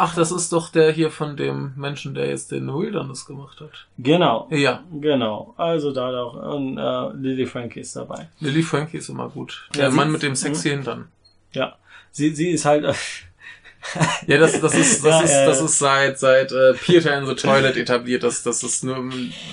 Ach, 0.00 0.14
das 0.14 0.30
ist 0.30 0.52
doch 0.52 0.68
der 0.70 0.92
hier 0.92 1.10
von 1.10 1.36
dem 1.36 1.72
Menschen, 1.74 2.14
der 2.14 2.28
jetzt 2.28 2.52
den 2.52 2.72
Wilderness 2.72 3.26
gemacht 3.26 3.60
hat. 3.60 3.86
genau, 3.98 4.46
Ja, 4.52 4.84
genau. 5.00 5.54
Also 5.56 5.90
da 5.92 6.12
doch 6.12 6.34
und 6.54 6.78
äh, 6.78 7.08
Lily 7.20 7.46
Frankie 7.46 7.80
ist 7.80 7.96
dabei. 7.96 8.28
Lily 8.38 8.62
Frankie 8.62 8.98
ist 8.98 9.08
immer 9.08 9.28
gut. 9.28 9.66
Ja, 9.74 9.80
Der 9.80 9.90
sie- 9.90 9.96
Mann 9.96 10.12
mit 10.12 10.22
dem 10.22 10.36
sexy 10.36 10.68
Hintern. 10.68 11.08
Ja, 11.52 11.74
sie 12.12 12.32
sie 12.32 12.50
ist 12.50 12.64
halt 12.64 12.84
Ja, 14.26 14.38
das, 14.38 14.60
das 14.60 14.74
ist, 14.74 15.04
das 15.04 15.20
Ja, 15.20 15.22
ist, 15.22 15.46
das 15.48 15.60
ist 15.62 15.78
seit, 15.78 16.18
seit 16.18 16.52
äh, 16.52 16.74
Peter 16.74 17.16
in 17.16 17.26
the 17.26 17.34
Toilet 17.34 17.76
etabliert. 17.76 18.22
Das, 18.22 18.42
das 18.42 18.62
ist 18.62 18.84
nur 18.84 19.02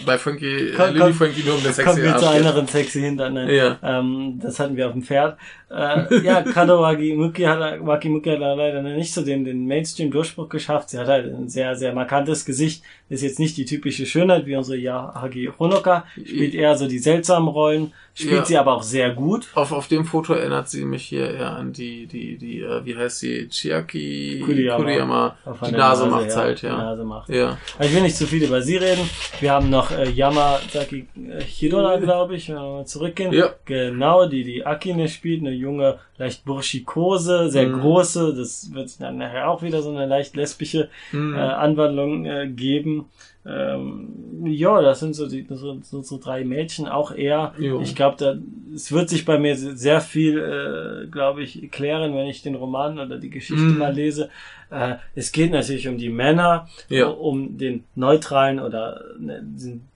bei 0.05 0.17
Frankie, 0.17 0.45
äh, 0.69 0.73
Komm, 0.75 0.87
Lily 0.89 0.99
komm. 0.99 1.13
Frankie 1.13 1.43
nur 1.43 1.55
um 1.55 1.63
den 1.63 1.71
sexy 1.73 2.01
wir 2.01 2.17
zu 2.17 2.25
Arsch 2.25 2.37
geht. 2.37 2.45
anderen 2.47 2.67
sexy 2.67 3.01
Hintern. 3.01 3.33
Ne? 3.33 3.55
Ja. 3.55 3.77
Ähm, 3.81 4.39
das 4.41 4.59
hatten 4.59 4.75
wir 4.75 4.87
auf 4.87 4.93
dem 4.93 5.03
Pferd. 5.03 5.37
Äh, 5.69 6.21
ja, 6.23 6.41
Kadowagi 6.53 7.13
Muki 7.13 7.43
hat, 7.43 7.85
Waki 7.85 8.09
Muki 8.09 8.29
hat 8.29 8.39
leider 8.39 8.81
nicht 8.81 9.13
so 9.13 9.23
den, 9.23 9.43
den 9.45 9.65
Mainstream-Durchbruch 9.65 10.49
geschafft. 10.49 10.89
Sie 10.89 10.97
hat 10.97 11.07
halt 11.07 11.33
ein 11.33 11.49
sehr, 11.49 11.75
sehr 11.75 11.93
markantes 11.93 12.45
Gesicht. 12.45 12.83
Ist 13.09 13.23
jetzt 13.23 13.39
nicht 13.39 13.57
die 13.57 13.65
typische 13.65 14.05
Schönheit 14.05 14.45
wie 14.45 14.55
unsere 14.55 14.77
Yahagi 14.77 15.51
Honoka. 15.59 16.05
Spielt 16.23 16.53
eher 16.55 16.75
so 16.75 16.87
die 16.87 16.99
seltsamen 16.99 17.47
Rollen. 17.49 17.93
Spielt 18.17 18.31
Ja. 18.31 18.45
sie 18.45 18.57
aber 18.57 18.73
auch 18.73 18.83
sehr 18.83 19.09
gut. 19.11 19.47
Auf, 19.55 19.71
auf 19.73 19.87
dem 19.89 20.05
Foto 20.05 20.33
erinnert 20.33 20.69
sie 20.69 20.85
mich 20.85 21.03
hier 21.03 21.29
eher 21.31 21.51
an 21.51 21.73
die, 21.73 22.07
die, 22.07 22.37
die, 22.37 22.61
äh, 22.61 22.85
wie 22.85 22.95
heißt 22.95 23.19
sie, 23.19 23.49
Chiaki 23.49 24.41
Kuriyama. 24.45 25.35
Die 25.45 25.57
Von 25.57 25.69
der 25.71 25.79
Nase 25.79 26.05
macht's 26.07 26.35
ja. 26.35 26.41
halt, 26.41 26.61
Die 26.61 26.65
ja. 26.67 26.77
Nase 26.77 27.03
macht. 27.03 27.29
Ja. 27.29 27.57
Aber 27.75 27.85
ich 27.85 27.93
will 27.93 28.01
nicht 28.03 28.15
zu 28.15 28.25
viel 28.25 28.43
über 28.43 28.61
sie 28.61 28.77
reden. 28.77 29.09
Wir 29.41 29.51
haben 29.51 29.69
noch 29.69 29.91
äh, 29.91 30.09
Yamazaki 30.09 31.07
äh, 31.15 31.41
Hirona, 31.43 31.97
glaube 31.97 32.35
ich, 32.35 32.47
wenn 32.49 32.55
wir 32.55 32.61
mal 32.61 32.85
zurückgehen. 32.85 33.33
Ja. 33.33 33.49
Genau, 33.65 34.27
die 34.27 34.43
die 34.43 34.65
Akine 34.65 35.07
spielt, 35.09 35.41
eine 35.41 35.51
junge, 35.55 35.97
leicht 36.17 36.45
burschikose, 36.45 37.49
sehr 37.49 37.67
Mhm. 37.67 37.73
große. 37.81 38.33
Das 38.35 38.73
wird 38.73 38.99
dann 39.01 39.17
nachher 39.17 39.49
auch 39.49 39.61
wieder 39.61 39.81
so 39.81 39.89
eine 39.89 40.05
leicht 40.05 40.35
lesbische 40.35 40.89
Hm. 41.11 41.33
äh, 41.35 41.37
Anwandlung 41.39 42.25
äh, 42.25 42.47
geben. 42.47 43.05
Ähm, 43.47 44.43
ja, 44.45 44.81
das 44.81 44.99
sind 44.99 45.13
so 45.13 45.27
die 45.27 45.45
so, 45.49 45.79
so, 45.81 46.01
so 46.01 46.17
drei 46.17 46.43
Mädchen, 46.43 46.87
auch 46.87 47.11
eher. 47.11 47.53
Jo. 47.59 47.79
Ich 47.81 47.95
glaube, 47.95 48.17
da 48.17 48.35
es 48.73 48.91
wird 48.91 49.07
sich 49.09 49.23
bei 49.23 49.37
mir 49.37 49.55
sehr 49.55 50.01
viel, 50.01 50.39
äh, 50.39 51.07
glaube 51.07 51.43
ich, 51.43 51.71
klären, 51.71 52.15
wenn 52.15 52.25
ich 52.27 52.41
den 52.41 52.55
Roman 52.55 52.99
oder 52.99 53.17
die 53.17 53.29
Geschichte 53.29 53.65
Mhm. 53.67 53.77
mal 53.77 53.93
lese. 53.93 54.29
Äh, 54.71 54.95
es 55.13 55.31
geht 55.31 55.51
natürlich 55.51 55.87
um 55.87 55.97
die 55.97 56.09
Männer, 56.09 56.67
Ja. 56.89 57.07
um 57.07 57.57
den 57.57 57.83
neutralen 57.95 58.59
oder 58.59 59.01
ne, 59.19 59.41
diesen 59.43 59.87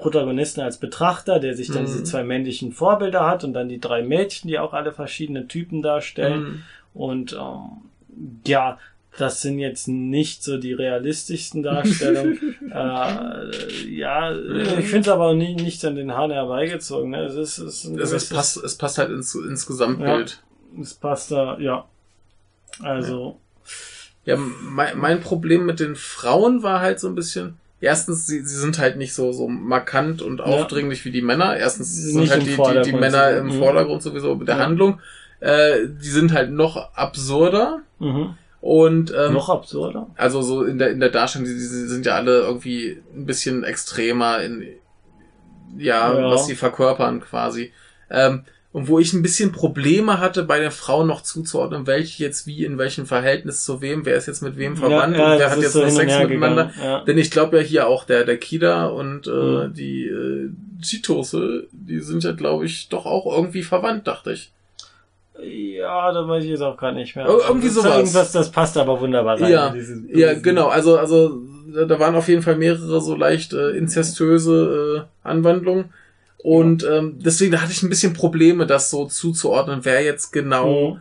Protagonisten 0.00 0.60
als 0.60 0.78
Betrachter, 0.78 1.38
der 1.40 1.54
sich 1.54 1.68
dann 1.68 1.82
Mhm. 1.82 1.86
diese 1.86 2.04
zwei 2.04 2.24
männlichen 2.24 2.72
Vorbilder 2.72 3.26
hat 3.26 3.44
und 3.44 3.52
dann 3.52 3.68
die 3.68 3.80
drei 3.80 4.02
Mädchen, 4.02 4.48
die 4.48 4.58
auch 4.58 4.72
alle 4.72 4.92
verschiedene 4.92 5.46
Typen 5.48 5.82
darstellen. 5.82 6.42
Mhm. 6.42 6.62
Und 6.94 7.32
ähm, 7.34 8.40
ja, 8.46 8.78
das 9.18 9.42
sind 9.42 9.58
jetzt 9.58 9.88
nicht 9.88 10.42
so 10.44 10.56
die 10.56 10.72
realistischsten 10.72 11.62
Darstellungen. 11.62 12.38
äh, 12.72 13.88
ja, 13.88 14.32
ich 14.78 14.86
finde 14.86 15.00
es 15.00 15.08
aber 15.08 15.26
auch 15.28 15.34
nicht, 15.34 15.60
nicht 15.60 15.84
an 15.84 15.96
den 15.96 16.12
Haaren 16.14 16.30
herbeigezogen. 16.30 17.10
Ne? 17.10 17.24
Es, 17.24 17.34
ist, 17.34 17.58
es, 17.58 17.84
ist 17.84 17.96
Es, 17.98 18.12
es, 18.12 18.28
passt, 18.28 18.56
es 18.62 18.76
passt 18.76 18.98
halt 18.98 19.10
ins, 19.10 19.34
ins 19.34 19.66
Gesamtbild. 19.66 20.42
es 20.80 20.94
passt 20.94 21.32
da, 21.32 21.58
ja. 21.58 21.84
Also, 22.82 23.38
Ja, 24.24 24.36
mein, 24.36 24.96
mein 24.98 25.20
Problem 25.20 25.66
mit 25.66 25.80
den 25.80 25.96
Frauen 25.96 26.62
war 26.62 26.80
halt 26.80 27.00
so 27.00 27.08
ein 27.08 27.14
bisschen. 27.14 27.56
Erstens, 27.80 28.26
sie, 28.26 28.40
sie 28.40 28.56
sind 28.58 28.78
halt 28.78 28.96
nicht 28.98 29.14
so, 29.14 29.32
so 29.32 29.48
markant 29.48 30.20
und 30.22 30.40
aufdringlich 30.42 31.04
wie 31.06 31.10
die 31.10 31.22
Männer. 31.22 31.56
Erstens 31.56 31.96
sind 31.96 32.20
nicht 32.20 32.30
halt 32.32 32.42
die, 32.42 32.56
die, 32.56 32.90
die 32.90 32.96
Männer 32.96 33.30
im 33.38 33.46
Mhm. 33.46 33.52
Vordergrund 33.58 34.02
sowieso 34.02 34.34
mit 34.34 34.48
der 34.48 34.56
Ja. 34.58 34.64
Handlung. 34.64 35.00
Äh, 35.40 35.86
die 35.88 36.08
sind 36.08 36.32
halt 36.34 36.50
noch 36.52 36.94
absurder. 36.94 37.80
mhm. 37.98 38.34
Und 38.62 39.10
ähm, 39.18 39.32
noch 39.32 39.48
absurder. 39.48 40.08
also 40.16 40.42
so 40.42 40.64
in 40.64 40.76
der 40.76 40.90
in 40.90 41.00
der 41.00 41.08
Darstellung, 41.08 41.46
die, 41.46 41.54
die 41.54 41.60
sind 41.60 42.04
ja 42.04 42.16
alle 42.16 42.40
irgendwie 42.40 43.00
ein 43.16 43.24
bisschen 43.24 43.64
extremer 43.64 44.42
in 44.42 44.62
ja, 45.78 46.12
Ja. 46.12 46.30
was 46.30 46.46
sie 46.46 46.54
verkörpern 46.56 47.20
quasi. 47.22 47.72
Ähm, 48.10 48.44
und 48.72 48.86
wo 48.88 48.98
ich 49.00 49.12
ein 49.12 49.22
bisschen 49.22 49.50
Probleme 49.52 50.20
hatte, 50.20 50.44
bei 50.44 50.60
den 50.60 50.70
Frauen 50.70 51.08
noch 51.08 51.22
zuzuordnen, 51.22 51.86
welche 51.88 52.22
jetzt 52.22 52.46
wie 52.46 52.64
in 52.64 52.78
welchem 52.78 53.04
Verhältnis 53.06 53.64
zu 53.64 53.80
wem, 53.80 54.06
wer 54.06 54.16
ist 54.16 54.26
jetzt 54.26 54.42
mit 54.42 54.56
wem 54.58 54.76
verwandt 54.76 55.16
ja, 55.16 55.32
und 55.32 55.38
wer 55.40 55.50
hat 55.50 55.58
jetzt 55.60 55.72
so 55.72 55.80
noch 55.82 55.88
Sex 55.90 56.18
miteinander. 56.18 56.66
gegangen, 56.66 56.80
Ja. 56.82 57.04
Denn 57.04 57.18
ich 57.18 57.30
glaube 57.32 57.56
ja 57.56 57.62
hier 57.64 57.86
auch 57.88 58.04
der, 58.04 58.24
der 58.24 58.36
Kida 58.38 58.86
und 58.86 59.26
äh, 59.26 59.30
Mhm. 59.30 59.74
die 59.74 60.06
äh, 60.06 60.50
Chitose, 60.82 61.66
die 61.72 61.98
sind 62.00 62.22
ja, 62.24 62.32
glaube 62.32 62.64
ich, 62.64 62.88
doch 62.88 63.06
auch 63.06 63.26
irgendwie 63.36 63.62
verwandt, 63.64 64.06
dachte 64.06 64.32
ich. 64.32 64.52
Ja, 65.42 66.12
da 66.12 66.28
weiß 66.28 66.44
ich 66.44 66.50
jetzt 66.50 66.60
auch 66.62 66.76
gar 66.76 66.92
nicht 66.92 67.16
mehr. 67.16 67.26
Ir- 67.26 67.40
irgendwie 67.48 67.68
sowas. 67.68 67.96
Irgendwas, 67.96 68.32
das 68.32 68.50
passt 68.52 68.76
aber 68.76 69.00
wunderbar 69.00 69.40
rein. 69.40 69.50
Ja, 69.50 69.68
in 69.68 69.74
diesen- 69.74 70.08
Ja, 70.16 70.34
genau. 70.34 70.68
Also, 70.68 70.98
also 70.98 71.40
da 71.74 71.84
da 71.86 71.98
waren 71.98 72.14
auf 72.14 72.28
jeden 72.28 72.42
Fall 72.42 72.56
mehrere 72.56 73.00
so 73.00 73.14
leicht 73.16 73.52
äh, 73.54 73.70
inzestöse 73.70 75.06
äh, 75.24 75.28
Anwandlungen. 75.28 75.86
Und 76.42 76.84
ähm, 76.84 77.18
deswegen 77.18 77.60
hatte 77.60 77.72
ich 77.72 77.82
ein 77.82 77.90
bisschen 77.90 78.12
Probleme, 78.14 78.66
das 78.66 78.90
so 78.90 79.06
zuzuordnen, 79.06 79.80
wer 79.84 80.02
jetzt 80.02 80.32
genau 80.32 80.92
Mhm. 80.92 81.00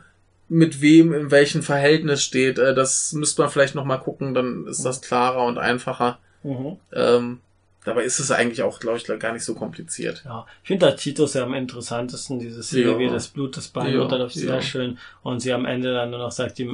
mit 0.50 0.82
wem 0.82 1.14
in 1.14 1.32
welchem 1.32 1.62
Verhältnis 1.64 2.24
steht. 2.24 2.58
Äh, 2.60 2.74
das 2.76 3.14
müsste 3.14 3.42
man 3.42 3.52
vielleicht 3.52 3.76
noch 3.76 3.86
mal 3.86 3.98
gucken, 3.98 4.34
dann 4.34 4.66
ist 4.68 4.84
das 4.84 5.02
klarer 5.02 5.46
und 5.46 5.58
einfacher. 5.58 6.20
Mhm. 6.44 6.78
Ähm, 6.94 7.40
dabei 7.86 8.04
ist 8.04 8.20
es 8.20 8.32
eigentlich 8.32 8.64
auch, 8.64 8.80
glaube 8.82 8.98
ich, 8.98 9.06
gar 9.20 9.32
nicht 9.32 9.46
so 9.46 9.56
kompliziert. 9.56 10.24
Ja, 10.26 10.46
ich 10.64 10.68
finde 10.68 10.88
da 10.88 10.92
Titus 10.94 11.34
ja 11.36 11.44
am 11.44 11.54
interessantesten, 11.54 12.40
diese 12.40 12.62
Szene, 12.62 12.92
Ja. 12.92 13.00
wie 13.00 13.08
das 13.08 13.28
Blut 13.30 13.56
des 13.56 13.70
Bein 13.70 13.94
Ja, 13.94 14.02
runterläuft, 14.02 14.36
sehr 14.36 14.56
ja. 14.56 14.62
schön. 14.62 14.98
Und 15.24 15.40
sie 15.40 15.54
am 15.54 15.66
Ende 15.66 15.94
dann 15.94 16.10
nur 16.10 16.20
noch 16.20 16.32
sagt, 16.32 16.58
die 16.58 16.66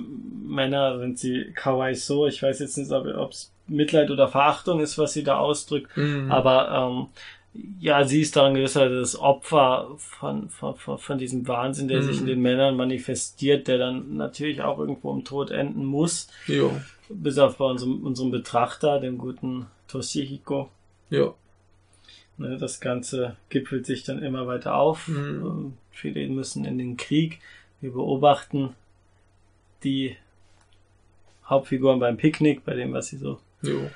Männer 0.48 0.98
sind 1.00 1.20
sie 1.20 1.52
kawaii 1.56 1.94
so. 1.96 2.26
Ich 2.28 2.42
weiß 2.42 2.60
jetzt 2.60 2.78
nicht, 2.78 2.92
ob 2.92 3.32
es 3.32 3.52
Mitleid 3.68 4.12
oder 4.12 4.28
Verachtung 4.28 4.80
ist, 4.80 4.98
was 4.98 5.14
sie 5.14 5.24
da 5.24 5.38
ausdrückt. 5.38 5.96
Mhm. 5.98 6.32
Aber 6.32 6.70
ähm, 6.72 7.08
ja, 7.80 8.04
sie 8.04 8.22
ist 8.22 8.36
daran 8.36 8.54
gewisser 8.54 8.90
das 8.90 9.18
Opfer 9.18 9.96
von, 9.98 10.50
von, 10.50 10.76
von, 10.76 11.18
diesem 11.18 11.48
Wahnsinn, 11.48 11.88
der 11.88 12.02
sich 12.04 12.18
in 12.18 12.24
Mhm. 12.24 12.28
den 12.28 12.42
Männern 12.42 12.76
manifestiert, 12.76 13.68
der 13.68 13.78
dann 13.78 14.18
natürlich 14.18 14.62
auch 14.62 14.78
irgendwo 14.80 15.14
im 15.14 15.24
Tod 15.24 15.52
enden 15.52 15.86
muss. 15.86 16.28
Jo. 16.48 16.72
Bis 17.10 17.38
auf 17.38 17.58
bei 17.58 17.66
unserem, 17.66 18.04
unserem 18.04 18.32
Betrachter, 18.32 19.00
dem 19.00 19.18
guten 19.18 19.68
Toshihiko. 19.88 20.70
Ja. 21.10 21.34
Ne, 22.38 22.58
das 22.58 22.82
Ganze 22.82 23.38
gipfelt 23.50 23.86
sich 23.86 24.04
dann 24.04 24.22
immer 24.22 24.48
weiter 24.48 24.76
auf. 24.76 25.08
Mhm. 25.08 25.16
Ähm, 25.46 25.74
Viele 25.92 26.28
müssen 26.28 26.66
in 26.66 26.78
den 26.78 26.98
Krieg. 26.98 27.40
Wir 27.80 27.94
beobachten 27.94 28.76
die 29.84 30.18
Hauptfiguren 31.48 32.00
beim 32.00 32.18
Picknick, 32.18 32.66
bei 32.66 32.74
dem, 32.74 32.92
was 32.92 33.08
sie 33.08 33.18
so 33.18 33.40
Jo. 33.62 33.90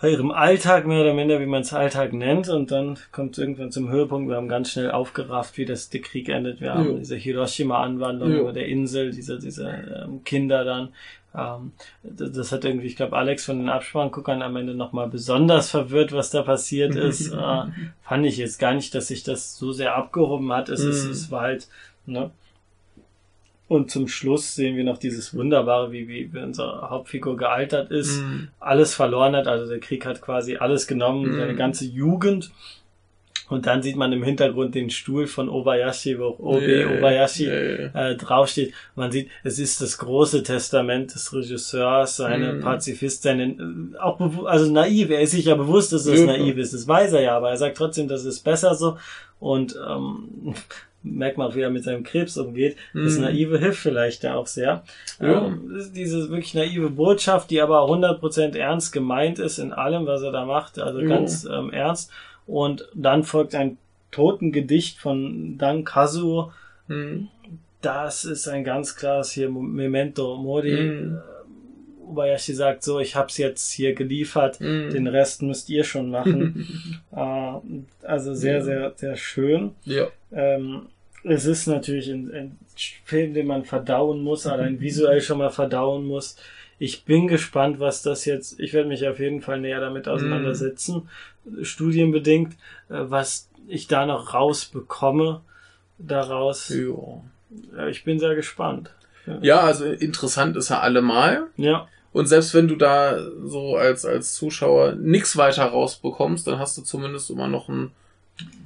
Bei 0.00 0.10
ihrem 0.10 0.30
Alltag 0.30 0.86
mehr 0.86 1.00
oder 1.00 1.14
minder, 1.14 1.40
wie 1.40 1.46
man 1.46 1.62
es 1.62 1.72
Alltag 1.72 2.12
nennt. 2.12 2.48
Und 2.48 2.70
dann 2.70 2.98
kommt 3.12 3.32
es 3.32 3.38
irgendwann 3.38 3.72
zum 3.72 3.88
Höhepunkt. 3.90 4.28
Wir 4.28 4.36
haben 4.36 4.48
ganz 4.48 4.70
schnell 4.72 4.90
aufgerafft, 4.90 5.58
wie 5.58 5.64
das 5.64 5.90
der 5.90 6.00
Krieg 6.00 6.28
endet. 6.28 6.60
Wir 6.60 6.74
haben 6.74 6.86
Jo. 6.86 6.98
diese 6.98 7.16
Hiroshima-Anwandlung 7.16 8.32
Jo. 8.32 8.40
über 8.40 8.52
der 8.52 8.66
Insel, 8.68 9.10
diese, 9.10 9.38
diese 9.38 9.68
ähm, 10.04 10.22
Kinder 10.24 10.64
dann. 10.64 10.88
Ähm, 11.34 11.72
das, 12.02 12.32
das 12.32 12.52
hat 12.52 12.64
irgendwie, 12.64 12.86
ich 12.86 12.96
glaube, 12.96 13.16
Alex 13.16 13.44
von 13.44 13.58
den 13.58 13.68
Abspannguckern 13.68 14.40
am 14.42 14.56
Ende 14.56 14.74
nochmal 14.74 15.08
besonders 15.08 15.70
verwirrt, 15.70 16.12
was 16.12 16.30
da 16.30 16.42
passiert 16.42 16.94
ist. 16.96 17.32
äh, 17.32 17.62
fand 18.02 18.24
ich 18.26 18.36
jetzt 18.38 18.58
gar 18.58 18.74
nicht, 18.74 18.94
dass 18.94 19.08
sich 19.08 19.24
das 19.24 19.56
so 19.56 19.72
sehr 19.72 19.94
abgehoben 19.96 20.52
hat. 20.52 20.68
Es, 20.68 20.80
ist, 20.80 21.04
Mhm. 21.06 21.10
es 21.10 21.30
war 21.30 21.40
halt, 21.42 21.68
ne? 22.06 22.30
Und 23.68 23.90
zum 23.90 24.08
Schluss 24.08 24.54
sehen 24.54 24.76
wir 24.76 24.84
noch 24.84 24.96
dieses 24.96 25.34
Wunderbare, 25.36 25.92
wie, 25.92 26.08
wie 26.08 26.32
wie 26.32 26.38
unsere 26.38 26.88
Hauptfigur 26.88 27.36
gealtert 27.36 27.90
ist 27.90 28.22
Mhm. 28.22 28.48
alles 28.58 28.94
verloren 28.94 29.36
hat. 29.36 29.46
Also 29.46 29.68
der 29.68 29.78
Krieg 29.80 30.06
hat 30.06 30.22
quasi 30.22 30.56
alles 30.56 30.86
genommen, 30.86 31.32
Mhm. 31.32 31.36
seine 31.36 31.54
ganze 31.54 31.84
Jugend. 31.84 32.50
Und 33.50 33.64
dann 33.66 33.82
sieht 33.82 33.96
man 33.96 34.12
im 34.12 34.22
Hintergrund 34.22 34.74
den 34.74 34.90
Stuhl 34.90 35.26
von 35.26 35.48
Obayashi, 35.48 36.18
wo 36.18 36.36
OB 36.38 36.60
Ja, 36.66 36.98
Obayashi 36.98 37.46
ja. 37.46 37.52
Äh, 38.10 38.16
draufsteht. 38.16 38.74
Man 38.94 39.10
sieht, 39.10 39.28
es 39.42 39.58
ist 39.58 39.80
das 39.80 39.96
große 39.96 40.42
Testament 40.42 41.14
des 41.14 41.32
Regisseurs, 41.32 42.16
seine 42.16 42.54
Mhm. 42.54 42.60
Pazifist, 42.60 43.22
seine, 43.22 43.44
äh, 43.52 43.98
auch 43.98 44.18
also 44.44 44.70
naiv. 44.70 45.08
Er 45.10 45.22
ist 45.22 45.30
sich 45.30 45.46
ja 45.46 45.54
bewusst, 45.54 45.92
dass 45.94 46.04
es 46.04 46.20
Ja. 46.20 46.26
naiv 46.26 46.58
ist. 46.58 46.74
Das 46.74 46.86
weiß 46.86 47.12
er 47.14 47.22
ja, 47.22 47.36
aber 47.38 47.48
er 47.50 47.56
sagt 47.56 47.76
trotzdem, 47.78 48.06
das 48.08 48.24
ist 48.26 48.40
besser 48.44 48.74
so. 48.74 48.98
Und 49.40 49.76
ähm, 49.88 50.54
merkt 51.02 51.38
man 51.38 51.48
auch, 51.48 51.54
wie 51.54 51.60
er 51.60 51.70
mit 51.70 51.84
seinem 51.84 52.02
Krebs 52.02 52.36
umgeht. 52.36 52.76
Das 52.92 53.16
Mhm. 53.16 53.22
Naive 53.22 53.58
hilft 53.58 53.78
vielleicht 53.80 54.24
ja 54.24 54.34
auch 54.34 54.46
sehr. 54.46 54.82
Ja. 55.20 55.46
Ähm, 55.46 55.70
das 55.72 55.86
ist 55.86 55.96
diese 55.96 56.28
wirklich 56.28 56.54
naive 56.54 56.90
Botschaft, 56.90 57.50
die 57.50 57.60
aber 57.60 57.82
100% 57.88 58.56
ernst 58.56 58.92
gemeint 58.92 59.38
ist 59.38 59.58
in 59.58 59.72
allem, 59.72 60.06
was 60.06 60.22
er 60.22 60.32
da 60.32 60.44
macht. 60.44 60.78
Also 60.78 61.00
Ja. 61.00 61.08
ganz 61.08 61.44
ähm, 61.44 61.70
ernst. 61.70 62.10
Und 62.46 62.88
dann 62.94 63.24
folgt 63.24 63.54
ein 63.54 63.78
Totengedicht 64.10 64.98
von 64.98 65.56
Dan 65.58 65.84
Kazuo. 65.84 66.52
Mhm. 66.88 67.28
Das 67.80 68.24
ist 68.24 68.48
ein 68.48 68.64
ganz 68.64 68.96
klares 68.96 69.30
hier 69.30 69.48
Memento 69.50 70.36
Mori. 70.36 70.72
Mhm. 70.80 71.18
Äh, 72.08 72.10
Obayashi 72.10 72.54
sagt 72.54 72.82
so, 72.82 73.00
ich 73.00 73.14
hab's 73.16 73.36
jetzt 73.38 73.70
hier 73.72 73.94
geliefert, 73.94 74.60
Mhm. 74.60 74.90
den 74.90 75.06
Rest 75.06 75.42
müsst 75.42 75.68
ihr 75.70 75.84
schon 75.84 76.10
machen. 76.10 77.00
äh, 77.12 78.06
also 78.06 78.34
sehr, 78.34 78.62
sehr, 78.64 78.92
sehr 78.96 79.16
schön. 79.16 79.72
Ja. 79.84 80.06
Ähm, 80.32 80.86
es 81.24 81.44
ist 81.46 81.66
natürlich 81.66 82.08
ein, 82.08 82.32
ein 82.32 82.58
Film, 83.04 83.34
den 83.34 83.46
man 83.46 83.64
verdauen 83.64 84.22
muss, 84.22 84.46
allein 84.46 84.80
visuell 84.80 85.20
schon 85.20 85.38
mal 85.38 85.50
verdauen 85.50 86.06
muss. 86.06 86.36
Ich 86.78 87.04
bin 87.04 87.26
gespannt, 87.26 87.80
was 87.80 88.02
das 88.02 88.24
jetzt, 88.24 88.60
ich 88.60 88.72
werde 88.72 88.88
mich 88.88 89.06
auf 89.08 89.18
jeden 89.18 89.42
Fall 89.42 89.60
näher 89.60 89.80
damit 89.80 90.06
auseinandersetzen, 90.06 91.08
studienbedingt, 91.62 92.52
äh, 92.88 92.94
was 93.10 93.48
ich 93.66 93.86
da 93.88 94.06
noch 94.06 94.32
rausbekomme 94.32 95.40
daraus. 95.98 96.68
Ja. 96.70 97.22
Ja, 97.76 97.86
Ich 97.88 98.04
bin 98.04 98.18
sehr 98.18 98.34
gespannt. 98.34 98.90
Ja, 99.42 99.60
also 99.60 99.84
interessant 99.84 100.56
ist 100.56 100.70
er 100.70 100.82
allemal. 100.82 101.48
Ja, 101.56 101.88
Und 102.12 102.26
selbst 102.26 102.54
wenn 102.54 102.68
du 102.68 102.76
da 102.76 103.18
so 103.44 103.76
als, 103.76 104.04
als 104.04 104.34
Zuschauer 104.34 104.92
nichts 104.94 105.36
weiter 105.36 105.64
rausbekommst, 105.64 106.46
dann 106.46 106.58
hast 106.58 106.76
du 106.78 106.82
zumindest 106.82 107.30
immer 107.30 107.48
noch 107.48 107.68
einen 107.68 107.90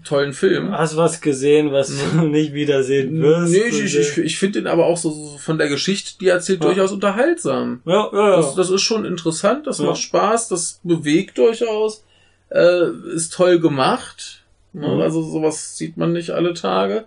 tollen 0.04 0.32
Film. 0.32 0.72
hast 0.72 0.96
was 0.96 1.20
gesehen, 1.20 1.72
was 1.72 1.88
du 1.88 2.22
nicht 2.26 2.52
wiedersehen 2.54 3.20
wirst. 3.20 3.52
Nee, 3.52 3.62
ich, 3.68 3.96
ich, 3.96 4.18
ich, 4.18 4.38
finde 4.38 4.60
den 4.60 4.66
aber 4.66 4.86
auch 4.86 4.96
so, 4.96 5.10
so 5.10 5.38
von 5.38 5.58
der 5.58 5.68
Geschichte, 5.68 6.18
die 6.20 6.28
erzählt, 6.28 6.60
Ja. 6.60 6.66
durchaus 6.66 6.92
unterhaltsam. 6.92 7.80
ja, 7.84 8.08
ja, 8.12 8.30
ja. 8.30 8.36
Das, 8.36 8.54
das 8.54 8.70
ist 8.70 8.82
schon 8.82 9.04
interessant, 9.04 9.66
das 9.66 9.78
Ja. 9.78 9.86
macht 9.86 9.98
Spaß, 10.00 10.48
das 10.48 10.80
bewegt 10.82 11.38
durchaus, 11.38 12.04
äh, 12.50 12.90
ist 13.14 13.32
toll 13.32 13.60
gemacht. 13.60 14.42
Mhm. 14.72 14.84
Also 15.00 15.22
sowas 15.22 15.76
sieht 15.76 15.96
man 15.96 16.12
nicht 16.12 16.30
alle 16.30 16.54
Tage. 16.54 17.04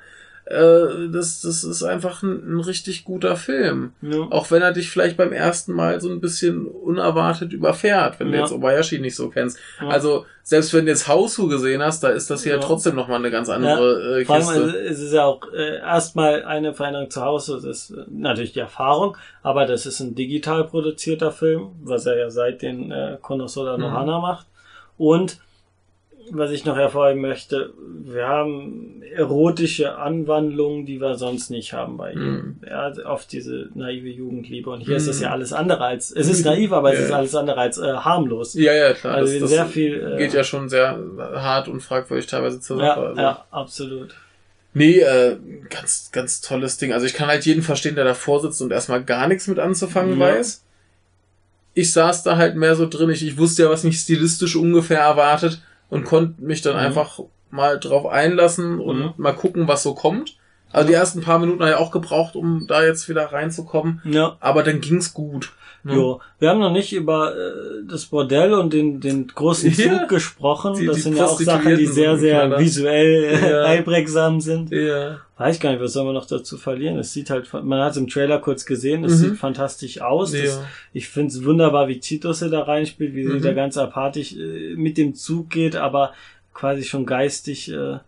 Äh, 0.48 1.10
das, 1.12 1.42
das 1.42 1.64
ist 1.64 1.82
einfach 1.82 2.22
ein, 2.22 2.58
ein 2.58 2.60
richtig 2.60 3.04
guter 3.04 3.36
Film. 3.36 3.94
ja. 4.02 4.28
Auch 4.30 4.52
wenn 4.52 4.62
er 4.62 4.74
dich 4.74 4.92
vielleicht 4.92 5.18
beim 5.18 5.34
ersten 5.34 5.74
Mal 5.74 6.00
so 6.02 6.10
ein 6.10 6.22
bisschen 6.22 6.68
unerwartet 6.68 7.52
überfährt, 7.52 8.20
wenn 8.20 8.28
du 8.32 8.36
Ja. 8.38 8.42
jetzt 8.44 8.52
Obayashi 8.52 9.00
nicht 9.00 9.16
so 9.16 9.30
kennst. 9.30 9.58
Ja. 9.82 9.88
Also, 9.88 10.26
selbst 10.44 10.72
wenn 10.76 10.86
du 10.86 10.92
jetzt 10.92 11.08
Hausu 11.08 11.48
gesehen 11.48 11.82
hast, 11.82 12.04
da 12.04 12.10
ist 12.10 12.30
das 12.30 12.44
hier 12.44 12.54
Ja. 12.54 12.60
trotzdem 12.60 12.94
nochmal 12.96 13.18
eine 13.18 13.32
ganz 13.32 13.50
andere 13.50 14.20
äh, 14.22 14.26
Vor 14.26 14.36
allem, 14.36 14.46
Kiste. 14.46 14.62
also, 14.64 14.78
es 14.78 15.00
ist 15.00 15.14
ja 15.14 15.26
auch 15.26 15.42
äh, 15.52 15.78
erstmal 15.78 16.44
eine 16.46 16.76
Veränderung 16.76 17.10
zu 17.10 17.22
Hause, 17.24 17.56
das 17.56 17.66
ist 17.66 17.90
äh, 17.98 18.04
natürlich 18.12 18.54
die 18.54 18.60
Erfahrung, 18.60 19.18
aber 19.42 19.66
das 19.66 19.88
ist 19.88 20.00
ein 20.00 20.14
digital 20.14 20.66
produzierter 20.66 21.32
Film, 21.32 21.70
was 21.84 22.06
er 22.06 22.20
ja 22.20 22.30
seit 22.30 22.62
den 22.62 22.92
äh, 22.92 23.18
Konosuda 23.20 23.78
no 23.80 23.90
Mhm. 23.90 24.22
Macht. 24.22 24.46
Und 24.98 25.40
was 26.32 26.52
ich 26.52 26.66
noch 26.66 26.76
hervorheben 26.76 27.22
möchte, 27.22 27.74
wir 28.04 28.28
haben 28.28 29.02
erotische 29.16 29.98
Anwandlungen, 29.98 30.86
die 30.86 31.00
wir 31.00 31.16
sonst 31.16 31.50
nicht 31.52 31.74
haben 31.74 31.98
bei 31.98 32.14
ihm. 32.14 32.20
Mhm. 32.20 32.56
Er 32.62 32.78
hat 32.84 33.00
oft 33.00 33.32
diese 33.32 33.70
naive 33.76 34.10
Jugendliebe 34.10 34.70
und 34.70 34.82
hier 34.82 34.98
ist 34.98 35.08
das 35.08 35.20
ja 35.22 35.32
alles 35.32 35.54
andere 35.54 35.84
als, 35.86 36.12
es 36.12 36.28
ist 36.28 36.44
naiv, 36.46 36.72
aber 36.72 36.92
es 36.94 37.00
Ja. 37.00 37.06
ist 37.06 37.12
alles 37.12 37.36
andere 37.36 37.60
als 37.60 37.78
äh, 37.78 37.94
harmlos. 37.94 38.54
Ja, 38.56 38.74
ja, 38.74 38.94
klar. 38.94 39.16
Also 39.16 39.46
sehr 39.48 39.66
viel, 39.66 40.14
äh, 40.16 40.18
geht 40.18 40.34
ja 40.34 40.44
schon 40.44 40.68
sehr 40.70 41.00
hart 41.18 41.68
und 41.68 41.82
fragwürdig 41.82 42.28
teilweise 42.28 42.60
zur 42.60 42.78
Sache. 42.78 43.00
Ja, 43.00 43.06
also. 43.08 43.22
ja, 43.22 43.46
absolut. 43.52 44.16
Nee, 44.74 45.00
äh, 45.00 45.38
ganz, 45.70 46.10
ganz 46.12 46.42
tolles 46.42 46.78
Ding. 46.78 46.92
Also 46.92 47.06
ich 47.06 47.14
kann 47.14 47.28
halt 47.30 47.46
jeden 47.46 47.62
verstehen, 47.62 47.96
der 47.96 48.04
davor 48.04 48.42
sitzt 48.42 48.62
und 48.62 48.72
erstmal 48.72 49.04
gar 49.04 49.28
nichts 49.28 49.48
mit 49.48 49.60
anzufangen 49.60 50.20
Ja. 50.20 50.26
weiß. 50.26 50.64
Ich 51.74 51.94
saß 51.94 52.24
da 52.24 52.36
halt 52.38 52.56
mehr 52.56 52.76
so 52.76 52.88
drin. 52.88 53.10
Ich, 53.10 53.26
ich 53.26 53.38
wusste 53.38 53.64
ja, 53.64 53.70
was 53.70 53.84
mich 53.84 54.00
stilistisch 54.00 54.56
ungefähr 54.56 55.00
erwartet 55.00 55.62
und 55.90 56.06
konnte 56.06 56.42
mich 56.44 56.62
dann 56.62 56.74
Mhm. 56.76 56.80
einfach 56.80 57.20
mal 57.52 57.80
drauf 57.80 58.06
einlassen 58.08 58.80
und 58.80 59.00
Mhm. 59.00 59.14
mal 59.18 59.34
gucken, 59.36 59.68
was 59.68 59.84
so 59.84 59.94
kommt. 59.96 60.38
Also 60.76 60.88
die 60.90 60.94
ersten 60.94 61.22
paar 61.22 61.40
Minuten 61.40 61.62
habe 61.62 61.72
ich 61.72 61.78
auch 61.78 61.92
gebraucht, 61.92 62.36
um 62.36 62.66
da 62.68 62.84
jetzt 62.84 63.08
wieder 63.10 63.32
reinzukommen. 63.32 64.02
Ja. 64.04 64.38
Aber 64.40 64.62
dann 64.64 64.82
ging's 64.82 65.14
gut. 65.14 65.54
ne? 65.84 65.94
Jo, 65.96 66.20
wir 66.40 66.50
haben 66.50 66.60
noch 66.60 66.72
nicht 66.72 66.92
über 66.94 67.34
äh, 67.36 67.84
das 67.88 68.06
Bordell 68.08 68.54
und 68.54 68.74
den, 68.74 69.00
den 69.00 69.28
großen 69.28 69.72
Zug 69.74 69.86
Ja. 69.86 70.06
gesprochen. 70.06 70.74
Die- 70.76 70.86
das 70.88 70.96
die 70.98 71.02
sind 71.04 71.18
ja 71.18 71.26
auch 71.26 71.40
Sachen, 71.40 71.78
die 71.78 71.86
sehr, 71.86 72.18
sehr 72.18 72.40
kleiner. 72.40 72.60
visuell 72.60 73.24
äh, 73.24 73.52
Ja. 73.52 73.64
einprägsam 73.66 74.42
sind. 74.42 74.72
Ja. 74.72 75.20
Weiß 75.38 75.60
gar 75.60 75.72
nicht, 75.72 75.82
was 75.82 75.94
soll 75.94 76.06
man 76.06 76.14
noch 76.14 76.26
dazu 76.28 76.58
verlieren? 76.58 76.98
Es 76.98 77.14
sieht 77.14 77.30
halt, 77.30 77.52
man 77.54 77.80
hat 77.82 77.92
es 77.92 77.98
im 77.98 78.08
Trailer 78.08 78.40
kurz 78.40 78.66
gesehen, 78.66 79.04
es 79.04 79.14
Mhm. 79.14 79.18
sieht 79.18 79.38
fantastisch 79.38 80.02
aus. 80.02 80.32
Das, 80.32 80.42
Ja. 80.42 80.66
ich 80.94 81.08
finde 81.08 81.32
es 81.34 81.44
wunderbar, 81.46 81.88
wie 81.88 82.00
Chitose 82.00 82.50
da 82.50 82.64
reinspielt, 82.64 83.14
wie 83.14 83.24
sie 83.28 83.34
Mhm. 83.34 83.42
da 83.44 83.54
ganz 83.54 83.78
apathisch 83.78 84.34
äh, 84.36 84.76
mit 84.76 84.98
dem 84.98 85.14
Zug 85.14 85.50
geht, 85.52 85.76
aber 85.76 86.14
quasi 86.54 86.84
schon 86.84 87.06
geistig 87.06 87.72
äh, 87.72 88.00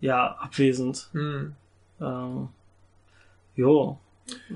ja 0.00 0.36
abwesend. 0.40 1.08
Hm. 1.12 1.52
Ähm, 2.00 2.48
jo, 3.54 3.98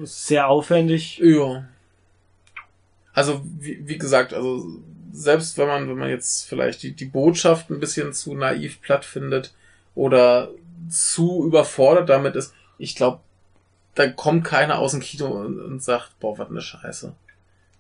sehr 0.03 0.49
aufwendig. 0.49 1.19
Ja. 1.19 1.65
Also, 3.13 3.43
wie, 3.59 3.87
wie 3.89 3.99
gesagt, 3.99 4.33
also 4.35 4.65
selbst 5.13 5.59
wenn 5.59 5.67
man, 5.67 5.89
wenn 5.89 5.99
man 5.99 6.09
jetzt 6.09 6.47
vielleicht 6.49 6.83
die, 6.83 6.93
die 6.93 7.05
Botschaft 7.07 7.71
ein 7.71 7.81
bisschen 7.81 8.13
zu 8.13 8.35
naiv 8.35 8.81
platt 8.81 9.05
findet 9.05 9.53
oder 9.95 10.51
zu 10.89 11.45
überfordert 11.47 12.09
damit 12.09 12.37
ist, 12.37 12.55
ich 12.79 12.95
glaube, 12.95 13.21
da 13.97 14.09
kommt 14.09 14.45
keiner 14.45 14.79
aus 14.79 14.93
dem 14.93 15.01
Kino 15.01 15.27
und, 15.27 15.61
und 15.61 15.83
sagt, 15.83 16.19
boah, 16.21 16.39
was 16.39 16.49
eine 16.49 16.61
Scheiße. 16.61 17.13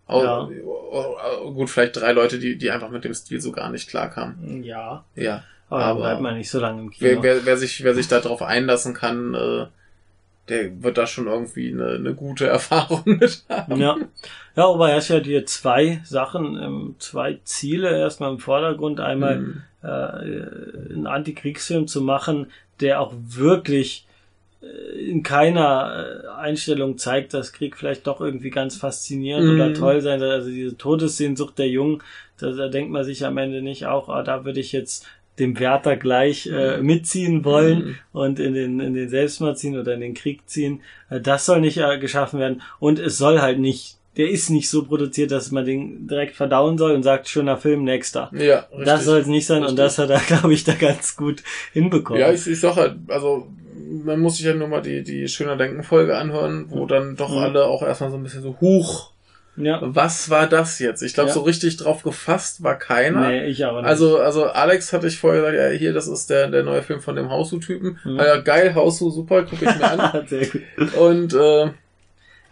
Au- 0.09 0.23
Ja. 0.25 0.39
au- 0.41 1.53
Gut, 1.53 1.71
vielleicht 1.71 1.97
drei 1.97 2.13
Leute, 2.13 2.39
die, 2.41 2.59
die 2.59 2.71
einfach 2.71 2.91
mit 2.91 3.05
dem 3.05 3.15
Stil 3.15 3.41
so 3.41 3.53
gar 3.53 3.71
nicht 3.71 3.89
klarkamen. 3.89 4.65
Ja, 4.65 5.05
Ja. 5.15 5.45
Aber, 5.71 5.85
Aber- 5.85 6.01
bleibt 6.01 6.21
man 6.21 6.37
nicht 6.37 6.51
so 6.51 6.61
lange 6.61 6.83
im 6.83 6.91
Kino. 6.91 7.09
Wer, 7.09 7.23
wer, 7.23 7.47
wer 7.47 7.57
sich, 7.57 7.83
wer 7.85 7.95
sich 7.95 8.09
darauf 8.09 8.43
einlassen 8.43 8.93
kann, 8.93 9.35
äh, 9.35 9.67
der 10.49 10.83
wird 10.83 10.99
da 10.99 11.07
schon 11.07 11.27
irgendwie 11.29 11.73
eine, 11.73 11.91
eine 11.95 12.15
gute 12.15 12.47
Erfahrung 12.49 13.03
mit 13.05 13.45
haben. 13.49 13.81
Ja. 13.81 13.97
Ja, 14.57 14.67
Obayashi 14.67 15.13
hat 15.15 15.25
hier 15.25 15.47
zwei 15.47 16.01
Sachen, 16.05 16.61
ähm, 16.61 16.95
zwei 16.99 17.39
Ziele 17.45 17.97
erstmal 17.97 18.33
im 18.33 18.39
Vordergrund. 18.41 18.99
Einmal 19.01 19.37
Hm. 19.37 19.63
äh, 19.83 19.87
einen 20.93 21.07
Antikriegsfilm 21.07 21.87
zu 21.87 22.03
machen, 22.03 22.47
der 22.81 23.01
auch 23.01 23.15
wirklich 23.17 24.07
äh, 24.63 24.67
in 25.09 25.23
keiner 25.23 26.25
äh, 26.25 26.29
Einstellung 26.41 26.99
zeigt, 26.99 27.33
dass 27.33 27.53
Krieg 27.53 27.77
vielleicht 27.77 28.07
doch 28.09 28.21
irgendwie 28.21 28.51
ganz 28.51 28.77
faszinierend 28.77 29.47
Mhm. 29.47 29.55
oder 29.55 29.73
toll 29.75 30.01
sein 30.01 30.19
soll. 30.19 30.31
Also 30.33 30.51
diese 30.51 30.77
Todessehnsucht 30.77 31.57
der 31.59 31.69
Jungen, 31.69 32.03
da, 32.41 32.51
da 32.51 32.67
denkt 32.69 32.91
man 32.91 33.05
sich 33.05 33.25
am 33.25 33.39
Ende 33.39 33.63
nicht 33.63 33.87
auch, 33.87 34.09
ah, 34.09 34.23
da 34.25 34.45
würde 34.45 34.59
ich 34.61 34.73
jetzt 34.73 35.07
dem 35.41 35.59
Wärter 35.59 35.97
gleich 35.97 36.47
äh, 36.47 36.77
Mhm. 36.79 36.87
mitziehen 36.87 37.45
wollen 37.45 37.79
Mhm. 37.85 37.95
und 38.13 38.39
in 38.39 38.55
den, 38.55 38.79
in 38.79 38.95
den 38.95 39.09
Selbstmord 39.09 39.59
ziehen 39.59 39.77
oder 39.77 39.95
in 39.95 40.01
den 40.01 40.15
Krieg 40.15 40.43
ziehen. 40.47 40.81
Äh, 41.09 41.21
Das 41.21 41.47
soll 41.47 41.61
nicht 41.61 41.79
äh, 41.79 41.99
geschaffen 41.99 42.39
werden. 42.39 42.63
Und 42.79 42.99
es 43.01 43.19
soll 43.19 43.41
halt 43.41 43.59
nicht, 43.59 43.97
der 44.17 44.29
ist 44.31 44.51
nicht 44.51 44.69
so 44.71 44.85
produziert, 44.85 45.31
dass 45.31 45.51
man 45.51 45.65
den 45.65 46.07
direkt 46.07 46.37
verdauen 46.37 46.77
soll 46.79 46.93
und 46.93 47.03
sagt, 47.03 47.29
schöner 47.29 47.57
Film, 47.57 47.85
nächster. 47.85 48.31
Ja, 48.35 48.67
richtig. 48.71 48.85
Das 48.85 49.05
soll 49.05 49.19
es 49.21 49.27
nicht 49.27 49.47
sein 49.47 49.59
und 49.63 49.79
Richtig. 49.79 49.79
das 49.85 49.99
hat 49.99 50.11
er, 50.11 50.21
glaube 50.39 50.53
ich, 50.53 50.65
da 50.65 50.75
ganz 50.75 51.17
gut 51.17 51.43
hinbekommen. 51.73 52.21
Ja, 52.21 52.31
ich, 52.33 52.47
ich 52.47 52.61
sag 52.61 52.77
halt, 52.77 52.97
also 53.09 53.47
man 54.05 54.21
muss 54.21 54.37
sich 54.37 54.47
ja 54.47 54.55
nur 54.55 54.69
mal 54.69 54.83
die, 54.83 55.03
die 55.03 55.27
Schöner 55.29 55.57
Denken-Folge 55.57 56.17
anhören, 56.17 56.67
wo 56.69 56.87
dann 56.87 57.17
doch 57.17 57.31
Mhm. 57.31 57.39
alle 57.39 57.65
auch 57.67 57.83
erstmal 57.83 58.11
so 58.11 58.17
ein 58.17 58.23
bisschen 58.23 58.43
so, 58.43 58.57
huch, 58.61 59.11
ja. 59.65 59.79
was 59.83 60.31
war 60.31 60.47
das 60.47 60.79
jetzt? 60.79 61.03
Ich 61.03 61.15
glaube, 61.15 61.29
Ja. 61.29 61.35
so 61.35 61.41
richtig 61.43 61.77
drauf 61.77 62.03
gefasst 62.03 62.63
war 62.63 62.77
keiner. 62.77 63.29
Nee, 63.29 63.47
ich 63.47 63.65
aber 63.65 63.83
nicht. 63.83 63.89
Also, 63.89 64.19
also 64.19 64.47
Alex 64.47 64.93
hatte 64.93 65.07
ich 65.07 65.19
vorher 65.19 65.41
gesagt, 65.43 65.57
ja, 65.73 65.79
hier, 65.79 65.93
das 65.93 66.07
ist 66.09 66.29
der, 66.31 66.49
der 66.49 66.63
neue 66.63 66.83
Film 66.83 67.01
von 67.01 67.17
dem 67.17 67.31
Hausu-Typen. 67.31 67.99
Mhm. 68.05 68.21
Ah 68.21 68.27
Ja, 68.27 68.37
geil, 68.41 68.75
Hausu, 68.75 69.11
super, 69.11 69.43
gucke 69.43 69.65
ich 69.65 69.77
mir 69.77 69.85
an. 70.15 70.27
Sehr 70.29 70.47
gut. 70.47 70.95
Und 70.95 71.35
äh, 71.35 71.71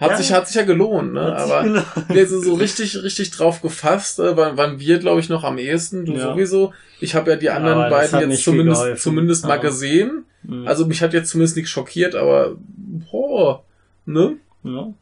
hat 0.00 0.10
Ja. 0.12 0.16
sich 0.16 0.32
hat 0.32 0.46
sich 0.46 0.56
ja 0.56 0.62
gelohnt, 0.62 1.12
ne? 1.12 1.36
Aber 1.36 1.62
gelohnt. 1.64 1.84
nee, 2.10 2.24
so, 2.24 2.40
so 2.40 2.54
richtig 2.54 3.02
richtig 3.02 3.32
drauf 3.32 3.62
gefasst, 3.62 4.20
äh, 4.20 4.36
waren, 4.36 4.56
waren 4.56 4.78
wir 4.78 4.98
glaube 5.00 5.18
ich 5.20 5.28
noch 5.28 5.42
am 5.44 5.58
ehesten, 5.58 6.04
du 6.06 6.12
Ja. 6.12 6.20
sowieso. 6.32 6.72
Ich 7.00 7.14
habe 7.16 7.30
ja 7.32 7.36
die 7.36 7.50
anderen 7.50 7.78
Aber 7.80 7.90
beiden 7.90 8.20
jetzt 8.20 8.28
nicht 8.28 8.44
zumindest 8.44 8.98
zumindest 8.98 9.44
mal 9.46 9.58
gesehen. 9.58 10.24
Mhm. 10.44 10.68
Also 10.68 10.86
mich 10.86 11.02
hat 11.02 11.14
jetzt 11.14 11.30
zumindest 11.30 11.56
nichts 11.56 11.70
schockiert, 11.72 12.14
aber 12.14 12.54
boah, 13.10 13.64
ne? 14.06 14.36
ja. 14.62 14.92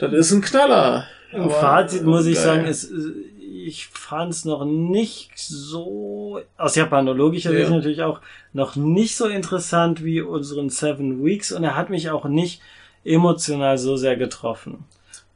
Das 0.00 0.12
ist 0.12 0.32
ein 0.32 0.40
Knaller. 0.40 1.06
Im 1.32 1.42
Aber, 1.42 1.50
Fazit 1.50 2.02
muss 2.04 2.26
ich 2.26 2.34
geil. 2.36 2.44
sagen, 2.44 2.64
äh, 2.66 3.64
ich 3.66 3.86
fand 3.88 4.32
es 4.32 4.44
noch 4.44 4.64
nicht 4.64 5.30
so, 5.36 6.40
aus 6.56 6.74
japanologischer 6.76 7.50
Sicht 7.50 7.68
Ja. 7.68 7.76
natürlich 7.76 8.02
auch, 8.02 8.20
noch 8.52 8.74
nicht 8.76 9.16
so 9.16 9.26
interessant 9.26 10.02
wie 10.04 10.20
unseren 10.22 10.70
Seven 10.70 11.24
Weeks 11.24 11.52
und 11.52 11.62
er 11.62 11.76
hat 11.76 11.90
mich 11.90 12.10
auch 12.10 12.24
nicht 12.24 12.60
emotional 13.04 13.78
so 13.78 13.96
sehr 13.96 14.16
getroffen. 14.16 14.84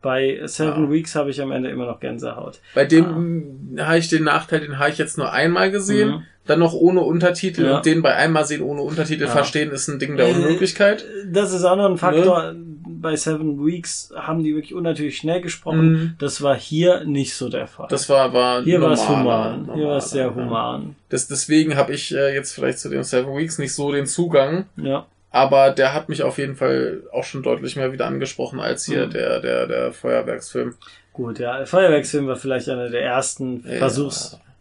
Bei 0.03 0.41
Seven 0.47 0.85
Ja. 0.85 0.91
Weeks 0.91 1.15
habe 1.15 1.31
ich 1.31 1.41
am 1.41 1.53
Ende 1.53 1.71
immer 1.71 1.87
noch 1.87 2.01
Gänsehaut. 2.01 2.61
Bei 2.75 2.85
dem 2.85 3.77
habe 3.79 3.99
ich 3.99 4.09
den 4.09 4.25
Nachteil, 4.25 4.61
den 4.61 4.79
habe 4.79 4.91
ich 4.91 4.99
jetzt 4.99 5.17
nur 5.17 5.31
einmal 5.33 5.71
gesehen, 5.71 6.11
Mhm. 6.11 6.23
Dann 6.47 6.59
noch 6.59 6.75
ohne 6.75 7.01
Untertitel 7.01 7.65
Ja. 7.65 7.77
und 7.77 7.87
den 7.87 8.03
bei 8.03 8.15
einmal 8.15 8.45
sehen 8.45 8.63
ohne 8.63 8.83
Untertitel 8.83 9.25
Ja. 9.25 9.31
verstehen 9.31 9.71
ist 9.71 9.89
ein 9.89 9.99
Ding 9.99 10.17
der 10.17 10.29
Unmöglichkeit. 10.29 11.05
Das 11.33 11.53
ist 11.53 11.65
auch 11.65 11.77
noch 11.77 11.89
ein 11.91 11.97
Faktor. 11.99 12.53
Ne? 12.53 12.61
Bei 12.87 13.17
Seven 13.17 13.65
Weeks 13.65 14.13
haben 14.17 14.43
die 14.43 14.55
wirklich 14.55 14.75
unnatürlich 14.75 15.17
schnell 15.19 15.41
gesprochen. 15.43 15.93
Mhm. 15.93 16.15
Das 16.19 16.41
war 16.43 16.55
hier 16.57 17.05
nicht 17.05 17.35
so 17.35 17.49
der 17.51 17.67
Fall. 17.67 17.87
Das 17.91 18.09
war 18.09 18.33
war 18.33 18.63
hier 18.63 18.81
war 18.81 18.93
es 18.93 19.07
normaler, 19.09 19.57
human. 19.57 19.75
Hier 19.75 19.87
war 19.89 19.97
es 19.99 20.11
sehr 20.11 20.27
normaler, 20.31 20.47
ja. 20.51 20.73
human. 20.79 20.97
Das, 21.11 21.29
deswegen 21.29 21.77
habe 21.77 21.93
ich 21.93 22.15
äh, 22.15 22.35
jetzt 22.35 22.53
vielleicht 22.55 22.79
zu 22.79 22.89
den 22.89 23.05
Seven 23.05 23.37
Weeks 23.37 23.59
nicht 23.59 23.75
so 23.75 23.93
den 23.93 24.07
Zugang, 24.07 24.65
Ja. 24.77 25.05
aber 25.31 25.71
der 25.71 25.93
hat 25.93 26.09
mich 26.09 26.23
auf 26.23 26.39
jeden 26.39 26.57
Fall 26.57 27.03
auch 27.13 27.25
schon 27.25 27.43
deutlich 27.43 27.77
mehr 27.77 27.93
wieder 27.93 28.07
angesprochen 28.07 28.59
als 28.61 28.85
hier 28.87 29.07
Mhm. 29.07 29.11
der 29.11 29.41
der 29.41 29.67
der 29.67 29.93
Feuerwerksfilm. 29.93 30.75
Gut, 31.13 31.39
ja. 31.39 31.59
Der 31.59 31.67
Feuerwerksfilm 31.67 32.27
war 32.27 32.37
vielleicht 32.37 32.69
einer 32.71 32.89
der 32.89 33.03
ersten 33.03 33.65
Ja. 33.69 33.81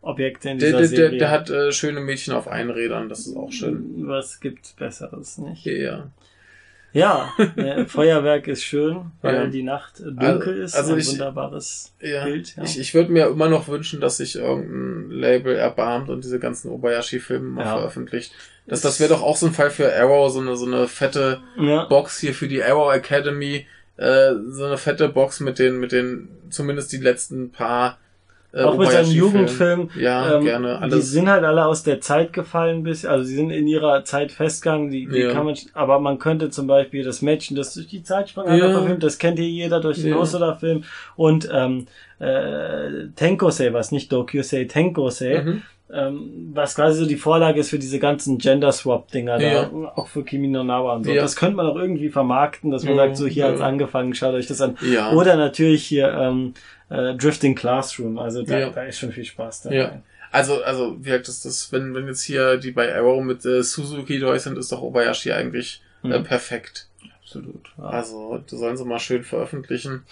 Versuchsobjekte 0.03 0.49
in 0.49 0.59
Der, 0.59 0.67
dieser 0.69 0.79
der, 0.79 0.87
Serie. 0.87 1.09
der, 1.11 1.19
der 1.19 1.31
hat 1.31 1.49
äh, 1.49 1.71
schöne 1.71 2.01
Mädchen 2.01 2.33
auf 2.33 2.47
Einrädern, 2.47 3.09
das 3.09 3.21
ist 3.27 3.35
auch 3.35 3.51
schön. 3.51 3.93
Was 4.07 4.39
gibt's 4.39 4.73
Besseres, 4.73 5.37
nicht? 5.37 5.65
Ja. 5.65 6.07
Ja, 6.91 7.31
äh, 7.55 7.85
Feuerwerk 7.85 8.47
ist 8.47 8.63
schön, 8.63 9.11
weil 9.23 9.33
Ja. 9.35 9.47
die 9.47 9.63
Nacht 9.63 9.99
dunkel 9.99 10.57
ist. 10.57 10.75
also 10.75 10.93
ein 10.93 10.99
ich- 10.99 11.09
wunderbares 11.11 11.93
Ja, 11.99 12.25
Bild. 12.25 12.55
Ja. 12.55 12.63
ich, 12.63 12.79
ich 12.79 12.93
würde 12.93 13.11
mir 13.11 13.27
immer 13.27 13.49
noch 13.49 13.67
wünschen, 13.67 13.99
dass 13.99 14.17
sich 14.17 14.35
irgendein 14.35 15.09
Label 15.09 15.55
erbarmt 15.55 16.09
und 16.09 16.23
diese 16.23 16.37
ganzen 16.39 16.69
Obayashi-Filme 16.69 17.49
mal 17.49 17.65
Ja. 17.65 17.77
veröffentlicht. 17.77 18.33
Das, 18.67 18.81
das 18.81 18.99
wäre 18.99 19.09
doch 19.09 19.23
auch 19.23 19.35
so 19.37 19.47
ein 19.47 19.53
Fall 19.53 19.71
für 19.71 19.93
Arrow, 19.95 20.31
so 20.31 20.39
eine, 20.39 20.55
so 20.55 20.65
eine 20.67 20.87
fette. 20.87 21.41
Box 21.89 22.19
hier 22.19 22.33
für 22.35 22.47
die 22.47 22.63
Arrow 22.63 22.93
Academy, 22.93 23.65
äh, 23.97 24.33
so 24.49 24.65
eine 24.65 24.77
fette 24.77 25.09
Box 25.09 25.39
mit 25.39 25.57
den, 25.59 25.79
mit 25.79 25.91
den, 25.91 26.29
zumindest 26.49 26.91
die 26.93 26.97
letzten 26.97 27.51
paar 27.51 27.97
äh, 28.53 28.61
Auch 28.63 28.77
mit 28.77 28.89
seinen. 28.91 29.09
Jugendfilmen. 29.11 29.89
Ja, 29.99 30.35
ähm, 30.35 30.43
gerne. 30.45 30.75
Die 30.77 30.83
Alles. 30.83 31.09
sind 31.11 31.27
halt 31.27 31.43
alle 31.43 31.65
aus 31.65 31.81
der 31.83 31.99
Zeit 32.01 32.33
gefallen 32.33 32.83
bis, 32.83 33.03
also 33.03 33.23
sie 33.23 33.35
sind 33.35 33.49
in 33.49 33.67
ihrer 33.67 34.05
Zeit 34.05 34.31
festgegangen, 34.31 34.91
die, 34.91 35.07
die 35.07 35.19
Ja. 35.21 35.31
kann 35.33 35.45
man, 35.45 35.55
aber 35.73 35.99
man 35.99 36.19
könnte 36.19 36.49
zum 36.51 36.67
Beispiel 36.67 37.03
das 37.03 37.21
Mädchen, 37.23 37.57
das 37.57 37.73
durch 37.73 37.87
die 37.87 38.03
Zeit 38.03 38.29
sprang, 38.29 38.55
Ja. 38.55 38.71
verfilmt, 38.71 39.01
das 39.01 39.17
kennt 39.17 39.39
hier 39.39 39.49
jeder 39.49 39.79
durch 39.81 39.97
den 40.01 40.11
Ja. 40.11 40.17
Hosoda-Film 40.17 40.83
und 41.15 41.49
ähm, 41.51 41.87
äh, 42.19 43.07
Tenkosei, 43.15 43.73
was 43.73 43.91
nicht 43.91 44.11
Dokyusei, 44.11 44.65
Tenkosei, 44.65 45.41
Mhm. 45.43 45.61
ähm, 45.91 46.51
was 46.53 46.75
quasi 46.75 46.99
so 47.03 47.05
die 47.07 47.15
Vorlage 47.15 47.59
ist 47.59 47.69
für 47.69 47.79
diese 47.79 47.99
ganzen 47.99 48.37
Gender-Swap-Dinger 48.37 49.39
Ja. 49.41 49.63
da, 49.65 49.91
auch 49.95 50.07
für 50.07 50.23
Kimi 50.23 50.47
no 50.47 50.63
Nawa 50.63 50.95
und 50.95 51.05
so. 51.05 51.11
Ja. 51.11 51.21
Das 51.21 51.35
könnte 51.35 51.55
man 51.55 51.67
auch 51.67 51.75
irgendwie 51.75 52.09
vermarkten, 52.09 52.71
dass 52.71 52.83
man 52.83 52.95
Ja, 52.95 53.03
sagt, 53.05 53.17
so 53.17 53.27
hier 53.27 53.45
ja. 53.45 53.51
hat's 53.51 53.61
angefangen, 53.61 54.13
schaut 54.13 54.33
euch 54.33 54.47
das 54.47 54.61
an. 54.61 54.77
Ja. 54.81 55.11
Oder 55.13 55.35
natürlich 55.35 55.83
hier 55.85 56.11
ähm, 56.13 56.53
äh, 56.89 57.15
Drifting 57.15 57.55
Classroom, 57.55 58.17
also 58.19 58.43
da, 58.43 58.59
Ja. 58.59 58.69
da 58.69 58.83
ist 58.83 58.99
schon 58.99 59.11
viel 59.11 59.25
Spaß 59.25 59.63
dabei. 59.63 59.75
Ja. 59.75 60.01
Also, 60.31 60.63
also, 60.63 60.97
wie 60.99 61.03
gesagt, 61.05 61.27
das, 61.27 61.43
das, 61.43 61.71
wenn, 61.71 61.93
wenn 61.93 62.07
jetzt 62.07 62.23
hier 62.23 62.57
die 62.57 62.71
bei 62.71 62.93
Arrow 62.95 63.23
mit 63.23 63.45
äh, 63.45 63.61
Suzuki 63.61 64.19
durch 64.19 64.41
sind, 64.41 64.57
ist 64.57 64.71
doch 64.71 64.81
Obayashi 64.81 65.31
eigentlich 65.31 65.81
äh, 66.03 66.07
Mhm. 66.19 66.23
perfekt. 66.23 66.87
Absolut. 67.21 67.71
Ja. 67.77 67.83
Also, 67.85 68.43
das 68.49 68.59
sollen 68.59 68.75
sie 68.75 68.83
mal 68.85 68.99
schön 68.99 69.23
veröffentlichen. 69.23 70.03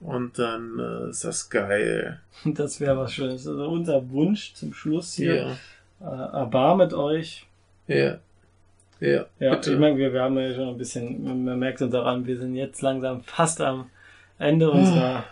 Und 0.00 0.38
dann 0.38 0.78
äh, 0.78 1.10
ist 1.10 1.24
das 1.24 1.48
geil. 1.50 2.20
Das 2.44 2.80
wäre 2.80 2.96
was 2.96 3.12
Schönes. 3.12 3.46
Also 3.48 3.68
unser 3.68 4.10
Wunsch 4.10 4.54
zum 4.54 4.72
Schluss 4.72 5.14
hier. 5.14 5.56
Ja. 6.00 6.16
Äh, 6.32 6.32
erbarmet 6.36 6.92
euch. 6.94 7.46
Ja. 7.88 8.18
Ja. 9.00 9.26
Ja, 9.40 9.54
bitte. 9.54 9.72
ich 9.72 9.78
meine, 9.78 9.96
wir, 9.96 10.12
wir 10.12 10.22
haben 10.22 10.38
ja 10.38 10.52
schon 10.54 10.68
ein 10.68 10.78
bisschen, 10.78 11.24
man- 11.24 11.44
man 11.44 11.58
merkt 11.58 11.80
uns 11.82 11.92
daran, 11.92 12.26
wir 12.26 12.38
sind 12.38 12.54
jetzt 12.54 12.80
langsam 12.82 13.22
fast 13.24 13.60
am 13.60 13.90
Ende 14.38 14.70
unserer, 14.70 15.24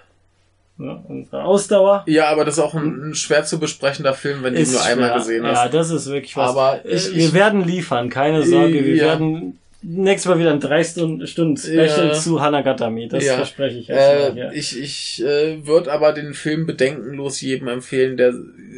ne, 0.79 1.03
unserer 1.09 1.45
Ausdauer. 1.45 2.05
ja, 2.07 2.29
aber 2.29 2.45
das 2.45 2.55
ist 2.59 2.63
auch 2.63 2.75
ein, 2.75 3.11
ein 3.11 3.15
schwer 3.15 3.45
zu 3.45 3.59
besprechender 3.59 4.15
Film, 4.15 4.43
wenn 4.43 4.55
du 4.55 4.61
ihn 4.61 4.71
nur 4.71 4.83
einmal 4.83 5.09
schwer. 5.11 5.19
gesehen 5.19 5.45
Ja, 5.45 5.65
hast. 5.65 5.75
das 5.75 5.91
ist 5.91 6.07
wirklich 6.09 6.37
was. 6.37 6.51
Aber 6.51 6.85
Äh, 6.85 6.95
ich- 6.95 7.15
wir 7.15 7.25
ich- 7.27 7.33
werden 7.35 7.65
liefern, 7.65 8.09
keine 8.11 8.43
Sorge. 8.43 8.85
Wir 8.85 8.97
Ja. 8.97 9.05
werden 9.07 9.59
nächstes 9.83 10.29
Mal 10.29 10.39
wieder 10.41 10.51
ein 10.51 10.61
drei 10.61 10.83
Stunden, 10.83 11.27
Stunden 11.27 11.57
Special 11.57 12.09
Ja. 12.09 12.13
zu 12.13 12.41
Hanagatami. 12.41 13.09
Das 13.09 13.25
Ja. 13.25 13.35
verspreche 13.37 13.79
ich 13.79 13.89
mal 13.89 13.97
Äh, 13.97 14.33
hier. 14.33 14.53
ich 14.53 14.81
ich 14.81 15.23
äh, 15.25 15.65
würde 15.67 15.93
aber 15.93 16.13
den 16.13 16.35
Film 16.35 16.67
bedenkenlos 16.67 17.41
jedem 17.41 17.69
empfehlen, 17.69 18.17
der 18.17 18.35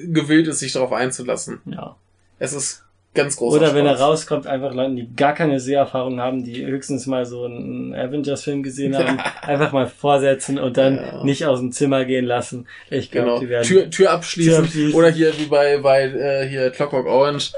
gewillt 0.08 0.48
ist, 0.48 0.58
sich 0.58 0.72
darauf 0.72 0.92
einzulassen. 0.92 1.60
Ja. 1.66 1.96
Es 2.38 2.52
ist 2.52 2.84
ganz 3.14 3.36
großer 3.36 3.56
Oder 3.56 3.74
wenn 3.74 3.86
er 3.86 3.96
Spaß. 3.96 4.06
rauskommt, 4.08 4.46
einfach 4.46 4.72
Leuten, 4.74 4.94
die 4.96 5.08
gar 5.16 5.34
keine 5.34 5.58
Seherfahrung 5.60 6.20
haben, 6.20 6.44
die 6.44 6.64
höchstens 6.64 7.06
mal 7.06 7.26
so 7.26 7.44
einen 7.46 7.94
Avengers-Film 7.94 8.62
gesehen 8.62 8.96
haben, 8.96 9.18
einfach 9.42 9.72
mal 9.72 9.86
vorsetzen 9.86 10.58
und 10.58 10.76
dann 10.76 10.96
Ja. 10.96 11.24
nicht 11.24 11.44
aus 11.46 11.58
dem 11.60 11.72
Zimmer 11.72 12.04
gehen 12.04 12.26
lassen. 12.26 12.66
Ich 12.90 13.10
glaube, 13.10 13.26
Genau. 13.28 13.40
die 13.40 13.48
werden. 13.48 13.66
Tür, 13.66 13.90
Tür 13.90 14.12
abschließen. 14.12 14.52
Tür 14.54 14.64
abschließen. 14.64 14.94
Oder 14.94 15.10
hier 15.10 15.36
wie 15.38 15.46
bei, 15.46 15.78
bei 15.78 16.02
äh, 16.04 16.48
hier 16.48 16.70
Clockwork 16.70 17.06
Orange. 17.06 17.52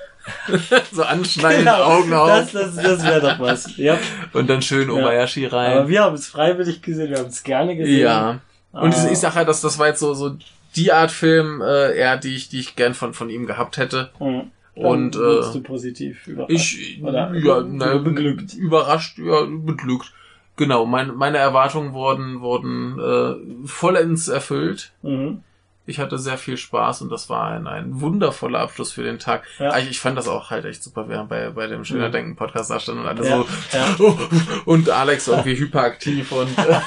so 0.92 1.02
anschneiden, 1.02 1.60
Genau, 1.64 1.82
Augen 1.82 2.12
auf 2.12 2.28
das, 2.28 2.52
das, 2.52 2.76
das 2.76 3.04
wäre 3.06 3.20
doch 3.20 3.38
was. 3.40 3.76
Ja. 3.78 3.98
und 4.34 4.48
dann 4.50 4.60
schön 4.62 4.90
Obayashi 4.90 5.46
Aber 5.46 5.56
rein. 5.56 5.88
wir 5.88 6.02
haben 6.02 6.14
es 6.14 6.26
freiwillig 6.26 6.82
gesehen, 6.82 7.10
wir 7.10 7.18
haben 7.18 7.28
es 7.28 7.42
gerne 7.42 7.74
gesehen. 7.74 8.00
Ja. 8.00 8.40
Und 8.72 8.94
Ah. 8.94 9.08
ich 9.10 9.18
sag 9.18 9.34
halt, 9.34 9.48
dass 9.48 9.62
das 9.62 9.78
war 9.78 9.88
jetzt 9.88 9.98
so, 10.00 10.12
so 10.14 10.32
die 10.76 10.92
Art 10.92 11.10
Film, 11.10 11.62
äh, 11.62 11.96
eher, 11.96 12.16
die 12.18 12.36
ich, 12.36 12.48
die 12.50 12.60
ich 12.60 12.76
gern 12.76 12.94
von, 12.94 13.14
von 13.14 13.30
ihm 13.30 13.46
gehabt 13.46 13.78
hätte. 13.78 14.10
Mhm. 14.20 14.50
Und, 14.80 15.14
Dann 15.14 15.22
wurdest 15.22 15.50
äh, 15.50 15.58
du 15.58 15.62
positiv 15.62 16.26
überrascht. 16.26 16.52
Ich, 16.78 17.02
Oder 17.02 17.34
ja, 17.34 17.62
na, 17.66 17.98
beglückt. 17.98 18.54
Überrascht, 18.54 19.18
ja, 19.18 19.44
beglückt. 19.46 20.12
Genau, 20.56 20.86
mein, 20.86 21.14
meine 21.16 21.38
Erwartungen 21.38 21.92
wurden, 21.92 22.40
wurden 22.40 22.98
äh, 22.98 23.66
vollends 23.66 24.28
erfüllt. 24.28 24.92
Mhm. 25.02 25.42
Ich 25.86 25.98
hatte 25.98 26.18
sehr 26.18 26.38
viel 26.38 26.56
Spaß 26.56 27.02
und 27.02 27.10
das 27.10 27.28
war 27.30 27.48
ein, 27.50 27.66
ein 27.66 28.00
wundervoller 28.00 28.60
Abschluss 28.60 28.92
für 28.92 29.02
den 29.02 29.18
Tag. 29.18 29.42
Ja. 29.58 29.76
Ich, 29.78 29.90
ich 29.90 30.00
fand 30.00 30.16
das 30.16 30.28
auch 30.28 30.50
halt 30.50 30.64
echt 30.64 30.84
super, 30.84 31.08
während 31.08 31.28
bei, 31.28 31.50
bei 31.50 31.66
dem 31.66 31.84
Schöner 31.84 32.08
Mhm. 32.08 32.12
Denken 32.12 32.36
Podcast 32.36 32.70
da 32.70 32.78
standen 32.78 33.00
und 33.02 33.08
alle 33.08 33.28
Ja, 33.28 33.38
so 33.38 33.46
ja. 33.76 33.86
Oh, 33.98 34.18
und 34.66 34.88
Alex 34.88 35.26
irgendwie 35.26 35.56
hyperaktiv 35.56 36.30
und 36.30 36.56
äh, 36.58 36.80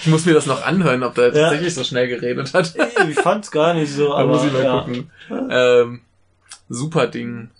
ich 0.00 0.06
muss 0.06 0.24
mir 0.24 0.32
das 0.32 0.46
noch 0.46 0.64
anhören, 0.64 1.02
ob 1.02 1.14
der 1.16 1.32
tatsächlich 1.32 1.74
so 1.74 1.84
schnell 1.84 2.08
geredet 2.08 2.54
hat. 2.54 2.72
Ich 3.10 3.16
fand's 3.16 3.50
gar 3.50 3.74
nicht 3.74 3.92
so, 3.92 4.08
Da 4.10 4.14
aber 4.14 4.28
muss 4.32 4.44
ich 4.44 4.52
mal 4.52 4.80
gucken. 4.80 5.10
Ähm, 5.50 6.00
super 6.70 7.06
Ding. 7.08 7.50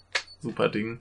Super 0.41 0.71
Ding. 0.71 1.01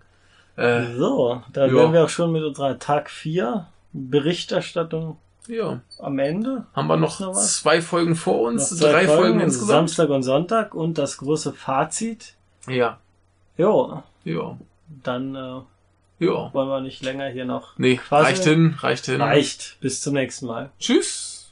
Äh, 0.57 0.87
So, 0.97 1.41
dann 1.53 1.69
Ja. 1.69 1.75
wären 1.77 1.93
wir 1.93 2.03
auch 2.03 2.09
schon 2.09 2.33
mit 2.33 2.43
unserer 2.43 2.77
Tag 2.77 3.09
4 3.09 3.67
Berichterstattung 3.93 5.17
ja. 5.47 5.79
am 5.99 6.19
Ende. 6.19 6.65
Haben 6.73 6.87
wir 6.87 6.97
noch, 6.97 7.19
Noch 7.21 7.33
zwei 7.35 7.81
Folgen 7.81 8.15
vor 8.15 8.41
uns? 8.41 8.77
Drei 8.77 9.07
Folgen, 9.07 9.35
und 9.35 9.39
insgesamt? 9.41 9.89
Samstag 9.89 10.09
und 10.09 10.23
Sonntag 10.23 10.75
und 10.75 10.97
das 10.97 11.17
große 11.17 11.53
Fazit. 11.53 12.33
Ja. 12.67 12.99
Jo, 13.57 14.03
Ja. 14.25 14.57
dann 15.03 15.35
äh, 15.35 15.61
Ja. 16.25 16.53
wollen 16.53 16.67
wir 16.69 16.81
nicht 16.81 17.01
länger 17.03 17.27
hier 17.29 17.45
noch. 17.45 17.77
Nee, 17.77 17.95
Quasi- 17.95 18.25
reicht 18.25 18.43
hin, 18.43 18.75
reicht 18.79 19.05
hin. 19.05 19.21
Reicht. 19.21 19.77
Bis 19.79 20.01
zum 20.01 20.13
nächsten 20.15 20.47
Mal. 20.47 20.71
Tschüss. 20.79 21.49